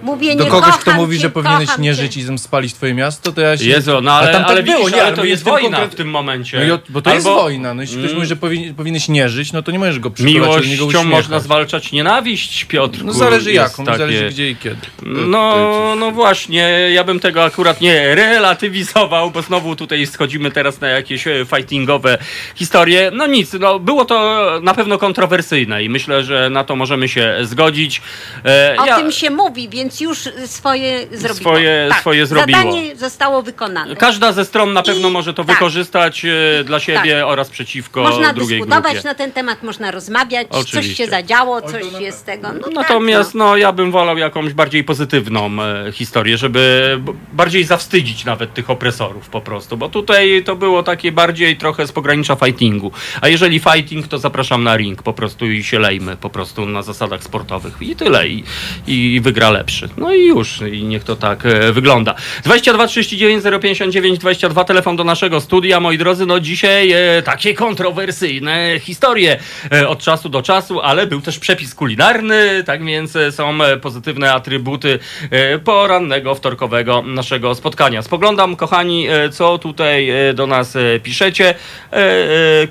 Mówię, 0.02 0.36
Do 0.36 0.44
nie 0.44 0.50
kogoś, 0.50 0.70
kto 0.76 0.80
kocham 0.86 0.96
mówi, 0.96 1.16
cię, 1.18 1.22
że 1.22 1.30
powinieneś 1.30 1.66
kocham 1.68 1.82
nie 1.82 1.90
cię. 1.96 2.02
żyć 2.02 2.18
i 2.18 2.24
zem 2.24 2.38
spalić 2.38 2.74
twoje 2.74 2.94
miasto, 2.94 3.32
to 3.32 3.42
ja 3.42 3.58
się... 3.58 3.66
Jezu, 3.66 4.02
no 4.02 4.12
ale, 4.14 4.32
tam 4.32 4.42
tak 4.42 4.52
ale 4.52 4.64
było, 4.64 4.78
widzisz, 4.78 4.94
nie, 4.96 5.04
ale 5.04 5.16
to 5.16 5.24
jest 5.24 5.30
jestem 5.46 5.54
wojna 5.54 5.78
konkret- 5.78 5.92
w 5.92 5.96
tym 5.96 6.10
momencie. 6.10 6.66
No 6.68 6.76
i 6.76 6.80
bo 6.90 7.02
to 7.02 7.14
jest 7.14 7.28
Albo- 7.28 7.42
wojna, 7.42 7.74
no 7.74 7.82
jeśli 7.82 7.96
ktoś 7.98 8.06
Mm. 8.10 8.16
mówi, 8.16 8.28
że 8.28 8.36
powinien, 8.36 8.76
powinieneś 8.76 9.08
nie 9.10 9.30
żyć, 9.30 9.54
no 9.54 9.62
to 9.64 9.72
nie 9.72 9.80
możesz 9.80 10.00
go 10.00 10.10
niego 10.20 10.46
Miłością 10.46 10.86
uśmiechać. 10.88 11.06
można 11.06 11.40
zwalczać 11.40 11.92
nienawiść, 11.92 12.66
Piotr. 12.66 13.04
No 13.06 13.14
zależy 13.14 13.52
jest 13.54 13.72
jaką, 13.72 13.86
takie- 13.86 13.98
zależy 13.98 14.30
gdzie 14.30 14.50
i 14.50 14.56
kiedy. 14.56 14.78
No, 15.04 15.96
no 16.00 16.12
właśnie, 16.12 16.90
ja 16.94 17.04
bym 17.04 17.20
tego 17.20 17.44
akurat 17.44 17.82
nie 17.82 18.16
relatywizował, 18.16 19.32
bo 19.32 19.42
znowu 19.42 19.76
tutaj 19.76 20.08
schodzimy 20.08 20.52
teraz 20.52 20.82
na 20.82 20.88
jakieś 20.88 21.28
e, 21.28 21.46
fightingowe 21.56 22.18
historie. 22.56 23.12
No 23.14 23.28
nic, 23.28 23.54
no 23.54 23.80
było 23.80 24.06
to 24.06 24.44
na 24.64 24.74
pewno 24.74 24.98
kontrowersyjne 24.98 25.84
i 25.84 25.90
myślę, 25.90 26.24
że 26.24 26.50
na 26.50 26.64
to 26.64 26.76
możemy 26.76 27.10
się 27.10 27.38
zgodzić. 27.42 28.02
E, 28.46 28.76
O 28.80 28.86
ja- 28.86 28.96
tym 28.98 29.12
się 29.12 29.30
mówi, 29.30 29.67
więc 29.70 30.02
już 30.02 30.30
swoje 30.46 31.08
zrobiło. 31.12 31.52
Swoje- 31.52 31.86
tak, 31.90 32.00
swoje 32.00 32.26
zrobiło. 32.26 32.58
Zadanie 32.60 32.96
zostało 32.96 33.42
wykonane. 33.42 33.96
Każda 33.96 34.32
ze 34.32 34.46
stron 34.46 34.74
na 34.74 34.84
pewno 34.84 35.10
I- 35.10 35.12
może 35.12 35.34
to 35.34 35.44
tak. 35.44 35.56
wykorzystać 35.56 36.26
e, 36.26 36.64
dla 36.64 36.80
siebie 36.80 37.28
oraz 37.28 37.50
przeciwko 37.50 38.02
Można 38.02 38.34
drugiej 38.34 38.60
dyskutować 38.60 38.94
grupie. 38.94 39.08
na 39.10 39.16
ten 39.16 39.32
temat, 39.32 39.64
można 39.64 39.92
rozmawiać, 39.92 40.48
coś 40.52 40.62
Oczywiście. 40.62 41.06
się 41.06 41.10
zadziało, 41.12 41.62
coś 41.62 41.84
jest 42.00 42.20
z 42.20 42.24
tego. 42.24 42.48
No 42.62 42.68
Natomiast 42.76 43.30
tak, 43.30 43.36
no. 43.36 43.46
no, 43.46 43.58
ja 43.58 43.72
bym 43.72 43.92
wolał 43.92 44.18
jakąś 44.18 44.54
bardziej 44.54 44.84
pozytywną 44.84 45.50
e, 45.64 45.92
historię, 45.92 46.38
żeby 46.38 47.00
bardziej 47.34 47.64
zawstydzić 47.64 48.26
nawet 48.26 48.54
tych 48.54 48.70
opresorów 48.70 49.30
po 49.30 49.42
prostu, 49.42 49.78
bo 49.78 49.90
tutaj 49.90 50.44
to 50.46 50.56
było 50.56 50.84
takie 50.84 51.12
bardziej 51.12 51.58
trochę 51.58 51.88
z 51.88 51.92
pogranicza 51.92 52.36
fightingu. 52.36 52.92
A 53.22 53.28
jeżeli 53.28 53.60
fighting, 53.60 54.08
to 54.08 54.18
zapraszam 54.20 54.64
na 54.64 54.78
ring 54.78 55.04
po 55.04 55.14
prostu 55.14 55.52
i 55.52 55.64
się 55.64 55.80
lejmy 55.80 56.18
po 56.18 56.30
prostu 56.30 56.66
na 56.66 56.82
zasadach 56.82 57.24
sportowych 57.24 57.74
i 57.82 57.96
tyle 57.96 58.28
i, 58.28 58.44
i 58.88 59.22
wygra 59.22 59.48
lepszy. 59.58 59.90
No 59.98 60.14
i 60.14 60.26
już 60.28 60.62
i 60.62 60.84
niech 60.84 61.04
to 61.04 61.16
tak 61.16 61.46
e, 61.46 61.72
wygląda. 61.72 62.16
22 62.44 62.88
39 62.88 63.44
059 63.62 64.20
22 64.20 64.64
telefon 64.64 64.96
do 64.96 65.04
naszego 65.04 65.42
studia, 65.42 65.80
moi 65.80 65.98
drodzy, 65.98 66.26
no 66.26 66.40
dzisiaj 66.40 66.92
e, 66.92 67.22
takie 67.22 67.54
kontrowersyjne 67.54 68.80
historie 68.80 69.40
e, 69.72 69.88
od 69.88 70.00
czasu 70.00 70.30
do 70.30 70.42
czasu, 70.42 70.82
ale 70.82 71.08
był 71.08 71.22
też 71.22 71.40
przepis 71.40 71.76
kulinarny, 71.76 72.64
tak 72.64 72.86
więc 72.86 73.16
e, 73.16 73.32
są 73.32 73.64
e, 73.64 73.78
pozytywne 73.78 74.34
atrybuty 74.34 75.00
e, 75.32 75.60
porannego, 75.60 76.36
wtorkowego 76.36 77.02
naszego 77.02 77.56
spotkania. 77.56 78.02
Spoglądam, 78.02 78.56
kochani, 78.56 79.08
co 79.32 79.58
tutaj 79.58 80.12
do 80.34 80.48
nas 80.48 80.74
piszecie. 81.04 81.56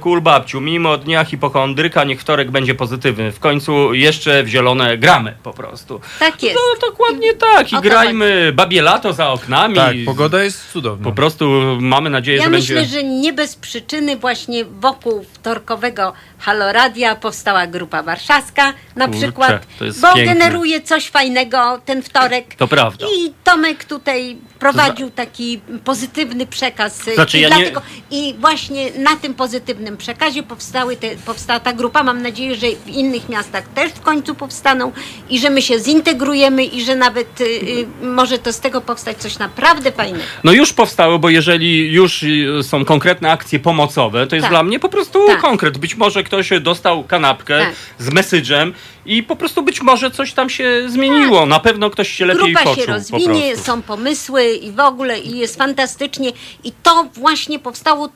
Kul 0.00 0.20
babciu, 0.20 0.60
mimo 0.60 0.98
dnia 0.98 1.24
hipochondryka, 1.24 2.04
niech 2.04 2.20
wtorek 2.20 2.50
będzie 2.50 2.74
pozytywny. 2.74 3.32
W 3.32 3.40
końcu 3.40 3.94
jeszcze 3.94 4.42
w 4.42 4.48
zielone 4.48 4.98
gramy 4.98 5.34
po 5.42 5.52
prostu. 5.52 6.00
Tak 6.18 6.42
jest. 6.42 6.58
No 6.82 6.88
dokładnie 6.90 7.34
tak 7.34 7.72
i 7.72 7.76
O 7.76 7.78
to 7.78 7.82
grajmy 7.82 8.52
babie 8.52 8.82
lato 8.82 9.12
za 9.12 9.28
oknami. 9.28 9.74
Tak, 9.74 9.96
pogoda 10.06 10.42
jest 10.42 10.72
cudowna. 10.72 11.04
Po 11.04 11.12
prostu 11.12 11.50
mamy 11.80 12.10
nadzieję, 12.10 12.38
Ja 12.38 12.44
że 12.44 12.50
myślę, 12.50 12.74
będzie... 12.76 12.90
że 12.90 13.04
nie 13.04 13.32
bez 13.32 13.56
przyczyny 13.56 14.16
właśnie 14.16 14.64
wokół 14.64 15.24
wtorkowego 15.32 16.12
Haloradia 16.38 17.14
powstała 17.14 17.66
grupa 17.66 18.02
warszawska 18.02 18.72
na 18.96 19.04
Kurczę, 19.06 19.20
przykład, 19.20 19.66
to 19.78 19.84
jest 19.84 20.00
bo 20.00 20.14
piękne. 20.14 20.34
generuje 20.34 20.80
coś 20.80 21.10
fajnego 21.10 21.80
ten 21.84 22.02
wtorek. 22.02 22.54
To 22.54 22.68
prawda. 22.68 23.06
I 23.06 23.32
Tomek 23.44 23.84
tutaj 23.84 24.36
prowadził 24.58 25.10
taki 25.10 25.60
pozytywny 25.84 26.46
przekaz. 26.46 27.02
Znaczy, 27.14 27.38
I, 27.38 27.40
ja 27.40 27.48
nie- 27.48 27.54
dlatego, 27.56 27.82
I 28.10 28.34
właśnie 28.38 28.90
na 28.98 29.16
tym 29.16 29.34
pozytywnym 29.34 29.96
przekazie 29.96 30.42
powstały 30.42 30.96
te, 30.96 31.16
powstała 31.16 31.60
ta 31.60 31.72
grupa. 31.72 32.02
Mam 32.02 32.22
nadzieję, 32.22 32.54
że 32.54 32.66
w 32.86 32.88
innych 32.88 33.28
miastach 33.28 33.68
też 33.68 33.92
w 33.92 34.00
końcu 34.00 34.34
powstaną 34.34 34.92
i 35.30 35.38
że 35.38 35.50
my 35.50 35.62
się 35.62 35.78
zintegrujemy 35.78 36.64
i 36.64 36.84
że 36.84 36.96
nawet 36.96 37.40
y, 37.40 37.44
y, 37.44 37.86
może 38.06 38.38
to 38.38 38.52
z 38.52 38.60
tego 38.60 38.80
powstać 38.80 39.16
coś 39.18 39.38
naprawdę 39.38 39.92
fajnego. 39.92 40.24
No 40.44 40.52
już 40.52 40.72
powstały, 40.72 41.18
bo 41.18 41.30
jeżeli 41.30 41.92
już 41.92 42.22
y, 42.22 42.46
są 42.62 42.84
konkretne 42.84 43.30
akcje 43.32 43.58
pomocowe, 43.58 44.26
to 44.26 44.36
jest 44.36 44.44
Tak. 44.44 44.52
dla 44.52 44.62
mnie 44.62 44.78
po 44.80 44.88
prostu 44.88 45.26
Tak. 45.26 45.40
konkret. 45.40 45.78
Być 45.78 45.94
może 45.96 46.22
ktoś 46.24 46.50
dostał 46.60 47.04
kanapkę 47.04 47.58
Tak. 47.58 47.74
z 47.98 48.08
message'em 48.10 48.72
i 49.06 49.22
po 49.22 49.36
prostu 49.36 49.62
być 49.62 49.82
może 49.82 50.10
coś 50.10 50.32
tam 50.32 50.50
się 50.50 50.82
zmieniło. 50.88 51.46
Na 51.46 51.60
pewno 51.60 51.90
ktoś 51.90 52.08
się 52.10 52.26
lepiej 52.26 52.52
Grupa 52.52 52.60
poczuł 52.64 52.82
się 52.82 52.86
po 52.86 52.92
rozwinie, 52.92 53.48
prostu. 53.52 53.64
są 53.66 53.82
pomysły 53.82 54.45
i 54.54 54.72
w 54.72 54.80
ogóle 54.80 55.18
i 55.18 55.38
jest 55.38 55.56
fantastycznie. 55.56 56.32
I 56.64 56.72
to 56.72 57.08
właśnie 57.12 57.58
powstało 57.58 58.08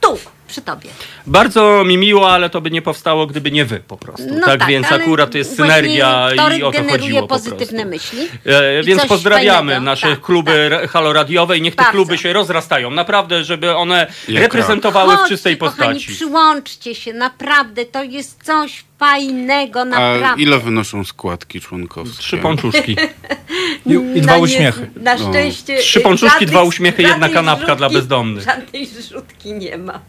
tu, 0.00 0.18
przy 0.48 0.62
tobie. 0.62 0.90
Bardzo 1.26 1.84
mi 1.84 1.96
miło, 1.98 2.30
ale 2.32 2.50
to 2.50 2.60
by 2.60 2.70
nie 2.70 2.82
powstało, 2.82 3.26
gdyby 3.26 3.50
nie 3.50 3.64
wy 3.64 3.80
po 3.88 3.96
prostu. 3.96 4.26
No 4.34 4.46
tak, 4.46 4.60
tak, 4.60 4.68
więc 4.68 4.86
ale 4.92 5.02
akurat 5.02 5.30
to 5.30 5.38
jest 5.38 5.56
właśnie 5.56 5.74
synergia 5.74 6.28
i 6.56 6.62
o 6.62 6.72
to 6.72 6.78
generuje 6.78 6.98
chodziło 6.98 7.20
po 7.22 7.28
pozytywne 7.28 7.86
prostu. 7.86 8.16
myśli. 8.16 8.28
E, 8.46 8.80
I 8.80 8.84
więc 8.84 9.00
coś 9.00 9.08
pozdrawiamy 9.08 9.72
fajnego. 9.72 9.84
nasze 9.90 10.10
Tak, 10.10 10.20
kluby 10.20 10.68
tak. 10.80 10.90
haloradiowe 10.90 11.58
i 11.58 11.62
niech 11.62 11.74
te 11.74 11.82
Bardzo. 11.82 11.92
kluby 11.92 12.18
się 12.18 12.32
rozrastają. 12.32 12.90
Naprawdę, 12.90 13.44
żeby 13.44 13.76
one 13.76 14.06
Jak 14.28 14.42
reprezentowały 14.42 15.12
w 15.14 15.16
Chodźcie, 15.16 15.34
czystej 15.34 15.56
kochani, 15.58 15.94
postaci. 15.94 16.14
przyłączcie 16.14 16.94
się, 16.94 17.12
naprawdę, 17.12 17.84
to 17.84 18.02
jest 18.02 18.42
coś 18.44 18.84
fajnego, 18.98 19.80
A 19.80 19.84
naprawdę. 19.84 20.42
ile 20.42 20.58
wynoszą 20.58 21.04
składki 21.04 21.60
członkowskie? 21.60 22.22
Trzy 22.22 22.38
pączuszki. 22.38 22.96
I, 23.86 23.92
i 24.14 24.20
dwa 24.20 24.32
No 24.32 24.36
nie- 24.38 24.42
uśmiechy. 24.44 24.90
Na 24.96 25.18
szczęście. 25.18 25.76
Trzy 25.78 26.00
pączuszki, 26.00 26.30
żadnych- 26.32 26.50
dwa 26.50 26.62
uśmiechy, 26.62 27.02
jedna 27.02 27.14
żadnej 27.26 27.32
kanapka 27.34 27.76
dla 27.76 27.90
bezdomnych. 27.90 28.44
Żadnej 28.44 28.86
zrzutki 28.86 29.52
nie 29.52 29.78
ma. 29.78 30.00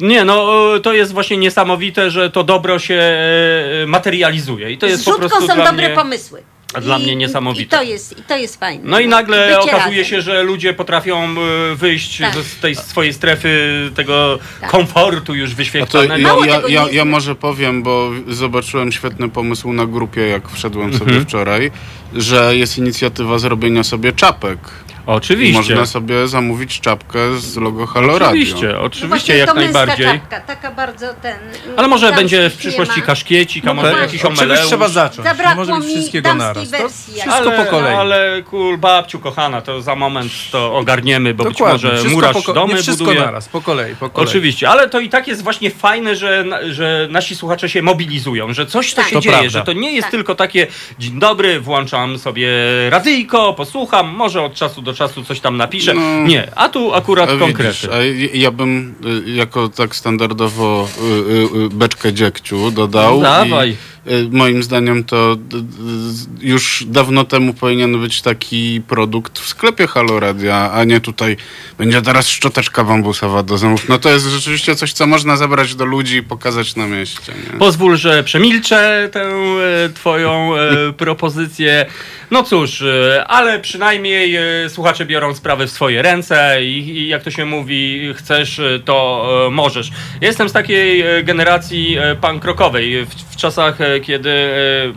Nie, 0.00 0.24
no 0.24 0.48
to 0.82 0.92
jest 0.92 1.12
właśnie 1.12 1.36
niesamowite, 1.36 2.10
że 2.10 2.30
to 2.30 2.44
dobro 2.44 2.78
się 2.78 2.94
e, 2.94 3.86
materializuje 3.86 4.70
i 4.72 4.78
to 4.78 4.86
jest 4.86 5.02
Z 5.02 5.04
po 5.04 5.14
prostu 5.18 5.46
są 5.46 5.54
dla 5.54 5.64
dobre 5.64 5.86
mnie... 5.88 5.96
pomysły. 5.96 6.42
Dla 6.82 6.98
mnie 6.98 7.16
niesamowite. 7.16 7.62
I 7.76 7.78
to 7.78 7.82
jest, 7.82 8.18
i 8.18 8.22
to 8.22 8.36
jest 8.36 8.60
fajne. 8.60 8.82
No 8.84 9.00
i 9.00 9.08
nagle 9.08 9.46
Bycie 9.46 9.60
okazuje 9.60 10.02
razem. 10.02 10.04
się, 10.04 10.22
że 10.22 10.42
ludzie 10.42 10.74
potrafią 10.74 11.24
e, 11.24 11.74
wyjść 11.74 12.18
Tak. 12.18 12.34
z 12.34 12.56
tej 12.60 12.74
swojej 12.74 13.12
strefy 13.12 13.90
tego 13.94 14.38
Tak. 14.60 14.70
komfortu 14.70 15.34
już 15.34 15.54
wyświetlonego. 15.54 16.44
ja, 16.44 16.56
ja, 16.56 16.62
ja, 16.68 16.86
ja 16.92 17.04
może 17.04 17.34
powiem, 17.34 17.82
bo 17.82 18.10
zobaczyłem 18.28 18.92
świetny 18.92 19.28
pomysł 19.28 19.72
na 19.72 19.86
grupie, 19.86 20.20
jak 20.28 20.48
wszedłem 20.50 20.92
sobie 20.92 21.04
Mhm. 21.04 21.24
wczoraj, 21.26 21.70
że 22.14 22.56
jest 22.56 22.78
inicjatywa 22.78 23.38
zrobienia 23.38 23.84
sobie 23.84 24.12
czapek. 24.12 24.58
Oczywiście. 25.06 25.56
Można 25.74 25.86
sobie 25.86 26.28
zamówić 26.28 26.80
czapkę 26.80 27.18
z 27.38 27.56
logo 27.56 27.86
Halo 27.86 28.18
Radio. 28.18 28.28
Oczywiście, 28.28 28.66
No 28.72 28.80
oczywiście, 28.80 29.08
właśnie 29.08 29.36
jak 29.36 29.54
najbardziej. 29.54 30.06
Czapka, 30.06 30.40
taka 30.40 30.70
bardzo 30.70 31.06
ten. 31.22 31.36
Ale 31.76 31.88
może 31.88 32.12
będzie 32.12 32.50
w 32.50 32.56
przyszłości 32.56 33.00
ma. 33.00 33.06
kaszkiecik, 33.06 33.64
a 33.64 33.66
No 33.66 33.74
może 33.74 33.88
właśnie. 33.88 34.06
jakiś 34.06 34.24
omeleusz. 34.24 34.66
trzeba 34.66 34.88
zacząć. 34.88 35.18
Nie 35.18 35.24
Zabrakło 35.24 35.54
może 35.64 35.72
być 35.74 35.84
mi 35.86 35.94
wszystkiego 35.94 36.34
naraz. 36.34 36.70
Wersji, 36.70 37.14
wszystko 37.14 37.34
Ale, 37.34 37.64
po 37.64 37.70
kolei. 37.70 37.94
ale 37.94 38.42
kul 38.42 38.78
babciu 38.78 39.18
kochana, 39.18 39.62
to 39.62 39.82
za 39.82 39.94
moment 39.96 40.32
to 40.52 40.76
ogarniemy, 40.76 41.34
bo 41.34 41.44
Dokładnie. 41.44 41.72
być 41.74 41.82
może 41.84 41.90
wszystko 41.96 42.14
murarz 42.14 42.44
po, 42.46 42.52
domy 42.52 42.74
nie 42.74 42.82
wszystko 42.82 43.04
buduje. 43.04 43.20
naraz, 43.26 43.48
po 43.48 43.60
kolei, 43.60 43.96
po 43.96 44.10
kolei. 44.10 44.28
Oczywiście, 44.30 44.68
ale 44.68 44.88
to 44.88 45.00
i 45.00 45.08
tak 45.08 45.28
jest 45.28 45.42
właśnie 45.42 45.70
fajne, 45.70 46.16
że, 46.16 46.44
że 46.70 47.08
nasi 47.10 47.36
słuchacze 47.36 47.68
się 47.68 47.82
mobilizują, 47.82 48.52
że 48.52 48.66
coś 48.66 48.90
to 48.94 48.96
Tak. 48.96 49.10
się 49.10 49.14
To 49.16 49.20
dzieje, 49.20 49.32
prawda. 49.36 49.50
że 49.50 49.62
to 49.64 49.72
nie 49.72 49.92
jest 49.92 50.02
Tak. 50.02 50.10
tylko 50.10 50.34
takie 50.34 50.66
dzień 50.98 51.18
dobry, 51.18 51.60
włączam 51.60 52.18
sobie 52.18 52.48
radyjko, 52.90 53.54
posłucham, 53.54 54.08
może 54.08 54.42
od 54.42 54.54
czasu 54.54 54.82
do 54.82 54.93
czasu 54.94 55.24
coś 55.24 55.40
tam 55.40 55.56
napiszę. 55.56 55.94
No. 55.94 56.26
Nie, 56.26 56.56
a 56.56 56.68
tu 56.68 56.94
akurat 56.94 57.30
A 57.30 57.36
konkrety. 57.36 57.62
widzisz, 57.72 57.84
a 58.32 58.36
ja- 58.38 58.50
bym 58.50 58.94
y, 59.26 59.30
jako 59.30 59.68
tak 59.68 59.96
standardowo 59.96 60.88
y, 61.54 61.64
y, 61.64 61.68
beczkę 61.70 62.12
dziegciu 62.12 62.70
dodał. 62.70 63.20
Dawaj. 63.20 63.70
I, 63.70 63.76
moim 64.30 64.62
zdaniem 64.62 65.04
to 65.04 65.36
d- 65.36 65.60
d- 65.60 65.66
już 66.40 66.84
dawno 66.86 67.24
temu 67.24 67.54
powinien 67.54 68.00
być 68.00 68.22
taki 68.22 68.80
produkt 68.88 69.38
w 69.38 69.48
sklepie 69.48 69.86
Halo 69.86 70.20
Radia, 70.20 70.70
a 70.72 70.84
nie 70.84 71.00
tutaj 71.00 71.36
będzie 71.78 72.02
teraz 72.02 72.28
szczoteczka 72.28 72.84
bambusowa 72.84 73.42
do 73.42 73.58
zębów. 73.58 73.88
No 73.88 73.98
to 73.98 74.10
jest 74.10 74.26
rzeczywiście 74.26 74.76
coś, 74.76 74.92
co 74.92 75.06
można 75.06 75.36
zabrać 75.36 75.74
do 75.74 75.84
ludzi 75.84 76.16
i 76.16 76.22
pokazać 76.22 76.76
na 76.76 76.86
mieście. 76.86 77.32
Nie? 77.52 77.58
Pozwól, 77.58 77.96
że 77.96 78.24
przemilczę 78.24 79.08
tę 79.12 79.22
e, 79.22 79.88
twoją 79.94 80.56
e, 80.56 80.92
propozycję. 81.04 81.86
No 82.30 82.42
cóż, 82.42 82.82
e, 82.82 83.24
ale 83.28 83.60
przynajmniej 83.60 84.36
słuchacze 84.68 85.06
biorą 85.06 85.34
sprawę 85.34 85.66
w 85.66 85.70
swoje 85.70 86.02
ręce 86.02 86.64
i, 86.64 86.88
i 86.88 87.08
jak 87.08 87.22
to 87.22 87.30
się 87.30 87.46
mówi, 87.46 88.12
chcesz, 88.16 88.60
to 88.84 89.28
możesz. 89.52 89.90
Jestem 90.20 90.48
z 90.48 90.52
takiej 90.52 91.04
generacji 91.24 91.96
punk 92.20 92.44
rockowej. 92.44 93.06
W, 93.34 93.36
czasach, 93.36 93.80
e, 93.80 94.00
kiedy, 94.00 94.30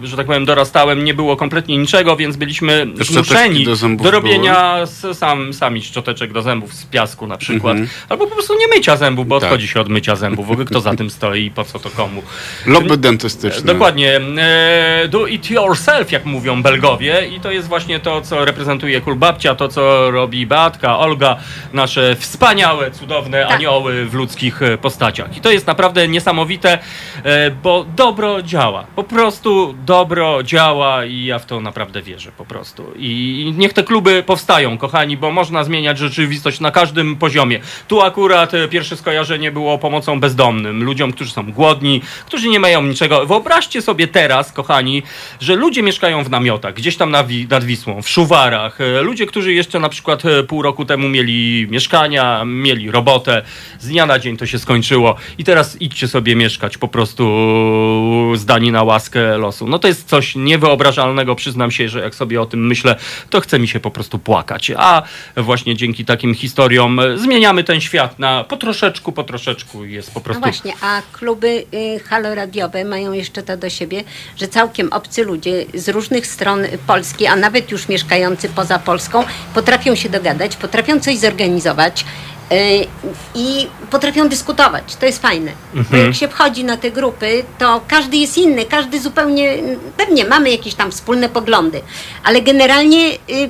e, 0.03 0.07
że 0.07 0.17
tak 0.17 0.25
powiem, 0.25 0.45
dorastałem, 0.45 1.03
nie 1.03 1.13
było 1.13 1.35
kompletnie 1.37 1.77
niczego, 1.77 2.15
więc 2.15 2.35
byliśmy 2.37 2.87
zmuszeni 3.01 3.65
do 3.65 3.75
do 4.03 4.11
robienia 4.11 4.77
sam, 5.13 5.53
sami 5.53 5.81
szczoteczek 5.83 6.33
do 6.33 6.41
zębów 6.41 6.73
z 6.73 6.85
piasku 6.85 7.27
na 7.27 7.37
przykład. 7.37 7.71
Mhm. 7.77 7.89
Albo 8.09 8.27
po 8.27 8.33
prostu 8.33 8.53
nie 8.59 8.67
mycia 8.67 8.97
zębów, 8.97 9.27
bo 9.27 9.39
Tak. 9.39 9.43
odchodzi 9.47 9.67
się 9.67 9.79
od 9.81 9.89
mycia 9.89 10.15
zębów. 10.15 10.47
W 10.47 10.51
ogóle 10.51 10.65
kto 10.65 10.81
za 10.81 10.95
tym 10.95 11.09
stoi 11.09 11.45
i 11.45 11.51
po 11.51 11.63
co 11.63 11.79
to 11.79 11.89
komu? 11.89 12.23
Lobby 12.65 12.97
dentystyczne. 12.97 13.73
Dokładnie. 13.73 14.21
E, 14.37 15.07
Do 15.07 15.27
it 15.27 15.49
yourself, 15.51 16.11
jak 16.11 16.25
mówią 16.25 16.61
Belgowie. 16.63 17.27
I 17.35 17.39
to 17.39 17.51
jest 17.51 17.67
właśnie 17.67 17.99
to, 17.99 18.21
co 18.21 18.45
reprezentuje 18.45 19.01
Kulbabcia, 19.01 19.55
to, 19.55 19.67
co 19.67 20.11
robi 20.11 20.47
Beatka, 20.47 20.99
Olga, 20.99 21.37
nasze 21.73 22.15
wspaniałe, 22.15 22.91
cudowne 22.91 23.41
Tak. 23.43 23.51
anioły 23.51 24.05
w 24.05 24.13
ludzkich 24.13 24.59
postaciach. 24.81 25.37
I 25.37 25.41
to 25.41 25.51
jest 25.51 25.67
naprawdę 25.67 26.07
niesamowite, 26.07 26.77
bo 27.63 27.85
dobro 27.95 28.26
działa. 28.43 28.85
Po 28.95 29.03
prostu 29.03 29.75
dobro 29.85 30.43
działa 30.43 31.05
i 31.05 31.25
ja 31.25 31.39
w 31.39 31.45
to 31.45 31.61
naprawdę 31.61 32.01
wierzę 32.01 32.31
po 32.37 32.45
prostu. 32.45 32.83
I 32.95 33.53
niech 33.57 33.73
te 33.73 33.83
kluby 33.83 34.23
powstają, 34.23 34.77
kochani, 34.77 35.17
bo 35.17 35.31
można 35.31 35.63
zmieniać 35.63 35.97
rzeczywistość 35.97 36.59
na 36.59 36.71
każdym 36.71 37.15
poziomie. 37.15 37.59
Tu 37.87 38.01
akurat 38.01 38.53
e, 38.53 38.67
pierwsze 38.67 38.97
skojarzenie 38.97 39.51
było 39.51 39.77
pomocą 39.77 40.19
bezdomnym, 40.19 40.83
ludziom, 40.83 41.11
którzy 41.11 41.31
są 41.31 41.51
głodni, 41.51 42.01
którzy 42.25 42.49
nie 42.49 42.59
mają 42.59 42.83
niczego. 42.83 43.25
Wyobraźcie 43.25 43.81
sobie 43.81 44.07
teraz, 44.07 44.51
kochani, 44.51 45.03
że 45.39 45.55
ludzie 45.55 45.83
mieszkają 45.83 46.23
w 46.23 46.29
namiotach, 46.29 46.73
gdzieś 46.73 46.97
tam 46.97 47.11
nad 47.49 47.63
Wisłą, 47.63 48.01
w 48.01 48.09
Szuwarach. 48.09 48.81
E, 48.81 49.01
Ludzie, 49.01 49.25
którzy 49.25 49.53
jeszcze 49.53 49.79
na 49.79 49.89
przykład 49.89 50.25
e, 50.25 50.43
pół 50.43 50.61
roku 50.61 50.85
temu 50.85 51.09
mieli 51.09 51.67
mieszkania, 51.69 52.45
mieli 52.45 52.91
robotę, 52.91 53.41
z 53.79 53.87
dnia 53.87 54.05
na 54.05 54.19
dzień 54.19 54.37
to 54.37 54.45
się 54.45 54.59
skończyło 54.59 55.15
i 55.37 55.43
teraz 55.43 55.81
idźcie 55.81 56.07
sobie 56.07 56.35
mieszkać 56.35 56.77
po 56.77 56.87
prostu 56.87 57.23
zdani 58.35 58.71
na 58.71 58.83
łaskę 58.83 59.37
losu. 59.37 59.67
No 59.67 59.79
to 59.79 59.87
jest 59.87 60.07
coś 60.07 60.35
niewyobrażalnego, 60.35 61.35
przyznam 61.35 61.71
się, 61.71 61.89
że 61.89 61.99
jak 61.99 62.15
sobie 62.15 62.41
o 62.41 62.45
tym 62.45 62.67
myślę, 62.67 62.95
to 63.29 63.41
chce 63.41 63.59
mi 63.59 63.67
się 63.67 63.79
po 63.79 63.91
prostu 63.91 64.19
płakać. 64.19 64.71
A 64.77 65.03
właśnie 65.37 65.75
dzięki 65.75 66.05
takim 66.05 66.35
historiom 66.35 66.99
zmieniamy 67.15 67.63
ten 67.63 67.81
świat 67.81 68.19
na 68.19 68.43
po 68.43 68.57
troszeczku, 68.57 69.11
po 69.11 69.23
troszeczku 69.23 69.85
jest 69.85 70.11
po 70.13 70.19
No 70.19 70.23
prostu... 70.23 70.41
właśnie, 70.41 70.73
a 70.81 71.01
kluby 71.11 71.65
y, 71.73 71.99
haloradiowe 71.99 72.85
mają 72.85 73.11
jeszcze 73.11 73.43
to 73.43 73.57
do 73.57 73.69
siebie, 73.69 74.03
że 74.37 74.47
całkiem 74.47 74.93
obcy 74.93 75.23
ludzie 75.23 75.65
z 75.73 75.89
różnych 75.89 76.27
stron 76.27 76.59
Polski, 76.87 77.27
a 77.27 77.35
nawet 77.35 77.71
już 77.71 77.87
mieszkający 77.89 78.49
poza 78.49 78.79
Polską, 78.79 79.23
potrafią 79.53 79.95
się 79.95 80.09
dogadać, 80.09 80.55
potrafią 80.55 80.99
coś 80.99 81.17
zorganizować. 81.17 82.05
Y, 82.51 82.87
I 83.35 83.67
potrafią 83.89 84.29
dyskutować. 84.29 84.95
To 84.95 85.05
jest 85.05 85.21
fajne. 85.21 85.51
Bo 85.73 85.79
Mhm. 85.79 86.05
jak 86.05 86.15
się 86.15 86.27
wchodzi 86.27 86.63
na 86.63 86.77
te 86.77 86.91
grupy, 86.91 87.43
to 87.57 87.81
każdy 87.87 88.17
jest 88.17 88.37
inny, 88.37 88.65
każdy 88.65 88.99
zupełnie. 88.99 89.57
Pewnie 89.97 90.25
mamy 90.25 90.49
jakieś 90.51 90.73
tam 90.75 90.91
wspólne 90.91 91.29
poglądy, 91.29 91.81
ale 92.23 92.41
generalnie 92.41 93.07
y, 93.29 93.49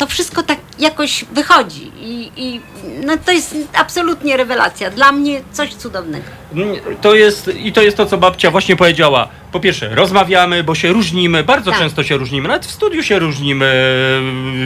to 0.00 0.06
wszystko 0.06 0.42
tak 0.42 0.58
jakoś 0.78 1.24
wychodzi. 1.32 1.92
I, 2.00 2.30
i 2.36 2.60
no 3.06 3.16
to 3.26 3.32
jest 3.32 3.54
absolutnie 3.74 4.36
rewelacja. 4.36 4.90
Dla 4.90 5.12
mnie 5.12 5.40
coś 5.52 5.74
cudownego. 5.74 6.24
Mm, 6.54 6.76
To 7.00 7.14
jest, 7.14 7.50
I 7.64 7.72
to 7.72 7.82
jest 7.82 7.96
to, 7.96 8.06
co 8.06 8.18
babcia 8.18 8.50
właśnie 8.50 8.76
powiedziała. 8.76 9.28
Po 9.52 9.60
pierwsze, 9.60 9.94
rozmawiamy, 9.94 10.64
bo 10.64 10.74
się 10.74 10.88
różnimy, 10.92 11.44
bardzo 11.44 11.70
Tak. 11.70 11.80
często 11.80 12.04
się 12.04 12.16
różnimy, 12.16 12.48
nawet 12.48 12.66
w 12.66 12.70
studiu 12.70 13.02
się 13.02 13.18
różnimy, 13.18 13.72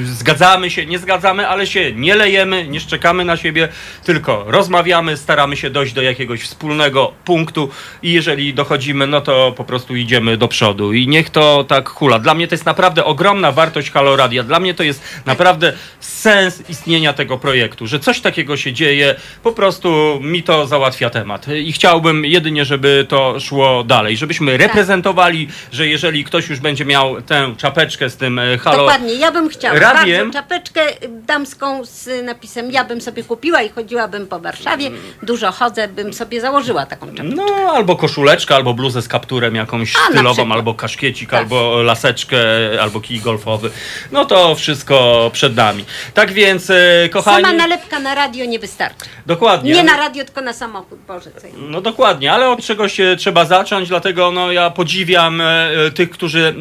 zgadzamy 0.05 0.71
się, 0.71 0.87
nie 0.87 0.99
zgadzamy, 0.99 1.49
ale 1.49 1.67
się 1.67 1.93
nie 1.93 2.15
lejemy, 2.15 2.69
nie 2.69 2.81
szczekamy 2.81 3.25
na 3.25 3.37
siebie, 3.37 3.69
tylko 4.05 4.45
rozmawiamy, 4.47 5.17
staramy 5.17 5.57
się 5.57 5.71
dojść 5.71 5.93
do 5.93 6.03
jakiegoś 6.03 6.43
wspólnego 6.43 7.13
punktu 7.25 7.69
i 8.03 8.13
jeżeli 8.13 8.55
dochodzimy, 8.55 9.07
no 9.07 9.21
to 9.21 9.53
po 9.57 9.65
prostu 9.65 9.97
idziemy 9.97 10.37
do 10.37 10.49
przodu 10.49 10.93
i 10.93 11.09
niech 11.09 11.31
to 11.31 11.65
tak 11.69 11.89
hula. 11.89 12.19
Dla 12.19 12.35
mnie 12.35 12.49
to 12.49 12.55
jest 12.55 12.67
naprawdę 12.67 13.05
ogromna 13.05 13.53
wartość 13.53 13.91
Haloradia, 13.91 14.43
dla 14.43 14.61
mnie 14.61 14.75
to 14.75 14.83
jest 14.83 15.03
naprawdę 15.27 15.73
sens 16.01 16.63
istnienia 16.69 17.13
tego 17.13 17.39
projektu, 17.39 17.87
że 17.87 18.01
coś 18.01 18.21
takiego 18.21 18.57
się 18.57 18.73
dzieje, 18.73 19.15
po 19.43 19.53
prostu 19.53 20.19
mi 20.23 20.43
to 20.43 20.67
załatwia 20.67 21.11
temat 21.11 21.47
i 21.49 21.73
chciałbym 21.73 22.25
jedynie, 22.25 22.65
żeby 22.65 23.07
to 23.09 23.41
szło 23.41 23.85
dalej, 23.85 24.17
żebyśmy 24.17 24.57
reprezentowali, 24.57 25.49
że 25.73 25.87
jeżeli 25.89 26.25
ktoś 26.25 26.49
już 26.49 26.61
będzie 26.61 26.85
miał 26.85 27.23
tę 27.23 27.55
czapeczkę 27.59 28.11
z 28.11 28.17
tym 28.17 28.39
e, 28.39 28.59
halo... 28.59 28.77
Dokładnie, 28.77 29.15
ja 29.15 29.33
bym 29.33 29.49
chciała 29.49 29.79
radiem. 29.79 30.31
bardzo 30.31 30.43
czapeczkę 30.43 30.81
damską 31.09 31.85
z 31.85 32.25
napisem 32.25 32.71
ja 32.71 32.85
bym 32.85 33.01
sobie 33.01 33.25
kupiła 33.25 33.63
i 33.63 33.69
chodziłabym 33.69 34.27
po 34.27 34.41
Warszawie. 34.41 34.91
Dużo 35.23 35.53
chodzę, 35.53 35.89
bym 35.89 36.13
sobie 36.13 36.41
założyła 36.41 36.87
taką 36.87 37.07
czapeczkę. 37.07 37.37
No, 37.37 37.73
albo 37.75 37.97
koszuleczka, 37.97 38.55
albo 38.55 38.75
bluzę 38.75 39.03
z 39.03 39.09
kapturem 39.09 39.55
jakąś 39.55 39.93
A, 39.97 40.13
stylową, 40.13 40.53
albo 40.53 40.75
kaszkiecik, 40.75 41.31
Tak. 41.31 41.41
albo 41.41 41.83
laseczkę, 41.83 42.39
albo 42.81 43.01
kij 43.01 43.21
golfowy. 43.21 43.71
No 44.13 44.25
to 44.25 44.55
wszystko 44.55 45.14
przed 45.33 45.57
nami. 45.57 45.85
Tak 46.15 46.33
więc, 46.33 46.71
e, 46.71 47.09
kochani... 47.11 47.45
Sama 47.45 47.57
nalepka 47.57 48.01
na 48.01 48.15
radio 48.15 48.45
nie 48.45 48.59
wystarczy. 48.59 49.05
Dokładnie. 49.27 49.73
Nie 49.73 49.83
na 49.85 49.97
radio, 49.97 50.25
tylko 50.25 50.41
na 50.41 50.53
samochód. 50.53 50.99
Boże, 51.09 51.31
co 51.41 51.47
ja 51.47 51.53
No 51.57 51.81
dokładnie, 51.81 52.33
ale 52.33 52.49
od 52.49 52.67
czegoś 52.67 53.01
e, 53.01 53.17
trzeba 53.17 53.45
zacząć, 53.45 53.89
dlatego 53.89 54.31
no 54.31 54.53
ja 54.53 54.71
podziwiam 54.71 55.41
e, 55.41 55.71
tych, 55.95 56.11
którzy 56.11 56.55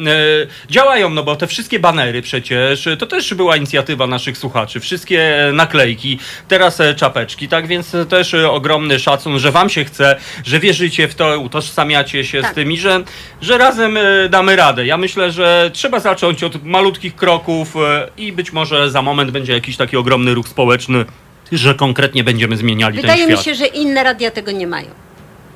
e, 0.68 0.72
działają, 0.72 1.10
no 1.10 1.22
bo 1.22 1.36
te 1.36 1.46
wszystkie 1.46 1.78
banery 1.78 2.22
przecież, 2.22 2.86
e, 2.86 2.96
to 2.96 3.06
też 3.06 3.34
była 3.34 3.56
inicjatywa 3.56 4.06
naszych 4.06 4.38
słuchaczy, 4.38 4.80
wszystkie 4.80 5.48
e, 5.48 5.52
naklejki, 5.52 6.18
teraz 6.48 6.80
e, 6.80 6.94
czapeczki, 6.94 7.48
tak 7.48 7.66
więc 7.66 7.94
e, 7.94 8.06
też 8.06 8.34
e, 8.34 8.50
ogromny 8.50 8.98
szacun, 8.98 9.38
że 9.38 9.52
wam 9.52 9.70
się 9.70 9.84
chce, 9.84 10.16
że 10.44 10.60
wierzycie 10.60 11.08
w 11.08 11.14
to, 11.14 11.38
utożsamiacie 11.40 12.24
się 12.24 12.42
Tak. 12.42 12.52
z 12.52 12.54
tymi, 12.54 12.78
że, 12.78 13.02
że 13.40 13.58
razem 13.58 13.96
e, 13.96 14.28
damy 14.28 14.56
radę. 14.56 14.86
Ja 14.86 14.96
myślę, 14.96 15.32
że 15.32 15.70
trzeba 15.72 16.00
zacząć 16.00 16.44
od 16.44 16.64
malutkich 16.64 17.16
kroków 17.16 17.76
e, 17.76 18.08
i 18.16 18.32
być 18.32 18.43
może 18.52 18.90
za 18.90 19.02
moment 19.02 19.30
będzie 19.30 19.52
jakiś 19.52 19.76
taki 19.76 19.96
ogromny 19.96 20.34
ruch 20.34 20.48
społeczny, 20.48 21.04
że 21.52 21.74
konkretnie 21.74 22.24
będziemy 22.24 22.56
zmieniali 22.56 22.96
Wydaje 23.00 23.18
ten 23.20 23.28
mi 23.28 23.32
świat. 23.32 23.44
się, 23.44 23.54
że 23.54 23.66
inne 23.66 24.02
radia 24.04 24.30
tego 24.30 24.50
nie 24.52 24.66
mają. 24.66 24.88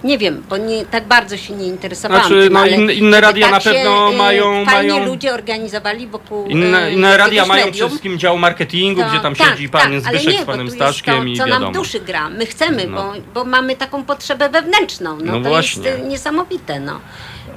Nie 0.05 0.19
wiem, 0.19 0.43
bo 0.49 0.57
nie, 0.57 0.87
tak 0.87 1.07
bardzo 1.09 1.37
się 1.37 1.55
nie 1.55 1.67
interesowałam 1.67 2.27
Znaczy, 2.27 2.43
tym, 2.45 2.53
no, 2.53 2.61
ale 2.61 2.71
inne- 2.71 2.93
inne 2.95 3.21
radia 3.21 3.47
tak 3.47 3.53
na 3.53 3.61
się, 3.61 3.71
pewno 3.71 4.13
y, 4.13 4.17
mają- 4.17 4.65
Fajnie 4.67 4.93
mają- 4.93 5.07
ludzie 5.07 5.35
organizowali 5.35 6.07
wokół 6.07 6.47
Inne, 6.47 6.89
y, 6.89 6.93
inne 6.93 7.17
radia 7.17 7.25
jakiegoś 7.25 7.49
mają 7.49 7.59
medium. 7.61 7.73
przede 7.73 7.89
wszystkim 7.89 8.19
dział 8.19 8.39
marketingu, 8.39 9.01
To- 9.03 9.09
gdzie 9.09 9.21
tam 9.21 9.35
tak, 9.35 9.49
siedzi 9.51 9.69
pan 9.69 9.81
tak, 9.81 9.91
ale 9.91 10.01
Zbyszek 10.01 10.33
nie, 10.33 10.43
z 10.43 10.45
panem 10.45 10.67
bo 10.67 10.73
tu 10.73 10.77
jest 10.77 10.77
Staszkiem 10.77 11.17
to, 11.17 11.25
i 11.25 11.37
co 11.37 11.45
wiadomo. 11.47 11.65
nam 11.65 11.73
duszy 11.73 12.01
gra. 12.01 12.31
My 12.31 12.47
chcemy, 12.47 12.87
No. 12.87 12.97
bo, 12.97 13.13
bo 13.35 13.51
mamy 13.51 13.77
taką 13.77 14.05
potrzebę 14.05 14.49
wewnętrzną. 14.49 15.17
No, 15.17 15.33
No 15.33 15.41
to 15.43 15.49
właśnie. 15.49 15.89
jest 15.89 16.05
y, 16.05 16.07
niesamowite. 16.07 16.81
No. 16.81 17.01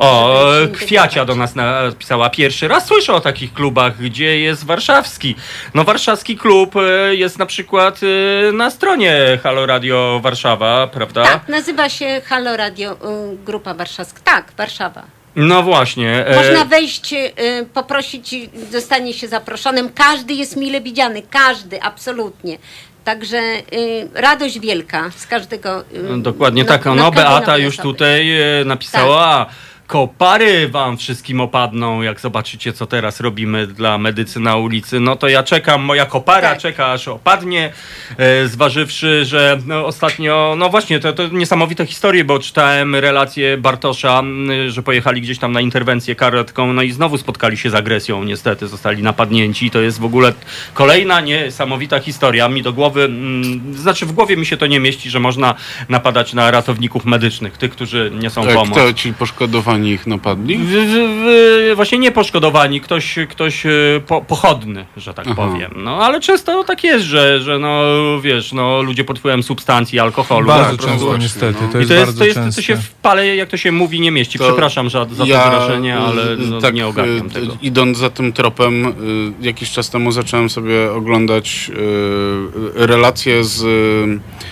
O, 0.02 0.44
Kwiacia 0.73 1.26
do 1.26 1.36
nas 1.36 1.56
napisała 1.56 2.30
pierwszy 2.30 2.68
raz. 2.68 2.86
Słyszę 2.86 3.14
o 3.14 3.19
takich 3.19 3.53
klubach, 3.53 3.98
gdzie 3.98 4.40
jest 4.40 4.65
warszawski. 4.65 5.36
No 5.73 5.84
warszawski 5.84 6.38
klub 6.38 6.76
e, 6.76 7.15
jest 7.15 7.40
na 7.40 7.45
przykład 7.45 7.99
e, 8.49 8.52
na 8.52 8.69
stronie 8.72 9.40
Halo 9.44 9.65
Radio 9.65 10.19
Warszawa, 10.23 10.88
prawda? 10.88 11.23
Tak, 11.23 11.48
nazywa 11.48 11.90
się 11.90 12.22
Halo 12.26 12.57
Radio 12.57 12.91
y, 12.94 12.98
Grupa 13.45 13.73
Warszawska. 13.73 14.19
Tak, 14.23 14.52
Warszawa. 14.57 15.03
No 15.36 15.64
właśnie. 15.64 16.26
e, 16.26 16.36
Można 16.36 16.65
wejść, 16.65 17.14
y, 17.14 17.30
poprosić, 17.73 18.36
zostanie 18.72 19.14
się 19.14 19.28
zaproszonym. 19.28 19.90
Każdy 19.95 20.34
jest 20.34 20.57
mile 20.57 20.82
widziany, 20.82 21.22
każdy, 21.30 21.82
absolutnie. 21.82 22.57
Także 23.03 23.38
y, 23.38 24.10
radość 24.14 24.60
wielka 24.60 25.11
z 25.15 25.28
każdego. 25.28 25.82
y, 25.82 26.22
Dokładnie 26.22 26.64
no- 26.64 26.69
tak. 26.69 26.86
No, 26.86 26.95
no, 26.95 27.11
Beata 27.11 27.57
już 27.57 27.78
tutaj 27.78 28.32
napisała. 28.65 29.45
Kopary 29.91 30.69
wam 30.69 30.97
wszystkim 30.97 31.41
opadną, 31.41 32.01
jak 32.01 32.19
zobaczycie, 32.19 32.73
co 32.73 32.85
teraz 32.85 33.19
robimy 33.19 33.68
dla 33.68 33.97
medycy 33.97 34.39
na 34.39 34.55
ulicy. 34.55 34.99
No 34.99 35.15
to 35.15 35.27
ja 35.27 35.43
czekam, 35.43 35.81
moja 35.81 36.05
kopara 36.05 36.49
Tak. 36.49 36.59
czeka, 36.59 36.91
aż 36.91 37.07
opadnie, 37.07 37.73
e, 38.18 38.47
zważywszy, 38.47 39.26
że 39.26 39.57
no, 39.65 39.85
ostatnio, 39.85 40.55
no 40.57 40.69
właśnie, 40.69 40.99
to, 40.99 41.13
to 41.13 41.27
niesamowite 41.27 41.85
historie, 41.85 42.23
bo 42.23 42.39
czytałem 42.39 42.95
relację 42.95 43.57
Bartosza, 43.57 44.23
że 44.68 44.84
pojechali 44.84 45.22
gdzieś 45.22 45.39
tam 45.39 45.51
na 45.51 45.61
interwencję 45.61 46.15
karetką, 46.15 46.73
no 46.73 46.81
i 46.81 46.91
znowu 46.91 47.18
spotkali 47.18 47.57
się 47.57 47.69
z 47.69 47.76
agresją, 47.76 48.23
niestety, 48.23 48.68
zostali 48.68 49.03
napadnięci. 49.03 49.72
To 49.72 49.81
jest 49.81 49.99
w 49.99 50.05
ogóle 50.05 50.34
kolejna 50.73 51.22
niesamowita 51.22 51.99
historia. 51.99 52.49
Mi 52.49 52.61
do 52.61 52.73
głowy, 52.73 53.03
mm, 53.03 53.73
znaczy 53.76 54.05
w 54.05 54.11
głowie 54.11 54.38
mi 54.38 54.45
się 54.45 54.57
to 54.57 54.68
nie 54.68 54.80
mieści, 54.80 55.09
że 55.09 55.19
można 55.19 55.55
napadać 55.89 56.34
na 56.34 56.51
ratowników 56.51 57.05
medycznych, 57.05 57.57
tych, 57.57 57.72
którzy 57.72 58.11
niosą 58.19 58.43
Tak, 58.43 58.53
pomoc. 58.53 58.77
kto 58.77 58.93
ci 58.93 59.13
poszkodowani 59.13 59.81
ich 59.90 60.08
napadli? 60.08 60.58
W, 60.58 60.68
w, 60.68 60.72
w, 60.72 61.76
właśnie 61.76 61.98
nie 61.98 62.12
poszkodowani, 62.12 62.82
ktoś, 62.82 63.16
ktoś 63.30 63.66
e, 63.66 63.70
po, 64.08 64.22
pochodny, 64.22 64.86
że 64.98 65.14
tak 65.14 65.26
Aha. 65.28 65.36
powiem. 65.36 65.72
No 65.76 66.06
ale 66.06 66.20
często 66.20 66.64
tak 66.64 66.84
jest, 66.84 67.06
że, 67.06 67.40
że 67.40 67.60
no 67.60 67.82
wiesz, 68.22 68.53
no 68.53 68.82
ludzie 68.82 69.03
pod 69.03 69.20
wpływem 69.20 69.44
substancji, 69.44 69.99
alkoholu. 69.99 70.48
Bardzo 70.48 70.68
prostu- 70.70 70.88
często 70.88 71.06
właśnie, 71.06 71.24
niestety, 71.24 71.60
no. 71.62 71.68
to 71.72 71.78
I 71.78 71.82
jest 71.82 71.90
to 71.90 71.95
jest, 71.95 72.18
to, 72.18 72.26
jest 72.26 72.56
to 72.56 72.62
się 72.62 72.76
w 72.76 72.91
pale, 72.91 73.36
jak 73.36 73.49
to 73.49 73.58
się 73.58 73.72
mówi, 73.72 74.02
nie 74.02 74.12
mieści. 74.12 74.40
To 74.40 74.45
Przepraszam 74.45 74.90
za, 74.90 75.06
za 75.06 75.26
to 75.26 75.26
wyrażenie, 75.26 75.98
ale 75.98 76.38
no, 76.38 76.62
tak, 76.62 76.74
nie 76.74 76.88
ogarniam 76.88 77.28
y, 77.28 77.30
tego. 77.30 77.58
Idąc 77.62 77.98
za 77.98 78.10
tym 78.10 78.34
tropem, 78.34 78.86
y, 78.86 78.91
jakiś 79.41 79.72
czas 79.72 79.90
temu 79.90 80.12
zacząłem 80.12 80.49
sobie 80.49 80.91
oglądać 80.91 81.72
y, 81.74 82.88
relacje 82.88 83.44
z 83.44 83.64
y, 83.64 83.68
y, 83.68 84.51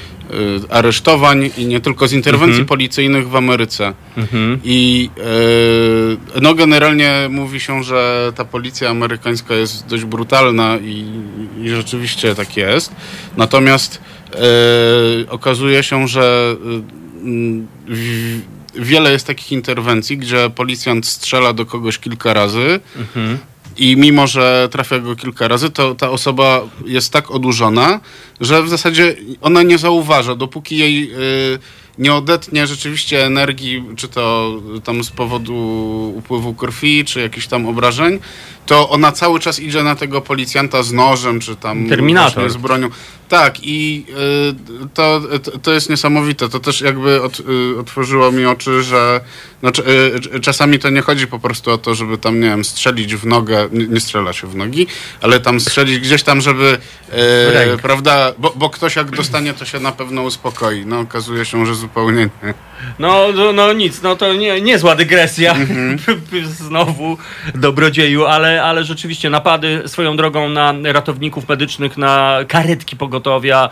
aresztowań 0.70 1.50
i 1.58 1.66
nie 1.66 1.80
tylko 1.80 2.08
z 2.08 2.14
interwencji 2.14 2.50
Mhm. 2.62 2.66
policyjnych 2.68 3.30
w 3.30 3.36
Ameryce. 3.36 3.94
Mhm. 4.18 4.60
I 4.64 5.10
y, 6.36 6.42
no 6.42 6.54
generalnie 6.56 7.28
mówi 7.30 7.60
się, 7.60 7.84
że 7.84 8.32
ta 8.36 8.46
policja 8.46 8.90
amerykańska 8.90 9.56
jest 9.56 9.88
dość 9.88 10.04
brutalna 10.04 10.78
i, 10.78 11.06
i 11.64 11.70
rzeczywiście 11.70 12.36
tak 12.36 12.58
jest. 12.58 12.92
Natomiast 13.38 14.02
y, 15.24 15.30
okazuje 15.30 15.84
się, 15.84 16.08
że 16.08 16.56
y, 16.56 16.82
w, 17.88 18.40
wiele 18.76 19.12
jest 19.12 19.28
takich 19.28 19.52
interwencji, 19.52 20.18
gdzie 20.18 20.50
policjant 20.56 21.06
strzela 21.08 21.54
do 21.54 21.66
kogoś 21.66 21.98
kilka 22.00 22.34
razy 22.34 22.80
Mhm. 22.98 23.38
I 23.80 23.98
mimo, 23.98 24.28
że 24.28 24.68
trafia 24.72 25.00
go 25.00 25.16
kilka 25.16 25.48
razy, 25.48 25.70
to 25.70 25.96
ta 25.96 26.10
osoba 26.10 26.62
jest 26.86 27.14
tak 27.14 27.32
odurzona, 27.32 28.00
że 28.42 28.64
w 28.64 28.70
zasadzie 28.70 29.16
ona 29.42 29.64
nie 29.64 29.78
zauważa, 29.78 30.36
dopóki 30.36 30.78
jej 30.78 31.12
y, 31.14 31.60
nie 31.98 32.14
odetnie 32.14 32.68
rzeczywiście 32.68 33.26
energii, 33.26 33.84
czy 33.96 34.08
to 34.08 34.54
tam 34.84 35.04
z 35.04 35.12
powodu 35.12 35.56
upływu 36.18 36.54
krwi, 36.54 37.06
czy 37.06 37.22
jakichś 37.22 37.48
tam 37.48 37.68
obrażeń, 37.68 38.20
to 38.70 38.90
ona 38.90 39.12
cały 39.12 39.40
czas 39.40 39.60
idzie 39.60 39.84
na 39.84 39.96
tego 39.96 40.22
policjanta 40.22 40.84
z 40.84 40.92
nożem, 40.92 41.40
czy 41.40 41.56
tam 41.56 41.90
Terminator. 41.90 42.50
z 42.50 42.58
bronią. 42.58 42.90
Tak, 43.30 43.56
i 43.64 44.06
y, 44.84 44.88
to, 44.94 45.22
to, 45.62 45.72
jest 45.72 45.90
niesamowite. 45.90 46.50
To 46.50 46.60
też 46.60 46.82
jakby 46.82 47.22
ot, 47.22 47.40
y, 47.40 47.80
otworzyło 47.80 48.32
mi 48.32 48.46
oczy, 48.46 48.84
że 48.84 49.22
znaczy, 49.60 49.84
y, 50.36 50.40
czasami 50.40 50.80
to 50.80 50.90
nie 50.90 51.02
chodzi 51.02 51.28
po 51.28 51.40
prostu 51.40 51.72
o 51.72 51.78
to, 51.78 51.96
żeby 51.96 52.18
tam, 52.18 52.40
nie 52.40 52.50
wiem, 52.50 52.66
strzelić 52.66 53.16
w 53.16 53.26
nogę, 53.26 53.70
nie, 53.72 53.88
nie 53.88 54.00
strzela 54.00 54.34
się 54.34 54.48
w 54.48 54.56
nogi, 54.56 54.88
ale 55.22 55.40
tam 55.40 55.60
strzelić 55.60 56.00
gdzieś 56.00 56.24
tam, 56.24 56.42
żeby, 56.42 56.78
y, 57.74 57.78
prawda, 57.82 58.34
bo, 58.38 58.54
bo 58.56 58.70
ktoś 58.70 58.96
jak 58.96 59.12
dostanie, 59.12 59.54
to 59.54 59.66
się 59.66 59.80
na 59.80 59.92
pewno 59.92 60.22
uspokoi. 60.22 60.86
No 60.86 61.00
okazuje 61.00 61.46
się, 61.46 61.66
że 61.66 61.76
zupełnie 61.76 62.30
nie. 62.44 62.54
No, 63.00 63.28
no, 63.36 63.54
no 63.54 63.74
nic, 63.74 64.02
no 64.02 64.16
to 64.16 64.34
nie, 64.34 64.62
niezła 64.62 64.96
dygresja 64.96 65.52
Mhm. 65.52 66.00
znowu 66.68 67.18
dobrodzieju, 67.56 68.26
ale, 68.26 68.59
ale 68.64 68.84
rzeczywiście 68.84 69.30
napady 69.30 69.84
swoją 69.86 70.18
drogą 70.18 70.50
na 70.50 70.74
ratowników 70.84 71.50
medycznych, 71.50 71.98
na 71.98 72.40
karetki 72.48 72.96
pogotowia, 72.96 73.70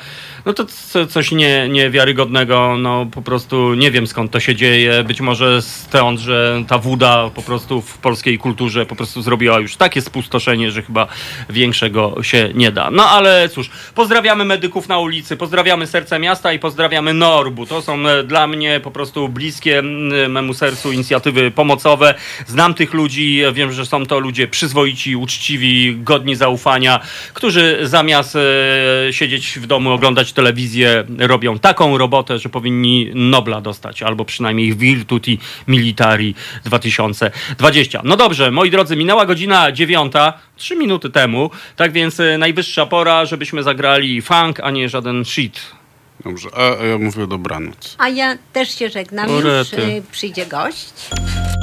no 0.48 0.53
to 0.53 0.65
co, 0.65 1.07
coś 1.07 1.32
nie, 1.32 1.69
niewiarygodnego, 1.69 2.76
no 2.78 3.06
po 3.06 3.22
prostu 3.22 3.74
nie 3.74 3.91
wiem 3.91 4.07
skąd 4.07 4.32
to 4.32 4.40
się 4.40 4.56
dzieje, 4.56 5.03
być 5.03 5.22
może 5.22 5.61
stąd, 5.61 6.19
że 6.19 6.64
ta 6.68 6.78
woda 6.78 7.30
po 7.36 7.41
prostu 7.41 7.82
w 7.82 7.98
polskiej 7.98 8.38
kulturze 8.38 8.86
po 8.86 8.95
prostu 8.95 9.22
zrobiła 9.22 9.60
już 9.60 9.76
takie 9.76 10.02
spustoszenie, 10.02 10.72
że 10.72 10.82
chyba 10.82 11.07
większego 11.49 12.24
się 12.24 12.49
nie 12.53 12.72
da. 12.72 12.91
No 12.91 13.10
ale 13.10 13.49
cóż, 13.49 13.69
pozdrawiamy 13.95 14.45
medyków 14.45 14.88
na 14.88 14.99
ulicy, 14.99 15.38
pozdrawiamy 15.38 15.88
serce 15.88 16.19
miasta 16.19 16.53
i 16.53 16.60
pozdrawiamy 16.60 17.14
Norbu. 17.14 17.65
To 17.65 17.82
są 17.82 18.07
e, 18.07 18.24
dla 18.24 18.48
mnie 18.48 18.80
po 18.84 18.91
prostu 18.91 19.30
bliskie 19.30 19.82
memu 20.30 20.53
sercu 20.53 20.91
inicjatywy 20.91 21.52
pomocowe. 21.52 22.15
Znam 22.45 22.74
tych 22.74 22.94
ludzi, 22.94 23.41
wiem, 23.53 23.72
że 23.72 23.86
są 23.86 24.06
to 24.06 24.19
ludzie 24.19 24.48
przyzwoici, 24.48 25.15
uczciwi, 25.15 25.95
godni 25.95 26.36
zaufania, 26.36 26.99
którzy 27.34 27.80
zamiast 27.84 28.36
e, 28.36 29.14
siedzieć 29.14 29.60
w 29.60 29.68
domu, 29.68 29.91
oglądać 29.91 30.36
telewizję, 30.38 31.03
robią 31.18 31.59
taką 31.59 31.97
robotę, 31.97 32.39
że 32.39 32.49
powinni 32.49 33.11
Nobla 33.15 33.61
dostać, 33.61 34.03
albo 34.03 34.26
przynajmniej 34.26 34.76
Virtuti 34.76 35.39
Militari 35.68 36.35
2020. 36.65 38.01
No 38.03 38.18
dobrze, 38.18 38.51
moi 38.51 38.72
drodzy, 38.72 38.95
minęła 38.95 39.26
godzina 39.26 39.72
dziewiąta, 39.72 40.34
trzy 40.55 40.76
minuty 40.76 41.09
temu, 41.09 41.49
tak 41.76 41.91
więc 41.91 42.19
e, 42.19 42.38
najwyższa 42.38 42.85
pora, 42.85 43.26
żebyśmy 43.26 43.64
zagrali 43.64 44.22
funk, 44.22 44.59
a 44.59 44.72
nie 44.72 44.89
żaden 44.89 45.26
shit. 45.26 45.61
Dobrze, 46.23 46.49
a, 46.53 46.81
a 46.81 46.85
ja 46.85 46.97
mówię 46.97 47.27
dobranoc. 47.27 47.95
A 47.97 48.09
ja 48.09 48.38
też 48.53 48.80
się 48.80 48.89
żegnam, 48.89 49.30
już 49.30 49.73
y, 49.73 50.03
przyjdzie 50.11 50.45
gość. 50.45 50.93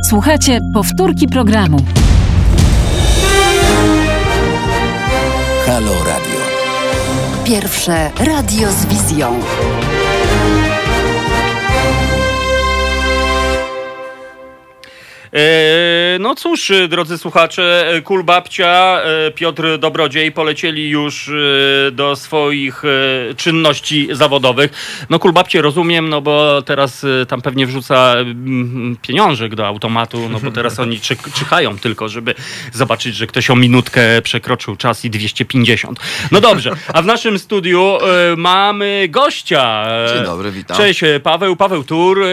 Słuchajcie 0.09 0.59
powtórki 0.75 1.27
programu. 1.29 1.85
Halo 5.67 5.95
Radio. 6.05 6.44
Pierwsze 7.45 8.11
radio 8.21 8.73
z 8.73 8.87
wizją. 8.87 9.41
No 16.21 16.35
cóż, 16.35 16.71
e, 16.71 16.89
drodzy 16.89 17.19
słuchacze, 17.19 17.89
e, 17.89 18.03
Kul 18.03 18.25
Babcia, 18.25 19.01
e, 19.05 19.31
Piotr 19.31 19.79
Dobrodziej 19.79 20.33
polecieli 20.33 20.89
już 20.89 21.29
e, 21.29 21.91
do 21.91 22.17
swoich 22.17 22.83
e, 22.85 23.35
czynności 23.35 24.09
zawodowych. 24.13 24.71
No 25.11 25.19
Kul 25.19 25.33
Babcie 25.33 25.63
rozumiem, 25.63 26.09
no 26.09 26.21
bo 26.21 26.63
teraz 26.63 27.05
e, 27.05 27.27
tam 27.27 27.43
pewnie 27.43 27.67
wrzuca 27.67 28.15
pieniążek 29.03 29.55
do 29.55 29.67
automatu, 29.67 30.29
no 30.29 30.41
bo 30.41 30.51
teraz 30.51 30.81
oni 30.81 31.01
czyhają 31.35 31.79
tylko, 31.79 32.09
żeby 32.09 32.35
zobaczyć, 32.73 33.17
że 33.17 33.27
ktoś 33.27 33.51
o 33.51 33.57
minutkę 33.57 34.23
przekroczył 34.23 34.77
czas 34.77 35.05
i 35.05 35.11
250. 35.11 36.01
No 36.33 36.41
dobrze, 36.41 36.71
a 36.93 37.03
w 37.03 37.07
naszym 37.07 37.39
studiu 37.39 37.99
e, 38.33 38.37
mamy 38.37 39.07
gościa. 39.11 39.87
E, 39.89 40.15
Dzień 40.15 40.25
dobry, 40.25 40.53
witam. 40.53 40.77
Cześć, 40.77 41.03
e, 41.03 41.21
Paweł, 41.21 41.57
Paweł 41.57 41.85
Tur, 41.85 42.23
e, 42.23 42.29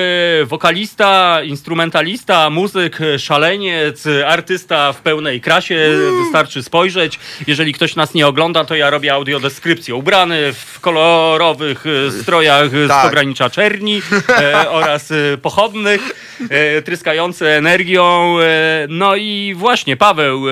wokalista, 0.45 1.39
instrumentalista, 1.43 2.49
muzyk, 2.49 2.90
e, 3.01 3.19
szaleniec, 3.19 4.07
e, 4.07 4.27
artysta 4.27 4.93
w 4.93 5.01
pełnej 5.01 5.41
krasie, 5.41 5.79
wystarczy 6.23 6.63
spojrzeć. 6.63 7.19
Jeżeli 7.47 7.73
ktoś 7.73 7.95
nas 7.95 8.13
nie 8.13 8.27
ogląda, 8.27 8.65
to 8.65 8.75
ja 8.75 8.89
robię 8.89 9.13
audiodeskrypcję. 9.13 9.95
Ubrany 9.95 10.53
w 10.53 10.79
kolorowych 10.79 11.83
e, 12.07 12.11
strojach 12.11 12.69
z 12.69 12.87
Tak. 12.87 13.03
pogranicza 13.05 13.49
czerni 13.49 14.01
e, 14.29 14.69
oraz 14.79 15.09
pochodnych, 15.41 16.01
e, 16.49 16.81
tryskające 16.81 17.57
energią. 17.57 18.35
E, 18.39 18.87
no 18.89 19.15
i 19.15 19.53
właśnie, 19.57 19.97
Paweł, 19.97 20.43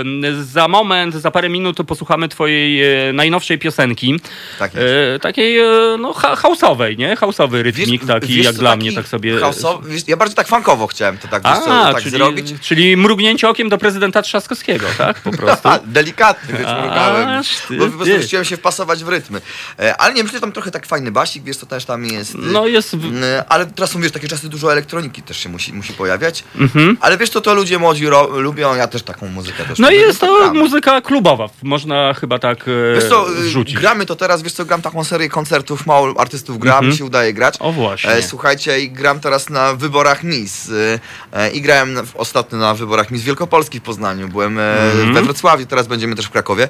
za 0.43 0.67
moment, 0.67 1.15
za 1.15 1.31
parę 1.31 1.49
minut 1.49 1.77
posłuchamy 1.87 2.27
twojej 2.29 2.79
najnowszej 3.13 3.57
piosenki. 3.59 4.19
Tak. 4.59 4.71
E, 5.15 5.19
takiej, 5.19 5.59
no, 5.99 6.13
ha- 6.13 6.35
house'owej, 6.35 6.97
nie? 6.97 7.15
House'owy 7.15 7.61
rytmik 7.61 8.05
taki, 8.05 8.27
wiesz 8.33 8.45
jak 8.45 8.55
dla 8.55 8.75
mnie, 8.75 8.93
tak 8.93 9.07
sobie... 9.07 9.35
house'owy- 9.35 9.85
wiesz, 9.87 10.01
ja 10.07 10.17
bardziej 10.17 10.35
tak 10.35 10.47
funkowo 10.47 10.87
chciałem 10.87 11.17
to 11.17 11.27
tak, 11.27 11.43
wiesz 11.43 11.59
co, 11.59 11.73
A, 11.73 11.93
tak 11.93 12.03
czyli, 12.03 12.17
zrobić. 12.37 12.61
czyli 12.61 12.97
mrugnięcie 12.97 13.49
okiem 13.49 13.69
do 13.69 13.77
prezydenta 13.77 14.21
Trzaskowskiego, 14.21 14.87
tak? 14.97 15.19
Po 15.21 15.31
prostu. 15.31 15.69
A, 15.69 15.79
delikatnie, 15.85 16.53
wiesz, 16.53 16.67
mrugałem. 16.81 17.43
ty, 17.67 17.77
Bo 17.77 17.85
po 17.85 17.91
prostu 17.91 18.13
ty. 18.15 18.19
chciałem 18.23 18.45
się 18.45 18.57
wpasować 18.57 19.03
w 19.03 19.09
rytmy. 19.09 19.41
E, 19.79 19.97
Ale 20.01 20.13
nie, 20.13 20.23
myślę, 20.23 20.37
że 20.37 20.41
tam 20.41 20.51
trochę 20.51 20.71
tak 20.71 20.85
fajny 20.85 21.11
basik, 21.11 21.43
wiesz, 21.43 21.57
to 21.57 21.65
też 21.65 21.85
tam 21.85 22.05
jest. 22.05 22.35
y, 22.35 22.37
No 22.37 22.67
jest... 22.67 22.93
mm, 22.93 23.13
Ale 23.49 23.65
teraz 23.65 23.91
są, 23.91 24.01
wiesz, 24.01 24.11
takie 24.11 24.27
czasy, 24.27 24.49
dużo 24.49 24.71
elektroniki 24.71 25.21
też 25.21 25.37
się 25.37 25.49
musi, 25.49 25.73
musi 25.73 25.93
pojawiać. 25.93 26.43
Mhm. 26.59 26.97
Ale 27.01 27.17
wiesz, 27.17 27.29
to 27.29 27.41
to 27.41 27.53
ludzie 27.53 27.79
młodzi 27.79 28.05
lubią, 28.33 28.75
ja 28.75 28.87
też 28.87 29.03
taką 29.03 29.27
muzykę 29.27 29.63
też 29.65 29.79
No 29.79 29.89
i 29.89 29.93
lubię, 29.93 30.05
jest 30.07 30.19
to 30.19 30.37
gram. 30.37 30.57
muzyka 30.57 31.01
klubowa, 31.01 31.49
można 31.63 32.13
chyba 32.13 32.39
tak 32.39 32.59
e, 32.67 32.95
Wiesz 32.95 33.09
co, 33.09 33.31
y, 33.31 33.33
wrzucić. 33.35 33.75
gramy 33.75 34.05
to 34.05 34.15
teraz, 34.15 34.41
wiesz 34.43 34.53
co, 34.53 34.65
gram 34.65 34.81
taką 34.81 35.03
serię 35.03 35.29
koncertów, 35.29 35.85
mało 35.85 36.13
artystów 36.21 36.59
gra, 36.59 36.73
Mhm. 36.77 36.95
się 36.97 37.05
udaje 37.05 37.33
grać. 37.33 37.55
O 37.59 37.71
właśnie. 37.71 38.09
E, 38.09 38.23
słuchajcie, 38.23 38.79
i 38.79 38.89
gram 38.91 39.19
teraz 39.19 39.49
na 39.49 39.73
wyborach. 39.73 40.23
Y, 40.69 40.99
e, 41.33 41.51
I 41.51 41.61
grałem 41.61 41.95
na, 42.13 42.19
ostatnio 42.19 42.57
na 42.57 42.73
wyborach 42.73 43.11
Miss 43.11 43.23
Wielkopolski 43.23 43.79
w 43.79 43.83
Poznaniu. 43.83 44.27
Byłem 44.29 44.59
Mhm. 44.59 45.13
we 45.13 45.21
Wrocławiu, 45.21 45.65
teraz 45.65 45.87
będziemy 45.87 46.15
też 46.15 46.25
w 46.25 46.29
Krakowie. 46.29 46.69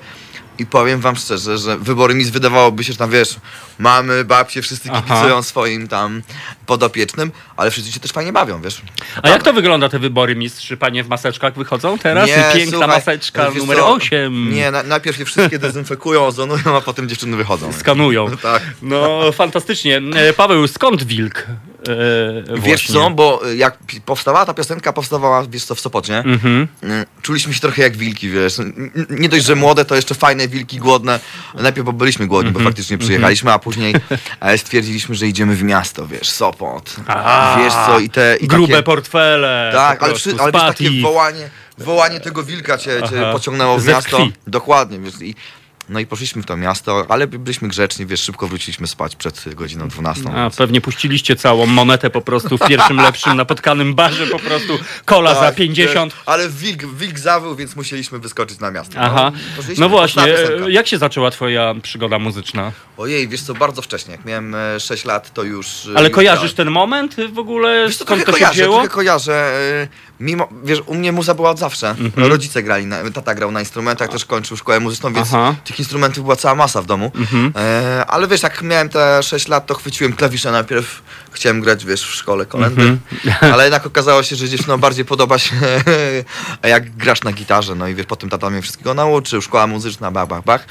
I 0.59 0.65
powiem 0.65 0.99
wam 0.99 1.15
szczerze, 1.15 1.57
że 1.57 1.77
wybory 1.77 2.13
Miss 2.15 2.29
wydawałoby 2.29 2.83
się, 2.83 2.91
że 2.93 2.99
tam 2.99 3.09
wiesz, 3.09 3.35
mamy, 3.79 4.25
babcie, 4.25 4.61
wszyscy 4.61 4.89
kibicują 4.89 5.43
swoim 5.43 5.87
tam 5.87 6.21
podopiecznym, 6.65 7.31
ale 7.57 7.71
wszyscy 7.71 7.91
się 7.91 7.99
też 7.99 8.11
fajnie 8.11 8.33
bawią, 8.33 8.61
wiesz. 8.61 8.81
A 9.23 9.29
jak 9.29 9.43
to 9.43 9.53
wygląda 9.53 9.89
te 9.89 9.99
wybory 9.99 10.35
mistrz? 10.35 10.73
Panie 10.79 11.03
w 11.03 11.07
maseczkach 11.09 11.53
wychodzą 11.53 11.97
teraz? 11.97 12.27
Nie, 12.27 12.45
Piękna 12.53 12.77
słuchaj, 12.77 12.87
maseczka 12.87 13.49
numer 13.51 13.77
co, 13.77 13.93
8. 13.93 14.53
Nie, 14.53 14.71
na, 14.71 14.83
najpierw 14.83 15.17
się 15.17 15.25
wszystkie 15.25 15.59
dezynfekują, 15.59 16.25
ozonują, 16.25 16.77
a 16.77 16.81
potem 16.81 17.09
dziewczyny 17.09 17.37
wychodzą. 17.37 17.73
Skanują. 17.73 18.37
Tak. 18.37 18.61
No, 18.81 19.31
fantastycznie. 19.31 20.01
E, 20.15 20.33
Paweł, 20.33 20.67
skąd 20.67 21.03
wilk? 21.03 21.47
E, 21.89 22.53
Wiesz 22.53 22.63
właśnie? 22.63 22.93
co, 22.95 23.09
bo 23.09 23.49
y, 23.49 23.55
jak 23.55 23.77
powstawała 24.05 24.45
ta 24.45 24.53
piosenka, 24.53 24.93
powstawała, 24.93 25.43
wiesz 25.49 25.65
co, 25.65 25.75
w 25.75 25.79
Sopocie. 25.79 26.17
Mhm. 26.17 26.67
Y, 26.83 27.05
Czuliśmy 27.21 27.53
się 27.53 27.59
trochę 27.59 27.81
jak 27.81 27.97
wilki, 27.97 28.29
wiesz. 28.29 28.57
Nie 29.09 29.29
dość, 29.29 29.45
że 29.45 29.55
młode, 29.55 29.85
to 29.85 29.95
jeszcze 29.95 30.15
fajne 30.15 30.47
wilki, 30.47 30.77
głodne. 30.77 31.19
Najpierw 31.55 31.85
bo 31.85 31.93
byliśmy 31.93 32.27
głodni, 32.27 32.47
Mhm. 32.47 32.63
bo 32.65 32.69
faktycznie 32.69 32.97
przyjechaliśmy, 32.97 33.53
a 33.53 33.59
później 33.59 33.95
e, 34.39 34.57
stwierdziliśmy, 34.57 35.15
że 35.15 35.27
idziemy 35.27 35.55
w 35.55 35.63
miasto, 35.63 36.07
wiesz, 36.07 36.29
Sopot. 36.29 36.95
A, 37.07 37.57
wiesz 37.63 37.73
co, 37.73 37.99
i 37.99 38.09
te... 38.09 38.37
I 38.41 38.47
Grube 38.47 38.73
takie, 38.73 38.83
portfele. 38.83 39.71
Tak, 39.73 39.99
po 39.99 40.05
ale, 40.05 40.13
przy, 40.13 40.35
ale 40.39 40.51
wiesz, 40.51 40.61
takie 40.61 41.01
wołanie, 41.01 41.49
wołanie 41.77 42.19
tego 42.19 42.43
wilka 42.43 42.77
cię, 42.77 43.01
cię 43.09 43.29
pociągnęło 43.31 43.77
w 43.77 43.81
Ze 43.81 43.91
miasto. 43.91 44.17
krwi. 44.17 44.33
Dokładnie, 44.47 44.99
wiesz. 44.99 45.13
I 45.21 45.35
No 45.89 45.99
i 45.99 46.05
poszliśmy 46.05 46.41
w 46.41 46.45
to 46.45 46.57
miasto, 46.57 47.05
ale 47.09 47.27
byliśmy 47.27 47.67
grzeczni, 47.67 48.05
wiesz, 48.05 48.21
szybko 48.21 48.47
wróciliśmy 48.47 48.87
spać 48.87 49.15
przed 49.15 49.55
godziną 49.55 49.87
12. 49.87 50.23
A 50.35 50.49
pewnie 50.49 50.81
puściliście 50.81 51.35
całą 51.35 51.65
monetę 51.65 52.09
po 52.09 52.21
prostu 52.21 52.57
w 52.57 52.67
pierwszym 52.67 52.97
lepszym 53.05 53.37
napotkanym 53.37 53.93
barze, 53.95 54.27
po 54.27 54.39
prostu 54.39 54.79
kola 55.05 55.33
za 55.35 55.39
Tak, 55.41 55.55
50. 55.55 56.13
wiesz, 56.13 56.21
Ale 56.25 56.49
wilk, 56.49 56.85
wilk 56.85 57.19
zawył, 57.19 57.55
więc 57.55 57.75
musieliśmy 57.75 58.19
wyskoczyć 58.19 58.59
na 58.59 58.71
miasto. 58.71 58.99
Aha. 58.99 59.31
poszliśmy, 59.57 59.81
No 59.81 59.89
właśnie, 59.89 60.23
e, 60.23 60.71
jak 60.71 60.87
się 60.87 60.97
zaczęła 60.97 61.31
twoja 61.31 61.75
przygoda 61.83 62.19
muzyczna? 62.19 62.71
Ojej, 62.97 63.27
wiesz 63.27 63.41
co, 63.41 63.53
bardzo 63.53 63.81
wcześnie. 63.81 64.11
Jak 64.11 64.25
miałem 64.25 64.55
e, 64.55 64.79
6 64.79 65.05
lat, 65.05 65.33
to 65.33 65.43
już... 65.43 65.67
e, 65.85 65.97
Ale 65.97 66.07
już 66.07 66.15
kojarzysz 66.15 66.53
grałem. 66.53 66.55
ten 66.55 66.71
moment 66.73 67.15
w 67.33 67.39
ogóle? 67.39 67.85
Wiesz 67.87 67.97
co, 67.97 68.03
Skąd 68.03 68.25
to 68.25 68.31
się 68.31 68.33
kojarzę, 68.37 68.53
wzięło? 68.53 68.87
kojarzę. 68.87 69.33
e, 69.83 69.87
Mimo, 70.19 70.47
wiesz, 70.63 70.79
u 70.85 70.95
mnie 70.95 71.11
muza 71.11 71.33
była 71.35 71.49
od 71.49 71.59
zawsze. 71.59 71.89
Mhm. 71.89 72.27
Rodzice 72.27 72.63
grali, 72.63 72.85
na, 72.85 73.11
tata 73.11 73.35
grał 73.35 73.51
na 73.51 73.59
instrumentach, 73.59 74.09
też 74.09 74.25
kończył 74.25 74.57
szkołę 74.57 74.79
muzyczną, 74.79 75.13
więc 75.13 75.27
Aha. 75.27 75.55
tych 75.65 75.78
instrumentów 75.79 76.23
była 76.23 76.35
cała 76.35 76.55
masa 76.55 76.81
w 76.81 76.85
domu. 76.85 77.11
Mhm. 77.15 77.53
E, 77.55 78.05
ale 78.05 78.27
wiesz, 78.27 78.43
jak 78.43 78.61
miałem 78.61 78.89
te 78.89 79.23
6 79.23 79.47
lat, 79.47 79.65
to 79.65 79.75
chwyciłem 79.75 80.13
klawisze 80.13 80.51
najpierw. 80.51 81.01
Chciałem 81.31 81.61
grać, 81.61 81.85
wiesz, 81.85 82.01
w 82.01 82.13
szkole 82.13 82.45
kolendy. 82.45 82.81
Mhm. 82.81 82.99
Ale 83.53 83.63
jednak 83.63 83.85
okazało 83.85 84.23
się, 84.23 84.35
że 84.35 84.49
dziewczynom 84.49 84.79
bardziej 84.79 85.05
podoba 85.05 85.39
się 85.39 85.55
jak 86.63 86.95
grasz 86.95 87.23
na 87.23 87.31
gitarze. 87.31 87.75
No 87.75 87.87
i 87.87 87.95
wiesz, 87.95 88.05
potem 88.05 88.29
tata 88.29 88.49
mnie 88.49 88.61
wszystkiego 88.61 88.93
nauczył, 88.93 89.41
szkoła 89.41 89.67
muzyczna, 89.67 90.11
bach, 90.11 90.27
bach, 90.27 90.43
bach. 90.43 90.65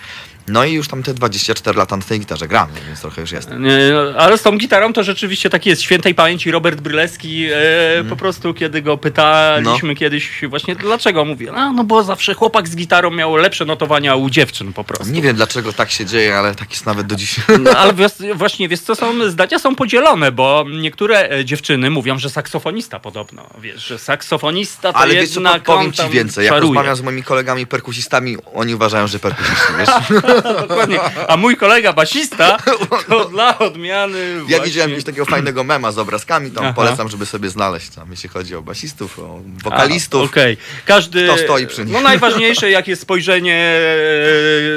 No 0.48 0.64
i 0.64 0.72
już 0.72 0.88
tam 0.88 1.02
te 1.02 1.14
24 1.14 1.78
lata 1.78 1.96
na 1.96 2.02
tej 2.02 2.20
gitarze 2.20 2.48
gram, 2.48 2.68
więc 2.86 3.00
trochę 3.00 3.20
już 3.20 3.32
jest. 3.32 3.50
Nie, 3.50 3.78
no, 3.92 4.18
Ale 4.20 4.38
z 4.38 4.42
tą 4.42 4.58
gitarą 4.58 4.92
to 4.92 5.02
rzeczywiście 5.04 5.50
tak 5.50 5.66
jest. 5.66 5.82
Świętej 5.82 6.14
pamięci 6.14 6.50
Robert 6.50 6.80
Brylewski, 6.80 7.46
e, 7.46 7.88
Mhm. 7.88 8.08
po 8.08 8.16
prostu 8.16 8.54
kiedy 8.54 8.82
go 8.82 8.98
pytaliśmy 8.98 9.88
No. 9.88 9.94
kiedyś 9.94 10.30
właśnie 10.48 10.76
dlaczego, 10.76 11.24
mówię, 11.24 11.52
a, 11.54 11.72
no 11.72 11.84
bo 11.84 12.02
zawsze 12.04 12.34
chłopak 12.34 12.68
z 12.68 12.76
gitarą 12.76 13.10
miał 13.10 13.36
lepsze 13.36 13.64
notowania 13.64 14.16
u 14.16 14.30
dziewczyn 14.30 14.72
po 14.72 14.84
prostu. 14.84 15.12
Nie 15.12 15.22
wiem 15.22 15.36
dlaczego 15.36 15.72
tak 15.72 15.90
się 15.90 16.06
dzieje, 16.06 16.36
ale 16.38 16.54
tak 16.54 16.70
jest 16.70 16.86
nawet 16.86 17.06
do 17.06 17.16
dziś. 17.16 17.36
No, 17.60 17.70
ale 17.70 17.92
właśnie, 18.34 18.68
wiesz 18.68 18.80
co, 18.80 18.94
są, 18.94 19.30
zdania 19.30 19.58
są 19.58 19.74
podzielone, 19.74 20.32
bo 20.32 20.64
niektóre 20.80 21.30
e, 21.30 21.44
dziewczyny 21.44 21.90
mówią, 21.90 22.18
że 22.18 22.30
saksofonista 22.30 22.98
podobno, 23.00 23.46
wiesz, 23.60 23.86
że 23.86 23.98
saksofonista 23.98 24.92
to 24.92 24.98
Ale 24.98 25.14
wiesz 25.14 25.30
co, 25.30 25.40
jednak 25.40 25.62
powiem 25.62 25.92
ci 25.92 26.08
więcej. 26.08 26.44
Jak 26.44 26.54
czaruje. 26.54 26.68
rozmawiam 26.68 26.96
z 26.96 27.00
moimi 27.00 27.22
kolegami 27.22 27.66
perkusistami, 27.66 28.36
oni 28.54 28.74
uważają, 28.74 29.06
że 29.06 29.18
perkusiści, 29.18 29.72
wiesz? 29.78 29.88
Dokładnie. 30.69 31.01
A 31.28 31.36
mój 31.36 31.56
kolega 31.56 31.93
basista 31.93 32.56
to 33.09 33.24
dla 33.31 33.59
odmiany 33.59 34.19
Ja 34.19 34.43
właśnie... 34.43 34.65
widziałem 34.65 34.90
jakiegoś 34.90 35.05
takiego 35.05 35.24
fajnego 35.24 35.65
mema 35.65 35.93
z 35.93 35.98
obrazkami, 35.98 36.51
tam 36.51 36.65
Aha. 36.65 36.73
polecam, 36.73 37.09
żeby 37.09 37.27
sobie 37.27 37.51
znaleźć, 37.51 37.89
tam, 37.89 38.10
jeśli 38.10 38.28
chodzi 38.28 38.55
o 38.55 38.62
basistów, 38.62 39.19
o 39.19 39.40
wokalistów. 39.65 40.31
Okej. 40.31 40.56
Każdy. 40.85 41.24
Kto 41.24 41.39
stoi 41.39 41.66
przy 41.66 41.85
nich. 41.85 41.94
No 41.94 42.01
najważniejsze, 42.01 42.70
jak 42.78 42.89
jest 42.89 43.02
spojrzenie 43.02 43.81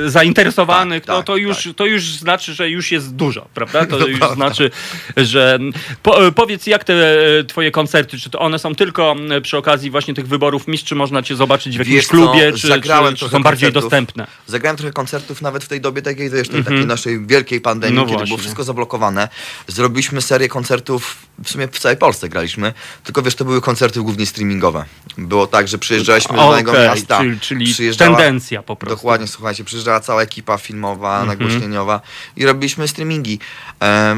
e, 0.06 0.10
zainteresowanych, 0.10 1.06
Tak, 1.06 1.16
tak, 1.16 1.26
to, 1.26 1.38
już, 1.38 1.70
to 1.76 1.86
już 1.86 2.04
znaczy, 2.04 2.54
że 2.54 2.70
już 2.70 2.92
jest 2.92 3.16
dużo, 3.16 3.48
prawda? 3.54 3.86
To 3.86 3.98
No 3.98 4.08
już 4.08 4.20
prawda. 4.20 4.36
znaczy, 4.36 4.72
że. 5.18 5.60
Po, 6.04 6.28
e, 6.28 6.32
powiedz, 6.32 6.68
jak 6.68 6.84
te 6.84 6.94
e, 7.40 7.44
twoje 7.44 7.72
koncerty, 7.72 8.20
czy 8.20 8.30
to 8.30 8.40
one 8.40 8.60
są 8.60 8.76
tylko 8.76 9.16
przy 9.44 9.58
okazji 9.58 9.92
właśnie 9.92 10.14
tych 10.14 10.28
wyborów 10.28 10.68
mistrz, 10.68 10.90
czy 10.90 10.96
można 10.96 11.24
cię 11.24 11.36
zobaczyć 11.36 11.76
w 11.76 11.80
jakimś 11.80 11.96
Wiesz 11.96 12.06
co, 12.06 12.12
klubie, 12.12 12.54
czy, 12.54 12.68
zagrałem 12.68 13.14
czy, 13.14 13.20
czy 13.20 13.20
trochę 13.20 13.38
są 13.38 13.44
bardziej 13.44 13.72
dostępne? 13.72 14.28
Zagrałem 14.48 14.78
trochę 14.78 14.94
koncertów 14.94 15.42
nawet 15.52 15.64
w 15.64 15.68
tej 15.68 15.82
dobie 15.82 16.02
takiej, 16.02 16.30
wiesz, 16.30 16.48
tej, 16.48 16.58
Mhm. 16.58 16.76
takiej 16.76 16.88
naszej 16.88 17.26
wielkiej 17.26 17.62
pandemii, 17.62 17.96
No 17.96 18.02
kiedy 18.02 18.14
było 18.16 18.20
właśnie. 18.20 18.38
wszystko 18.38 18.64
zablokowane. 18.64 19.30
Zrobiliśmy 19.68 20.22
serię 20.22 20.50
koncertów, 20.50 21.16
w 21.44 21.50
sumie 21.50 21.68
w 21.68 21.80
całej 21.80 21.98
Polsce 21.98 22.30
graliśmy, 22.30 22.74
tylko 23.04 23.22
wiesz, 23.22 23.36
to 23.36 23.46
były 23.46 23.62
koncerty 23.62 24.02
głównie 24.02 24.26
streamingowe. 24.26 24.86
Było 25.18 25.48
tak, 25.48 25.68
że 25.68 25.78
przyjeżdżaliśmy 25.78 26.36
do 26.38 26.50
danego 26.50 26.72
Okej, 26.72 26.88
miasta. 26.88 27.20
czyli- 27.42 27.74
czyli 27.76 27.96
tendencja 27.98 28.64
po 28.64 28.76
prostu. 28.76 28.96
Dokładnie, 28.96 29.28
słuchajcie, 29.28 29.64
przyjeżdżała 29.64 30.00
cała 30.00 30.22
ekipa 30.22 30.58
filmowa, 30.58 31.20
Mhm. 31.22 31.28
nagłośnieniowa 31.40 32.02
i 32.36 32.46
robiliśmy 32.46 32.88
streamingi. 32.88 33.40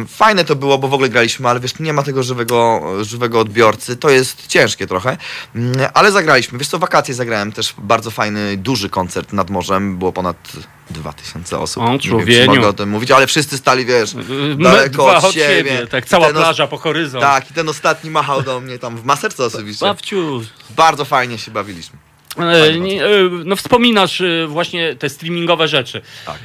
Fajne 0.07 0.45
to 0.45 0.55
było, 0.55 0.77
bo 0.77 0.87
w 0.87 0.93
ogóle 0.93 1.09
graliśmy, 1.09 1.49
ale 1.49 1.59
wiesz, 1.59 1.79
nie 1.79 1.93
ma 1.93 2.03
tego 2.03 2.23
żywego, 2.23 2.81
żywego 3.01 3.39
odbiorcy, 3.39 3.95
to 3.97 4.09
jest 4.09 4.47
ciężkie 4.47 4.87
trochę, 4.87 5.17
Mm, 5.55 5.89
ale 5.93 6.11
zagraliśmy. 6.11 6.57
Wiesz 6.59 6.67
co, 6.67 6.79
wakacje 6.79 7.13
zagrałem 7.13 7.51
też 7.51 7.73
bardzo 7.77 8.11
fajny, 8.11 8.57
duży 8.57 8.89
koncert 8.89 9.33
nad 9.33 9.49
morzem, 9.49 9.97
było 9.97 10.11
ponad 10.13 10.37
2000 10.89 11.21
osób. 11.21 11.22
O, 11.77 11.81
Nie 11.81 11.89
wiem, 11.89 11.99
czy 11.99 12.09
człowieniu. 12.09 12.55
mogę 12.55 12.67
o 12.67 12.73
tym 12.73 12.89
mówić, 12.89 13.11
ale 13.11 13.27
wszyscy 13.27 13.57
stali, 13.57 13.85
wiesz, 13.85 14.15
daleko 14.59 15.03
dwa 15.03 15.27
od 15.27 15.33
siebie. 15.33 15.87
Tak, 15.87 16.05
cała 16.05 16.25
Ten 16.25 16.35
plaża 16.35 16.67
po 16.67 16.77
horyzont. 16.77 17.23
Tak, 17.23 17.51
i 17.51 17.53
ten 17.53 17.69
ostatni 17.69 18.09
machał 18.09 18.41
do 18.41 18.59
mnie 18.59 18.79
tam 18.79 18.97
w 18.97 19.05
maserce 19.05 19.45
oczywiście. 19.45 19.85
Bawciu, 19.85 20.43
Bardzo 20.69 21.05
fajnie 21.05 21.37
się 21.37 21.51
bawiliśmy. 21.51 21.99
E, 22.37 22.79
nie, 22.79 23.05
e, 23.05 23.09
No 23.45 23.55
wspominasz 23.55 24.21
e, 24.21 24.47
właśnie 24.47 24.95
te 24.95 25.09
streamingowe 25.09 25.67
rzeczy. 25.67 26.01
Tak. 26.25 26.39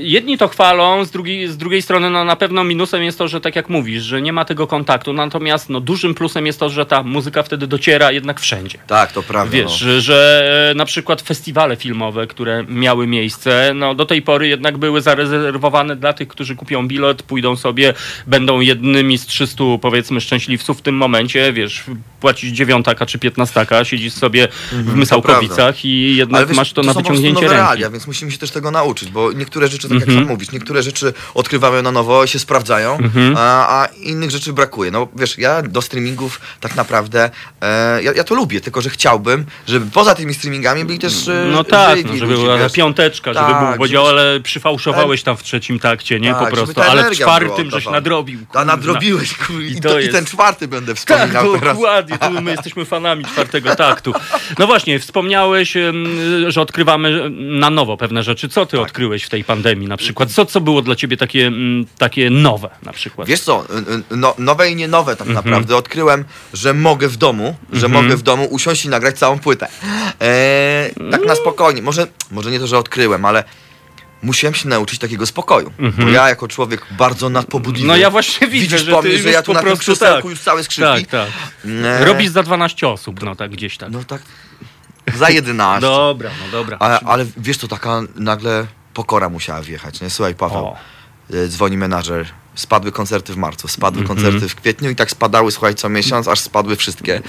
Jedni 0.00 0.38
to 0.38 0.48
chwalą, 0.48 1.04
z 1.04 1.10
drugiej, 1.10 1.48
z 1.48 1.56
drugiej 1.56 1.82
strony 1.82 2.10
no, 2.10 2.24
na 2.24 2.36
pewno 2.36 2.64
minusem 2.64 3.02
jest 3.02 3.18
to, 3.18 3.28
że 3.28 3.40
tak 3.40 3.56
jak 3.56 3.68
mówisz, 3.68 4.02
że 4.02 4.22
nie 4.22 4.32
ma 4.32 4.44
tego 4.44 4.66
kontaktu. 4.66 5.12
Natomiast 5.12 5.68
no, 5.68 5.80
dużym 5.80 6.14
plusem 6.14 6.46
jest 6.46 6.60
to, 6.60 6.70
że 6.70 6.86
ta 6.86 7.02
muzyka 7.02 7.42
wtedy 7.42 7.66
dociera 7.66 8.12
jednak 8.12 8.40
wszędzie. 8.40 8.78
Tak, 8.86 9.12
to 9.12 9.22
prawda. 9.22 9.52
Wiesz, 9.52 9.64
no. 9.64 9.76
że, 9.76 10.00
że 10.00 10.70
e, 10.70 10.74
na 10.74 10.84
przykład 10.84 11.22
festiwale 11.22 11.76
filmowe, 11.76 12.26
które 12.26 12.64
miały 12.68 13.06
miejsce, 13.06 13.72
no 13.74 13.94
do 13.94 14.06
tej 14.06 14.22
pory 14.22 14.48
jednak 14.48 14.78
były 14.78 15.02
zarezerwowane 15.02 15.96
dla 15.96 16.12
tych, 16.12 16.28
którzy 16.28 16.56
kupią 16.56 16.88
bilet, 16.88 17.22
pójdą 17.22 17.56
sobie, 17.56 17.94
będą 18.26 18.60
jednymi 18.60 19.18
z 19.18 19.26
300 19.26 19.64
powiedzmy 19.82 20.20
szczęśliwców 20.20 20.78
w 20.78 20.82
tym 20.82 20.96
momencie, 20.96 21.52
wiesz, 21.52 21.84
płacisz 22.20 22.50
dziewiątaka 22.50 23.06
czy 23.06 23.18
piętnastaka, 23.18 23.84
siedzisz 23.84 24.12
sobie 24.12 24.48
w 24.48 24.72
Mhm, 24.72 24.86
to 24.90 24.96
Mysałkowicach 24.96 25.84
i 25.84 26.16
jednak 26.16 26.48
wiesz, 26.48 26.56
masz 26.56 26.72
to, 26.72 26.82
na 26.82 26.94
po 26.94 26.94
prostu 26.94 27.12
wyciągnięcie 27.12 27.40
ręki. 27.40 27.54
realia, 27.56 27.90
więc 27.90 28.06
musimy 28.06 28.30
się 28.32 28.38
też 28.38 28.50
tego 28.50 28.70
nauczyć, 28.70 29.10
bo 29.10 29.32
niektóre 29.60 29.68
rzeczy, 29.68 29.88
tak 29.88 29.96
Mhm. 29.96 30.10
jak 30.10 30.20
sam 30.20 30.28
mówisz, 30.28 30.50
niektóre 30.52 30.82
rzeczy 30.82 31.12
odkrywamy 31.34 31.82
na 31.82 31.92
nowo, 31.92 32.26
się 32.26 32.38
sprawdzają, 32.38 32.98
Mhm. 32.98 33.34
a, 33.38 33.82
a 33.82 33.86
innych 33.86 34.30
rzeczy 34.30 34.52
brakuje. 34.52 34.90
No 34.90 35.08
wiesz, 35.16 35.38
ja 35.38 35.62
do 35.62 35.82
streamingów 35.82 36.40
tak 36.60 36.76
naprawdę, 36.76 37.30
e, 37.62 38.02
ja, 38.02 38.12
ja 38.12 38.24
to 38.24 38.34
lubię, 38.34 38.60
tylko 38.60 38.80
że 38.80 38.90
chciałbym, 38.90 39.46
żeby 39.68 39.86
poza 39.90 40.14
tymi 40.14 40.34
streamingami 40.34 40.84
byli 40.84 40.98
też 40.98 41.28
e, 41.28 41.46
No 41.52 41.64
tak, 41.64 42.04
no, 42.04 42.12
żeby 42.16 42.32
ludzie, 42.32 42.44
była 42.44 42.58
wiesz. 42.58 42.72
piąteczka, 42.72 43.32
żeby 43.34 43.46
Tak, 43.46 43.68
był 43.68 43.78
podział, 43.78 44.06
ale 44.06 44.40
przyfałszowałeś 44.40 45.22
tam 45.22 45.36
w 45.36 45.42
trzecim 45.42 45.78
takcie, 45.78 46.20
nie? 46.20 46.30
Tak, 46.34 46.38
po 46.50 46.56
żeby 46.56 46.74
prostu. 46.74 46.90
Ale 46.90 47.10
w 47.10 47.16
czwartym 47.18 47.70
żeś 47.70 47.86
nadrobił. 47.86 48.40
A 48.54 48.64
nadrobiłeś, 48.64 49.34
kur... 49.46 49.62
I, 49.62 49.80
to, 49.80 49.88
to 49.88 50.00
i 50.00 50.08
ten 50.08 50.24
czwarty 50.24 50.68
będę 50.68 50.94
Tak, 50.94 50.98
wspominał 50.98 51.52
teraz. 51.58 51.76
dokładnie. 51.76 52.18
Tu 52.18 52.30
my 52.42 52.50
jesteśmy 52.56 52.84
fanami 52.84 53.24
czwartego 53.24 53.76
taktu. 53.76 54.12
No 54.58 54.66
właśnie, 54.66 54.98
wspomniałeś, 54.98 55.74
że 56.48 56.60
odkrywamy 56.60 57.30
na 57.30 57.70
nowo 57.70 57.96
pewne 57.96 58.22
rzeczy. 58.22 58.48
Co 58.48 58.66
ty 58.66 58.80
odkryłeś 58.80 59.24
w 59.24 59.28
tej 59.30 59.44
pandemii 59.54 59.88
na 59.88 59.96
przykład? 59.96 60.30
Co, 60.30 60.46
co 60.46 60.60
było 60.60 60.82
dla 60.82 60.96
ciebie 60.96 61.16
takie, 61.16 61.46
mm, 61.46 61.86
takie 61.98 62.30
nowe 62.30 62.70
na 62.82 62.92
przykład? 62.92 63.28
Wiesz 63.28 63.40
co, 63.40 63.64
no, 64.10 64.34
nowe 64.38 64.70
i 64.70 64.76
nie 64.76 64.88
nowe 64.88 65.16
tak 65.16 65.28
Mhm. 65.28 65.44
naprawdę. 65.46 65.76
Odkryłem, 65.76 66.24
że 66.54 66.74
mogę 66.74 67.08
w 67.08 67.16
domu, 67.16 67.56
że 67.72 67.86
Mhm. 67.86 68.04
mogę 68.04 68.16
w 68.16 68.22
domu 68.22 68.44
usiąść 68.50 68.84
i 68.84 68.88
nagrać 68.88 69.18
całą 69.18 69.38
płytę. 69.38 69.68
E, 70.20 70.90
tak 71.10 71.26
na 71.26 71.34
spokojnie. 71.34 71.82
Może, 71.82 72.06
może 72.30 72.50
nie 72.50 72.60
to, 72.60 72.66
że 72.66 72.78
odkryłem, 72.78 73.24
ale 73.24 73.44
musiałem 74.22 74.54
się 74.54 74.68
nauczyć 74.68 74.98
takiego 74.98 75.26
spokoju. 75.26 75.72
Mhm. 75.78 76.04
Bo 76.08 76.12
ja 76.14 76.28
jako 76.28 76.48
człowiek 76.48 76.86
bardzo 76.98 77.28
nadpobudliwy. 77.28 77.88
No 77.88 77.96
ja 77.96 78.10
właśnie 78.10 78.46
widzę, 78.48 78.62
Widzisz 78.66 78.84
że 78.86 78.92
po 78.92 79.02
mnie, 79.02 79.18
że 79.18 79.30
ja 79.30 79.42
tu 79.42 79.52
na 79.52 79.62
tym 79.62 79.76
krzesełku 79.76 80.22
tak. 80.22 80.30
już 80.30 80.40
całe 80.40 80.64
skrzypki. 80.64 81.06
Tak, 81.06 81.06
tak. 81.06 81.28
E, 81.84 82.04
Robisz 82.04 82.28
za 82.30 82.42
12 82.42 82.88
osób, 82.88 83.22
no 83.22 83.36
tak 83.36 83.50
gdzieś 83.50 83.76
tak. 83.76 83.90
No 83.90 84.04
tak, 84.04 84.22
za 85.18 85.30
11. 85.30 85.80
Dobra, 85.80 86.30
no 86.44 86.58
dobra. 86.58 86.76
Ale, 86.80 87.00
ale 87.00 87.26
wiesz, 87.36 87.58
to 87.58 87.68
taka 87.68 88.00
nagle 88.16 88.66
pokora 88.94 89.28
musiała 89.28 89.62
wjechać, 89.62 90.00
nie? 90.00 90.10
Słuchaj, 90.10 90.34
Paweł, 90.34 90.64
O. 90.64 90.76
e, 91.34 91.48
dzwoni 91.48 91.76
menadżer, 91.76 92.26
spadły 92.54 92.92
koncerty 92.92 93.32
w 93.32 93.36
marcu, 93.36 93.68
spadły 93.68 94.00
Mhm. 94.02 94.18
koncerty 94.18 94.48
w 94.48 94.54
kwietniu 94.54 94.90
i 94.90 94.96
tak 94.96 95.10
spadały, 95.10 95.52
słuchaj, 95.52 95.74
co 95.74 95.88
miesiąc, 95.88 96.28
aż 96.28 96.40
spadły 96.40 96.76
wszystkie. 96.76 97.22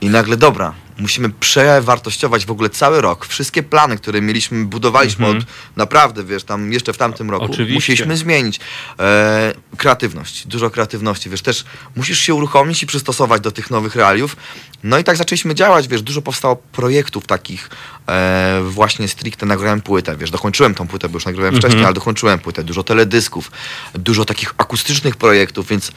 I 0.00 0.08
nagle, 0.10 0.36
dobra, 0.36 0.72
musimy 0.98 1.30
przewartościować 1.30 2.46
w 2.46 2.50
ogóle 2.50 2.70
cały 2.70 3.00
rok, 3.00 3.26
wszystkie 3.26 3.62
plany, 3.62 3.96
które 3.96 4.20
mieliśmy, 4.20 4.64
budowaliśmy 4.64 5.26
Mhm. 5.26 5.42
od 5.44 5.76
naprawdę, 5.76 6.24
wiesz, 6.24 6.44
tam 6.44 6.72
jeszcze 6.72 6.92
w 6.92 6.96
tamtym 6.98 7.30
roku, 7.30 7.44
Oczywiście. 7.44 7.74
musieliśmy 7.74 8.16
zmienić. 8.16 8.60
E, 8.98 9.52
kreatywność, 9.76 10.46
dużo 10.46 10.70
kreatywności, 10.70 11.30
wiesz, 11.30 11.42
też 11.42 11.64
musisz 11.96 12.18
się 12.20 12.34
uruchomić 12.34 12.82
i 12.82 12.86
przystosować 12.86 13.42
do 13.42 13.50
tych 13.52 13.70
nowych 13.70 13.96
realiów. 13.96 14.36
No 14.82 14.98
i 14.98 15.04
tak 15.04 15.16
zaczęliśmy 15.16 15.54
działać, 15.54 15.88
wiesz, 15.88 16.02
dużo 16.02 16.22
powstało 16.22 16.56
projektów 16.56 17.26
takich 17.26 17.70
e, 18.08 18.60
właśnie 18.64 19.08
stricte 19.08 19.46
nagrałem 19.46 19.80
płytę, 19.80 20.16
wiesz, 20.16 20.30
dokończyłem 20.30 20.74
tą 20.74 20.86
płytę, 20.86 21.08
bo 21.08 21.16
już 21.16 21.24
nagrałem 21.26 21.54
Mhm. 21.54 21.60
wcześniej, 21.62 21.84
ale 21.84 21.94
dokończyłem 21.94 22.38
płytę, 22.38 22.64
dużo 22.64 22.82
teledysków, 22.82 23.50
dużo 23.94 24.24
takich 24.24 24.54
akustycznych 24.58 25.16
projektów, 25.16 25.68
więc 25.68 25.92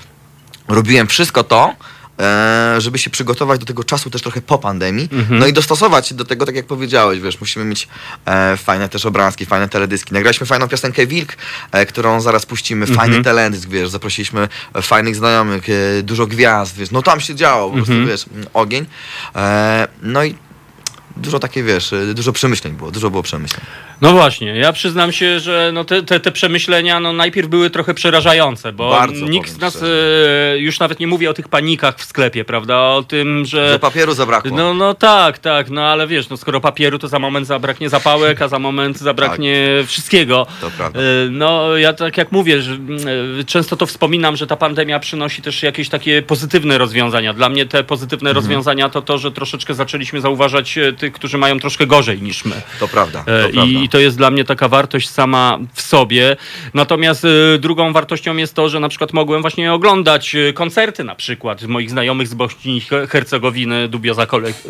robiłem 0.68 1.08
wszystko 1.08 1.44
to, 1.44 1.76
żeby 2.78 2.98
się 2.98 3.10
przygotować 3.10 3.60
do 3.60 3.66
tego 3.66 3.84
czasu 3.84 4.10
też 4.10 4.22
trochę 4.22 4.42
po 4.42 4.58
pandemii, 4.58 5.10
Mhm. 5.12 5.40
no 5.40 5.48
i 5.48 5.54
dostosować 5.54 6.08
się 6.08 6.16
do 6.16 6.26
tego, 6.26 6.46
tak 6.46 6.56
jak 6.56 6.66
powiedziałeś, 6.66 7.20
wiesz, 7.20 7.40
musimy 7.40 7.66
mieć 7.66 7.88
e, 8.26 8.58
fajne 8.58 8.90
też 8.90 9.06
obrazki, 9.06 9.46
fajne 9.46 9.70
teledyski. 9.70 10.14
Nagraliśmy 10.14 10.46
fajną 10.48 10.68
piosenkę 10.68 11.08
Wilk, 11.08 11.34
e, 11.72 11.86
którą 11.86 12.22
zaraz 12.22 12.46
puścimy, 12.46 12.86
Mhm. 12.86 13.00
fajny 13.00 13.24
teledysk, 13.24 13.70
wiesz, 13.70 13.90
zaprosiliśmy 13.90 14.48
e, 14.74 14.82
fajnych 14.82 15.16
znajomych, 15.16 15.64
e, 15.70 16.04
dużo 16.04 16.28
gwiazd, 16.28 16.76
wiesz, 16.78 16.92
no 16.92 17.02
tam 17.02 17.20
się 17.22 17.36
działo, 17.36 17.70
po 17.70 17.76
prostu, 17.76 17.94
Mhm. 17.94 18.10
wiesz, 18.10 18.26
ogień. 18.54 18.86
E, 19.36 19.88
no 20.02 20.24
i 20.24 20.36
dużo 21.20 21.40
takie, 21.40 21.64
wiesz, 21.64 21.94
y, 21.94 22.14
dużo 22.14 22.32
przemyśleń 22.34 22.74
było, 22.74 22.92
dużo 22.92 23.10
było 23.10 23.24
przemyśleń. 23.24 23.62
No 24.02 24.12
właśnie, 24.12 24.56
ja 24.56 24.74
przyznam 24.74 25.12
się, 25.12 25.40
że 25.40 25.72
no 25.74 25.84
te, 25.84 26.04
te, 26.04 26.20
te 26.20 26.32
przemyślenia 26.32 27.00
no 27.00 27.14
najpierw 27.14 27.48
były 27.48 27.70
trochę 27.70 27.94
przerażające, 27.94 28.74
bo 28.74 28.90
Bardzo, 28.90 29.26
nikt 29.26 29.50
z 29.50 29.60
nas, 29.60 29.84
e, 29.84 30.58
już 30.60 30.80
nawet 30.80 31.00
nie 31.00 31.08
mówię 31.08 31.30
o 31.30 31.34
tych 31.34 31.48
panikach 31.48 31.98
w 31.98 32.04
sklepie, 32.04 32.46
prawda, 32.46 32.78
o 32.78 33.04
tym, 33.04 33.46
że... 33.46 33.70
Że 33.70 33.80
papieru 33.80 34.14
zabrakło. 34.14 34.58
No, 34.58 34.74
no 34.74 34.94
tak, 34.94 35.38
tak, 35.40 35.70
no 35.70 35.82
ale 35.86 36.08
wiesz, 36.08 36.30
no 36.30 36.38
skoro 36.38 36.62
papieru, 36.62 37.00
to 37.00 37.08
za 37.08 37.20
moment 37.20 37.48
zabraknie 37.48 37.90
zapałek, 37.90 38.42
a 38.42 38.48
za 38.48 38.60
moment 38.60 38.98
zabraknie 39.10 39.68
wszystkiego. 39.88 40.46
Tak. 40.46 40.56
To 40.62 40.78
prawda. 40.78 41.00
E, 41.00 41.04
No 41.30 41.78
ja 41.78 41.94
tak 41.94 42.18
jak 42.18 42.32
mówię, 42.32 42.62
że 42.62 42.74
e, 43.40 43.44
często 43.44 43.78
to 43.78 43.86
wspominam, 43.86 44.36
że 44.38 44.48
ta 44.48 44.56
pandemia 44.56 45.00
przynosi 45.00 45.42
też 45.42 45.64
jakieś 45.64 45.90
takie 45.90 46.22
pozytywne 46.22 46.78
rozwiązania. 46.78 47.34
Dla 47.34 47.50
mnie 47.50 47.66
te 47.66 47.84
pozytywne 47.84 48.30
Mhm. 48.30 48.36
rozwiązania 48.46 48.90
to 48.90 49.02
to, 49.02 49.18
że 49.18 49.32
troszeczkę 49.32 49.74
zaczęliśmy 49.74 50.22
zauważać 50.22 50.78
e, 50.78 50.94
tych, 51.10 51.16
którzy 51.16 51.38
mają 51.38 51.60
troszkę 51.60 51.88
gorzej 51.88 52.22
niż 52.22 52.46
my. 52.46 52.62
To 52.80 52.88
prawda, 52.88 53.24
to 53.24 53.32
E, 53.32 53.50
prawda. 53.50 53.64
I 53.66 53.90
to 53.90 54.00
jest 54.00 54.18
dla 54.18 54.32
mnie 54.32 54.44
taka 54.46 54.68
wartość 54.68 55.10
sama 55.10 55.60
w 55.74 55.82
sobie. 55.82 56.36
Natomiast 56.74 57.26
e, 57.26 57.58
drugą 57.60 57.94
wartością 57.94 58.38
jest 58.38 58.54
to, 58.54 58.70
że 58.70 58.80
na 58.80 58.90
przykład 58.90 59.14
mogłem 59.14 59.42
właśnie 59.42 59.74
oglądać 59.74 60.36
e, 60.36 60.54
koncerty 60.54 61.04
na 61.04 61.16
przykład 61.16 61.64
moich 61.64 61.90
znajomych 61.90 62.28
z 62.28 62.34
Bośni 62.34 62.78
i 62.78 62.82
Her- 62.82 63.08
Hercegowiny, 63.08 63.88
Dubioza 63.88 64.28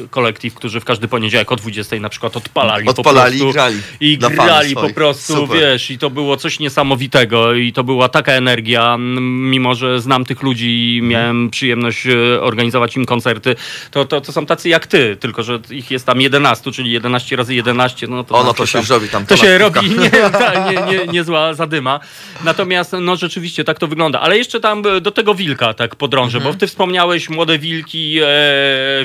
Kolektyw, 0.09 0.53
którzy 0.53 0.79
w 0.79 0.85
każdy 0.85 1.07
poniedziałek 1.07 1.51
o 1.51 1.55
20 1.55 1.95
na 1.99 2.09
przykład 2.09 2.37
odpalali, 2.37 2.87
Odpalali 2.87 3.39
po 3.39 3.45
i 3.49 3.53
prostu. 3.53 3.53
grali. 3.53 3.77
I 3.99 4.17
grali 4.17 4.75
po 4.75 4.89
prostu, 4.89 5.33
Super. 5.33 5.59
wiesz, 5.59 5.91
i 5.91 5.97
to 5.97 6.09
było 6.09 6.37
coś 6.37 6.59
niesamowitego 6.59 7.53
i 7.53 7.73
to 7.73 7.83
była 7.83 8.09
taka 8.09 8.31
energia, 8.31 8.97
mimo 9.19 9.75
że 9.75 10.01
znam 10.01 10.25
tych 10.25 10.41
ludzi 10.43 10.95
i 10.97 11.01
miałem 11.01 11.49
przyjemność 11.49 12.07
organizować 12.41 12.95
im 12.97 13.05
koncerty, 13.05 13.55
to, 13.91 14.05
to, 14.05 14.21
to 14.21 14.31
są 14.31 14.45
tacy 14.45 14.69
jak 14.69 14.87
ty, 14.87 15.17
tylko 15.19 15.43
że 15.43 15.59
ich 15.69 15.91
jest 15.91 16.05
tam 16.05 16.21
11, 16.29 16.71
czyli 16.71 16.91
11 16.91 17.35
razy 17.35 17.55
11, 17.55 18.07
no 18.07 18.23
to 18.23 18.35
O, 18.35 18.43
no 18.43 18.53
to 18.53 18.65
się 18.65 18.79
już 18.79 18.89
robi 18.89 19.09
tam 19.09 19.25
To 19.25 19.37
się 19.37 19.57
robi 19.57 19.89
nie, 19.99 20.09
ta, 20.11 20.71
nie, 20.71 20.77
nie, 20.81 21.07
niezła 21.07 21.53
zadyma. 21.53 21.99
Natomiast 22.43 22.91
no 23.01 23.15
rzeczywiście 23.15 23.63
tak 23.63 23.79
to 23.79 23.87
wygląda. 23.87 24.19
Ale 24.21 24.37
jeszcze 24.37 24.59
tam 24.59 24.81
do 25.01 25.11
tego 25.11 25.35
wilka 25.35 25.73
tak 25.73 25.95
podrążę, 25.95 26.37
Mhm. 26.37 26.53
bo 26.55 26.59
ty 26.59 26.67
wspomniałeś 26.67 27.29
młode 27.29 27.59
wilki, 27.59 28.19
e, 28.23 28.25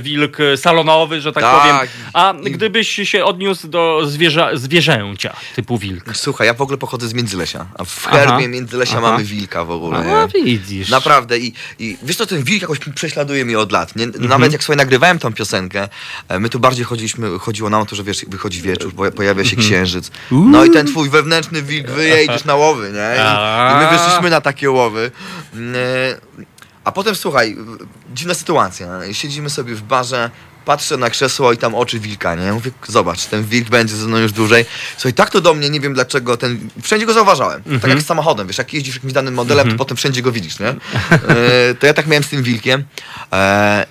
wilk 0.01 0.37
salonowy, 0.57 1.21
że 1.21 1.33
tak, 1.33 1.45
Tak. 1.45 1.61
powiem. 1.63 1.77
A 2.13 2.35
gdybyś 2.45 2.89
się 2.89 3.25
odniósł 3.25 3.69
do 3.69 4.01
zwierza, 4.07 4.51
zwierzęcia 4.57 5.37
typu 5.57 5.79
wilk. 5.79 6.05
Słuchaj, 6.17 6.47
ja 6.47 6.55
w 6.55 6.61
ogóle 6.63 6.79
pochodzę 6.79 7.09
z 7.09 7.15
Międzylesia, 7.15 7.67
a 7.79 7.85
w 7.85 8.07
Aha. 8.09 8.17
herbie 8.19 8.49
Międzylesia 8.49 8.99
Aha. 8.99 9.01
mamy 9.11 9.25
wilka 9.25 9.65
w 9.65 9.71
ogóle. 9.71 9.99
A, 9.99 10.29
widzisz. 10.45 10.89
Naprawdę 10.91 11.39
i, 11.39 11.53
i 11.79 11.97
wiesz 12.03 12.17
co, 12.17 12.27
ten 12.27 12.45
wilk 12.45 12.63
jakoś 12.63 12.79
prześladuje 12.95 13.45
mnie 13.45 13.59
od 13.59 13.73
lat. 13.73 13.97
Nie? 13.97 14.05
Mhm. 14.05 14.29
Nawet 14.29 14.53
jak 14.53 14.65
sobie 14.65 14.77
nagrywałem 14.77 15.19
tą 15.19 15.33
piosenkę, 15.33 15.89
e, 16.29 16.39
my 16.39 16.49
tu 16.49 16.59
bardziej 16.61 16.85
chodziliśmy, 17.09 17.39
chodziło 17.39 17.71
nam 17.71 17.83
o 17.83 17.87
to, 17.87 17.97
że 17.97 18.05
wiesz, 18.05 18.25
wychodzi 18.29 18.63
wieczór, 18.63 18.95
po- 18.95 19.11
pojawia 19.13 19.45
się 19.45 19.57
Mhm. 19.57 19.69
księżyc. 19.69 20.11
No 20.31 20.65
i 20.65 20.71
ten 20.71 20.87
twój 20.87 21.11
wewnętrzny 21.11 21.63
wilk 21.63 21.91
wyje 21.91 22.25
idziesz 22.25 22.45
na 22.45 22.55
łowy, 22.55 22.93
nie? 22.93 23.17
I, 23.17 23.79
my 23.91 23.99
wyszliśmy 23.99 24.31
na 24.31 24.41
takie 24.41 24.71
łowy. 24.71 25.11
Mm, 25.55 25.75
e, 25.77 25.79
A 26.85 26.93
potem 26.93 27.15
słuchaj, 27.15 27.57
dziwna 28.15 28.35
sytuacja. 28.35 28.87
Siedzimy 29.13 29.51
sobie 29.51 29.75
w 29.75 29.83
barze, 29.83 30.31
patrzę 30.65 30.97
na 30.97 31.11
krzesło 31.11 31.53
i 31.53 31.57
tam 31.57 31.75
oczy 31.75 32.01
wilka, 32.01 32.35
nie? 32.35 32.53
Mówię, 32.53 32.71
zobacz, 32.89 33.25
ten 33.25 33.45
wilk 33.45 33.69
będzie 33.69 33.97
ze 33.97 34.07
mną 34.07 34.19
już 34.19 34.33
dłużej. 34.33 34.65
Słuchaj, 34.97 35.13
tak 35.15 35.31
to 35.31 35.41
do 35.41 35.55
mnie, 35.55 35.71
nie 35.71 35.81
wiem 35.81 35.95
dlaczego, 35.95 36.37
ten... 36.37 36.69
Wszędzie 36.83 37.07
go 37.07 37.13
zauważałem. 37.13 37.63
Tak 37.63 37.73
Mhm. 37.73 37.91
jak 37.93 38.03
z 38.03 38.07
samochodem, 38.07 38.47
wiesz, 38.47 38.59
jak 38.59 38.73
jeździsz 38.75 38.95
jakimś 38.95 39.13
danym 39.13 39.35
modelem, 39.35 39.71
to 39.71 39.77
potem 39.77 39.97
wszędzie 39.97 40.23
go 40.23 40.33
widzisz, 40.33 40.59
nie? 40.59 40.69
E, 41.29 41.75
to 41.75 41.87
ja 41.87 41.95
tak 41.95 42.07
miałem 42.07 42.25
z 42.25 42.29
tym 42.29 42.43
wilkiem. 42.43 42.85
E, 43.33 43.87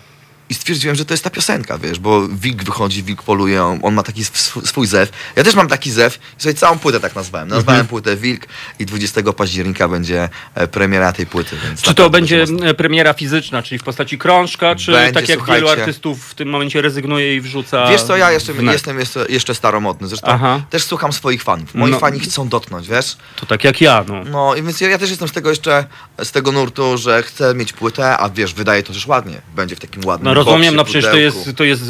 i 0.53 0.55
stwierdziłem, 0.55 0.95
że 0.95 1.05
to 1.05 1.13
jest 1.13 1.23
ta 1.23 1.29
piosenka, 1.29 1.77
wiesz, 1.77 1.99
bo 1.99 2.27
wilk 2.27 2.63
wychodzi, 2.63 3.03
wilk 3.03 3.23
poluje, 3.23 3.63
on, 3.63 3.79
on 3.83 3.93
ma 3.93 4.03
taki 4.03 4.21
sw- 4.21 4.67
swój 4.67 4.87
zew. 4.87 5.09
Ja 5.35 5.43
też 5.43 5.55
mam 5.55 5.67
taki 5.67 5.91
zew 5.91 6.19
i 6.39 6.41
sobie 6.41 6.53
całą 6.55 6.79
płytę 6.79 6.99
tak 6.99 7.15
nazwałem. 7.15 7.47
Nazwałem 7.47 7.81
Mhm. 7.81 7.87
płytę 7.87 8.15
Wilk 8.17 8.45
i 8.79 8.85
20 8.85 9.33
października 9.33 9.87
będzie 9.87 10.29
e, 10.55 10.67
premiera 10.67 11.13
tej 11.13 11.25
płyty. 11.25 11.55
Czy 11.75 11.83
to 11.83 11.87
naprawdę 11.89 12.09
będzie 12.19 12.45
e, 12.65 12.73
premiera 12.73 13.13
fizyczna, 13.13 13.63
czyli 13.63 13.79
w 13.79 13.83
postaci 13.83 14.17
krążka, 14.17 14.75
czy 14.75 14.91
Będzie, 14.91 15.13
tak 15.13 15.29
jak 15.29 15.37
słuchajcie. 15.39 15.65
wielu 15.65 15.79
artystów 15.81 16.25
w 16.29 16.33
tym 16.35 16.49
momencie 16.49 16.81
rezygnuje 16.81 17.35
i 17.35 17.41
wrzuca 17.41 17.89
Wiesz 17.89 18.01
co, 18.03 18.17
ja 18.17 18.31
jeszcze, 18.31 18.53
jestem 18.53 18.99
jeszcze, 18.99 19.25
jeszcze 19.29 19.55
staromodny, 19.55 20.07
zresztą 20.07 20.27
Aha. 20.27 20.61
też 20.69 20.83
słucham 20.83 21.13
swoich 21.13 21.43
fanów. 21.43 21.75
Moi 21.75 21.91
No. 21.91 21.99
fani 21.99 22.19
chcą 22.19 22.49
dotknąć, 22.49 22.87
wiesz? 22.87 23.17
To 23.35 23.45
tak 23.45 23.63
jak 23.63 23.81
ja, 23.81 24.05
no. 24.07 24.23
No 24.23 24.55
i 24.55 24.63
więc 24.63 24.81
ja, 24.81 24.89
ja 24.89 24.97
też 24.97 25.09
jestem 25.09 25.27
z 25.27 25.31
tego 25.31 25.49
jeszcze, 25.49 25.85
z 26.23 26.31
tego 26.31 26.51
nurtu, 26.51 26.97
że 26.97 27.23
chcę 27.23 27.55
mieć 27.55 27.73
płytę, 27.73 28.17
a 28.17 28.29
wiesz, 28.29 28.53
wydaje 28.53 28.83
to 28.83 28.93
też 28.93 29.07
ładnie. 29.07 29.41
Będzie 29.55 29.75
w 29.75 29.79
takim 29.79 30.05
ładnym 30.05 30.25
No 30.25 30.33
rozumiem, 30.43 30.75
no 30.75 30.83
przecież 30.83 31.05
to 31.11 31.17
jest, 31.17 31.49
to 31.55 31.63
jest 31.63 31.83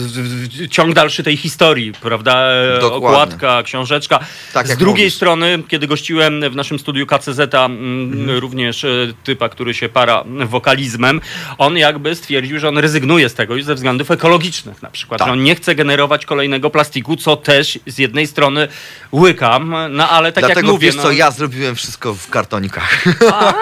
ciąg 0.69 0.93
dalszy 0.93 1.23
tej 1.23 1.37
historii, 1.37 1.93
prawda? 2.01 2.47
Dokładnie. 2.81 3.07
Okładka, 3.07 3.63
książeczka. 3.63 4.19
Tak 4.53 4.67
Z 4.67 4.77
drugiej 4.77 5.05
mówisz. 5.05 5.15
strony, 5.15 5.63
kiedy 5.67 5.87
gościłem 5.87 6.41
w 6.51 6.55
naszym 6.55 6.79
studiu 6.79 7.05
KCZ, 7.07 7.39
mm, 7.55 8.13
Mhm. 8.13 8.37
również 8.39 8.83
e, 8.83 8.87
typa, 9.23 9.49
który 9.49 9.73
się 9.73 9.89
para 9.89 10.23
wokalizmem, 10.45 11.21
on 11.57 11.77
jakby 11.77 12.15
stwierdził, 12.15 12.59
że 12.59 12.69
on 12.69 12.77
rezygnuje 12.77 13.29
z 13.29 13.33
tego 13.33 13.55
już 13.55 13.65
ze 13.65 13.75
względów 13.75 14.11
ekologicznych 14.11 14.81
na 14.81 14.89
przykład. 14.91 15.19
Tak. 15.19 15.27
Że 15.27 15.31
on 15.31 15.43
nie 15.43 15.55
chce 15.55 15.75
generować 15.75 16.25
kolejnego 16.25 16.69
plastiku, 16.69 17.15
co 17.17 17.35
też 17.35 17.79
z 17.87 17.97
jednej 17.97 18.27
strony 18.27 18.67
łykam, 19.13 19.75
no 19.89 20.09
ale 20.09 20.31
tak 20.31 20.41
Dlatego 20.45 20.67
jak 20.67 20.73
mówię... 20.73 20.87
wiesz 20.87 20.95
no, 20.95 21.01
co, 21.03 21.11
ja 21.11 21.31
zrobiłem 21.31 21.75
wszystko 21.75 22.13
w 22.13 22.29
kartonikach. 22.29 23.03
A, 23.31 23.53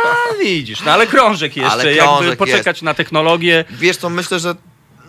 widzisz, 0.43 0.81
no 0.85 0.91
ale 0.91 1.07
krążek 1.07 1.55
jeszcze, 1.57 1.71
Ale 1.71 1.93
jakby 1.93 2.01
krążek 2.17 2.37
poczekać 2.39 2.75
jest. 2.77 2.81
na 2.83 2.93
technologię. 2.93 3.65
Wiesz 3.71 3.97
co, 3.97 4.09
myślę, 4.09 4.39
że 4.39 4.55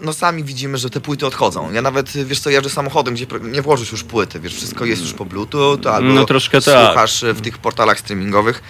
no 0.03 0.13
sami 0.13 0.45
widzimy, 0.45 0.79
że 0.79 0.91
te 0.91 1.01
płyty 1.01 1.27
odchodzą. 1.27 1.73
Ja 1.73 1.83
nawet, 1.83 2.11
wiesz 2.27 2.41
co, 2.41 2.51
jeżdżę 2.51 2.71
samochodem, 2.71 3.15
gdzie 3.15 3.27
nie 3.43 3.63
włożysz 3.63 3.93
już 3.93 4.05
płyty, 4.05 4.41
wiesz, 4.41 4.55
wszystko 4.55 4.85
jest 4.85 5.03
już 5.03 5.13
po 5.13 5.25
bluetooth, 5.25 5.79
albo 5.93 6.09
No 6.13 6.25
troszkę 6.25 6.61
tak. 6.61 6.87
słuchasz 6.87 7.25
w 7.35 7.41
tych 7.41 7.59
portalach 7.59 7.99
streamingowych. 7.99 8.63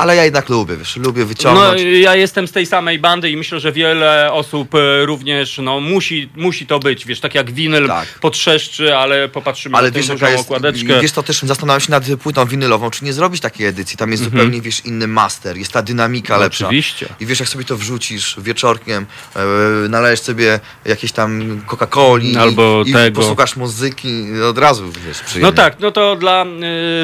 Ale 0.00 0.16
ja 0.16 0.24
jednak 0.24 0.48
lubię, 0.48 0.76
wiesz, 0.76 0.96
lubię 0.96 1.20
No, 1.22 1.26
wyciągnąć. 1.26 1.82
ja 2.00 2.16
jestem 2.16 2.48
z 2.48 2.52
tej 2.52 2.66
samej 2.66 2.98
bandy 2.98 3.30
i 3.30 3.36
myślę, 3.36 3.60
że 3.60 3.72
wiele 3.72 4.32
osób 4.32 4.74
e, 4.74 5.06
również 5.06 5.58
no, 5.58 5.80
musi, 5.80 6.28
musi 6.36 6.66
to 6.66 6.78
być. 6.78 7.06
Wiesz, 7.06 7.20
tak 7.20 7.34
jak 7.34 7.50
winyl 7.52 7.88
potrzeszczy, 8.20 8.96
ale 8.96 9.28
popatrzymy 9.28 9.76
Ale 9.78 9.88
na 9.88 9.92
tę 9.92 9.98
wiesz, 9.98 10.08
dużą 10.08 10.14
jaka 10.26 10.30
jest, 10.30 10.44
okładeczkę. 10.44 11.00
wiesz 11.00 11.12
to 11.12 11.22
też 11.22 11.42
zastanawiam 11.42 11.80
się 11.80 11.90
nad 11.90 12.04
płytą 12.22 12.46
winylową, 12.46 12.90
czy 12.90 13.04
nie 13.04 13.12
zrobić 13.12 13.40
takiej 13.40 13.66
edycji. 13.66 13.96
Tam 13.96 14.10
jest 14.10 14.22
Mhm. 14.24 14.42
zupełnie, 14.42 14.60
wiesz, 14.62 14.84
inny 14.84 15.06
master, 15.08 15.56
jest 15.56 15.72
ta 15.72 15.82
dynamika 15.82 16.34
No, 16.34 16.40
lepsza. 16.40 16.66
oczywiście. 16.66 17.06
I 17.20 17.26
wiesz, 17.26 17.40
jak 17.40 17.48
sobie 17.48 17.64
to 17.64 17.76
wrzucisz 17.76 18.36
wieczorkiem, 18.38 19.06
e, 19.36 19.40
nalejesz 19.88 20.20
sobie 20.20 20.60
jakieś 20.84 21.12
tam 21.12 21.60
Coca-Coli 21.66 22.36
Albo 22.38 22.82
i, 22.86 22.92
tego. 22.92 23.06
i 23.06 23.12
posłuchasz 23.12 23.56
muzyki, 23.56 24.24
od 24.50 24.58
razu, 24.58 24.92
wiesz, 25.06 25.20
przyjemnie. 25.20 25.50
No 25.50 25.52
tak, 25.56 25.80
no 25.80 25.90
to 25.90 26.16
dla 26.16 26.44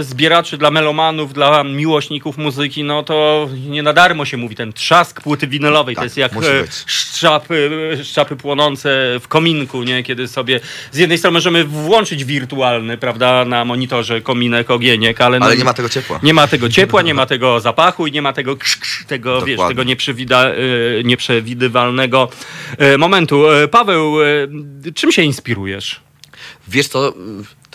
y, 0.00 0.04
zbieraczy, 0.04 0.58
dla 0.58 0.70
melomanów, 0.70 1.32
dla 1.32 1.64
miłośników 1.64 2.38
muzyki, 2.38 2.84
no 2.86 3.02
to 3.02 3.48
nie 3.68 3.82
na 3.82 3.92
darmo 3.92 4.24
się 4.24 4.36
mówi 4.36 4.56
ten 4.56 4.72
trzask 4.72 5.22
płyty 5.22 5.46
winylowej. 5.46 5.96
to 5.96 6.04
jest 6.04 6.16
jak 6.16 6.32
Tak, 6.34 6.44
e, 6.44 6.64
szczapy, 6.86 7.70
szczapy 8.04 8.36
płonące 8.36 9.20
w 9.20 9.28
kominku, 9.28 9.82
nie? 9.82 10.02
Kiedy 10.02 10.28
sobie 10.28 10.60
z 10.92 10.96
jednej 10.96 11.18
strony 11.18 11.34
możemy 11.34 11.64
włączyć 11.64 12.24
wirtualny, 12.24 12.98
prawda, 12.98 13.44
na 13.44 13.64
monitorze 13.64 14.20
kominek, 14.20 14.70
ogieniek, 14.70 15.20
ale, 15.20 15.38
no, 15.38 15.46
Ale 15.46 15.56
nie 15.56 15.64
ma 15.64 15.74
tego 15.74 15.88
ciepła. 15.88 16.20
Nie 16.22 16.34
ma 16.34 16.46
tego 16.46 16.68
ciepła, 16.68 17.02
nie 17.02 17.14
ma 17.14 17.26
tego 17.26 17.60
zapachu 17.60 18.06
i 18.06 18.12
nie 18.12 18.22
ma 18.22 18.32
tego 18.32 18.56
krz, 18.56 18.76
krz, 18.76 19.04
tego, 19.06 19.42
wiesz, 19.42 19.60
tego 19.68 19.82
nieprzewida, 19.82 20.50
y, 20.50 21.02
nieprzewidywalnego 21.04 22.28
y, 22.94 22.98
momentu. 22.98 23.42
Paweł, 23.70 24.14
czym 24.94 25.12
się 25.12 25.22
inspirujesz? 25.22 26.00
Wiesz 26.68 26.88
co, 26.88 27.12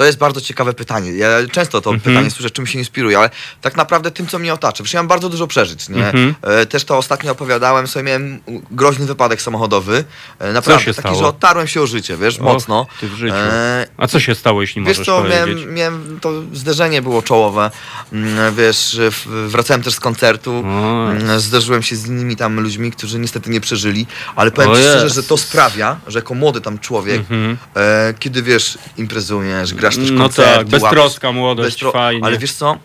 to 0.02 0.06
jest 0.06 0.18
bardzo 0.18 0.41
ciekawe 0.41 0.73
pytanie. 0.73 1.11
Ja 1.11 1.28
często 1.52 1.82
to 1.82 1.90
Mhm. 1.94 2.14
pytanie 2.15 2.32
słyszę, 2.32 2.49
czym 2.49 2.68
się 2.68 2.80
inspiruję, 2.80 3.18
ale 3.19 3.30
tak 3.61 3.76
naprawdę 3.78 4.11
tym, 4.11 4.28
co 4.28 4.40
mnie 4.40 4.53
otacza. 4.53 4.84
Przecież 4.84 4.94
ja 4.94 4.99
mam 4.99 5.07
bardzo 5.07 5.30
dużo 5.30 5.48
przeżyć, 5.48 5.90
nie? 5.90 6.06
Mhm. 6.06 6.36
E, 6.41 6.65
Też 6.65 6.84
to 6.84 6.98
ostatnio 6.98 7.32
opowiadałem, 7.32 7.88
sobie 7.88 8.03
miałem 8.03 8.40
groźny 8.72 9.06
wypadek 9.06 9.41
samochodowy. 9.41 10.03
E, 10.40 10.53
Naprawdę, 10.53 10.84
się 10.86 10.94
taki, 10.94 11.07
stało? 11.07 11.19
że 11.19 11.26
otarłem 11.28 11.68
się 11.68 11.82
o 11.82 11.88
życie, 11.88 12.18
wiesz, 12.18 12.40
mocno. 12.40 12.88
ty 12.99 13.07
w 13.10 13.14
życiu. 13.14 13.36
E, 13.36 13.88
A 13.98 14.07
co 14.07 14.19
się 14.19 14.36
stało, 14.36 14.61
jeśli 14.61 14.82
Wiesz 14.84 14.88
możesz 14.98 15.06
co, 15.06 15.18
powiedzieć? 15.22 15.38
miałem, 15.48 15.73
miałem, 15.73 16.19
to 16.22 16.32
zderzenie 16.53 17.02
było 17.02 17.22
czołowe. 17.22 17.72
Mm, 18.14 18.56
Wiesz, 18.56 18.99
wracałem 19.48 19.84
też 19.84 19.94
z 19.94 19.99
koncertu. 19.99 20.52
Mm, 20.65 21.40
Zderzyłem 21.40 21.84
się 21.84 21.95
z 21.95 22.07
innymi 22.07 22.36
tam 22.36 22.60
ludźmi, 22.60 22.91
którzy 22.91 23.19
niestety 23.19 23.49
nie 23.49 23.61
przeżyli, 23.61 24.07
ale 24.36 24.52
powiem 24.52 24.72
O 24.72 24.76
ci 24.76 24.82
szczerze, 24.82 25.10
że 25.10 25.23
to 25.23 25.38
sprawia, 25.38 25.99
że 26.07 26.19
jako 26.19 26.34
młody 26.34 26.61
tam 26.61 26.80
człowiek, 26.80 27.19
Mhm. 27.19 27.57
kiedy 28.19 28.44
wiesz, 28.44 28.78
imprezujesz, 28.98 29.73
grasz 29.73 29.91
też 29.96 30.12
No 30.12 30.22
koncerty, 30.24 30.58
tak, 30.58 30.68
beztroska 30.68 31.28
łapiesz- 31.28 31.36
młodość, 31.36 31.84
fajnie. 31.94 32.26
Ale 32.26 32.38
wiesz 32.38 32.54
co, 32.54 32.78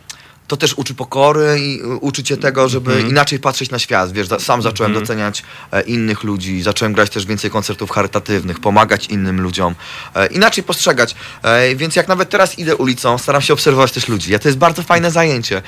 to 0.46 0.56
też 0.56 0.74
uczy 0.74 0.94
pokory 0.94 1.56
i 1.60 1.80
y, 1.82 1.86
uczy 1.86 2.22
cię 2.22 2.36
tego, 2.36 2.68
żeby 2.68 2.90
Mhm. 2.92 3.08
inaczej 3.10 3.38
patrzeć 3.38 3.70
na 3.70 3.78
świat. 3.78 4.12
Wiesz, 4.12 4.26
sam 4.38 4.62
zacząłem 4.62 4.90
Mhm. 4.92 5.04
doceniać 5.04 5.42
e, 5.72 5.80
innych 5.82 6.24
ludzi, 6.24 6.62
zacząłem 6.62 6.92
grać 6.92 7.10
też 7.10 7.26
więcej 7.26 7.50
koncertów 7.50 7.90
charytatywnych, 7.90 8.60
pomagać 8.60 9.06
innym 9.06 9.40
ludziom, 9.40 9.74
e, 10.14 10.26
inaczej 10.26 10.64
postrzegać. 10.64 11.14
E, 11.42 11.74
więc 11.76 11.96
jak 11.96 12.08
nawet 12.08 12.30
teraz 12.30 12.58
idę 12.58 12.76
ulicą, 12.76 13.18
staram 13.18 13.42
się 13.42 13.52
obserwować 13.52 13.92
też 13.92 14.08
ludzi. 14.08 14.32
Ja, 14.32 14.38
to 14.38 14.48
jest 14.48 14.58
bardzo 14.58 14.82
fajne 14.82 15.10
zajęcie. 15.10 15.62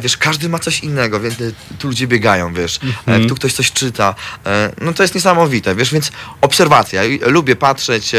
Wiesz, 0.00 0.16
każdy 0.16 0.48
ma 0.48 0.58
coś 0.58 0.80
innego, 0.80 1.20
więc 1.20 1.34
tu 1.78 1.88
ludzie 1.88 2.06
biegają, 2.06 2.54
wiesz, 2.54 2.80
e, 3.06 3.20
tu 3.26 3.34
ktoś 3.34 3.52
coś 3.52 3.72
czyta. 3.72 4.14
No 4.80 4.92
to 4.92 5.02
jest 5.02 5.14
niesamowite, 5.14 5.74
wiesz, 5.74 5.92
więc 5.92 6.12
obserwacja. 6.40 7.02
Lubię 7.26 7.56
patrzeć, 7.56 8.12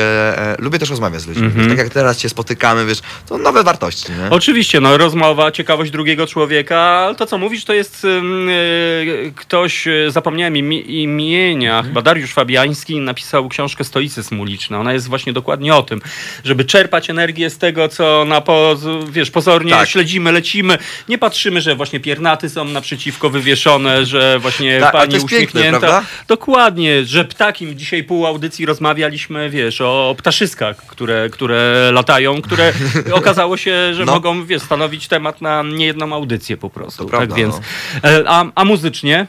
lubię 0.60 0.80
też 0.80 0.90
rozmawiać 0.90 1.22
z 1.22 1.28
ludźmi. 1.28 1.46
Mhm. 1.46 1.70
Tak 1.70 1.78
jak 1.78 1.90
teraz 1.90 2.20
się 2.20 2.30
spotykamy, 2.30 2.86
wiesz, 2.86 3.00
to 3.26 3.38
nowe 3.38 3.64
wartości, 3.64 4.12
nie? 4.12 4.30
Oczywiście, 4.30 4.80
no 4.82 4.98
rozmowa, 4.98 5.52
ciekawość 5.52 5.92
drugiego 5.92 6.01
człowieka, 6.28 6.80
ale 6.80 7.16
to 7.16 7.26
co 7.26 7.38
mówisz 7.38 7.66
to 7.66 7.74
jest 7.74 8.06
ym, 8.06 8.50
y, 8.50 9.34
ktoś, 9.36 9.88
y, 9.88 10.06
zapomniałem 10.12 10.58
imi, 10.58 11.02
imienia, 11.02 11.84
chyba 11.84 12.02
Dariusz 12.02 12.34
Fabiański 12.34 13.00
napisał 13.00 13.50
książkę 13.50 13.84
Stoicyzm 13.84 14.40
uliczny. 14.40 14.78
Ona 14.78 14.94
jest 14.94 15.08
właśnie 15.08 15.34
dokładnie 15.34 15.76
o 15.76 15.84
tym, 15.84 16.02
żeby 16.44 16.66
czerpać 16.66 17.10
energię 17.10 17.50
z 17.50 17.58
tego, 17.58 17.88
co 17.88 18.26
na 18.26 18.42
poz, 18.42 18.80
wiesz, 19.12 19.32
pozornie 19.32 19.72
Tak. 19.72 19.90
śledzimy, 19.90 20.32
lecimy. 20.32 20.78
Nie 21.10 21.18
patrzymy, 21.18 21.62
że 21.62 21.76
właśnie 21.76 22.00
piernaty 22.00 22.50
są 22.50 22.66
naprzeciwko 22.66 23.30
wywieszone, 23.30 24.06
że 24.06 24.40
właśnie 24.40 24.80
to 24.80 24.92
pani 24.92 25.14
jest 25.14 25.28
piękne, 25.28 25.48
uśmiechnięta. 25.48 25.80
prawda? 25.80 26.04
Dokładnie, 26.28 27.06
że 27.06 27.26
ptakim 27.26 27.78
dzisiaj 27.78 28.04
pół 28.04 28.26
audycji 28.26 28.66
rozmawialiśmy, 28.66 29.50
wiesz, 29.50 29.82
o 29.82 30.16
ptaszyskach, 30.18 30.78
które, 30.78 31.30
które 31.30 31.90
latają, 31.94 32.42
które 32.42 32.74
okazało 33.12 33.58
się, 33.58 33.94
że 33.94 34.06
No. 34.06 34.12
mogą, 34.14 34.46
wiesz, 34.46 34.62
stanowić 34.62 35.08
temat 35.08 35.42
na 35.42 35.64
niejedną 35.92 36.16
audycję 36.16 36.58
po 36.58 36.70
prostu. 36.70 37.04
To 37.04 37.10
prawda, 37.10 37.28
tak 37.28 37.38
więc. 37.38 37.56
no. 38.04 38.10
e, 38.10 38.24
A, 38.30 38.46
a 38.56 38.66
muzycznie? 38.66 39.28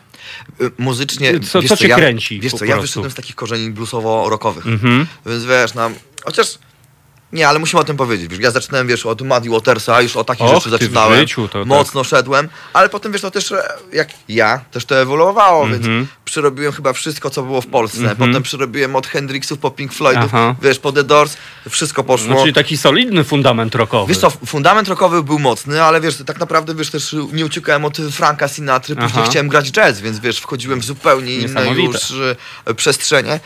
Y, 0.60 0.70
Muzycznie. 0.78 1.40
Co- 1.40 1.60
wiesz 1.60 1.68
co 1.68 1.76
cię 1.76 1.88
ja, 1.88 1.96
kręci 1.96 2.40
Wiesz 2.40 2.52
co, 2.52 2.64
ja 2.64 2.80
wyszedłem 2.80 3.10
z 3.10 3.14
takich 3.14 3.34
korzeni 3.34 3.70
bluesowo-rockowych. 3.70 4.66
Mhm. 4.66 5.06
Więc 5.26 5.44
wiesz, 5.44 5.74
no, 5.74 5.90
chociaż. 6.24 6.58
Nie, 7.32 7.48
ale 7.48 7.58
musimy 7.58 7.80
o 7.80 7.84
tym 7.84 7.96
powiedzieć. 7.96 8.28
Wiesz, 8.28 8.40
ja 8.40 8.50
zaczynałem, 8.50 8.86
wiesz, 8.86 9.06
od 9.06 9.22
Muddy 9.22 9.50
Watersa, 9.50 10.00
już 10.02 10.16
o 10.16 10.24
takich 10.24 10.46
Och, 10.46 10.54
rzeczy 10.54 10.70
zaczynałem. 10.70 11.20
życiu 11.20 11.48
to 11.48 11.58
tak. 11.58 11.68
mocno 11.68 12.04
szedłem, 12.04 12.48
ale 12.72 12.88
potem, 12.88 13.12
wiesz, 13.12 13.20
to 13.20 13.30
też, 13.30 13.52
e, 13.52 13.62
jak 13.92 14.08
ja, 14.28 14.60
też 14.70 14.84
to 14.84 14.96
ewoluowało, 15.00 15.64
Mhm. 15.64 15.82
więc 15.82 16.08
przerobiłem 16.24 16.72
chyba 16.72 16.92
wszystko, 16.92 17.30
co 17.30 17.42
było 17.42 17.60
w 17.60 17.66
Polsce. 17.66 17.98
Mhm. 17.98 18.16
Potem 18.16 18.42
przerobiłem 18.42 18.96
od 18.96 19.06
Hendrixów 19.06 19.58
po 19.58 19.70
Pink 19.70 19.92
Floydów, 19.92 20.24
Aha. 20.34 20.54
wiesz, 20.62 20.78
po 20.78 20.92
The 20.92 21.04
Doors, 21.04 21.36
wszystko 21.70 22.04
poszło. 22.04 22.34
No, 22.34 22.40
czyli 22.40 22.52
taki 22.52 22.76
solidny 22.76 23.24
fundament 23.24 23.74
rockowy. 23.74 24.08
Wiesz 24.08 24.18
co, 24.22 24.30
fundament 24.30 24.88
rockowy 24.88 25.22
był 25.22 25.38
mocny, 25.38 25.82
ale 25.82 26.00
wiesz, 26.00 26.16
tak 26.26 26.40
naprawdę 26.40 26.74
wiesz, 26.74 26.90
też 26.90 27.16
nie 27.32 27.44
uciekałem 27.46 27.84
od 27.84 27.96
Franka 27.96 28.48
Sinatry, 28.48 28.94
później 28.96 29.12
Aha. 29.22 29.30
chciałem 29.30 29.48
grać 29.48 29.70
jazz, 29.72 30.00
więc 30.00 30.18
wiesz, 30.20 30.38
wchodziłem 30.40 30.80
w 30.80 30.84
zupełnie 30.84 31.34
inne 31.34 31.66
już 31.66 31.96
e, 32.66 32.74
przestrzenie. 32.74 33.40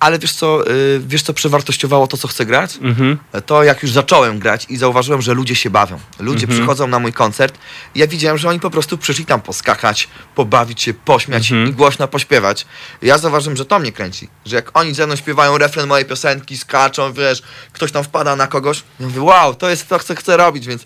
Ale 0.00 0.18
wiesz 0.18 0.32
co, 0.32 0.70
y, 0.70 1.00
wiesz 1.06 1.22
co 1.22 1.34
przewartościowało 1.34 2.06
to, 2.06 2.16
co 2.16 2.28
chcę 2.28 2.46
grać? 2.46 2.78
Mhm. 2.82 3.18
To 3.46 3.62
jak 3.64 3.82
już 3.82 3.92
zacząłem 3.92 4.38
grać 4.38 4.66
i 4.68 4.76
zauważyłem, 4.76 5.22
że 5.22 5.34
ludzie 5.34 5.54
się 5.56 5.70
bawią. 5.70 6.00
Ludzie 6.18 6.44
Mhm. 6.44 6.58
przychodzą 6.58 6.86
na 6.86 6.98
mój 6.98 7.12
koncert 7.12 7.58
i 7.94 7.98
ja 7.98 8.06
widziałem, 8.06 8.38
że 8.38 8.48
oni 8.48 8.60
po 8.60 8.70
prostu 8.70 8.98
przyszli 8.98 9.26
tam 9.26 9.40
poskakać, 9.40 10.08
pobawić 10.34 10.82
się, 10.82 10.94
pośmiać 10.94 11.52
Mhm. 11.52 11.70
i 11.70 11.72
głośno 11.72 12.08
pośpiewać. 12.08 12.66
Ja 13.02 13.18
zauważyłem, 13.18 13.56
że 13.56 13.64
to 13.64 13.78
mnie 13.78 13.92
kręci. 13.92 14.28
Że 14.46 14.56
jak 14.56 14.70
oni 14.78 14.94
ze 14.94 15.06
mną 15.06 15.16
śpiewają 15.16 15.58
refren 15.58 15.86
mojej 15.88 16.06
piosenki, 16.06 16.58
skaczą, 16.58 17.12
wiesz, 17.12 17.42
ktoś 17.72 17.92
tam 17.92 18.04
wpada 18.04 18.36
na 18.36 18.46
kogoś, 18.46 18.82
ja 19.00 19.06
mówię, 19.06 19.22
wow, 19.22 19.54
to 19.54 19.70
jest 19.70 19.88
to, 19.88 19.98
co 19.98 20.14
chcę 20.14 20.36
robić, 20.36 20.66
więc 20.66 20.84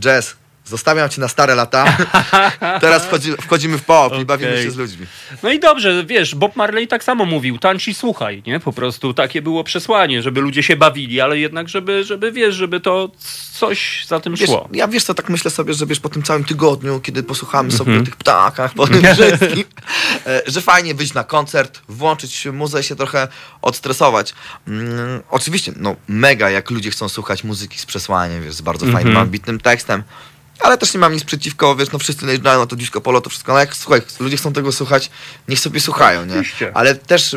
jazz, 0.00 0.36
zostawiam 0.66 1.08
cię 1.10 1.20
na 1.20 1.28
stare 1.28 1.54
lata. 1.54 1.96
Teraz 2.80 3.04
wchodzi, 3.06 3.32
wchodzimy 3.42 3.78
w 3.78 3.82
pop 3.84 4.12
i 4.20 4.24
bawimy 4.24 4.62
się 4.62 4.70
z 4.70 4.76
ludźmi. 4.76 5.06
No 5.42 5.50
i 5.52 5.60
dobrze, 5.60 6.04
wiesz, 6.04 6.34
Bob 6.34 6.56
Marley 6.56 6.88
tak 6.88 7.04
samo 7.04 7.24
mówił, 7.24 7.58
tańcz 7.58 7.88
i 7.88 7.94
słuchaj, 7.94 8.42
nie? 8.46 8.60
Po 8.60 8.72
prostu 8.72 9.14
takie 9.14 9.42
było 9.42 9.64
przesłanie, 9.64 10.22
żeby 10.22 10.40
ludzie 10.40 10.62
się 10.62 10.76
bawili, 10.76 11.20
ale 11.20 11.38
jednak, 11.38 11.68
żeby, 11.68 12.04
żeby 12.04 12.32
wiesz, 12.32 12.54
żeby 12.54 12.80
to 12.80 13.10
coś 13.52 14.04
za 14.06 14.20
tym 14.20 14.34
Wiesz, 14.34 14.50
szło. 14.50 14.68
ja 14.72 14.88
wiesz 14.88 15.04
co, 15.04 15.14
tak 15.14 15.28
myślę 15.28 15.50
sobie, 15.50 15.74
że 15.74 15.86
wiesz, 15.86 16.00
po 16.00 16.08
tym 16.08 16.22
całym 16.22 16.44
tygodniu, 16.44 17.00
kiedy 17.00 17.22
posłuchamy 17.22 17.70
sobie 17.72 17.86
Mhm. 17.90 18.02
o 18.02 18.04
tych 18.04 18.16
ptakach, 18.16 18.74
po 18.74 18.86
tym 18.86 19.02
wszystkim, 19.14 19.64
e, 20.26 20.42
że 20.46 20.60
fajnie 20.60 20.94
wyjść 20.94 21.14
na 21.14 21.24
koncert, 21.24 21.80
włączyć 21.88 22.46
muzę 22.52 22.80
i 22.80 22.82
się 22.82 22.96
trochę 22.96 23.28
odstresować. 23.62 24.34
Mm, 24.68 25.22
oczywiście, 25.30 25.72
no 25.76 25.96
mega, 26.08 26.50
jak 26.50 26.70
ludzie 26.70 26.90
chcą 26.90 27.08
słuchać 27.08 27.44
muzyki 27.44 27.78
z 27.78 27.86
przesłaniem, 27.86 28.42
wiesz, 28.44 28.54
z 28.54 28.60
bardzo 28.60 28.86
fajnym, 28.86 29.06
Mhm. 29.08 29.16
ambitnym 29.26 29.60
tekstem. 29.60 30.02
Ale 30.60 30.78
też 30.78 30.94
nie 30.94 31.00
mam 31.00 31.12
nic 31.12 31.24
przeciwko, 31.24 31.76
wiesz, 31.76 31.92
no 31.92 31.98
wszyscy 31.98 32.26
najeżdżają 32.26 32.58
na 32.58 32.66
to 32.66 32.76
disco 32.76 33.00
polo, 33.00 33.20
to 33.20 33.30
wszystko, 33.30 33.52
no 33.52 33.58
jak, 33.58 33.76
słuchaj, 33.76 34.02
ludzie 34.20 34.36
chcą 34.36 34.52
tego 34.52 34.72
słuchać, 34.72 35.10
niech 35.48 35.60
sobie 35.60 35.80
słuchają, 35.80 36.24
nie? 36.24 36.32
Oczywiście. 36.32 36.70
Ale 36.74 36.94
też 36.94 37.36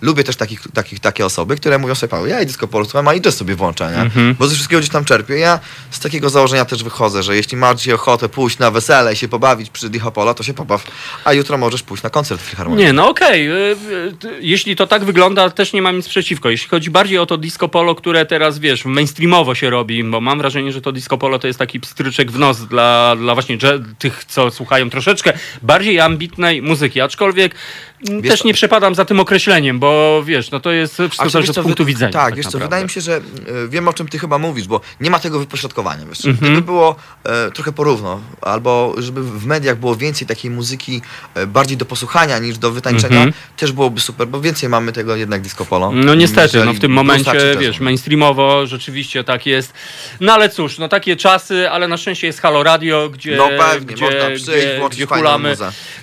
lubię 0.00 0.24
też 0.24 0.36
takich, 0.36 0.60
takich, 0.74 1.00
takie 1.00 1.26
osoby, 1.26 1.56
które 1.56 1.78
mówią 1.78 1.94
sobie, 1.94 2.10
Paweł, 2.10 2.26
ja 2.26 2.40
i 2.40 2.46
disco 2.46 2.68
polo 2.68 2.84
słucham, 2.84 3.08
a 3.08 3.14
i 3.14 3.20
jazz 3.20 3.36
sobie 3.36 3.54
włączę, 3.54 3.90
nie? 3.96 4.02
Mhm. 4.02 4.34
Bo 4.38 4.48
ze 4.48 4.54
wszystkiego 4.54 4.80
gdzieś 4.80 4.90
tam 4.92 5.04
czerpię. 5.04 5.38
Ja 5.38 5.60
z 5.90 6.00
takiego 6.00 6.30
założenia 6.30 6.64
też 6.64 6.84
wychodzę, 6.84 7.22
że 7.22 7.36
jeśli 7.36 7.56
masz 7.56 7.76
dzisiaj 7.76 7.94
ochotę 7.94 8.28
pójść 8.28 8.58
na 8.58 8.70
wesele 8.70 9.12
i 9.12 9.16
się 9.16 9.28
pobawić 9.28 9.70
przy 9.70 9.88
disco 9.90 10.12
polo, 10.12 10.34
to 10.34 10.42
się 10.42 10.54
pobaw, 10.54 10.84
a 11.24 11.32
jutro 11.32 11.58
możesz 11.58 11.82
pójść 11.82 12.02
na 12.02 12.10
koncert 12.10 12.40
w 12.40 12.44
Filharmonii. 12.44 12.84
Nie, 12.84 12.92
no 12.92 13.08
okej. 13.08 13.48
y, 13.50 13.52
y, 13.90 14.12
ty- 14.20 14.38
Jeśli 14.40 14.76
to 14.76 14.86
tak 14.86 15.04
wygląda, 15.04 15.50
też 15.50 15.72
nie 15.72 15.82
mam 15.82 15.96
nic 15.96 16.08
przeciwko. 16.08 16.50
Jeśli 16.50 16.68
chodzi 16.68 16.90
bardziej 16.90 17.18
o 17.18 17.26
to 17.26 17.36
disco 17.36 17.68
polo, 17.68 17.94
które 17.94 18.26
teraz, 18.26 18.58
wiesz, 18.58 18.84
mainstreamowo 18.84 19.54
się 19.54 19.70
robi, 19.70 20.04
bo 20.04 20.20
mam 20.20 20.38
wrażenie, 20.38 20.72
że 20.72 20.80
to 20.80 20.92
disco 20.92 21.18
polo 21.18 21.38
to 21.38 21.46
jest 21.46 21.58
taki 21.58 21.80
pstryczek 21.80 22.32
w 22.32 22.38
nos 22.38 22.60
dla, 22.66 23.16
dla 23.16 23.34
właśnie 23.34 23.58
tych, 23.98 24.24
co 24.24 24.50
słuchają 24.50 24.90
troszeczkę 24.90 25.32
bardziej 25.62 26.00
ambitnej 26.00 26.62
muzyki. 26.62 27.00
Aczkolwiek 27.00 27.54
Wiesz 28.00 28.30
też 28.32 28.44
nie 28.44 28.54
przepadam 28.54 28.94
za 28.94 29.04
tym 29.04 29.20
określeniem, 29.20 29.78
bo 29.78 30.22
wiesz, 30.24 30.50
no 30.50 30.60
to 30.60 30.72
jest 30.72 30.94
wszystko 30.94 31.28
zależy 31.30 31.50
od 31.50 31.58
punktu 31.60 31.84
wy- 31.84 31.88
widzenia. 31.88 32.12
Tak, 32.12 32.34
wiesz 32.34 32.46
co, 32.46 32.58
wydaje 32.58 32.84
mi 32.84 32.90
się, 32.90 33.00
że 33.00 33.16
y, 33.16 33.68
wiem 33.68 33.88
o 33.88 33.92
czym 33.92 34.08
ty 34.08 34.18
chyba 34.18 34.38
mówisz, 34.38 34.66
bo 34.68 34.80
nie 35.00 35.10
ma 35.10 35.18
tego 35.18 35.38
wypośrodkowania, 35.38 36.06
wiesz. 36.08 36.24
Mhm. 36.24 36.52
Gdyby 36.52 36.66
było 36.66 36.96
e, 37.24 37.50
trochę 37.50 37.72
porówno, 37.72 38.20
albo 38.42 38.94
żeby 38.98 39.22
w 39.22 39.46
mediach 39.46 39.76
było 39.78 39.96
więcej 39.96 40.26
takiej 40.26 40.50
muzyki 40.50 41.02
e, 41.34 41.46
bardziej 41.46 41.76
do 41.76 41.84
posłuchania 41.84 42.38
niż 42.38 42.58
do 42.58 42.70
wytańczenia, 42.70 43.16
Mhm. 43.16 43.32
też 43.56 43.72
byłoby 43.72 44.00
super, 44.00 44.28
bo 44.28 44.40
więcej 44.40 44.68
mamy 44.68 44.92
tego 44.92 45.16
jednak 45.16 45.40
disco 45.42 45.64
polo. 45.64 45.92
No 45.92 46.14
niestety, 46.14 46.64
no 46.64 46.74
w 46.74 46.78
tym 46.78 46.92
momencie, 46.92 47.56
wiesz, 47.60 47.80
mainstreamowo 47.80 48.66
rzeczywiście 48.66 49.24
tak 49.24 49.46
jest. 49.46 49.72
No 50.20 50.32
ale 50.32 50.48
cóż, 50.48 50.78
no 50.78 50.88
takie 50.88 51.16
czasy, 51.16 51.70
ale 51.70 51.88
na 51.88 51.96
szczęście 51.96 52.26
jest 52.26 52.40
Halo 52.40 52.62
Radio, 52.62 53.08
gdzie, 53.10 53.36
No 53.36 53.48
pewnie, 53.58 53.94
gdzie, 53.94 54.04
można 54.04 54.26
przyjść, 54.26 54.44
gdzie, 54.66 54.78
włączyć 54.78 54.98
gdzie 54.98 55.06
hulamy. 55.06 55.56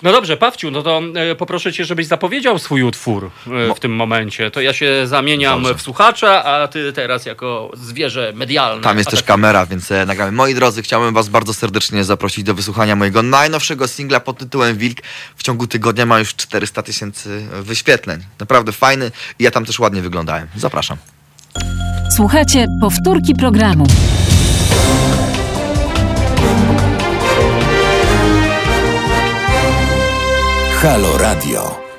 No 0.04 0.12
dobrze, 0.12 0.38
Pawciu, 0.38 0.72
no 0.72 0.82
to 0.84 1.02
e, 1.16 1.36
poproszę 1.36 1.74
cię, 1.74 1.86
żebyś 1.94 2.08
zapowiedział 2.08 2.60
swój 2.60 2.84
utwór 2.84 3.32
e, 3.72 3.76
w 3.76 3.80
tym 3.80 3.96
momencie. 3.96 4.52
To 4.52 4.62
ja 4.62 4.74
się 4.74 5.08
zamieniam 5.08 5.64
Dobrze. 5.64 5.78
w 5.78 5.82
słuchacza, 5.82 6.44
a 6.44 6.68
ty 6.68 6.94
teraz 6.94 7.26
jako 7.26 7.72
zwierzę 7.74 8.34
medialne. 8.36 8.84
Tam 8.84 8.98
jest 8.98 9.10
też 9.10 9.20
atakuj. 9.20 9.28
kamera, 9.28 9.66
więc 9.66 9.92
e, 9.92 10.06
nagramy. 10.06 10.32
Moi 10.32 10.56
drodzy, 10.56 10.82
chciałbym 10.82 11.14
Was 11.14 11.30
bardzo 11.30 11.54
serdecznie 11.54 12.04
zaprosić 12.04 12.44
do 12.44 12.54
wysłuchania 12.54 12.96
mojego 12.96 13.24
najnowszego 13.24 13.88
singla 13.88 14.20
pod 14.20 14.38
tytułem 14.38 14.78
Wilk. 14.78 14.98
W 15.36 15.44
ciągu 15.44 15.68
tygodnia 15.68 16.06
ma 16.06 16.20
już 16.20 16.36
400 16.36 16.84
tysięcy 16.84 17.48
wyświetleń. 17.62 18.24
Naprawdę 18.40 18.72
fajny 18.72 19.12
i 19.40 19.44
ja 19.44 19.52
tam 19.52 19.66
też 19.66 19.80
ładnie 19.80 20.02
wyglądałem. 20.02 20.48
Zapraszam. 20.56 20.98
Słuchajcie 22.16 22.66
powtórki 22.82 23.36
programu. 23.36 23.86
Halo 30.84 31.18
Radio. 31.18 31.93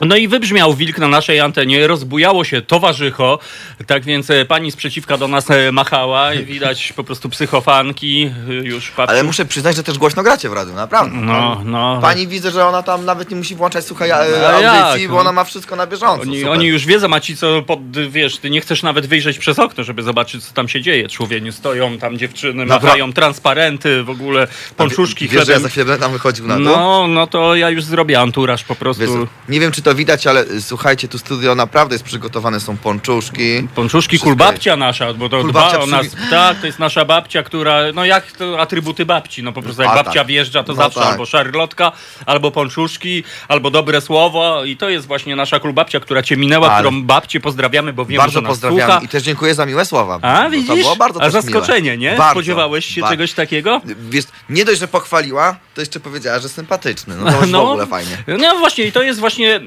No 0.00 0.16
i 0.16 0.28
wybrzmiał 0.28 0.74
wilk 0.74 0.98
na 0.98 1.08
naszej 1.08 1.40
antenie, 1.40 1.86
rozbujało 1.86 2.44
się 2.44 2.62
towarzycho, 2.62 3.38
tak 3.86 4.04
więc 4.04 4.30
e, 4.30 4.44
pani 4.44 4.70
sprzeciwka 4.70 5.18
do 5.18 5.28
nas 5.28 5.50
e, 5.50 5.72
machała 5.72 6.34
i 6.34 6.44
widać 6.44 6.92
po 6.96 7.04
prostu 7.04 7.28
psychofanki 7.28 8.30
e, 8.48 8.52
już. 8.52 8.92
Ale 8.96 9.22
muszę 9.22 9.44
przyznać, 9.44 9.76
że 9.76 9.82
też 9.82 9.98
głośno 9.98 10.22
gracie 10.22 10.48
w 10.48 10.52
radiu, 10.52 10.74
naprawdę. 10.74 11.16
No, 11.16 11.62
no. 11.64 11.98
Pani 12.02 12.26
widzę, 12.26 12.50
że 12.50 12.66
ona 12.66 12.82
tam 12.82 13.04
nawet 13.04 13.30
nie 13.30 13.36
musi 13.36 13.54
włączać 13.54 13.84
słuchaj, 13.84 14.08
No 14.08 14.48
audycji, 14.48 15.02
jak? 15.02 15.10
bo 15.10 15.18
ona 15.18 15.32
ma 15.32 15.44
wszystko 15.44 15.76
na 15.76 15.86
bieżąco. 15.86 16.22
Oni, 16.22 16.44
oni 16.44 16.66
już 16.66 16.86
wiedzą, 16.86 17.14
a 17.14 17.20
ci 17.20 17.36
co, 17.36 17.62
pod, 17.62 17.80
wiesz, 18.08 18.38
ty 18.38 18.50
nie 18.50 18.60
chcesz 18.60 18.82
nawet 18.82 19.06
wyjrzeć 19.06 19.38
przez 19.38 19.58
okno, 19.58 19.84
żeby 19.84 20.02
zobaczyć, 20.02 20.44
co 20.44 20.54
tam 20.54 20.68
się 20.68 20.80
dzieje. 20.80 21.08
Człowieniu 21.08 21.52
stoją 21.52 21.98
tam 21.98 22.18
dziewczyny, 22.18 22.66
Dobra. 22.66 22.80
machają 22.80 23.12
transparenty, 23.12 24.02
w 24.02 24.10
ogóle 24.10 24.48
pączuszki 24.76 25.28
Wiesz, 25.28 25.46
że 25.46 25.52
ja 25.52 25.58
za 25.58 25.68
chwilę 25.68 25.98
tam 25.98 26.12
wychodził 26.12 26.46
na 26.46 26.54
to? 26.54 26.60
No, 26.60 27.06
no 27.08 27.26
to 27.26 27.56
ja 27.56 27.70
już 27.70 27.84
zrobię 27.84 28.20
anturaż 28.20 28.64
po 28.64 28.74
prostu. 28.74 29.02
Wiesz, 29.02 29.28
nie 29.48 29.60
wiem, 29.60 29.72
czy 29.72 29.82
to 29.82 29.87
to 29.88 29.94
widać, 29.94 30.26
ale 30.26 30.44
słuchajcie, 30.60 31.08
tu 31.08 31.18
studio 31.18 31.54
naprawdę 31.54 31.94
jest 31.94 32.04
przygotowane, 32.04 32.60
są 32.60 32.76
ponczuszki. 32.76 33.68
Pączuszki, 33.74 34.08
Wszystko 34.16 34.28
kulbabcia 34.30 34.76
nasza, 34.76 35.14
bo 35.14 35.28
to 35.28 35.40
Kulbabcia 35.40 35.76
dba 35.76 35.84
o 35.84 35.86
nas. 35.86 36.06
Tak, 36.30 36.60
to 36.60 36.66
jest 36.66 36.78
nasza 36.78 37.04
babcia, 37.04 37.42
która, 37.42 37.78
no 37.94 38.04
jak 38.04 38.32
to 38.32 38.60
atrybuty 38.60 39.06
babci, 39.06 39.42
no 39.42 39.52
po 39.52 39.62
prostu 39.62 39.82
jak 39.82 39.90
A, 39.90 39.94
babcia 39.94 40.12
tak. 40.20 40.26
wjeżdża, 40.26 40.64
to 40.64 40.72
No 40.72 40.82
zawsze 40.82 41.00
tak. 41.00 41.08
albo 41.12 41.26
szarlotka, 41.26 41.92
albo 42.26 42.50
pączuszki, 42.50 43.24
albo 43.48 43.70
dobre 43.70 44.00
słowo 44.00 44.64
i 44.64 44.76
to 44.76 44.88
jest 44.88 45.06
właśnie 45.06 45.36
nasza 45.36 45.60
kulbabcia, 45.60 46.00
która 46.00 46.22
cię 46.22 46.36
minęła, 46.36 46.70
Ale- 46.72 46.88
którą 46.88 47.02
babcię 47.02 47.40
pozdrawiamy, 47.40 47.92
bo 47.92 48.04
wiemy, 48.04 48.18
bardzo 48.22 48.32
że 48.32 48.40
nas 48.42 48.50
pozdrawiam 48.50 48.90
słucha. 48.90 49.04
i 49.04 49.08
też 49.08 49.22
dziękuję 49.22 49.54
za 49.54 49.66
miłe 49.66 49.84
słowa. 49.84 50.18
A, 50.22 50.44
bo 50.44 50.50
widzisz? 50.50 50.68
To 50.68 50.76
było 50.76 50.96
bardzo 50.96 51.22
A 51.22 51.30
zaskoczenie, 51.30 51.82
miłe. 51.82 51.96
nie? 51.98 52.10
Bardzo, 52.16 52.32
Spodziewałeś 52.32 52.84
się 52.86 53.00
ba- 53.00 53.08
czegoś 53.08 53.32
takiego? 53.32 53.80
Wiesz, 54.10 54.24
nie 54.50 54.64
dość, 54.64 54.80
że 54.80 54.88
pochwaliła, 54.88 55.56
to 55.74 55.80
jeszcze 55.80 56.00
powiedziała, 56.00 56.38
że 56.38 56.48
sympatyczny. 56.48 57.16
No 57.16 57.32
to 57.32 57.40
już 57.42 57.50
w 57.50 57.54
ogóle 57.54 57.86
fajnie. 57.86 58.18
No 58.38 58.58
właśnie, 58.58 58.84
i 58.84 58.92
to 58.92 59.02
jest 59.02 59.20
właśnie, 59.20 59.60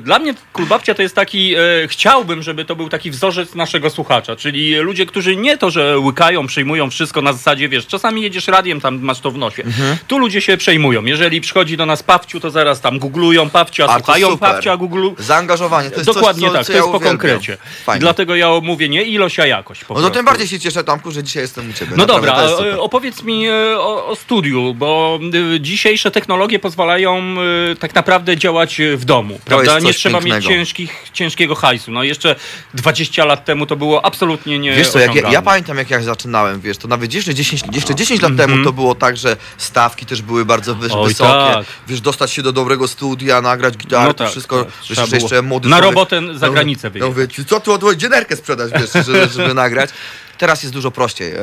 dla 0.00 0.18
mnie 0.18 0.34
Kulbabcia 0.52 0.94
to 0.94 1.02
jest 1.02 1.14
taki, 1.14 1.54
e, 1.54 1.58
chciałbym, 1.88 2.42
żeby 2.42 2.64
to 2.64 2.76
był 2.76 2.88
taki 2.88 3.10
wzorzec 3.10 3.54
naszego 3.54 3.90
słuchacza, 3.90 4.36
czyli 4.36 4.76
ludzie, 4.76 5.06
którzy 5.06 5.36
nie 5.36 5.58
to, 5.58 5.70
że 5.70 5.98
łykają, 5.98 6.46
przyjmują 6.46 6.90
wszystko 6.90 7.22
na 7.22 7.32
zasadzie, 7.32 7.68
wiesz, 7.68 7.86
czasami 7.86 8.22
jedziesz 8.22 8.48
radiem, 8.48 8.80
tam 8.80 9.00
masz 9.00 9.20
to 9.20 9.30
w 9.30 9.38
nosie. 9.38 9.62
Mhm. 9.62 9.96
Tu 10.08 10.18
ludzie 10.18 10.40
się 10.40 10.56
przejmują. 10.56 11.04
Jeżeli 11.04 11.40
przychodzi 11.40 11.76
do 11.76 11.86
nas 11.86 12.02
Pawciu, 12.02 12.40
to 12.40 12.50
zaraz 12.50 12.80
tam 12.80 12.98
googlują 12.98 13.50
Pawcia, 13.50 13.86
A, 13.88 13.98
słuchają. 13.98 14.38
Pawcia, 14.38 14.76
googlu... 14.76 15.14
Zaangażowanie, 15.18 15.90
to 15.90 15.96
jest 15.96 16.06
Dokładnie 16.06 16.48
coś, 16.48 16.50
co, 16.50 16.56
tak, 16.56 16.66
co 16.66 16.72
to 16.72 16.72
ja 16.72 16.78
jest 16.78 16.90
po 16.90 16.96
uwielbiam. 16.96 17.18
konkrecie. 17.18 17.56
Fajnie. 17.84 18.00
Dlatego 18.00 18.36
ja 18.36 18.60
mówię 18.62 18.88
nie 18.88 19.02
ilość, 19.02 19.40
a 19.40 19.46
jakość. 19.46 19.84
No 19.88 19.94
to 19.94 20.10
tym 20.10 20.24
bardziej 20.24 20.48
się 20.48 20.60
cieszę, 20.60 20.84
Tomku, 20.84 21.10
że 21.10 21.22
dzisiaj 21.22 21.42
jestem 21.42 21.70
u 21.70 21.72
Ciebie. 21.72 21.92
No 21.96 22.06
Naprawdę, 22.06 22.26
dobra, 22.48 22.66
e, 22.66 22.80
opowiedz 22.80 23.22
mi 23.22 23.46
e, 23.46 23.78
o, 23.78 24.06
o 24.06 24.16
studiu, 24.16 24.74
bo 24.74 25.18
y, 25.54 25.60
dzisiejsze 25.60 26.10
technologie 26.10 26.58
pozwalają 26.58 27.36
y, 27.72 27.76
tak 27.76 27.94
naprawdę 27.94 28.36
działać 28.36 28.80
y, 28.80 28.96
w 28.96 29.04
domu, 29.04 29.40
prawda? 29.44 29.53
Jest 29.62 29.84
Nie 29.86 29.94
trzeba 29.94 30.18
mieć 30.20 30.24
pięknego. 30.32 30.48
ciężkich, 30.48 31.06
ciężkiego 31.12 31.54
hajsu. 31.54 31.90
No 31.90 32.02
jeszcze 32.02 32.36
20 32.74 33.24
lat 33.24 33.44
temu 33.44 33.66
to 33.66 33.76
było 33.76 34.04
absolutnie 34.04 34.58
nie 34.58 34.72
Wiesz 34.72 34.88
co, 34.90 34.98
jak 34.98 35.14
ja, 35.14 35.30
ja 35.30 35.42
pamiętam 35.42 35.76
jak 35.78 35.90
ja 35.90 36.02
zaczynałem, 36.02 36.60
wiesz, 36.60 36.78
to 36.78 36.88
nawet 36.88 37.14
jeszcze 37.14 37.34
10, 37.34 37.62
jeszcze 37.72 37.94
10 37.94 38.22
lat 38.22 38.36
temu 38.36 38.64
to 38.64 38.72
było 38.72 38.94
tak, 38.94 39.16
że 39.16 39.36
stawki 39.58 40.06
też 40.06 40.22
były 40.22 40.44
bardzo 40.44 40.72
Mhm. 40.72 40.92
Oj, 40.92 41.08
wysokie. 41.08 41.30
tak. 41.54 41.64
Wiesz, 41.88 42.00
dostać 42.00 42.30
się 42.32 42.42
do 42.42 42.52
dobrego 42.52 42.88
studia, 42.88 43.40
nagrać 43.40 43.76
gitarę, 43.76 44.06
No 44.06 44.14
to 44.14 44.24
tak, 44.24 44.30
wszystko, 44.32 44.64
tak. 44.64 44.72
wiesz, 44.90 45.12
jeszcze, 45.12 45.42
młody 45.42 45.68
na 45.68 45.76
człowiek- 45.76 45.94
robotę 45.94 46.38
za 46.38 46.46
no, 46.46 46.52
granicę 46.52 46.88
No 46.88 46.92
wyjechać. 46.92 47.14
mówię, 47.14 47.28
ci, 47.28 47.44
co 47.44 47.60
tu 47.60 47.72
odwołać 47.72 48.00
dzienerkę 48.00 48.36
sprzedać, 48.36 48.72
wiesz, 48.72 49.06
żeby, 49.06 49.28
żeby 49.34 49.54
nagrać. 49.54 49.90
Teraz 50.38 50.62
jest 50.62 50.72
dużo 50.74 50.90
prościej. 50.90 51.32
E, 51.32 51.38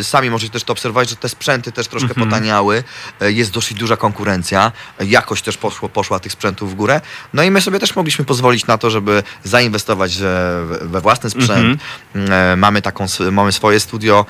e, 0.00 0.04
sami 0.04 0.30
możecie 0.30 0.52
też 0.52 0.64
to 0.64 0.72
obserwować, 0.72 1.10
że 1.10 1.16
te 1.16 1.28
sprzęty 1.28 1.72
też 1.72 1.88
troszkę 1.88 2.08
Mhm. 2.10 2.28
potaniały. 2.28 2.84
E, 3.20 3.32
jest 3.32 3.50
dosyć 3.52 3.78
duża 3.78 3.96
konkurencja. 3.96 4.72
Jakość 5.00 5.42
też 5.44 5.56
poszło, 5.56 5.88
poszła 5.88 6.18
tych 6.20 6.32
sprzętów 6.32 6.70
w 6.72 6.74
górę. 6.74 7.00
No 7.34 7.42
i 7.42 7.50
my 7.50 7.60
sobie 7.60 7.78
też 7.78 7.96
mogliśmy 7.96 8.24
pozwolić 8.24 8.66
na 8.66 8.78
to, 8.78 8.90
żeby 8.90 9.22
zainwestować 9.44 10.18
we- 10.18 11.00
własny 11.00 11.30
sprzęt. 11.30 11.80
E, 12.14 12.56
mamy 12.56 12.82
taką, 12.82 13.06
mamy 13.32 13.52
swoje 13.52 13.80
studio 13.80 14.26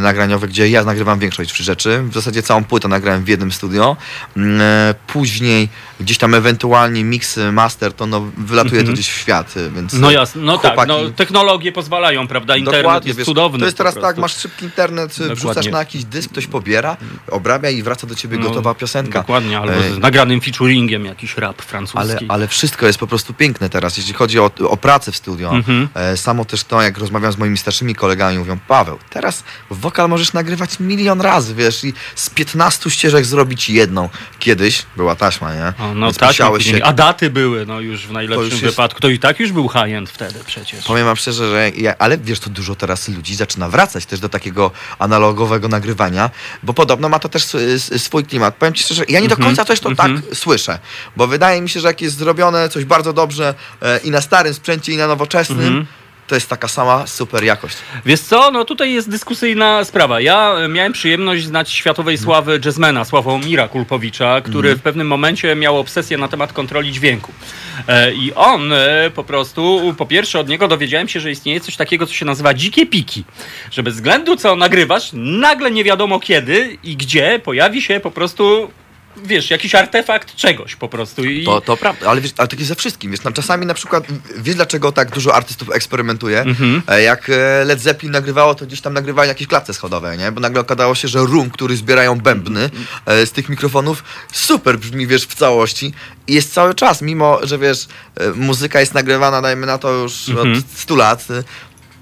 nagraniowe, 0.00 0.48
gdzie 0.48 0.68
ja 0.68 0.84
nagrywam 0.84 1.18
większość 1.18 1.56
rzeczy. 1.56 2.02
W 2.02 2.14
zasadzie 2.14 2.42
całą 2.42 2.64
płytę 2.64 2.88
nagrałem 2.88 3.24
w 3.24 3.28
jednym 3.28 3.52
studio. 3.52 3.96
Mm, 4.36 4.60
później 5.06 5.68
gdzieś 6.00 6.18
tam 6.18 6.34
ewentualnie 6.34 7.04
mix, 7.04 7.38
master, 7.52 7.92
to 7.92 8.06
no, 8.06 8.20
wylatuje 8.36 8.74
to 8.74 8.80
Mhm. 8.80 8.94
gdzieś 8.94 9.08
w 9.10 9.18
świat, 9.18 9.54
więc 9.74 9.92
No 9.92 10.10
jasne, 10.10 10.42
no 10.42 10.58
tak, 10.58 10.74
chłopaki- 10.74 10.88
no, 10.88 11.10
technologie 11.10 11.72
pozwalają, 11.72 12.28
prawda? 12.28 12.56
Internet 12.56 12.82
Jest 13.04 13.18
wiesz, 13.18 13.26
cudowny. 13.26 13.58
To 13.58 13.64
jest 13.64 13.76
teraz 13.76 13.94
tak, 13.94 14.16
masz 14.18 14.36
szybki 14.36 14.64
internet, 14.64 15.10
Dokładnie. 15.10 15.34
wrzucasz 15.36 15.66
na 15.66 15.78
jakiś 15.78 16.04
dysk, 16.04 16.30
ktoś 16.30 16.46
pobiera, 16.46 16.96
obrabia 17.30 17.70
i 17.70 17.82
wraca 17.82 18.06
do 18.06 18.14
ciebie 18.14 18.38
No, 18.38 18.48
gotowa 18.48 18.74
piosenka. 18.74 19.18
Dokładnie, 19.20 19.58
albo 19.58 19.74
E, 19.74 19.90
z 19.94 19.98
nagranym 19.98 20.40
featuringiem 20.40 21.04
jakiś 21.04 21.36
rap 21.36 21.62
francuski. 21.62 21.98
ale, 21.98 22.18
ale 22.28 22.48
wszystko 22.48 22.86
jest 22.86 22.98
po 22.98 23.06
prostu 23.06 23.34
piękne 23.34 23.70
teraz, 23.70 23.96
jeśli 23.96 24.12
chodzi 24.14 24.38
o, 24.40 24.50
o 24.68 24.76
pracę 24.76 25.12
w 25.12 25.16
studio. 25.16 25.50
Mhm. 25.56 25.88
E, 25.94 26.16
samo 26.16 26.44
też 26.44 26.64
to, 26.64 26.82
jak 26.82 26.98
rozmawiam 26.98 27.32
z 27.32 27.38
moimi 27.38 27.58
starszymi 27.58 27.94
kolegami, 27.94 28.38
mówią, 28.38 28.58
Paweł, 28.68 28.98
teraz 29.10 29.44
wokal 29.70 30.08
możesz 30.08 30.32
nagrywać 30.32 30.80
milion 30.80 31.20
razy, 31.20 31.54
wiesz, 31.54 31.84
i 31.84 31.92
z 32.14 32.30
15 32.30 32.90
ścieżek 32.90 33.24
zrobić 33.26 33.70
jedną. 33.70 34.08
Kiedyś 34.38 34.82
była 34.96 35.16
taśma, 35.16 35.54
nie? 35.54 35.72
O, 35.84 35.94
no 35.94 36.06
Więc 36.06 36.20
musiałeś 36.20 36.64
się... 36.64 36.84
a 36.84 36.92
daty 36.92 37.30
były, 37.30 37.66
no 37.66 37.80
już 37.80 38.06
w 38.06 38.12
najlepszym 38.12 38.44
już 38.44 38.52
jest- 38.62 38.64
wypadku. 38.64 39.00
To 39.00 39.08
i 39.08 39.18
tak 39.18 39.40
już 39.40 39.52
był 39.52 39.68
high-end 39.68 40.10
wtedy 40.10 40.38
przecież. 40.46 40.84
Powiem 40.84 41.04
wam 41.06 41.16
szczerze, 41.16 41.50
że 41.50 41.70
ja, 41.76 41.94
ale 41.98 42.18
wiesz, 42.18 42.40
to 42.40 42.50
dużo 42.50 42.74
teraz 42.74 42.85
ludzi 43.12 43.36
zaczyna 43.36 43.68
wracać 43.68 44.06
też 44.06 44.20
do 44.20 44.28
takiego 44.28 44.70
analogowego 44.98 45.68
nagrywania, 45.68 46.30
bo 46.62 46.74
podobno 46.74 47.08
ma 47.08 47.18
to 47.18 47.28
też 47.28 47.46
swój 47.98 48.24
klimat. 48.24 48.54
Powiem 48.54 48.74
ci 48.74 48.84
szczerze, 48.84 49.04
ja 49.08 49.20
nie 49.20 49.28
do 49.28 49.34
Mhm, 49.34 49.48
końca 49.48 49.64
też 49.64 49.80
to 49.80 49.88
mhm. 49.88 50.22
tak 50.22 50.36
słyszę, 50.36 50.78
bo 51.16 51.26
wydaje 51.26 51.60
mi 51.62 51.68
się, 51.68 51.80
że 51.80 51.88
jak 51.88 52.00
jest 52.00 52.16
zrobione 52.16 52.68
coś 52.68 52.84
bardzo 52.84 53.12
dobrze 53.12 53.54
e, 53.82 53.98
i 53.98 54.10
na 54.10 54.20
starym 54.20 54.54
sprzęcie 54.54 54.92
i 54.92 54.96
na 54.96 55.06
nowoczesnym, 55.06 55.58
Mhm. 55.58 55.86
To 56.26 56.34
jest 56.34 56.50
taka 56.50 56.68
sama 56.68 57.06
super 57.06 57.44
jakość. 57.44 57.76
Wiesz 58.06 58.20
co, 58.20 58.50
no 58.50 58.64
tutaj 58.64 58.92
jest 58.92 59.10
dyskusyjna 59.10 59.84
sprawa. 59.84 60.20
Ja 60.20 60.54
e, 60.58 60.68
miałem 60.68 60.92
przyjemność 60.92 61.44
znać 61.44 61.70
światowej 61.70 62.18
sławy 62.18 62.60
jazzmana 62.64 63.04
Sławomira 63.04 63.68
Kulpowicza, 63.68 64.40
który 64.40 64.68
Mhm. 64.68 64.78
w 64.78 64.82
pewnym 64.82 65.06
momencie 65.06 65.54
miał 65.54 65.78
obsesję 65.78 66.18
na 66.18 66.28
temat 66.28 66.52
kontroli 66.52 66.92
dźwięku. 66.92 67.32
E, 67.88 68.12
I 68.14 68.34
on 68.34 68.72
e, 68.72 69.10
po 69.14 69.24
prostu, 69.24 69.94
po 69.98 70.06
pierwsze 70.06 70.38
od 70.40 70.48
niego 70.48 70.68
dowiedziałem 70.68 71.08
się, 71.08 71.20
że 71.20 71.30
istnieje 71.30 71.60
coś 71.60 71.76
takiego, 71.76 72.06
co 72.06 72.12
się 72.14 72.24
nazywa 72.24 72.54
dzikie 72.54 72.86
piki. 72.86 73.24
Że 73.70 73.82
bez 73.82 73.94
względu 73.94 74.36
co 74.36 74.56
nagrywasz, 74.56 75.10
nagle 75.12 75.70
nie 75.70 75.84
wiadomo 75.84 76.20
kiedy 76.20 76.78
i 76.84 76.96
gdzie 76.96 77.40
pojawi 77.44 77.82
się 77.82 78.00
po 78.00 78.10
prostu 78.10 78.70
wiesz, 79.24 79.50
jakiś 79.50 79.74
artefakt 79.74 80.34
czegoś 80.36 80.76
po 80.76 80.88
prostu. 80.88 81.24
I... 81.24 81.44
To, 81.44 81.60
to 81.60 81.76
prawda, 81.76 82.10
ale, 82.10 82.20
wiesz, 82.20 82.32
ale 82.38 82.48
tak 82.48 82.58
jest 82.58 82.68
ze 82.68 82.74
wszystkim. 82.74 83.10
Wiesz, 83.10 83.22
no, 83.24 83.32
czasami 83.32 83.66
na 83.66 83.74
przykład, 83.74 84.04
wiesz 84.38 84.54
dlaczego 84.54 84.92
tak 84.92 85.10
dużo 85.10 85.34
artystów 85.34 85.70
eksperymentuje? 85.70 86.40
Mhm. 86.40 86.82
E, 86.88 87.02
Jak 87.02 87.30
e, 87.30 87.64
Led 87.64 87.80
Zeppelin 87.80 88.12
nagrywało, 88.12 88.54
to 88.54 88.66
gdzieś 88.66 88.80
tam 88.80 88.92
nagrywali 88.92 89.28
jakieś 89.28 89.46
klatce 89.48 89.74
schodowe, 89.74 90.16
nie? 90.16 90.32
Bo 90.32 90.40
nagle 90.40 90.60
okazało 90.60 90.94
się, 90.94 91.08
że 91.08 91.18
room, 91.18 91.50
który 91.50 91.76
zbierają 91.76 92.20
bębny 92.20 92.70
e, 93.06 93.26
z 93.26 93.32
tych 93.32 93.48
mikrofonów, 93.48 94.04
super 94.32 94.78
brzmi, 94.78 95.06
wiesz, 95.06 95.26
w 95.26 95.34
całości. 95.34 95.92
I 96.26 96.34
jest 96.34 96.52
cały 96.54 96.74
czas, 96.74 97.02
mimo, 97.02 97.38
że 97.42 97.58
wiesz, 97.58 97.86
muzyka 98.34 98.80
jest 98.80 98.94
nagrywana, 98.94 99.42
dajmy 99.42 99.66
na 99.66 99.78
to 99.78 99.90
już 99.92 100.28
Mhm. 100.28 100.52
od 100.52 100.58
100 100.78 100.96
lat, 100.96 101.26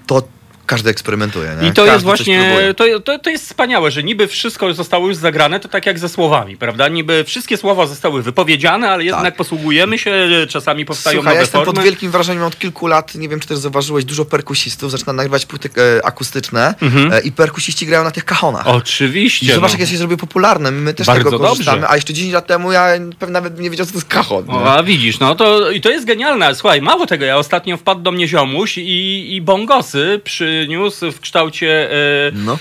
to 0.07 0.27
każdy 0.65 0.89
eksperymentuje, 0.89 1.49
nie? 1.61 1.67
I 1.67 1.71
to 1.71 1.75
Każdy 1.75 1.91
jest 1.93 2.03
właśnie, 2.05 2.73
to, 2.77 2.83
to, 2.99 3.19
to 3.19 3.29
jest 3.29 3.45
wspaniałe, 3.45 3.91
że 3.91 4.03
niby 4.03 4.27
wszystko 4.27 4.73
zostało 4.73 5.07
już 5.07 5.17
zagrane, 5.17 5.59
to 5.59 5.67
tak 5.67 5.85
jak 5.85 5.99
ze 5.99 6.09
słowami, 6.09 6.57
prawda? 6.57 6.87
Niby 6.87 7.23
wszystkie 7.23 7.57
słowa 7.57 7.85
zostały 7.87 8.23
wypowiedziane, 8.23 8.89
ale 8.89 9.03
jednak 9.03 9.35
posługujemy 9.35 9.99
się, 9.99 10.27
czasami 10.49 10.85
powstają 10.85 11.13
Tak. 11.15 11.21
Słuchaj, 11.21 11.33
ja 11.33 11.35
nowe 11.35 11.43
jestem 11.43 11.61
formy. 11.61 11.73
pod 11.73 11.83
wielkim 11.83 12.11
wrażeniem 12.11 12.43
od 12.43 12.59
kilku 12.59 12.87
lat, 12.87 13.15
nie 13.15 13.29
wiem 13.29 13.39
czy 13.39 13.47
też 13.47 13.57
zauważyłeś, 13.57 14.05
dużo 14.05 14.25
perkusistów 14.25 14.91
zaczyna 14.91 15.13
nagrywać 15.13 15.45
płyty 15.45 15.69
e, 15.97 16.05
akustyczne 16.05 16.75
Mhm. 16.81 17.13
e, 17.13 17.19
i 17.21 17.31
perkusiści 17.31 17.85
grają 17.85 18.03
na 18.03 18.11
tych 18.11 18.25
kachonach. 18.25 18.67
Oczywiście. 18.67 19.45
I 19.45 19.49
zobacz, 19.55 19.73
no. 19.73 19.79
jak 19.79 19.89
się 19.89 19.97
zrobił 19.97 20.17
popularne. 20.17 20.71
My 20.71 20.93
też 20.93 21.07
Bardzo 21.07 21.23
tego 21.23 21.39
korzystamy, 21.39 21.77
dobrze. 21.81 21.89
a 21.91 21.95
jeszcze 21.95 22.13
10 22.13 22.33
lat 22.33 22.47
temu 22.47 22.71
ja 22.71 22.87
pewnie 23.19 23.33
nawet 23.33 23.59
nie 23.59 23.69
wiedział, 23.69 23.85
co 23.85 23.91
to 23.91 23.97
jest 23.97 24.07
kachon. 24.07 24.49
O, 24.49 24.73
a 24.73 24.83
widzisz, 24.83 25.19
no 25.19 25.35
to 25.35 25.71
i 25.71 25.81
to 25.81 25.89
jest 25.89 26.05
genialne. 26.05 26.55
Słuchaj, 26.55 26.81
mało 26.81 27.05
tego, 27.07 27.25
ja 27.25 27.37
ostatnio 27.37 27.77
wpadł 27.77 28.01
do 28.01 28.11
mnie 28.11 28.27
ziomuś 28.27 28.77
i, 28.77 29.35
i 29.35 29.41
bongosy 29.41 30.21
przyniósł 30.65 31.11
w 31.11 31.19
kształcie 31.19 31.91
e, 31.91 31.95
No. 32.33 32.57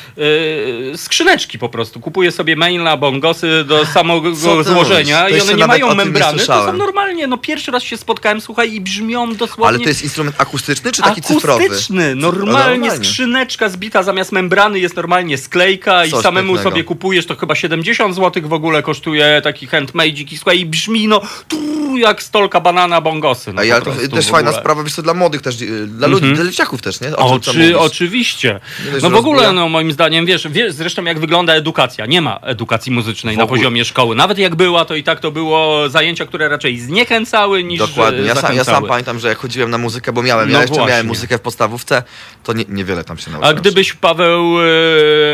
e, 0.92 0.98
skrzyneczki 0.98 1.58
po 1.58 1.68
prostu. 1.68 2.00
Kupuję 2.00 2.32
sobie 2.32 2.56
maila, 2.56 2.96
bongosy 2.96 3.64
do 3.64 3.86
samego 3.86 4.34
złożenia 4.64 5.28
i 5.28 5.40
one 5.40 5.54
nie 5.54 5.64
o 5.64 5.66
mają 5.66 5.88
tym 5.88 5.98
nie 5.98 6.04
membrany. 6.04 6.38
To 6.46 6.66
są 6.66 6.72
normalnie, 6.72 7.26
no 7.26 7.38
pierwszy 7.38 7.70
raz 7.70 7.82
się 7.82 7.96
spotkałem, 7.96 8.40
słuchaj, 8.40 8.74
i 8.74 8.80
brzmią 8.80 9.34
dosłownie... 9.34 9.68
Ale 9.68 9.78
to 9.78 9.88
jest 9.88 10.02
instrument 10.02 10.36
akustyczny 10.38 10.92
czy 10.92 11.02
taki 11.02 11.22
cyfrowy? 11.22 11.64
Akustyczny, 11.64 12.14
normalnie, 12.14 12.52
Normalnie. 12.52 12.90
skrzyneczka 12.90 13.68
zbita 13.68 14.02
zamiast 14.02 14.32
membrany 14.32 14.78
jest 14.78 14.96
normalnie 14.96 15.38
sklejka 15.38 16.04
i 16.04 16.10
Coś 16.10 16.22
samemu 16.22 16.48
pięknego. 16.48 16.70
sobie 16.70 16.84
kupujesz, 16.84 17.26
to 17.26 17.36
chyba 17.36 17.54
70 17.54 18.14
zł 18.16 18.42
w 18.48 18.52
ogóle 18.52 18.82
kosztuje 18.82 19.40
taki 19.44 19.68
handmade'ik 19.68 20.32
i 20.32 20.36
słuchaj, 20.36 20.60
i 20.60 20.66
brzmi 20.66 21.08
no 21.08 21.20
trrr, 21.48 21.98
jak 21.98 22.22
stolka 22.22 22.60
banana 22.60 23.00
bongosy. 23.00 23.52
No, 23.52 23.62
po 23.62 23.74
ale 23.74 23.82
to 24.08 24.16
też 24.16 24.26
fajna 24.28 24.52
sprawa, 24.52 24.84
wiesz 24.84 24.94
co, 24.94 25.02
dla 25.02 25.14
młodych 25.14 25.42
też, 25.42 25.60
y, 25.60 25.86
dla 25.86 26.08
ludzi, 26.08 26.24
Mhm. 26.24 26.34
dla 26.42 26.50
dzieciaków 26.50 26.82
też, 26.82 27.00
nie? 27.00 27.08
O 27.16 27.28
tam 27.28 27.36
Oczy, 27.36 27.58
mówisz. 27.58 27.74
Oczywiście. 27.85 28.61
No 29.02 29.11
w 29.11 29.15
ogóle, 29.15 29.52
no 29.52 29.69
moim 29.69 29.93
zdaniem, 29.93 30.27
wiesz, 30.27 30.48
wiesz 30.48 30.73
zresztą 30.73 31.05
jak 31.05 31.20
wygląda 31.20 31.55
edukacja. 31.55 32.06
Nie 32.06 32.20
ma 32.20 32.39
edukacji 32.43 32.93
muzycznej 32.93 33.36
na 33.36 33.47
poziomie 33.47 33.85
szkoły. 33.85 34.16
Nawet 34.16 34.39
jak 34.39 34.55
była, 34.55 34.85
to 34.85 34.94
i 34.94 35.02
tak 35.02 35.20
to 35.20 35.31
było 35.31 35.89
zajęcia, 35.89 36.27
które 36.27 36.48
raczej 36.48 36.81
zniechęcały 36.81 37.65
niż 37.65 37.78
Dokładnie. 37.78 38.20
Ja 38.23 38.35
sam, 38.35 38.56
ja 38.56 38.65
sam 38.65 38.86
pamiętam, 38.86 39.19
że 39.19 39.28
jak 39.28 39.39
chodziłem 39.39 39.70
na 39.70 39.78
muzykę, 39.78 40.12
bo 40.12 40.23
miałem, 40.23 40.48
ja 40.48 40.55
No 40.55 40.61
jeszcze 40.61 40.74
właśnie. 40.74 40.90
miałem 40.90 41.06
muzykę 41.06 41.39
w 41.39 41.40
podstawówce, 41.40 42.02
to 42.44 42.52
nie, 42.52 42.65
niewiele 42.69 43.05
tam 43.05 43.19
się 43.19 43.31
nauczyłem. 43.31 43.56
A 43.56 43.61
gdybyś, 43.61 43.93
Paweł, 43.93 44.56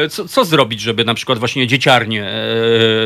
e, 0.04 0.08
co, 0.08 0.28
co 0.28 0.44
zrobić, 0.44 0.80
żeby 0.80 1.04
na 1.04 1.14
przykład 1.14 1.38
właśnie 1.38 1.66
dzieciarnie 1.66 2.24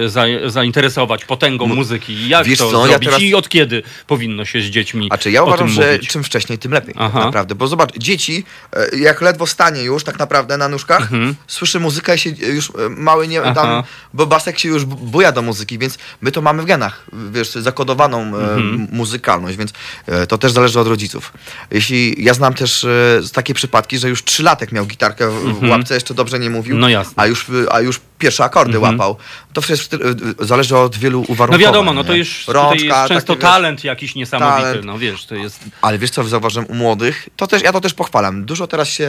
e, 0.04 0.08
za, 0.08 0.24
zainteresować 0.46 1.24
potęgą 1.24 1.66
muzyki? 1.66 2.28
Jak 2.28 2.46
to 2.48 2.56
co, 2.56 2.80
ja 2.80 2.86
zrobić 2.86 3.08
teraz- 3.08 3.22
i 3.22 3.34
od 3.34 3.48
kiedy 3.48 3.82
powinno 4.06 4.44
się 4.44 4.60
z 4.60 4.64
dziećmi 4.64 5.08
A 5.10 5.18
czy 5.18 5.30
ja 5.30 5.42
uważam, 5.42 5.68
że 5.68 5.92
mówić? 5.92 6.08
czym 6.08 6.24
wcześniej, 6.24 6.58
tym 6.58 6.72
lepiej. 6.72 6.94
Aha. 6.98 7.24
Naprawdę. 7.24 7.54
Bo 7.54 7.66
zobacz, 7.66 7.98
dzieci, 7.98 8.44
e, 8.72 8.98
jak 8.98 9.20
ledwo 9.20 9.33
ledwo 9.34 9.46
stanie 9.46 9.82
już 9.82 10.04
tak 10.04 10.18
naprawdę 10.18 10.56
na 10.58 10.68
nóżkach, 10.68 11.08
słyszy 11.46 11.80
muzykę 11.80 12.14
i 12.14 12.18
się 12.18 12.30
już 12.30 12.70
e, 12.70 12.88
mały 12.88 13.28
nie 13.28 13.42
Aha. 13.42 13.54
tam, 13.54 13.82
bo 14.14 14.26
Basek 14.26 14.58
się 14.58 14.68
już 14.68 14.84
buja 14.84 15.32
do 15.32 15.42
muzyki, 15.42 15.78
więc 15.78 15.98
my 16.20 16.32
to 16.32 16.42
mamy 16.42 16.62
w 16.62 16.66
genach, 16.66 17.02
wiesz, 17.32 17.50
zakodowaną 17.54 18.18
e, 18.20 18.54
Mhm. 18.54 18.88
muzykalność, 18.92 19.56
więc 19.58 19.72
e, 20.06 20.26
to 20.26 20.38
też 20.38 20.52
zależy 20.52 20.80
od 20.80 20.86
rodziców. 20.88 21.32
Jeśli 21.70 22.24
ja 22.24 22.34
znam 22.34 22.54
też 22.54 22.86
takie 23.32 23.54
przypadki, 23.54 23.98
że 23.98 24.08
już 24.08 24.24
trzylatek 24.24 24.72
miał 24.72 24.86
gitarkę 24.86 25.30
w, 25.30 25.34
w 25.42 25.46
Mhm. 25.46 25.70
łapce, 25.70 25.94
jeszcze 25.94 26.14
dobrze 26.14 26.38
nie 26.38 26.50
mówił, 26.50 26.76
No 26.78 26.88
jasne. 26.88 27.12
a 27.16 27.26
już, 27.26 27.46
a 27.70 27.80
już 27.80 28.00
pierwsze 28.24 28.44
akordy 28.44 28.76
Mhm. 28.76 28.92
łapał. 29.00 29.16
To 29.52 29.60
wszystko 29.60 29.96
zależy 30.40 30.76
od 30.76 30.96
wielu 30.96 31.20
No 31.20 31.26
uwarunkowań. 31.28 31.66
wiadomo, 31.66 31.92
no 31.92 32.04
to 32.04 32.14
już 32.14 32.44
tutaj 32.46 32.78
jest 32.84 32.96
często 33.08 33.14
takie, 33.34 33.34
wiesz, 33.34 33.50
talent 33.52 33.84
jakiś 33.84 34.14
niesamowity, 34.14 34.62
talent. 34.68 34.84
no 34.84 34.98
wiesz, 34.98 35.26
to 35.26 35.34
jest... 35.34 35.60
ale 35.82 35.98
wiesz 35.98 36.10
co 36.10 36.24
zauważyłem 36.24 36.66
u 36.70 36.74
młodych? 36.74 37.28
To 37.36 37.46
też, 37.46 37.62
ja 37.62 37.72
to 37.72 37.80
też 37.80 37.94
pochwalam. 37.94 38.44
Dużo 38.44 38.66
teraz 38.66 38.88
się, 38.88 39.04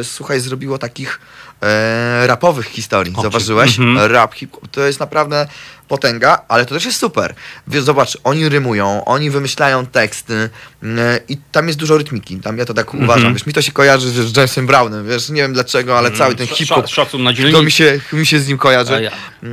e, 0.00 0.04
słuchaj, 0.04 0.40
zrobiło 0.40 0.78
takich 0.78 1.20
e, 1.62 2.26
rapowych 2.26 2.66
historii. 2.66 3.14
Zauważyłeś? 3.22 3.78
mhm. 3.78 4.12
Rap, 4.12 4.34
hip 4.34 4.56
to 4.70 4.80
jest 4.86 5.00
naprawdę 5.00 5.46
potęga, 5.88 6.38
ale 6.48 6.66
to 6.66 6.74
też 6.74 6.84
jest 6.84 6.98
super. 6.98 7.34
Wiesz, 7.66 7.82
zobacz, 7.82 8.18
oni 8.24 8.48
rymują, 8.48 9.04
oni 9.04 9.30
wymyślają 9.30 9.86
teksty 9.86 10.50
e, 10.82 11.20
i 11.28 11.36
tam 11.52 11.66
jest 11.66 11.78
dużo 11.78 11.98
rytmiki. 11.98 12.36
Tam 12.36 12.58
ja 12.58 12.64
to 12.64 12.74
tak 12.74 12.86
Mhm. 12.86 13.04
uważam. 13.04 13.34
Wiesz, 13.34 13.46
mi 13.46 13.52
to 13.52 13.62
się 13.62 13.72
kojarzy 13.72 14.12
wiesz, 14.12 14.26
z 14.28 14.36
Jamesem 14.36 14.66
Brownem, 14.66 15.08
wiesz, 15.08 15.28
nie 15.28 15.42
wiem 15.42 15.52
dlaczego, 15.52 15.98
ale 15.98 16.10
cały 16.10 16.34
ten 16.34 16.46
hip-hop 16.46 16.88
Szacun 16.88 17.22
na 17.22 17.32
to 17.52 17.62
mi 17.62 17.70
się, 17.70 18.00
mi 18.12 18.26
się 18.26 18.40
z 18.40 18.48
nim 18.48 18.58
kojarzy. 18.58 18.94
A 18.94 19.00
ja. 19.00 19.10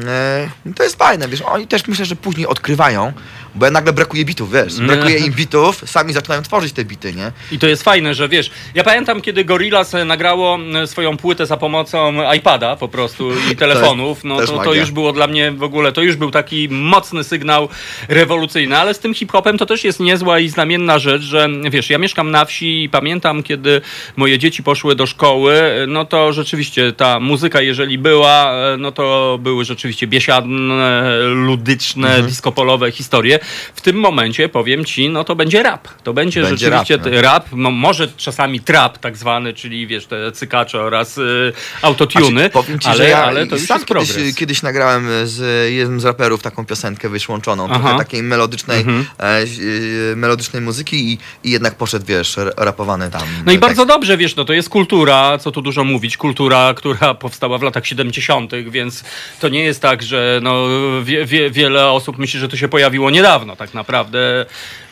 E, 0.07 0.49
to 0.75 0.83
jest 0.83 0.95
fajne, 0.95 1.27
wiesz, 1.27 1.41
oni 1.41 1.67
też 1.67 1.87
myślę, 1.87 2.05
że 2.05 2.15
później 2.15 2.47
odkrywają, 2.47 3.13
bo 3.55 3.71
nagle 3.71 3.93
brakuje 3.93 4.25
bitów, 4.25 4.51
wiesz, 4.51 4.75
brakuje 4.79 5.17
im 5.17 5.33
bitów, 5.33 5.83
sami 5.85 6.13
zaczynają 6.13 6.41
tworzyć 6.41 6.73
te 6.73 6.85
bity, 6.85 7.13
nie? 7.13 7.31
I 7.51 7.59
to 7.59 7.67
jest 7.67 7.83
fajne, 7.83 8.13
że 8.13 8.29
wiesz, 8.29 8.51
ja 8.75 8.83
pamiętam 8.83 9.21
kiedy 9.21 9.45
Gorillaz 9.45 9.93
nagrało 10.05 10.57
swoją 10.85 11.17
płytę 11.17 11.45
za 11.45 11.57
pomocą 11.57 12.13
iPada 12.33 12.75
po 12.75 12.87
prostu 12.87 13.31
i 13.51 13.55
telefonów, 13.65 14.23
no 14.23 14.37
też 14.37 14.45
to, 14.49 14.51
to 14.51 14.57
magia. 14.65 14.81
już 14.81 14.91
było 14.91 15.13
dla 15.13 15.27
mnie 15.27 15.51
w 15.51 15.63
ogóle, 15.63 15.91
to 15.91 16.01
już 16.01 16.15
był 16.15 16.31
taki 16.31 16.69
mocny 16.69 17.23
sygnał 17.23 17.69
rewolucyjny, 18.09 18.77
ale 18.77 18.93
z 18.93 18.99
tym 18.99 19.13
hip-hopem 19.13 19.57
to 19.57 19.65
też 19.65 19.83
jest 19.83 19.99
niezła 19.99 20.39
i 20.39 20.49
znamienna 20.49 20.99
rzecz, 20.99 21.21
że 21.21 21.49
wiesz, 21.71 21.89
ja 21.89 21.97
mieszkam 21.97 22.31
na 22.31 22.45
wsi 22.45 22.83
i 22.83 22.89
pamiętam 22.89 23.43
kiedy 23.43 23.81
moje 24.15 24.39
dzieci 24.39 24.63
poszły 24.63 24.95
do 24.95 25.05
szkoły, 25.05 25.61
no 25.87 26.05
to 26.05 26.33
rzeczywiście 26.33 26.93
ta 26.93 27.19
muzyka 27.19 27.61
jeżeli 27.61 27.97
była, 27.97 28.51
e, 28.73 28.77
no 28.77 28.91
to 28.91 29.37
były 29.41 29.65
rzeczywiście 29.65 30.07
biesiadne, 30.07 31.05
ludyczne, 31.29 32.07
Mhm. 32.07 32.27
disco-polowe 32.27 32.91
historie. 32.91 33.39
W 33.75 33.81
tym 33.81 33.95
momencie 33.95 34.49
powiem 34.49 34.85
ci, 34.85 35.09
no 35.09 35.23
to 35.23 35.35
będzie 35.35 35.63
rap. 35.63 35.87
To 36.03 36.13
będzie, 36.13 36.41
Będzie 36.41 36.65
rzeczywiście 36.65 36.97
rap, 36.97 37.05
no. 37.13 37.21
rap, 37.21 37.45
no, 37.51 37.71
może 37.71 38.07
czasami 38.17 38.59
trap 38.59 38.97
tak 38.97 39.17
zwany, 39.17 39.53
czyli 39.53 39.87
wiesz, 39.87 40.05
te 40.05 40.31
cykacze 40.31 40.81
oraz 40.81 41.17
y, 41.17 41.53
autotuny, 41.81 42.29
Znaczy, 42.39 42.49
powiem 42.49 42.79
ci, 42.79 42.87
ale, 42.87 42.97
że 42.97 43.09
ja 43.09 43.23
ale 43.23 43.47
to 43.47 43.55
już 43.55 43.65
sam 43.65 43.85
kiedyś, 43.85 44.35
kiedyś 44.35 44.61
nagrałem 44.61 45.07
z 45.23 45.71
jednym 45.73 45.99
z 45.99 46.05
raperów 46.05 46.41
taką 46.41 46.65
piosenkę 46.65 47.09
wyszłączoną, 47.09 47.67
Aha. 47.69 47.79
trochę 47.79 47.97
takiej 47.97 48.23
melodycznej, 48.23 48.79
Mhm. 48.79 49.05
e, 49.19 49.23
e, 49.23 50.15
melodycznej 50.15 50.61
muzyki 50.61 51.11
i, 51.13 51.17
i 51.43 51.51
jednak 51.51 51.75
poszedł, 51.75 52.05
wiesz, 52.05 52.35
rapowany 52.57 53.11
tam. 53.11 53.21
No 53.45 53.51
i 53.51 53.55
tekst. 53.55 53.59
bardzo 53.61 53.85
dobrze, 53.85 54.17
wiesz, 54.17 54.35
no 54.35 54.45
to 54.45 54.53
jest 54.53 54.69
kultura, 54.69 55.37
co 55.37 55.51
tu 55.51 55.61
dużo 55.61 55.83
mówić, 55.83 56.17
kultura, 56.17 56.73
która 56.73 57.13
powstała 57.13 57.57
w 57.57 57.61
latach 57.61 57.85
70., 57.87 58.51
więc 58.69 59.03
to 59.39 59.49
nie 59.49 59.63
jest 59.63 59.81
tak, 59.81 60.03
że 60.03 60.39
no, 60.43 60.63
wie, 61.03 61.25
wie, 61.25 61.51
wiele 61.51 61.89
osób 61.91 62.17
myśli, 62.17 62.39
że 62.39 62.49
to 62.49 62.57
się 62.57 62.67
pojawiło 62.67 63.09
niedawno, 63.11 63.34
tak 63.55 63.73
naprawdę 63.73 64.45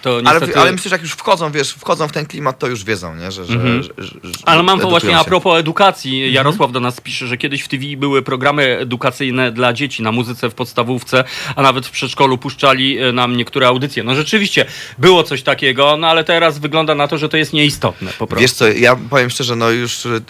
to 0.04 0.10
Ale, 0.26 0.40
niestety... 0.40 0.60
ale 0.60 0.72
myślę, 0.72 0.90
że 0.90 0.96
jak 0.96 1.02
już 1.02 1.12
wchodzą, 1.12 1.52
wiesz, 1.52 1.74
wchodzą 1.74 2.08
w 2.08 2.12
ten 2.12 2.26
klimat, 2.26 2.60
to 2.60 2.68
już 2.68 2.84
wiedzą, 2.84 3.16
nie? 3.16 3.32
Że, 3.32 3.46
że, 3.46 3.54
Mhm. 3.54 3.84
że, 3.84 3.90
że, 3.98 4.12
Ale 4.46 4.64
mam 4.64 4.80
to 4.80 4.90
właśnie 4.90 5.16
a 5.18 5.20
się. 5.20 5.26
propos 5.26 5.60
edukacji. 5.60 6.34
Jarosław 6.34 6.72
do 6.72 6.80
nas 6.80 7.02
pisze, 7.02 7.28
że 7.28 7.38
kiedyś 7.38 7.62
w 7.62 7.68
TV 7.68 7.84
były 7.98 8.22
programy 8.22 8.78
edukacyjne 8.80 9.52
dla 9.52 9.74
dzieci 9.74 10.04
na 10.04 10.12
muzyce 10.12 10.50
w 10.50 10.54
podstawówce, 10.54 11.24
a 11.56 11.62
nawet 11.62 11.88
w 11.88 11.92
przedszkolu 11.92 12.38
puszczali 12.38 12.98
e, 13.00 13.12
nam 13.12 13.38
niektóre 13.38 13.68
audycje. 13.68 14.04
No 14.04 14.16
rzeczywiście 14.16 14.66
było 14.98 15.24
coś 15.24 15.42
takiego, 15.44 15.98
no 15.98 16.08
ale 16.08 16.24
teraz 16.24 16.60
wygląda 16.60 16.96
na 16.96 17.08
to, 17.08 17.18
że 17.18 17.30
to 17.30 17.38
jest 17.38 17.54
nieistotne 17.54 18.12
po 18.20 18.28
prostu. 18.28 18.42
Wiesz 18.42 18.52
co, 18.52 18.68
ja 18.68 18.96
powiem 19.10 19.30
szczerze, 19.30 19.56
no 19.56 19.70
już 19.70 20.06
y, 20.06 20.22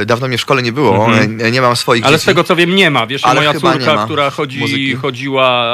y, 0.00 0.06
dawno 0.06 0.28
mnie 0.28 0.38
w 0.38 0.40
szkole 0.40 0.62
nie 0.62 0.72
było, 0.72 1.06
Mhm. 1.06 1.40
e, 1.40 1.50
nie 1.50 1.60
mam 1.60 1.76
swoich 1.76 2.04
Ale 2.04 2.12
dzieci. 2.12 2.22
z 2.22 2.26
tego 2.26 2.44
co 2.44 2.56
wiem 2.56 2.74
nie 2.76 2.90
ma. 2.90 3.06
Wiesz, 3.06 3.24
Ale 3.24 3.34
moja 3.34 3.54
córka, 3.54 3.94
ma 3.96 4.04
która 4.04 4.30
chodzi, 4.30 4.58
muzyki. 4.58 4.94
chodziła 4.94 5.64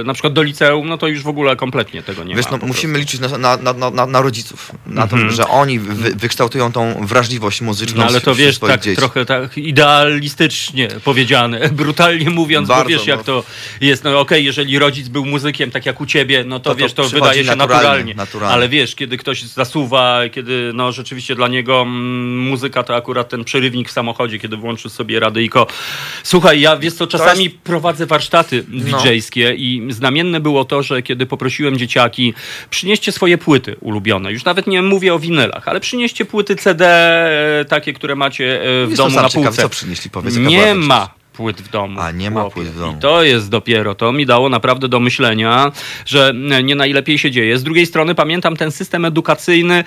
e, 0.00 0.04
na 0.04 0.12
przykład 0.14 0.32
do 0.32 0.42
liceum, 0.42 0.88
no 0.88 0.98
to 0.98 1.06
już 1.08 1.22
w 1.22 1.28
ogóle 1.28 1.56
kompletnie 1.56 2.02
tego 2.02 2.24
nie 2.24 2.34
Wiesz, 2.34 2.43
ma. 2.46 2.50
no, 2.52 2.58
po 2.58 2.66
musimy 2.66 2.98
liczyć 2.98 3.20
na, 3.20 3.38
na, 3.38 3.56
na, 3.72 3.90
na, 3.90 4.06
na 4.06 4.20
rodziców, 4.20 4.72
na 4.86 5.02
Mhm. 5.02 5.28
to, 5.28 5.34
że 5.34 5.48
oni 5.48 5.78
wy, 5.78 6.14
wykształtują 6.14 6.72
tą 6.72 7.06
wrażliwość 7.06 7.60
muzyczną 7.60 7.98
No 8.00 8.06
ale 8.06 8.20
to 8.20 8.34
wiesz, 8.34 8.58
tak 8.58 8.80
dzieci. 8.80 8.96
trochę 8.96 9.24
tak 9.26 9.58
idealistycznie 9.58 10.88
powiedziane, 11.04 11.68
brutalnie 11.82 12.30
mówiąc, 12.30 12.68
bo 12.68 12.74
Bardzo, 12.74 12.88
wiesz 12.90 13.06
jak 13.06 13.18
no. 13.18 13.24
to 13.24 13.44
jest. 13.80 14.04
No 14.04 14.20
okej, 14.20 14.44
jeżeli 14.44 14.78
rodzic 14.78 15.08
był 15.08 15.24
muzykiem, 15.26 15.70
tak 15.70 15.86
jak 15.86 16.00
u 16.00 16.06
ciebie, 16.06 16.44
no 16.46 16.60
to, 16.60 16.64
To 16.64 16.70
to 16.70 16.76
wiesz, 16.76 16.92
to 16.92 17.08
wydaje 17.08 17.44
się 17.44 17.48
naturalnie, 17.56 17.76
naturalnie. 17.82 18.14
naturalnie. 18.14 18.54
Ale 18.54 18.68
wiesz, 18.68 18.94
kiedy 18.94 19.16
ktoś 19.16 19.42
zasuwa, 19.42 20.20
kiedy 20.32 20.70
no 20.74 20.92
rzeczywiście 20.92 21.34
dla 21.34 21.48
niego 21.48 21.80
mm, 21.82 22.38
muzyka 22.38 22.82
to 22.82 22.96
akurat 22.96 23.28
ten 23.28 23.44
przerywnik 23.44 23.88
w 23.88 23.92
samochodzie, 23.92 24.38
kiedy 24.38 24.56
włączy 24.56 24.90
sobie 24.90 25.20
radyjko. 25.20 25.66
Słuchaj, 26.22 26.60
ja 26.60 26.76
wiesz 26.76 26.94
co, 26.94 27.06
czasami 27.06 27.50
prowadzę 27.50 28.06
warsztaty 28.06 28.64
No. 28.68 28.98
DJ-skie 28.98 29.54
i 29.56 29.86
znamienne 29.92 30.40
było 30.40 30.64
to, 30.64 30.82
że 30.82 31.02
kiedy 31.02 31.26
poprosiłem 31.26 31.78
dzieciaki, 31.78 32.33
przynieście 32.70 33.12
swoje 33.12 33.38
płyty 33.38 33.76
ulubione. 33.80 34.32
Już 34.32 34.44
nawet 34.44 34.66
nie 34.66 34.82
mówię 34.82 35.14
o 35.14 35.18
winylach, 35.18 35.68
ale 35.68 35.80
przynieście 35.80 36.24
płyty 36.24 36.56
CD, 36.56 36.86
e, 37.60 37.64
takie, 37.64 37.92
które 37.92 38.14
macie 38.16 38.62
e, 38.62 38.86
w 38.86 38.90
Jestem 38.90 39.06
domu 39.10 39.22
na 39.22 39.28
półce. 39.28 39.62
co 39.62 39.68
przynieśli, 39.68 40.10
powiedz, 40.10 40.36
Nie 40.36 40.74
ma 40.74 41.23
płyt 41.36 41.62
w 41.62 41.70
domu. 41.70 42.00
A, 42.00 42.10
nie 42.10 42.30
ma 42.30 42.50
płyt 42.50 42.68
w 42.68 42.78
domu. 42.78 42.98
I 42.98 43.00
to 43.00 43.22
jest 43.22 43.50
dopiero, 43.50 43.94
to 43.94 44.12
mi 44.12 44.26
dało 44.26 44.48
naprawdę 44.48 44.88
do 44.88 45.00
myślenia, 45.00 45.72
że 46.06 46.32
nie 46.64 46.74
najlepiej 46.74 47.18
się 47.18 47.30
dzieje. 47.30 47.58
Z 47.58 47.62
drugiej 47.62 47.86
strony 47.86 48.14
pamiętam 48.14 48.56
ten 48.56 48.70
system 48.70 49.04
edukacyjny, 49.04 49.84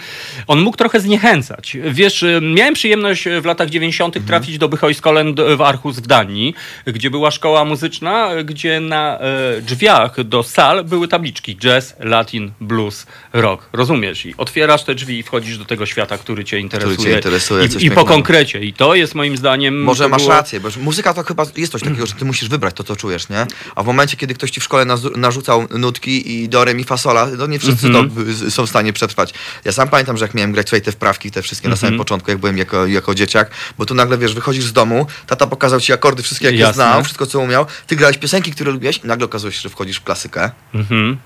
on 0.48 0.62
mógł 0.62 0.78
trochę 0.78 1.00
zniechęcać. 1.00 1.78
Wiesz, 1.92 2.24
y, 2.24 2.40
miałem 2.56 2.74
przyjemność 2.74 3.26
w 3.42 3.46
latach 3.46 3.70
90. 3.70 4.16
Mhm. 4.18 4.28
trafić 4.28 4.58
do 4.58 4.70
Bychojskolen 4.70 5.36
w 5.58 5.62
Archus 5.62 6.00
w 6.00 6.08
Danii, 6.08 6.54
gdzie 6.86 7.10
była 7.10 7.32
szkoła 7.32 7.66
muzyczna, 7.66 8.30
gdzie 8.44 8.80
na 8.80 9.20
drzwiach 9.62 10.24
do 10.24 10.44
sal 10.44 10.84
były 10.84 11.08
tabliczki 11.08 11.56
jazz, 11.56 11.96
latin, 12.00 12.52
blues, 12.62 13.08
rock. 13.34 13.70
Rozumiesz? 13.74 14.26
I 14.26 14.34
otwierasz 14.38 14.84
te 14.84 14.96
drzwi 14.96 15.20
i 15.20 15.24
wchodzisz 15.24 15.58
do 15.58 15.66
tego 15.66 15.86
świata, 15.86 16.18
który 16.18 16.46
cię 16.46 16.60
interesuje. 16.60 16.98
cię 16.98 17.16
interesuje, 17.16 17.66
I, 17.80 17.86
i 17.86 17.92
po 17.92 18.06
konkrecie. 18.06 18.64
I 18.64 18.74
to 18.74 18.96
jest 18.96 19.16
moim 19.16 19.38
zdaniem... 19.38 19.84
Może 19.84 20.10
masz 20.10 20.22
było- 20.22 20.34
rację, 20.34 20.60
bo 20.60 20.70
muzyka 20.82 21.14
to 21.14 21.24
chyba 21.24 21.37
jest 21.58 21.72
coś 21.72 21.82
takiego, 21.84 22.06
że 22.06 22.14
ty 22.14 22.26
musisz 22.26 22.50
wybrać 22.50 22.76
to, 22.76 22.84
co 22.84 22.96
czujesz, 22.96 23.30
nie? 23.30 23.48
A 23.76 23.84
w 23.84 23.86
momencie, 23.86 24.18
kiedy 24.18 24.34
ktoś 24.34 24.52
ci 24.52 24.60
w 24.62 24.64
szkole 24.64 24.86
narzucał 25.16 25.68
nutki 25.72 26.44
i 26.44 26.50
do 26.50 26.62
re, 26.62 26.74
mi, 26.74 26.84
fa, 26.84 26.98
sola, 26.98 27.28
to 27.38 27.48
nie 27.48 27.60
wszyscy 27.60 27.88
Mhm. 27.88 28.10
to 28.12 28.22
y, 28.48 28.52
są 28.52 28.66
w 28.66 28.70
stanie 28.70 28.94
przetrwać. 28.94 29.34
Ja 29.66 29.72
sam 29.72 29.90
pamiętam, 29.90 30.18
że 30.18 30.26
jak 30.26 30.34
miałem 30.34 30.52
grać 30.52 30.66
tutaj 30.66 30.82
te 30.82 30.92
wprawki, 30.92 31.32
te 31.32 31.42
wszystkie 31.42 31.70
na 31.70 31.76
samym 31.76 31.94
Mhm. 31.94 31.98
początku, 32.06 32.32
jak 32.32 32.40
byłem 32.40 32.58
jako, 32.58 32.86
jako 32.88 33.16
dzieciak, 33.16 33.52
bo 33.78 33.86
tu 33.86 33.96
nagle, 33.96 34.18
wiesz, 34.18 34.34
wychodzisz 34.34 34.64
z 34.66 34.74
domu, 34.74 35.08
tata 35.28 35.48
pokazał 35.48 35.80
ci 35.80 35.94
akordy 35.94 36.24
wszystkie, 36.24 36.46
jakie 36.46 36.58
Jasne. 36.60 36.74
znał, 36.74 37.04
wszystko, 37.04 37.26
co 37.26 37.40
umiał, 37.40 37.66
ty 37.88 37.96
grałeś 37.96 38.18
piosenki, 38.18 38.52
które 38.52 38.72
lubiłeś 38.72 38.98
i 39.04 39.08
nagle 39.08 39.26
okazuje 39.26 39.54
się, 39.54 39.60
że 39.62 39.70
wchodzisz 39.70 39.98
w 39.98 40.04
klasykę. 40.04 40.52
Mhm. 40.74 41.18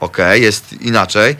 Okej, 0.00 0.42
jest 0.42 0.72
inaczej. 0.80 1.36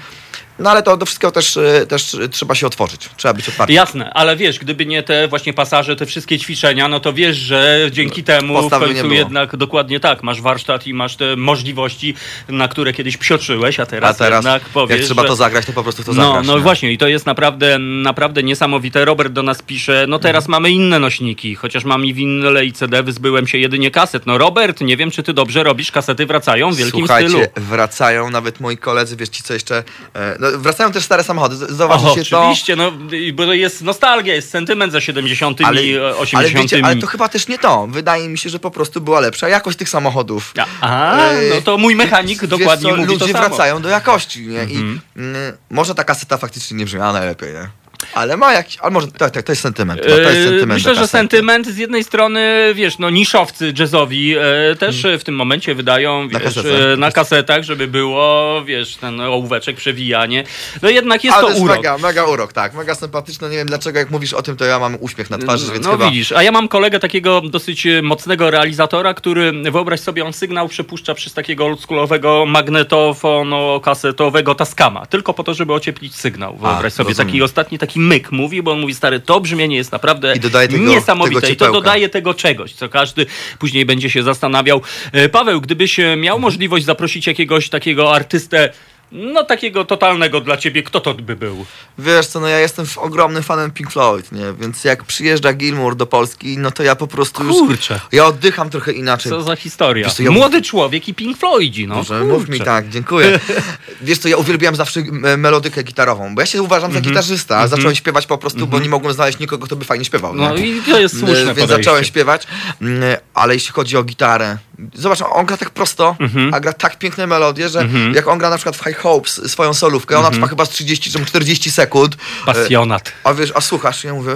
No 0.59 0.71
ale 0.71 0.83
to 0.83 0.97
do 0.97 1.07
wszystkiego 1.07 1.31
też, 1.31 1.57
y, 1.57 1.87
też 1.89 2.17
trzeba 2.31 2.55
się 2.55 2.67
otworzyć. 2.67 3.09
Trzeba 3.17 3.35
być 3.35 3.49
otwartym. 3.49 3.77
Jasne, 3.77 4.11
ale 4.15 4.37
wiesz, 4.37 4.59
gdyby 4.59 4.87
nie 4.87 5.03
te 5.03 5.29
właśnie 5.29 5.53
pasaże, 5.53 5.97
te 5.97 6.07
wszystkie 6.07 6.39
ćwiczenia, 6.39 6.89
no 6.89 7.01
to 7.01 7.13
wiesz, 7.13 7.37
że 7.37 7.89
dzięki 7.91 8.25
temu 8.25 8.69
w 8.69 8.71
końcu 8.71 9.13
jednak 9.13 9.57
dokładnie 9.57 10.01
tak, 10.01 10.23
masz 10.23 10.41
warsztat 10.41 10.87
i 10.87 10.95
masz 10.95 11.17
te 11.17 11.37
możliwości, 11.37 12.15
na 12.49 12.69
które 12.69 12.93
kiedyś 12.93 13.17
psioczyłeś, 13.17 13.81
a 13.81 13.87
teraz, 13.87 14.17
A 14.17 14.25
teraz, 14.25 14.45
jednak 14.45 14.63
powiesz, 14.63 14.99
jak 14.99 15.07
trzeba 15.07 15.23
że... 15.23 15.29
to 15.29 15.37
zagrać, 15.37 15.67
to 15.67 15.73
po 15.73 15.83
prostu 15.83 16.05
to 16.05 16.13
no, 16.13 16.27
zagrasz. 16.27 16.47
no 16.47 16.57
nie? 16.57 16.63
właśnie 16.63 16.93
i 16.93 16.99
to 16.99 17.09
jest 17.09 17.27
naprawdę, 17.27 17.79
naprawdę 17.79 18.43
niesamowite. 18.43 19.05
Robert 19.05 19.33
do 19.33 19.43
nas 19.43 19.63
pisze, 19.63 20.05
no 20.09 20.19
teraz 20.19 20.49
mamy 20.49 20.71
inne 20.71 20.99
nośniki, 20.99 21.55
chociaż 21.55 21.85
mam 21.85 22.05
i 22.05 22.15
winyle 22.15 22.65
i 22.65 22.73
CD, 22.73 23.03
wyzbyłem 23.03 23.47
się 23.47 23.59
jedynie 23.59 23.91
kaset. 23.91 24.27
No 24.27 24.39
Robert, 24.39 24.81
nie 24.81 24.97
wiem, 24.97 25.11
czy 25.11 25.23
ty 25.23 25.33
dobrze 25.33 25.63
robisz, 25.63 25.93
kasety 25.93 26.27
wracają 26.27 26.71
w 26.71 26.77
wielkim 26.77 27.01
Słuchajcie, 27.01 27.29
stylu. 27.31 27.47
wracają 27.57 28.31
nawet 28.31 28.61
moi 28.61 28.77
koledzy, 28.77 29.17
wiesz 29.17 29.29
ci 29.29 29.43
co 29.43 29.55
jeszcze, 29.55 29.85
e, 30.15 30.44
no, 30.53 30.59
wracają 30.59 30.93
też 30.93 31.05
stare 31.05 31.25
samochody, 31.25 31.57
zauważycie 31.75 32.31
to. 32.31 32.41
oczywiście, 32.41 32.77
no, 32.77 32.93
i- 33.13 33.33
bo 33.33 33.47
to 33.47 33.53
jest 33.55 33.83
nostalgia, 33.83 34.35
jest 34.35 34.51
sentyment 34.51 34.93
za 34.93 35.01
70 35.01 35.61
Ale, 35.65 35.85
i 35.85 35.99
ale 35.99 36.17
80 36.17 36.63
wiecie, 36.63 36.85
ale 36.87 36.97
to 36.97 37.07
chyba 37.07 37.29
też 37.29 37.49
nie 37.49 37.59
to. 37.59 37.87
Wydaje 37.87 38.29
mi 38.29 38.39
się, 38.39 38.51
że 38.51 38.59
po 38.59 38.71
prostu 38.71 39.01
była 39.01 39.21
lepsza 39.21 39.49
jakość 39.49 39.79
tych 39.79 39.89
samochodów. 39.89 40.55
A, 40.81 41.17
no 41.55 41.61
to 41.61 41.79
mój 41.79 41.97
mechanik 41.97 42.41
Wiesz 42.41 42.51
dokładnie 42.51 42.91
co, 42.91 42.97
mówi 42.97 43.09
ludzie 43.13 43.27
to 43.27 43.33
samo. 43.33 43.49
wracają 43.49 43.83
do 43.83 43.89
jakości, 43.89 44.47
nie? 44.47 44.65
I 44.65 44.77
Mhm. 44.77 45.01
mm, 45.17 45.37
może 45.71 45.95
ta 45.95 46.05
kaseta 46.05 46.37
faktycznie 46.39 46.77
nie 46.77 46.85
brzmiała 46.85 47.13
najlepiej, 47.13 47.53
nie? 47.53 47.69
Ale 48.15 48.37
ma 48.37 48.53
jakiś, 48.53 48.77
ale 48.79 48.91
może, 48.91 49.07
tak, 49.09 49.31
tak, 49.31 49.43
to 49.43 49.53
jest 49.53 49.63
sentyment. 49.63 50.01
No, 50.01 50.15
to 50.15 50.21
jest 50.21 50.39
Yy, 50.39 50.45
sentyment 50.45 50.73
Myślę, 50.73 50.95
że 50.95 51.09
sentyment 51.09 51.67
z 51.67 51.77
jednej 51.77 52.05
strony, 52.05 52.73
wiesz, 52.75 52.99
no 52.99 53.11
niszowcy 53.11 53.73
jazzowi 53.79 54.35
e, 54.37 54.43
też 54.79 55.07
w 55.19 55.25
tym 55.25 55.35
momencie 55.37 55.75
wydają, 55.75 56.05
Hmm. 56.15 56.33
Na 56.33 56.39
wiesz, 56.39 56.55
kasetach. 56.55 56.81
e, 56.93 56.97
na 56.97 57.11
kasetach, 57.11 57.63
żeby 57.63 57.87
było, 57.89 58.63
wiesz, 58.65 58.97
ten 58.97 59.21
ołóweczek, 59.21 59.77
przewijanie. 59.77 60.45
No 60.83 60.89
jednak 60.89 61.25
jest 61.25 61.37
Ale 61.37 61.43
to 61.43 61.47
to 61.47 61.53
jest 61.53 61.65
urok. 61.65 61.77
mega, 61.77 61.99
mega 61.99 62.25
urok, 62.25 62.53
tak, 62.53 62.75
mega 62.75 62.95
sympatyczne. 62.95 63.51
Nie 63.51 63.57
wiem 63.57 63.67
dlaczego, 63.67 63.99
jak 63.99 64.11
mówisz 64.11 64.33
o 64.33 64.43
tym, 64.43 64.57
to 64.57 64.65
ja 64.65 64.79
mam 64.79 64.97
uśmiech 65.01 65.31
na 65.31 65.39
twarzy, 65.39 65.73
więc 65.73 65.85
no 65.87 65.93
chyba... 65.93 66.07
widzisz, 66.11 66.33
a 66.33 66.43
ja 66.43 66.53
mam 66.53 66.69
kolegę 66.69 67.01
takiego 67.01 67.41
dosyć 67.41 67.87
e, 67.87 68.03
mocnego 68.03 68.51
realizatora, 68.51 69.15
który, 69.15 69.53
wyobraź 69.71 70.01
sobie, 70.01 70.25
on 70.25 70.33
sygnał 70.33 70.69
przepuszcza 70.69 71.15
przez 71.15 71.35
takiego 71.35 71.65
oldschoolowego 71.67 72.45
magnetofonu 72.47 73.81
kasetowego 73.81 74.55
Tascama, 74.55 75.07
tylko 75.07 75.35
po 75.35 75.45
to, 75.45 75.55
żeby 75.55 75.73
ocieplić 75.73 76.15
sygnał. 76.15 76.57
Wyobraź 76.57 76.93
sobie, 76.93 77.09
rozumiem. 77.09 77.27
taki 77.29 77.43
ostatni 77.43 77.79
taki 77.79 77.94
myk 77.97 78.33
mówi, 78.33 78.63
bo 78.63 78.73
on 78.73 78.81
mówi, 78.81 78.95
stary, 78.95 79.21
to 79.21 79.41
brzmienie 79.41 79.77
jest 79.77 79.93
naprawdę 79.93 80.37
I 80.37 80.41
dodaje 80.41 80.69
tego- 80.69 80.85
niesamowite 80.85 81.41
tego 81.41 81.53
i 81.53 81.57
to 81.57 81.73
dodaje 81.73 82.09
tego 82.09 82.35
czegoś, 82.35 82.73
co 82.73 82.89
każdy 82.89 83.27
później 83.59 83.87
będzie 83.87 84.11
się 84.11 84.23
zastanawiał. 84.23 84.83
E, 85.13 85.29
Paweł, 85.29 85.61
gdybyś 85.61 86.01
e, 86.01 86.17
miał 86.17 86.41
możliwość 86.41 86.85
zaprosić 86.85 87.27
jakiegoś 87.27 87.69
takiego 87.69 88.15
artystę, 88.15 88.73
no 89.15 89.45
takiego 89.45 89.85
totalnego 89.85 90.41
dla 90.41 90.57
ciebie, 90.57 90.83
kto 90.83 91.01
to 91.01 91.15
by 91.15 91.37
był? 91.37 91.67
Wiesz 91.99 92.27
co, 92.27 92.41
no 92.41 92.49
ja 92.49 92.59
jestem 92.59 92.85
f- 92.85 92.99
ogromnym 92.99 93.43
fanem 93.43 93.71
Pink 93.71 93.91
Floyd, 93.91 94.33
nie? 94.33 94.53
Więc 94.61 94.85
jak 94.85 95.05
przyjeżdża 95.05 95.53
Gilmour 95.53 95.97
do 95.97 96.07
Polski, 96.07 96.59
no 96.59 96.71
to 96.71 96.83
ja 96.83 96.97
po 96.97 97.07
prostu 97.07 97.45
już... 97.45 97.57
Kurczę. 97.57 98.01
Ja 98.13 98.27
oddycham 98.27 98.71
trochę 98.71 98.93
inaczej. 98.93 99.31
Co 99.33 99.43
za 99.43 99.57
historia. 99.57 100.05
Wiesz 100.07 100.15
co, 100.15 100.23
ja- 100.23 100.31
Młody 100.31 100.63
człowiek 100.63 101.09
i 101.09 101.15
Pink 101.15 101.39
Floydzi, 101.39 101.87
no. 101.89 101.95
Może 101.95 102.25
mów 102.25 102.43
mi 102.43 102.47
kurczę. 102.47 102.65
tak, 102.65 102.89
dziękuję. 102.89 103.41
Wiesz 104.03 104.19
co, 104.19 104.29
ja 104.29 104.37
uwielbiałem 104.37 104.77
zawsze 104.77 105.01
e, 105.25 105.37
melodykę 105.37 105.83
gitarową, 105.83 106.35
bo 106.35 106.41
ja 106.43 106.47
się 106.47 106.63
uważam 106.63 106.93
za 106.93 106.99
Mhm. 106.99 107.13
gitarzysta, 107.15 107.59
a 107.59 107.69
zacząłem 107.69 107.95
śpiewać 107.97 108.27
po 108.27 108.39
prostu, 108.39 108.67
bo 108.67 108.79
nie 108.79 108.89
mogłem 108.89 109.15
znaleźć 109.15 109.39
nikogo, 109.39 109.67
kto 109.67 109.77
by 109.77 109.85
fajnie 109.85 110.05
śpiewał. 110.05 110.35
No 110.35 110.55
nie? 110.55 110.67
i 110.67 110.83
to 110.83 111.01
jest 111.01 111.19
słuszne 111.19 111.35
E, 111.35 111.45
Więc 111.45 111.49
podejście. 111.59 111.77
zacząłem 111.77 112.05
śpiewać, 112.05 112.47
mm, 112.83 113.03
ale 113.35 113.55
jeśli 113.55 113.73
chodzi 113.73 113.97
o 113.97 114.03
gitarę, 114.05 114.57
zobacz, 114.95 115.19
on 115.33 115.47
gra 115.47 115.57
tak 115.57 115.71
prosto, 115.71 116.17
Mhm. 116.21 116.55
a 116.55 116.61
gra 116.61 116.73
tak 116.73 116.99
piękne 116.99 117.27
melodie, 117.27 117.69
że 117.69 117.89
jak 118.15 118.29
on 118.29 118.39
gra 118.39 118.51
na 118.51 118.57
przykład 118.57 118.77
w 118.77 118.85
High 118.85 118.97
Hopes 119.05 119.51
swoją 119.51 119.75
solówkę, 119.75 120.19
ona 120.19 120.31
trwa 120.31 120.47
chyba 120.47 120.65
z 120.65 120.69
30 120.69 121.11
czy 121.11 121.25
40 121.27 121.71
sekund. 121.71 122.15
E, 122.15 122.47
Pasjonat. 122.47 123.13
A 123.25 123.35
wiesz, 123.35 123.53
a 123.55 123.61
słuchasz, 123.61 124.05
ja 124.05 124.15
mówię, 124.15 124.33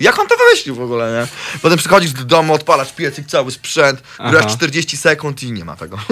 jak 0.00 0.18
on 0.18 0.26
to 0.26 0.34
wymyślił 0.36 0.74
w 0.74 0.80
ogóle, 0.80 1.20
nie? 1.20 1.58
Potem 1.62 1.78
przychodzisz 1.78 2.12
do 2.12 2.24
domu, 2.24 2.54
odpalasz 2.54 2.92
piecyk, 2.92 3.26
cały 3.26 3.50
sprzęt, 3.50 4.02
grasz 4.18 4.44
Aha. 4.46 4.54
40 4.56 4.96
sekund 4.96 5.42
i 5.42 5.52
nie 5.52 5.64
ma 5.64 5.76
tego. 5.76 5.98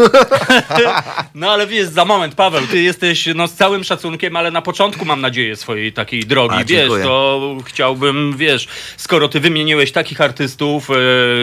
No 1.35 1.51
ale 1.51 1.67
wiesz, 1.67 1.89
za 1.89 2.05
moment, 2.05 2.35
Paweł, 2.35 2.67
ty 2.67 2.83
jesteś 2.83 3.29
no, 3.35 3.49
z 3.49 3.55
całym 3.55 3.85
szacunkiem, 3.85 4.37
ale 4.37 4.51
na 4.51 4.63
początku 4.63 5.05
mam 5.05 5.21
nadzieję 5.21 5.57
swojej 5.57 5.93
takiej 5.93 6.25
drogi, 6.25 6.55
A, 6.55 6.65
wiesz, 6.65 6.69
dziękuję. 6.69 7.05
to 7.05 7.57
chciałbym, 7.65 8.35
wiesz, 8.37 8.69
skoro 8.97 9.29
ty 9.29 9.41
wymieniłeś 9.41 9.93
takich 9.93 10.21
artystów 10.21 10.91
e, 10.91 10.95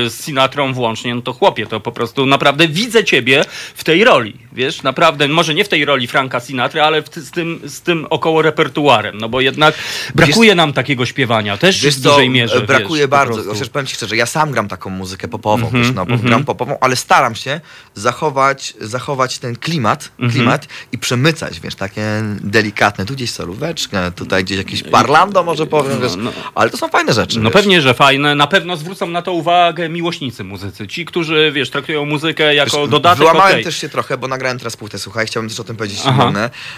z 0.10 0.26
Sinatrą 0.26 0.74
włącznie, 0.74 1.16
no 1.16 1.22
to 1.22 1.34
chłopie, 1.34 1.66
to 1.68 1.80
po 1.80 1.92
prostu 1.92 2.26
naprawdę 2.26 2.68
widzę 2.68 3.04
ciebie 3.04 3.46
w 3.76 3.84
tej 3.84 4.04
roli, 4.04 4.38
wiesz, 4.52 4.84
naprawdę, 4.84 5.28
może 5.28 5.54
nie 5.54 5.64
w 5.64 5.70
tej 5.70 5.86
roli 5.86 6.08
Franka 6.08 6.40
Sinatry, 6.40 6.82
ale 6.82 7.02
w, 7.02 7.10
z, 7.16 7.32
tym, 7.32 7.62
z 7.66 7.82
tym 7.82 8.08
około 8.10 8.42
repertuarem, 8.42 9.18
no 9.18 9.30
bo 9.30 9.42
jednak 9.42 9.76
brakuje 10.16 10.56
nam 10.56 10.74
takiego 10.74 11.06
śpiewania, 11.06 11.58
też 11.58 11.82
Wiesz 11.82 11.96
w 11.96 12.02
dużej 12.02 12.30
mierze, 12.34 12.62
brakuje 12.62 13.02
wiesz, 13.02 13.10
bardzo. 13.10 13.44
Chociaż 13.54 13.70
powiem 13.70 13.86
ci 13.86 13.96
szczerze, 13.96 14.16
ja 14.16 14.26
sam 14.26 14.52
gram 14.52 14.68
taką 14.68 14.90
muzykę 14.90 15.28
popową, 15.28 15.66
Mhm, 15.66 15.84
wiesz, 15.84 15.96
no, 15.96 16.06
bo 16.06 16.14
mhm. 16.14 16.30
gram 16.30 16.46
popową, 16.46 16.78
ale 16.82 16.96
staram 16.96 17.36
się 17.36 17.62
zachować, 17.96 18.74
zachować 18.82 19.38
ten 19.38 19.56
klimat, 19.56 20.12
Mhm. 20.20 20.32
klimat 20.32 20.68
i 20.92 20.98
przemycać, 20.98 21.60
wiesz, 21.60 21.76
takie 21.76 22.02
delikatne, 22.42 23.06
tu 23.06 23.14
gdzieś 23.14 23.32
solóweczkę, 23.32 24.12
tutaj 24.12 24.44
gdzieś 24.44 24.58
jakieś 24.58 24.84
parlando 24.84 25.44
może 25.44 25.68
powiem, 25.68 26.02
wiesz, 26.02 26.16
no. 26.18 26.32
ale 26.56 26.70
to 26.70 26.78
są 26.78 26.90
fajne 26.90 27.14
rzeczy. 27.14 27.40
No 27.40 27.44
wiesz. 27.44 27.54
pewnie, 27.54 27.82
że 27.82 27.94
fajne. 27.94 28.36
Na 28.36 28.48
pewno 28.48 28.78
zwrócą 28.78 29.08
na 29.08 29.22
to 29.22 29.34
uwagę 29.34 29.90
miłośnicy 29.90 30.44
muzycy. 30.44 30.88
Ci, 30.88 31.06
którzy, 31.06 31.52
wiesz, 31.56 31.70
traktują 31.70 32.06
muzykę 32.06 32.56
jako 32.56 32.82
Wiesz, 32.82 32.90
dodatek, 32.90 33.18
Wyłamałem 33.20 33.52
okej. 33.52 33.64
też 33.64 33.78
się 33.78 33.90
trochę, 33.90 34.18
bo 34.18 34.28
nagrałem 34.28 34.58
teraz 34.58 34.78
płytę, 34.78 35.00
słuchaj, 35.00 35.26
chciałbym 35.26 35.50
też 35.50 35.60
o 35.60 35.64
tym 35.64 35.76
powiedzieć, 35.76 36.00
Aha. 36.06 36.32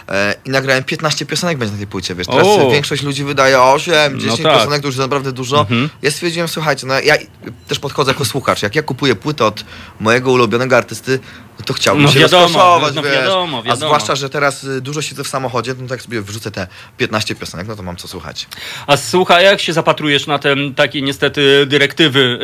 E, 0.09 0.35
I 0.45 0.49
nagrałem 0.49 0.83
15 0.83 1.25
piosenek 1.25 1.57
będzie 1.57 1.71
na 1.71 1.77
tej 1.77 1.87
płycie, 1.87 2.15
wiesz, 2.15 2.27
teraz 2.27 2.47
O. 2.47 2.71
większość 2.71 3.03
ludzi 3.03 3.23
wydaje 3.23 3.61
8, 3.61 4.19
10 4.19 4.41
tak. 4.43 4.53
piosenek, 4.53 4.81
to 4.81 4.87
już 4.87 4.97
naprawdę 4.97 5.31
dużo. 5.31 5.44
Mhm. 5.53 5.89
Ja 6.01 6.11
stwierdziłem, 6.11 6.47
słuchajcie, 6.47 6.87
no 6.87 6.99
ja 6.99 7.15
też 7.67 7.79
podchodzę 7.79 8.11
jako 8.11 8.25
słuchacz, 8.25 8.61
jak 8.63 8.75
ja 8.75 8.81
kupuję 8.83 9.15
płytę 9.15 9.45
od 9.45 9.65
mojego 9.99 10.31
ulubionego 10.31 10.77
artysty, 10.77 11.19
no 11.59 11.65
to 11.65 11.73
chciałbym 11.73 12.03
No 12.05 12.11
się 12.11 12.19
wiadomo, 12.19 12.79
no 12.95 13.03
wiesz. 13.03 13.13
wiadomo, 13.13 13.57
A 13.57 13.61
wiadomo. 13.63 13.85
zwłaszcza, 13.87 14.15
że 14.15 14.29
teraz 14.29 14.63
y, 14.63 14.81
dużo 14.81 15.01
siedzę 15.01 15.23
w 15.23 15.27
samochodzie, 15.27 15.75
no 15.79 15.87
tak 15.87 16.01
sobie 16.01 16.21
wrzucę 16.21 16.51
te 16.51 16.67
15 16.97 17.35
piosenek, 17.35 17.67
no 17.67 17.75
to 17.75 17.83
mam 17.83 17.95
co 17.97 18.07
słuchać. 18.07 18.47
A 18.87 18.97
słuchaj, 18.97 19.43
jak 19.45 19.61
się 19.61 19.73
zapatrujesz 19.73 20.27
na 20.27 20.39
te 20.39 20.55
takie 20.75 21.01
niestety 21.01 21.65
dyrektywy 21.65 22.39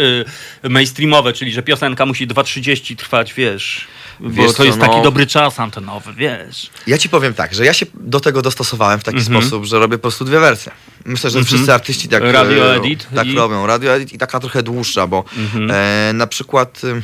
y, 0.65 0.69
mainstreamowe, 0.69 1.33
czyli 1.33 1.51
że 1.51 1.63
piosenka 1.63 2.05
musi 2.05 2.27
2.30 2.27 2.95
trwać, 2.95 3.33
wiesz? 3.33 3.87
Bo 4.21 4.29
Wiesz 4.29 4.47
to 4.47 4.53
co, 4.53 4.63
jest 4.63 4.77
no- 4.77 4.87
taki 4.87 5.01
dobry 5.01 5.27
czas 5.27 5.59
antenowy, 5.59 6.13
wiesz? 6.13 6.69
Ja 6.87 6.97
ci 6.97 7.09
powiem 7.09 7.33
tak, 7.33 7.53
że 7.53 7.65
ja 7.65 7.73
się 7.73 7.85
do 7.93 8.19
tego 8.19 8.41
dostosowałem 8.41 8.99
w 8.99 9.03
taki 9.03 9.17
Mhm. 9.17 9.41
sposób, 9.41 9.65
że 9.65 9.79
robię 9.79 9.97
po 9.97 10.01
prostu 10.01 10.25
dwie 10.25 10.39
wersje. 10.39 10.71
Myślę, 11.05 11.29
że 11.29 11.39
Mhm. 11.39 11.45
wszyscy 11.55 11.73
artyści 11.73 12.07
tak, 12.09 12.23
Radio 12.23 12.73
e, 12.73 12.77
edit 12.77 13.07
tak 13.15 13.27
i- 13.27 13.35
robią. 13.35 13.65
Radio 13.67 13.93
edit 13.95 14.13
i 14.13 14.17
taka 14.17 14.39
trochę 14.39 14.63
dłuższa, 14.63 15.07
bo 15.07 15.23
Mhm. 15.37 15.71
e, 15.71 16.13
na 16.13 16.27
przykład 16.27 16.81
e, 16.83 17.01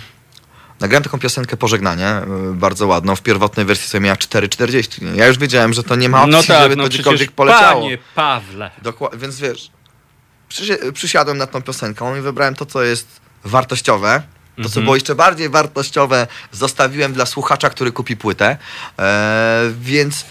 nagrałem 0.79 1.03
taką 1.03 1.19
piosenkę 1.19 1.57
Pożegnanie, 1.57 2.07
e, 2.07 2.25
bardzo 2.53 2.87
ładną. 2.87 3.15
W 3.15 3.21
pierwotnej 3.21 3.65
wersji 3.65 3.87
sobie 3.89 4.01
miała 4.01 4.17
4,40. 4.17 5.01
nie? 5.05 5.15
Ja 5.15 5.27
już 5.27 5.37
wiedziałem, 5.37 5.73
że 5.73 5.83
to 5.83 5.95
nie 5.95 6.09
ma 6.09 6.17
opcji, 6.23 6.31
No 6.31 6.43
tak, 6.43 6.63
żeby 6.63 6.75
no 6.75 6.83
to 6.83 6.89
gdziekolwiek 6.89 7.31
poleciało. 7.31 7.81
panie 7.81 7.97
Pawle. 8.15 8.71
Dokła- 8.83 9.17
więc 9.17 9.39
wiesz, 9.39 9.71
przysi- 10.49 10.91
przysiadłem 10.93 11.37
nad 11.37 11.51
tą 11.51 11.61
piosenką 11.61 12.15
i 12.17 12.21
wybrałem 12.21 12.55
to, 12.55 12.65
co 12.65 12.83
jest 12.83 13.07
wartościowe. 13.43 14.21
To, 14.57 14.63
co 14.63 14.67
Mhm. 14.67 14.83
było 14.83 14.95
jeszcze 14.95 15.15
bardziej 15.15 15.49
wartościowe, 15.49 16.27
zostawiłem 16.51 17.13
dla 17.13 17.25
słuchacza, 17.25 17.69
który 17.69 17.91
kupi 17.91 18.17
płytę. 18.17 18.57
E, 18.99 19.71
więc 19.81 20.25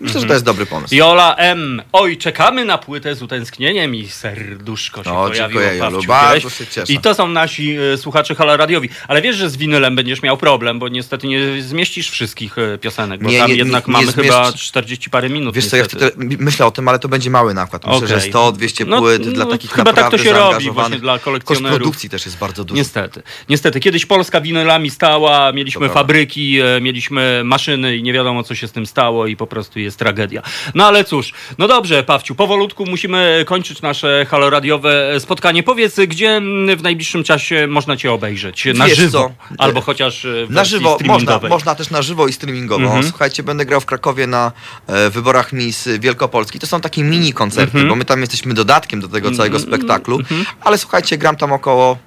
myślę, 0.00 0.20
że 0.20 0.26
to 0.26 0.32
jest 0.32 0.44
dobry 0.44 0.66
pomysł. 0.66 0.94
Jola 0.94 1.34
M. 1.36 1.82
Oj, 1.92 2.16
czekamy 2.16 2.64
na 2.64 2.78
płytę 2.78 3.14
z 3.14 3.22
utęsknieniem 3.22 3.94
i 3.94 4.08
serduszko 4.08 5.04
się 5.04 5.10
No, 5.10 5.14
pojawiło. 5.16 5.36
dziękuję, 5.48 5.76
Jolu, 5.78 5.92
Pawciu, 5.96 6.08
bardzo 6.08 6.50
się 6.50 6.66
cieszę. 6.66 6.92
I 6.92 6.98
to 6.98 7.14
są 7.14 7.28
nasi 7.28 7.76
e, 7.94 7.98
słuchacze 7.98 8.34
Halo 8.34 8.56
Radiowi. 8.56 8.88
Ale 9.08 9.22
wiesz, 9.22 9.36
że 9.36 9.50
z 9.50 9.56
winylem 9.56 9.96
będziesz 9.96 10.22
miał 10.22 10.36
problem, 10.36 10.78
bo 10.78 10.88
niestety 10.88 11.26
nie 11.26 11.62
zmieścisz 11.62 12.10
wszystkich 12.10 12.58
e, 12.58 12.78
piosenek, 12.78 13.22
bo 13.22 13.30
Nie, 13.30 13.38
tam 13.38 13.50
nie, 13.50 13.56
jednak 13.56 13.86
nie, 13.88 13.92
mamy 13.92 14.06
nie 14.06 14.12
chyba 14.12 14.50
zmieszcz- 14.50 14.54
40 14.60 15.10
parę 15.10 15.28
minut. 15.30 15.54
Wiesz 15.54 15.66
co, 15.66 15.76
ja 15.76 15.82
niestety. 15.82 16.10
wtedy 16.10 16.36
myślę 16.40 16.66
o 16.66 16.70
tym, 16.70 16.88
ale 16.88 16.98
to 16.98 17.08
będzie 17.08 17.30
mały 17.30 17.54
nakład. 17.54 17.86
Myślę, 17.86 18.06
że 18.08 18.16
Okej. 18.16 18.32
100-200 18.32 18.86
No, 18.86 18.98
płyt 18.98 19.26
no, 19.26 19.32
dla 19.32 19.46
takich 19.46 19.70
chyba 19.72 19.92
tak 19.92 20.10
to 20.10 20.18
się 20.18 20.24
robi 20.24 20.38
zaangażowanych. 20.38 20.74
właśnie 20.74 20.98
dla 20.98 21.12
Koszt 21.12 21.24
kolekcjonerów. 21.24 21.76
produkcji 21.78 22.10
też 22.10 22.26
jest 22.26 22.38
bardzo 22.38 22.64
duży. 22.64 22.78
Niestety. 22.78 23.22
Niestety. 23.48 23.80
Kiedyś 23.80 24.06
Polska 24.06 24.40
winylami 24.40 24.90
stała, 24.90 25.52
mieliśmy 25.52 25.78
prawda. 25.80 25.94
fabryki, 25.94 26.60
e, 26.60 26.80
mieliśmy 26.80 27.42
maszyny 27.44 27.96
i 27.96 28.02
nie 28.02 28.12
wiadomo, 28.12 28.42
co 28.42 28.54
się 28.54 28.68
z 28.68 28.72
tym 28.72 28.86
stało 28.86 29.26
i 29.26 29.36
po 29.36 29.46
prostu 29.46 29.78
jest 29.90 29.98
tragedia. 29.98 30.42
No 30.74 30.86
ale 30.86 31.04
cóż, 31.04 31.32
no 31.58 31.68
dobrze, 31.68 32.02
Pawciu, 32.02 32.34
powolutku 32.34 32.86
musimy 32.86 33.44
kończyć 33.46 33.82
nasze 33.82 34.26
haloradiowe 34.30 35.20
spotkanie. 35.20 35.62
Powiedz, 35.62 35.96
gdzie 36.08 36.28
mm, 36.28 36.76
w 36.78 36.82
najbliższym 36.82 37.24
czasie 37.24 37.66
można 37.66 37.96
cię 37.96 38.12
obejrzeć? 38.12 38.64
Na 38.74 38.86
Wiesz 38.86 38.98
żywo. 38.98 39.18
co? 39.48 39.54
Albo 39.58 39.80
chociaż 39.80 40.26
w 40.46 40.50
Na 40.50 40.64
żywo, 40.64 40.98
można, 41.04 41.40
można 41.48 41.74
też 41.74 41.90
na 41.90 42.02
żywo 42.02 42.28
i 42.28 42.32
streamingowo. 42.32 42.84
Mhm. 42.84 43.04
Słuchajcie, 43.04 43.42
będę 43.42 43.64
grał 43.66 43.80
w 43.80 43.86
Krakowie 43.86 44.26
na 44.26 44.52
e, 44.86 45.10
wyborach 45.10 45.52
Miss 45.52 45.88
Wielkopolski. 46.00 46.58
To 46.58 46.66
są 46.66 46.80
takie 46.80 47.02
mini 47.02 47.32
koncerty, 47.32 47.70
Mhm. 47.70 47.88
bo 47.88 47.96
my 47.96 48.04
tam 48.04 48.20
jesteśmy 48.20 48.54
dodatkiem 48.54 49.00
do 49.00 49.08
tego 49.08 49.30
całego 49.32 49.58
spektaklu. 49.58 50.18
Ale 50.64 50.78
słuchajcie, 50.78 51.18
gram 51.18 51.36
tam 51.36 51.52
około 51.52 51.98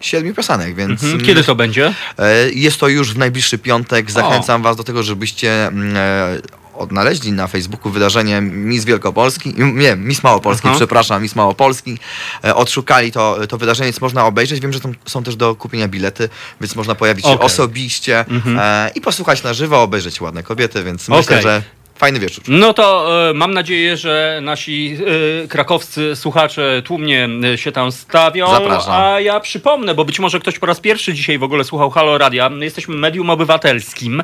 siedmiu 0.00 0.34
piosenek, 0.34 0.74
więc... 0.74 1.02
Mhm. 1.04 1.20
Kiedy 1.24 1.44
to 1.44 1.54
będzie? 1.54 1.94
E, 2.18 2.50
Jest 2.54 2.80
to 2.80 2.88
już 2.88 3.14
w 3.14 3.18
najbliższy 3.18 3.58
piątek. 3.58 4.10
Zachęcam 4.10 4.62
Was 4.62 4.76
do 4.76 4.84
tego, 4.84 5.02
żebyście 5.02 5.66
mm, 5.66 5.96
e, 5.96 6.59
odnaleźli 6.80 7.32
na 7.32 7.46
Facebooku 7.46 7.90
wydarzenie 7.92 8.40
Miss 8.40 8.84
Wielkopolski, 8.84 9.54
nie, 9.56 9.96
Miss 9.96 10.22
Małopolski, 10.22 10.68
Aha. 10.68 10.76
przepraszam, 10.76 11.22
Miss 11.22 11.36
Małopolski. 11.36 11.98
E, 12.44 12.54
Odszukali 12.54 13.12
to, 13.12 13.46
to 13.48 13.58
wydarzenie, 13.58 13.86
więc 13.86 14.00
można 14.00 14.26
obejrzeć. 14.26 14.60
Wiem, 14.60 14.72
że 14.72 14.80
tam 14.80 14.94
są 15.06 15.22
też 15.22 15.36
do 15.36 15.54
kupienia 15.54 15.88
bilety, 15.88 16.28
więc 16.60 16.76
można 16.76 16.94
pojawić 16.94 17.26
się 17.26 17.40
osobiście 17.40 18.24
Mhm. 18.28 18.58
e, 18.58 18.90
i 18.94 19.00
posłuchać 19.00 19.42
na 19.42 19.54
żywo, 19.54 19.82
obejrzeć 19.82 20.20
ładne 20.20 20.42
kobiety, 20.42 20.84
więc 20.84 21.08
myślę, 21.08 21.20
Okej. 21.38 21.42
że 21.42 21.62
fajny 22.00 22.20
wieczór. 22.20 22.44
No 22.48 22.74
to 22.74 23.08
e, 23.30 23.34
mam 23.34 23.54
nadzieję, 23.54 23.96
że 23.96 24.40
nasi 24.42 24.96
e, 25.44 25.48
krakowscy 25.48 26.16
słuchacze 26.16 26.82
tłumnie 26.84 27.28
e, 27.54 27.58
się 27.58 27.72
tam 27.72 27.92
stawią. 27.92 28.50
Zapraszam. 28.50 28.92
A 28.92 29.20
ja 29.20 29.40
przypomnę, 29.40 29.94
bo 29.94 30.04
być 30.04 30.20
może 30.20 30.40
ktoś 30.40 30.58
po 30.58 30.66
raz 30.66 30.80
pierwszy 30.80 31.14
dzisiaj 31.14 31.38
w 31.38 31.42
ogóle 31.42 31.64
słuchał 31.64 31.90
Halo 31.90 32.18
Radia. 32.18 32.50
Jesteśmy 32.60 32.94
medium 32.94 33.30
obywatelskim, 33.30 34.22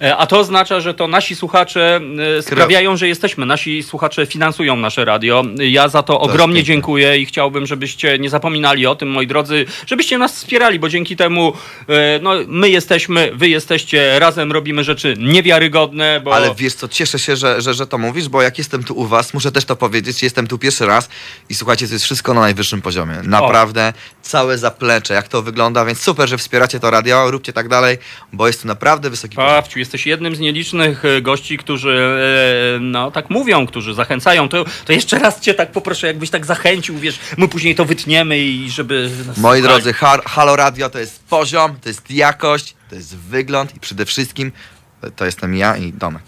e, 0.00 0.16
a 0.16 0.26
to 0.26 0.38
oznacza, 0.38 0.80
że 0.80 0.94
to 0.94 1.08
nasi 1.08 1.36
słuchacze 1.36 2.00
sprawiają, 2.40 2.96
że 2.96 3.08
jesteśmy. 3.08 3.46
Nasi 3.46 3.82
słuchacze 3.82 4.26
finansują 4.26 4.76
nasze 4.76 5.04
radio. 5.04 5.42
Ja 5.58 5.88
za 5.88 6.02
to 6.02 6.20
ogromnie 6.20 6.62
dziękuję 6.62 7.18
i 7.18 7.26
chciałbym, 7.26 7.66
żebyście 7.66 8.18
nie 8.18 8.30
zapominali 8.30 8.86
o 8.86 8.94
tym, 8.94 9.10
moi 9.10 9.26
drodzy, 9.26 9.66
żebyście 9.86 10.18
nas 10.18 10.36
wspierali, 10.36 10.78
bo 10.78 10.88
dzięki 10.88 11.16
temu 11.16 11.52
no, 12.22 12.30
my 12.46 12.70
jesteśmy, 12.70 13.30
wy 13.34 13.48
jesteście, 13.48 14.18
razem 14.18 14.52
robimy 14.52 14.84
rzeczy 14.84 15.14
niewiarygodne, 15.18 16.20
bo... 16.24 16.34
Ale 16.34 16.54
wiesz 16.54 16.74
co, 16.74 16.88
cieszę 16.88 17.13
cieszę 17.14 17.26
się, 17.26 17.36
że, 17.36 17.62
że, 17.62 17.74
że 17.74 17.86
to 17.86 17.98
mówisz, 17.98 18.28
bo 18.28 18.42
jak 18.42 18.58
jestem 18.58 18.84
tu 18.84 18.94
u 18.94 19.06
was, 19.06 19.34
muszę 19.34 19.52
też 19.52 19.64
to 19.64 19.76
powiedzieć, 19.76 20.22
jestem 20.22 20.46
tu 20.46 20.58
pierwszy 20.58 20.86
raz 20.86 21.08
i 21.48 21.54
słuchajcie, 21.54 21.86
to 21.86 21.92
jest 21.92 22.04
wszystko 22.04 22.34
na 22.34 22.40
najwyższym 22.40 22.82
poziomie. 22.82 23.14
Naprawdę 23.22 23.92
całe 24.22 24.58
zaplecze, 24.58 25.14
jak 25.14 25.28
to 25.28 25.42
wygląda, 25.42 25.84
więc 25.84 26.00
super, 26.00 26.28
że 26.28 26.38
wspieracie 26.38 26.80
to 26.80 26.90
radio, 26.90 27.30
róbcie 27.30 27.52
tak 27.52 27.68
dalej, 27.68 27.98
bo 28.32 28.46
jest 28.46 28.62
tu 28.62 28.68
naprawdę 28.68 29.10
wysoki 29.10 29.36
poziom. 29.36 29.50
Pawciu, 29.50 29.78
jesteś 29.78 30.06
jednym 30.06 30.36
z 30.36 30.40
nielicznych 30.40 31.04
e, 31.04 31.22
gości, 31.22 31.58
którzy 31.58 31.98
e, 32.76 32.80
no 32.80 33.10
tak 33.10 33.30
mówią, 33.30 33.66
którzy 33.66 33.94
zachęcają. 33.94 34.48
To, 34.48 34.64
to 34.84 34.92
jeszcze 34.92 35.18
raz 35.18 35.40
cię 35.40 35.54
tak 35.54 35.72
poproszę, 35.72 36.06
jakbyś 36.06 36.30
tak 36.30 36.46
zachęcił, 36.46 36.98
wiesz, 36.98 37.18
my 37.36 37.48
później 37.48 37.74
to 37.74 37.84
wytniemy 37.84 38.38
i 38.38 38.70
żeby... 38.70 39.10
Moi 39.36 39.62
drodzy, 39.62 39.92
ha- 39.92 40.22
Halo 40.26 40.56
Radio 40.56 40.90
to 40.90 40.98
jest 40.98 41.24
poziom, 41.24 41.76
to 41.82 41.88
jest 41.88 42.10
jakość, 42.10 42.74
to 42.90 42.94
jest 42.94 43.16
wygląd 43.16 43.76
i 43.76 43.80
przede 43.80 44.04
wszystkim 44.04 44.52
to 45.16 45.24
jestem 45.24 45.56
ja 45.56 45.76
i 45.76 45.92
Domek. 45.92 46.22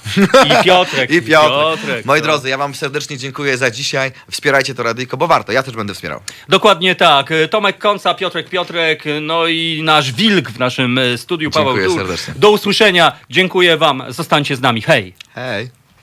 I 0.46 0.64
Piotrek. 0.64 1.10
I 1.16 1.22
Piotr. 1.22 1.48
Piotrek, 1.48 2.04
Moi 2.04 2.20
to- 2.20 2.24
drodzy, 2.24 2.48
ja 2.48 2.58
wam 2.58 2.74
serdecznie 2.74 3.18
dziękuję 3.18 3.58
za 3.58 3.70
dzisiaj. 3.70 4.12
Wspierajcie 4.30 4.74
to 4.74 4.82
radyjko, 4.82 5.16
bo 5.16 5.26
warto. 5.26 5.52
Ja 5.52 5.62
też 5.62 5.74
będę 5.76 5.94
wspierał. 5.94 6.20
Dokładnie 6.48 6.94
tak. 6.94 7.30
Tomek 7.50 7.78
Konca, 7.78 8.14
Piotrek 8.14 8.48
Piotrek, 8.48 9.04
no 9.22 9.46
i 9.46 9.80
nasz 9.84 10.12
wilk 10.12 10.50
w 10.50 10.58
naszym 10.58 10.98
e, 10.98 11.18
studiu, 11.18 11.50
Paweł 11.50 11.76
Dziękuję 11.76 11.98
serdecznie. 11.98 12.34
Do 12.36 12.50
usłyszenia. 12.50 13.12
Dziękuję 13.30 13.76
wam. 13.76 14.02
Zostańcie 14.08 14.56
z 14.56 14.60
nami. 14.60 14.82
Hej. 14.82 15.14
Hej. 15.34 15.75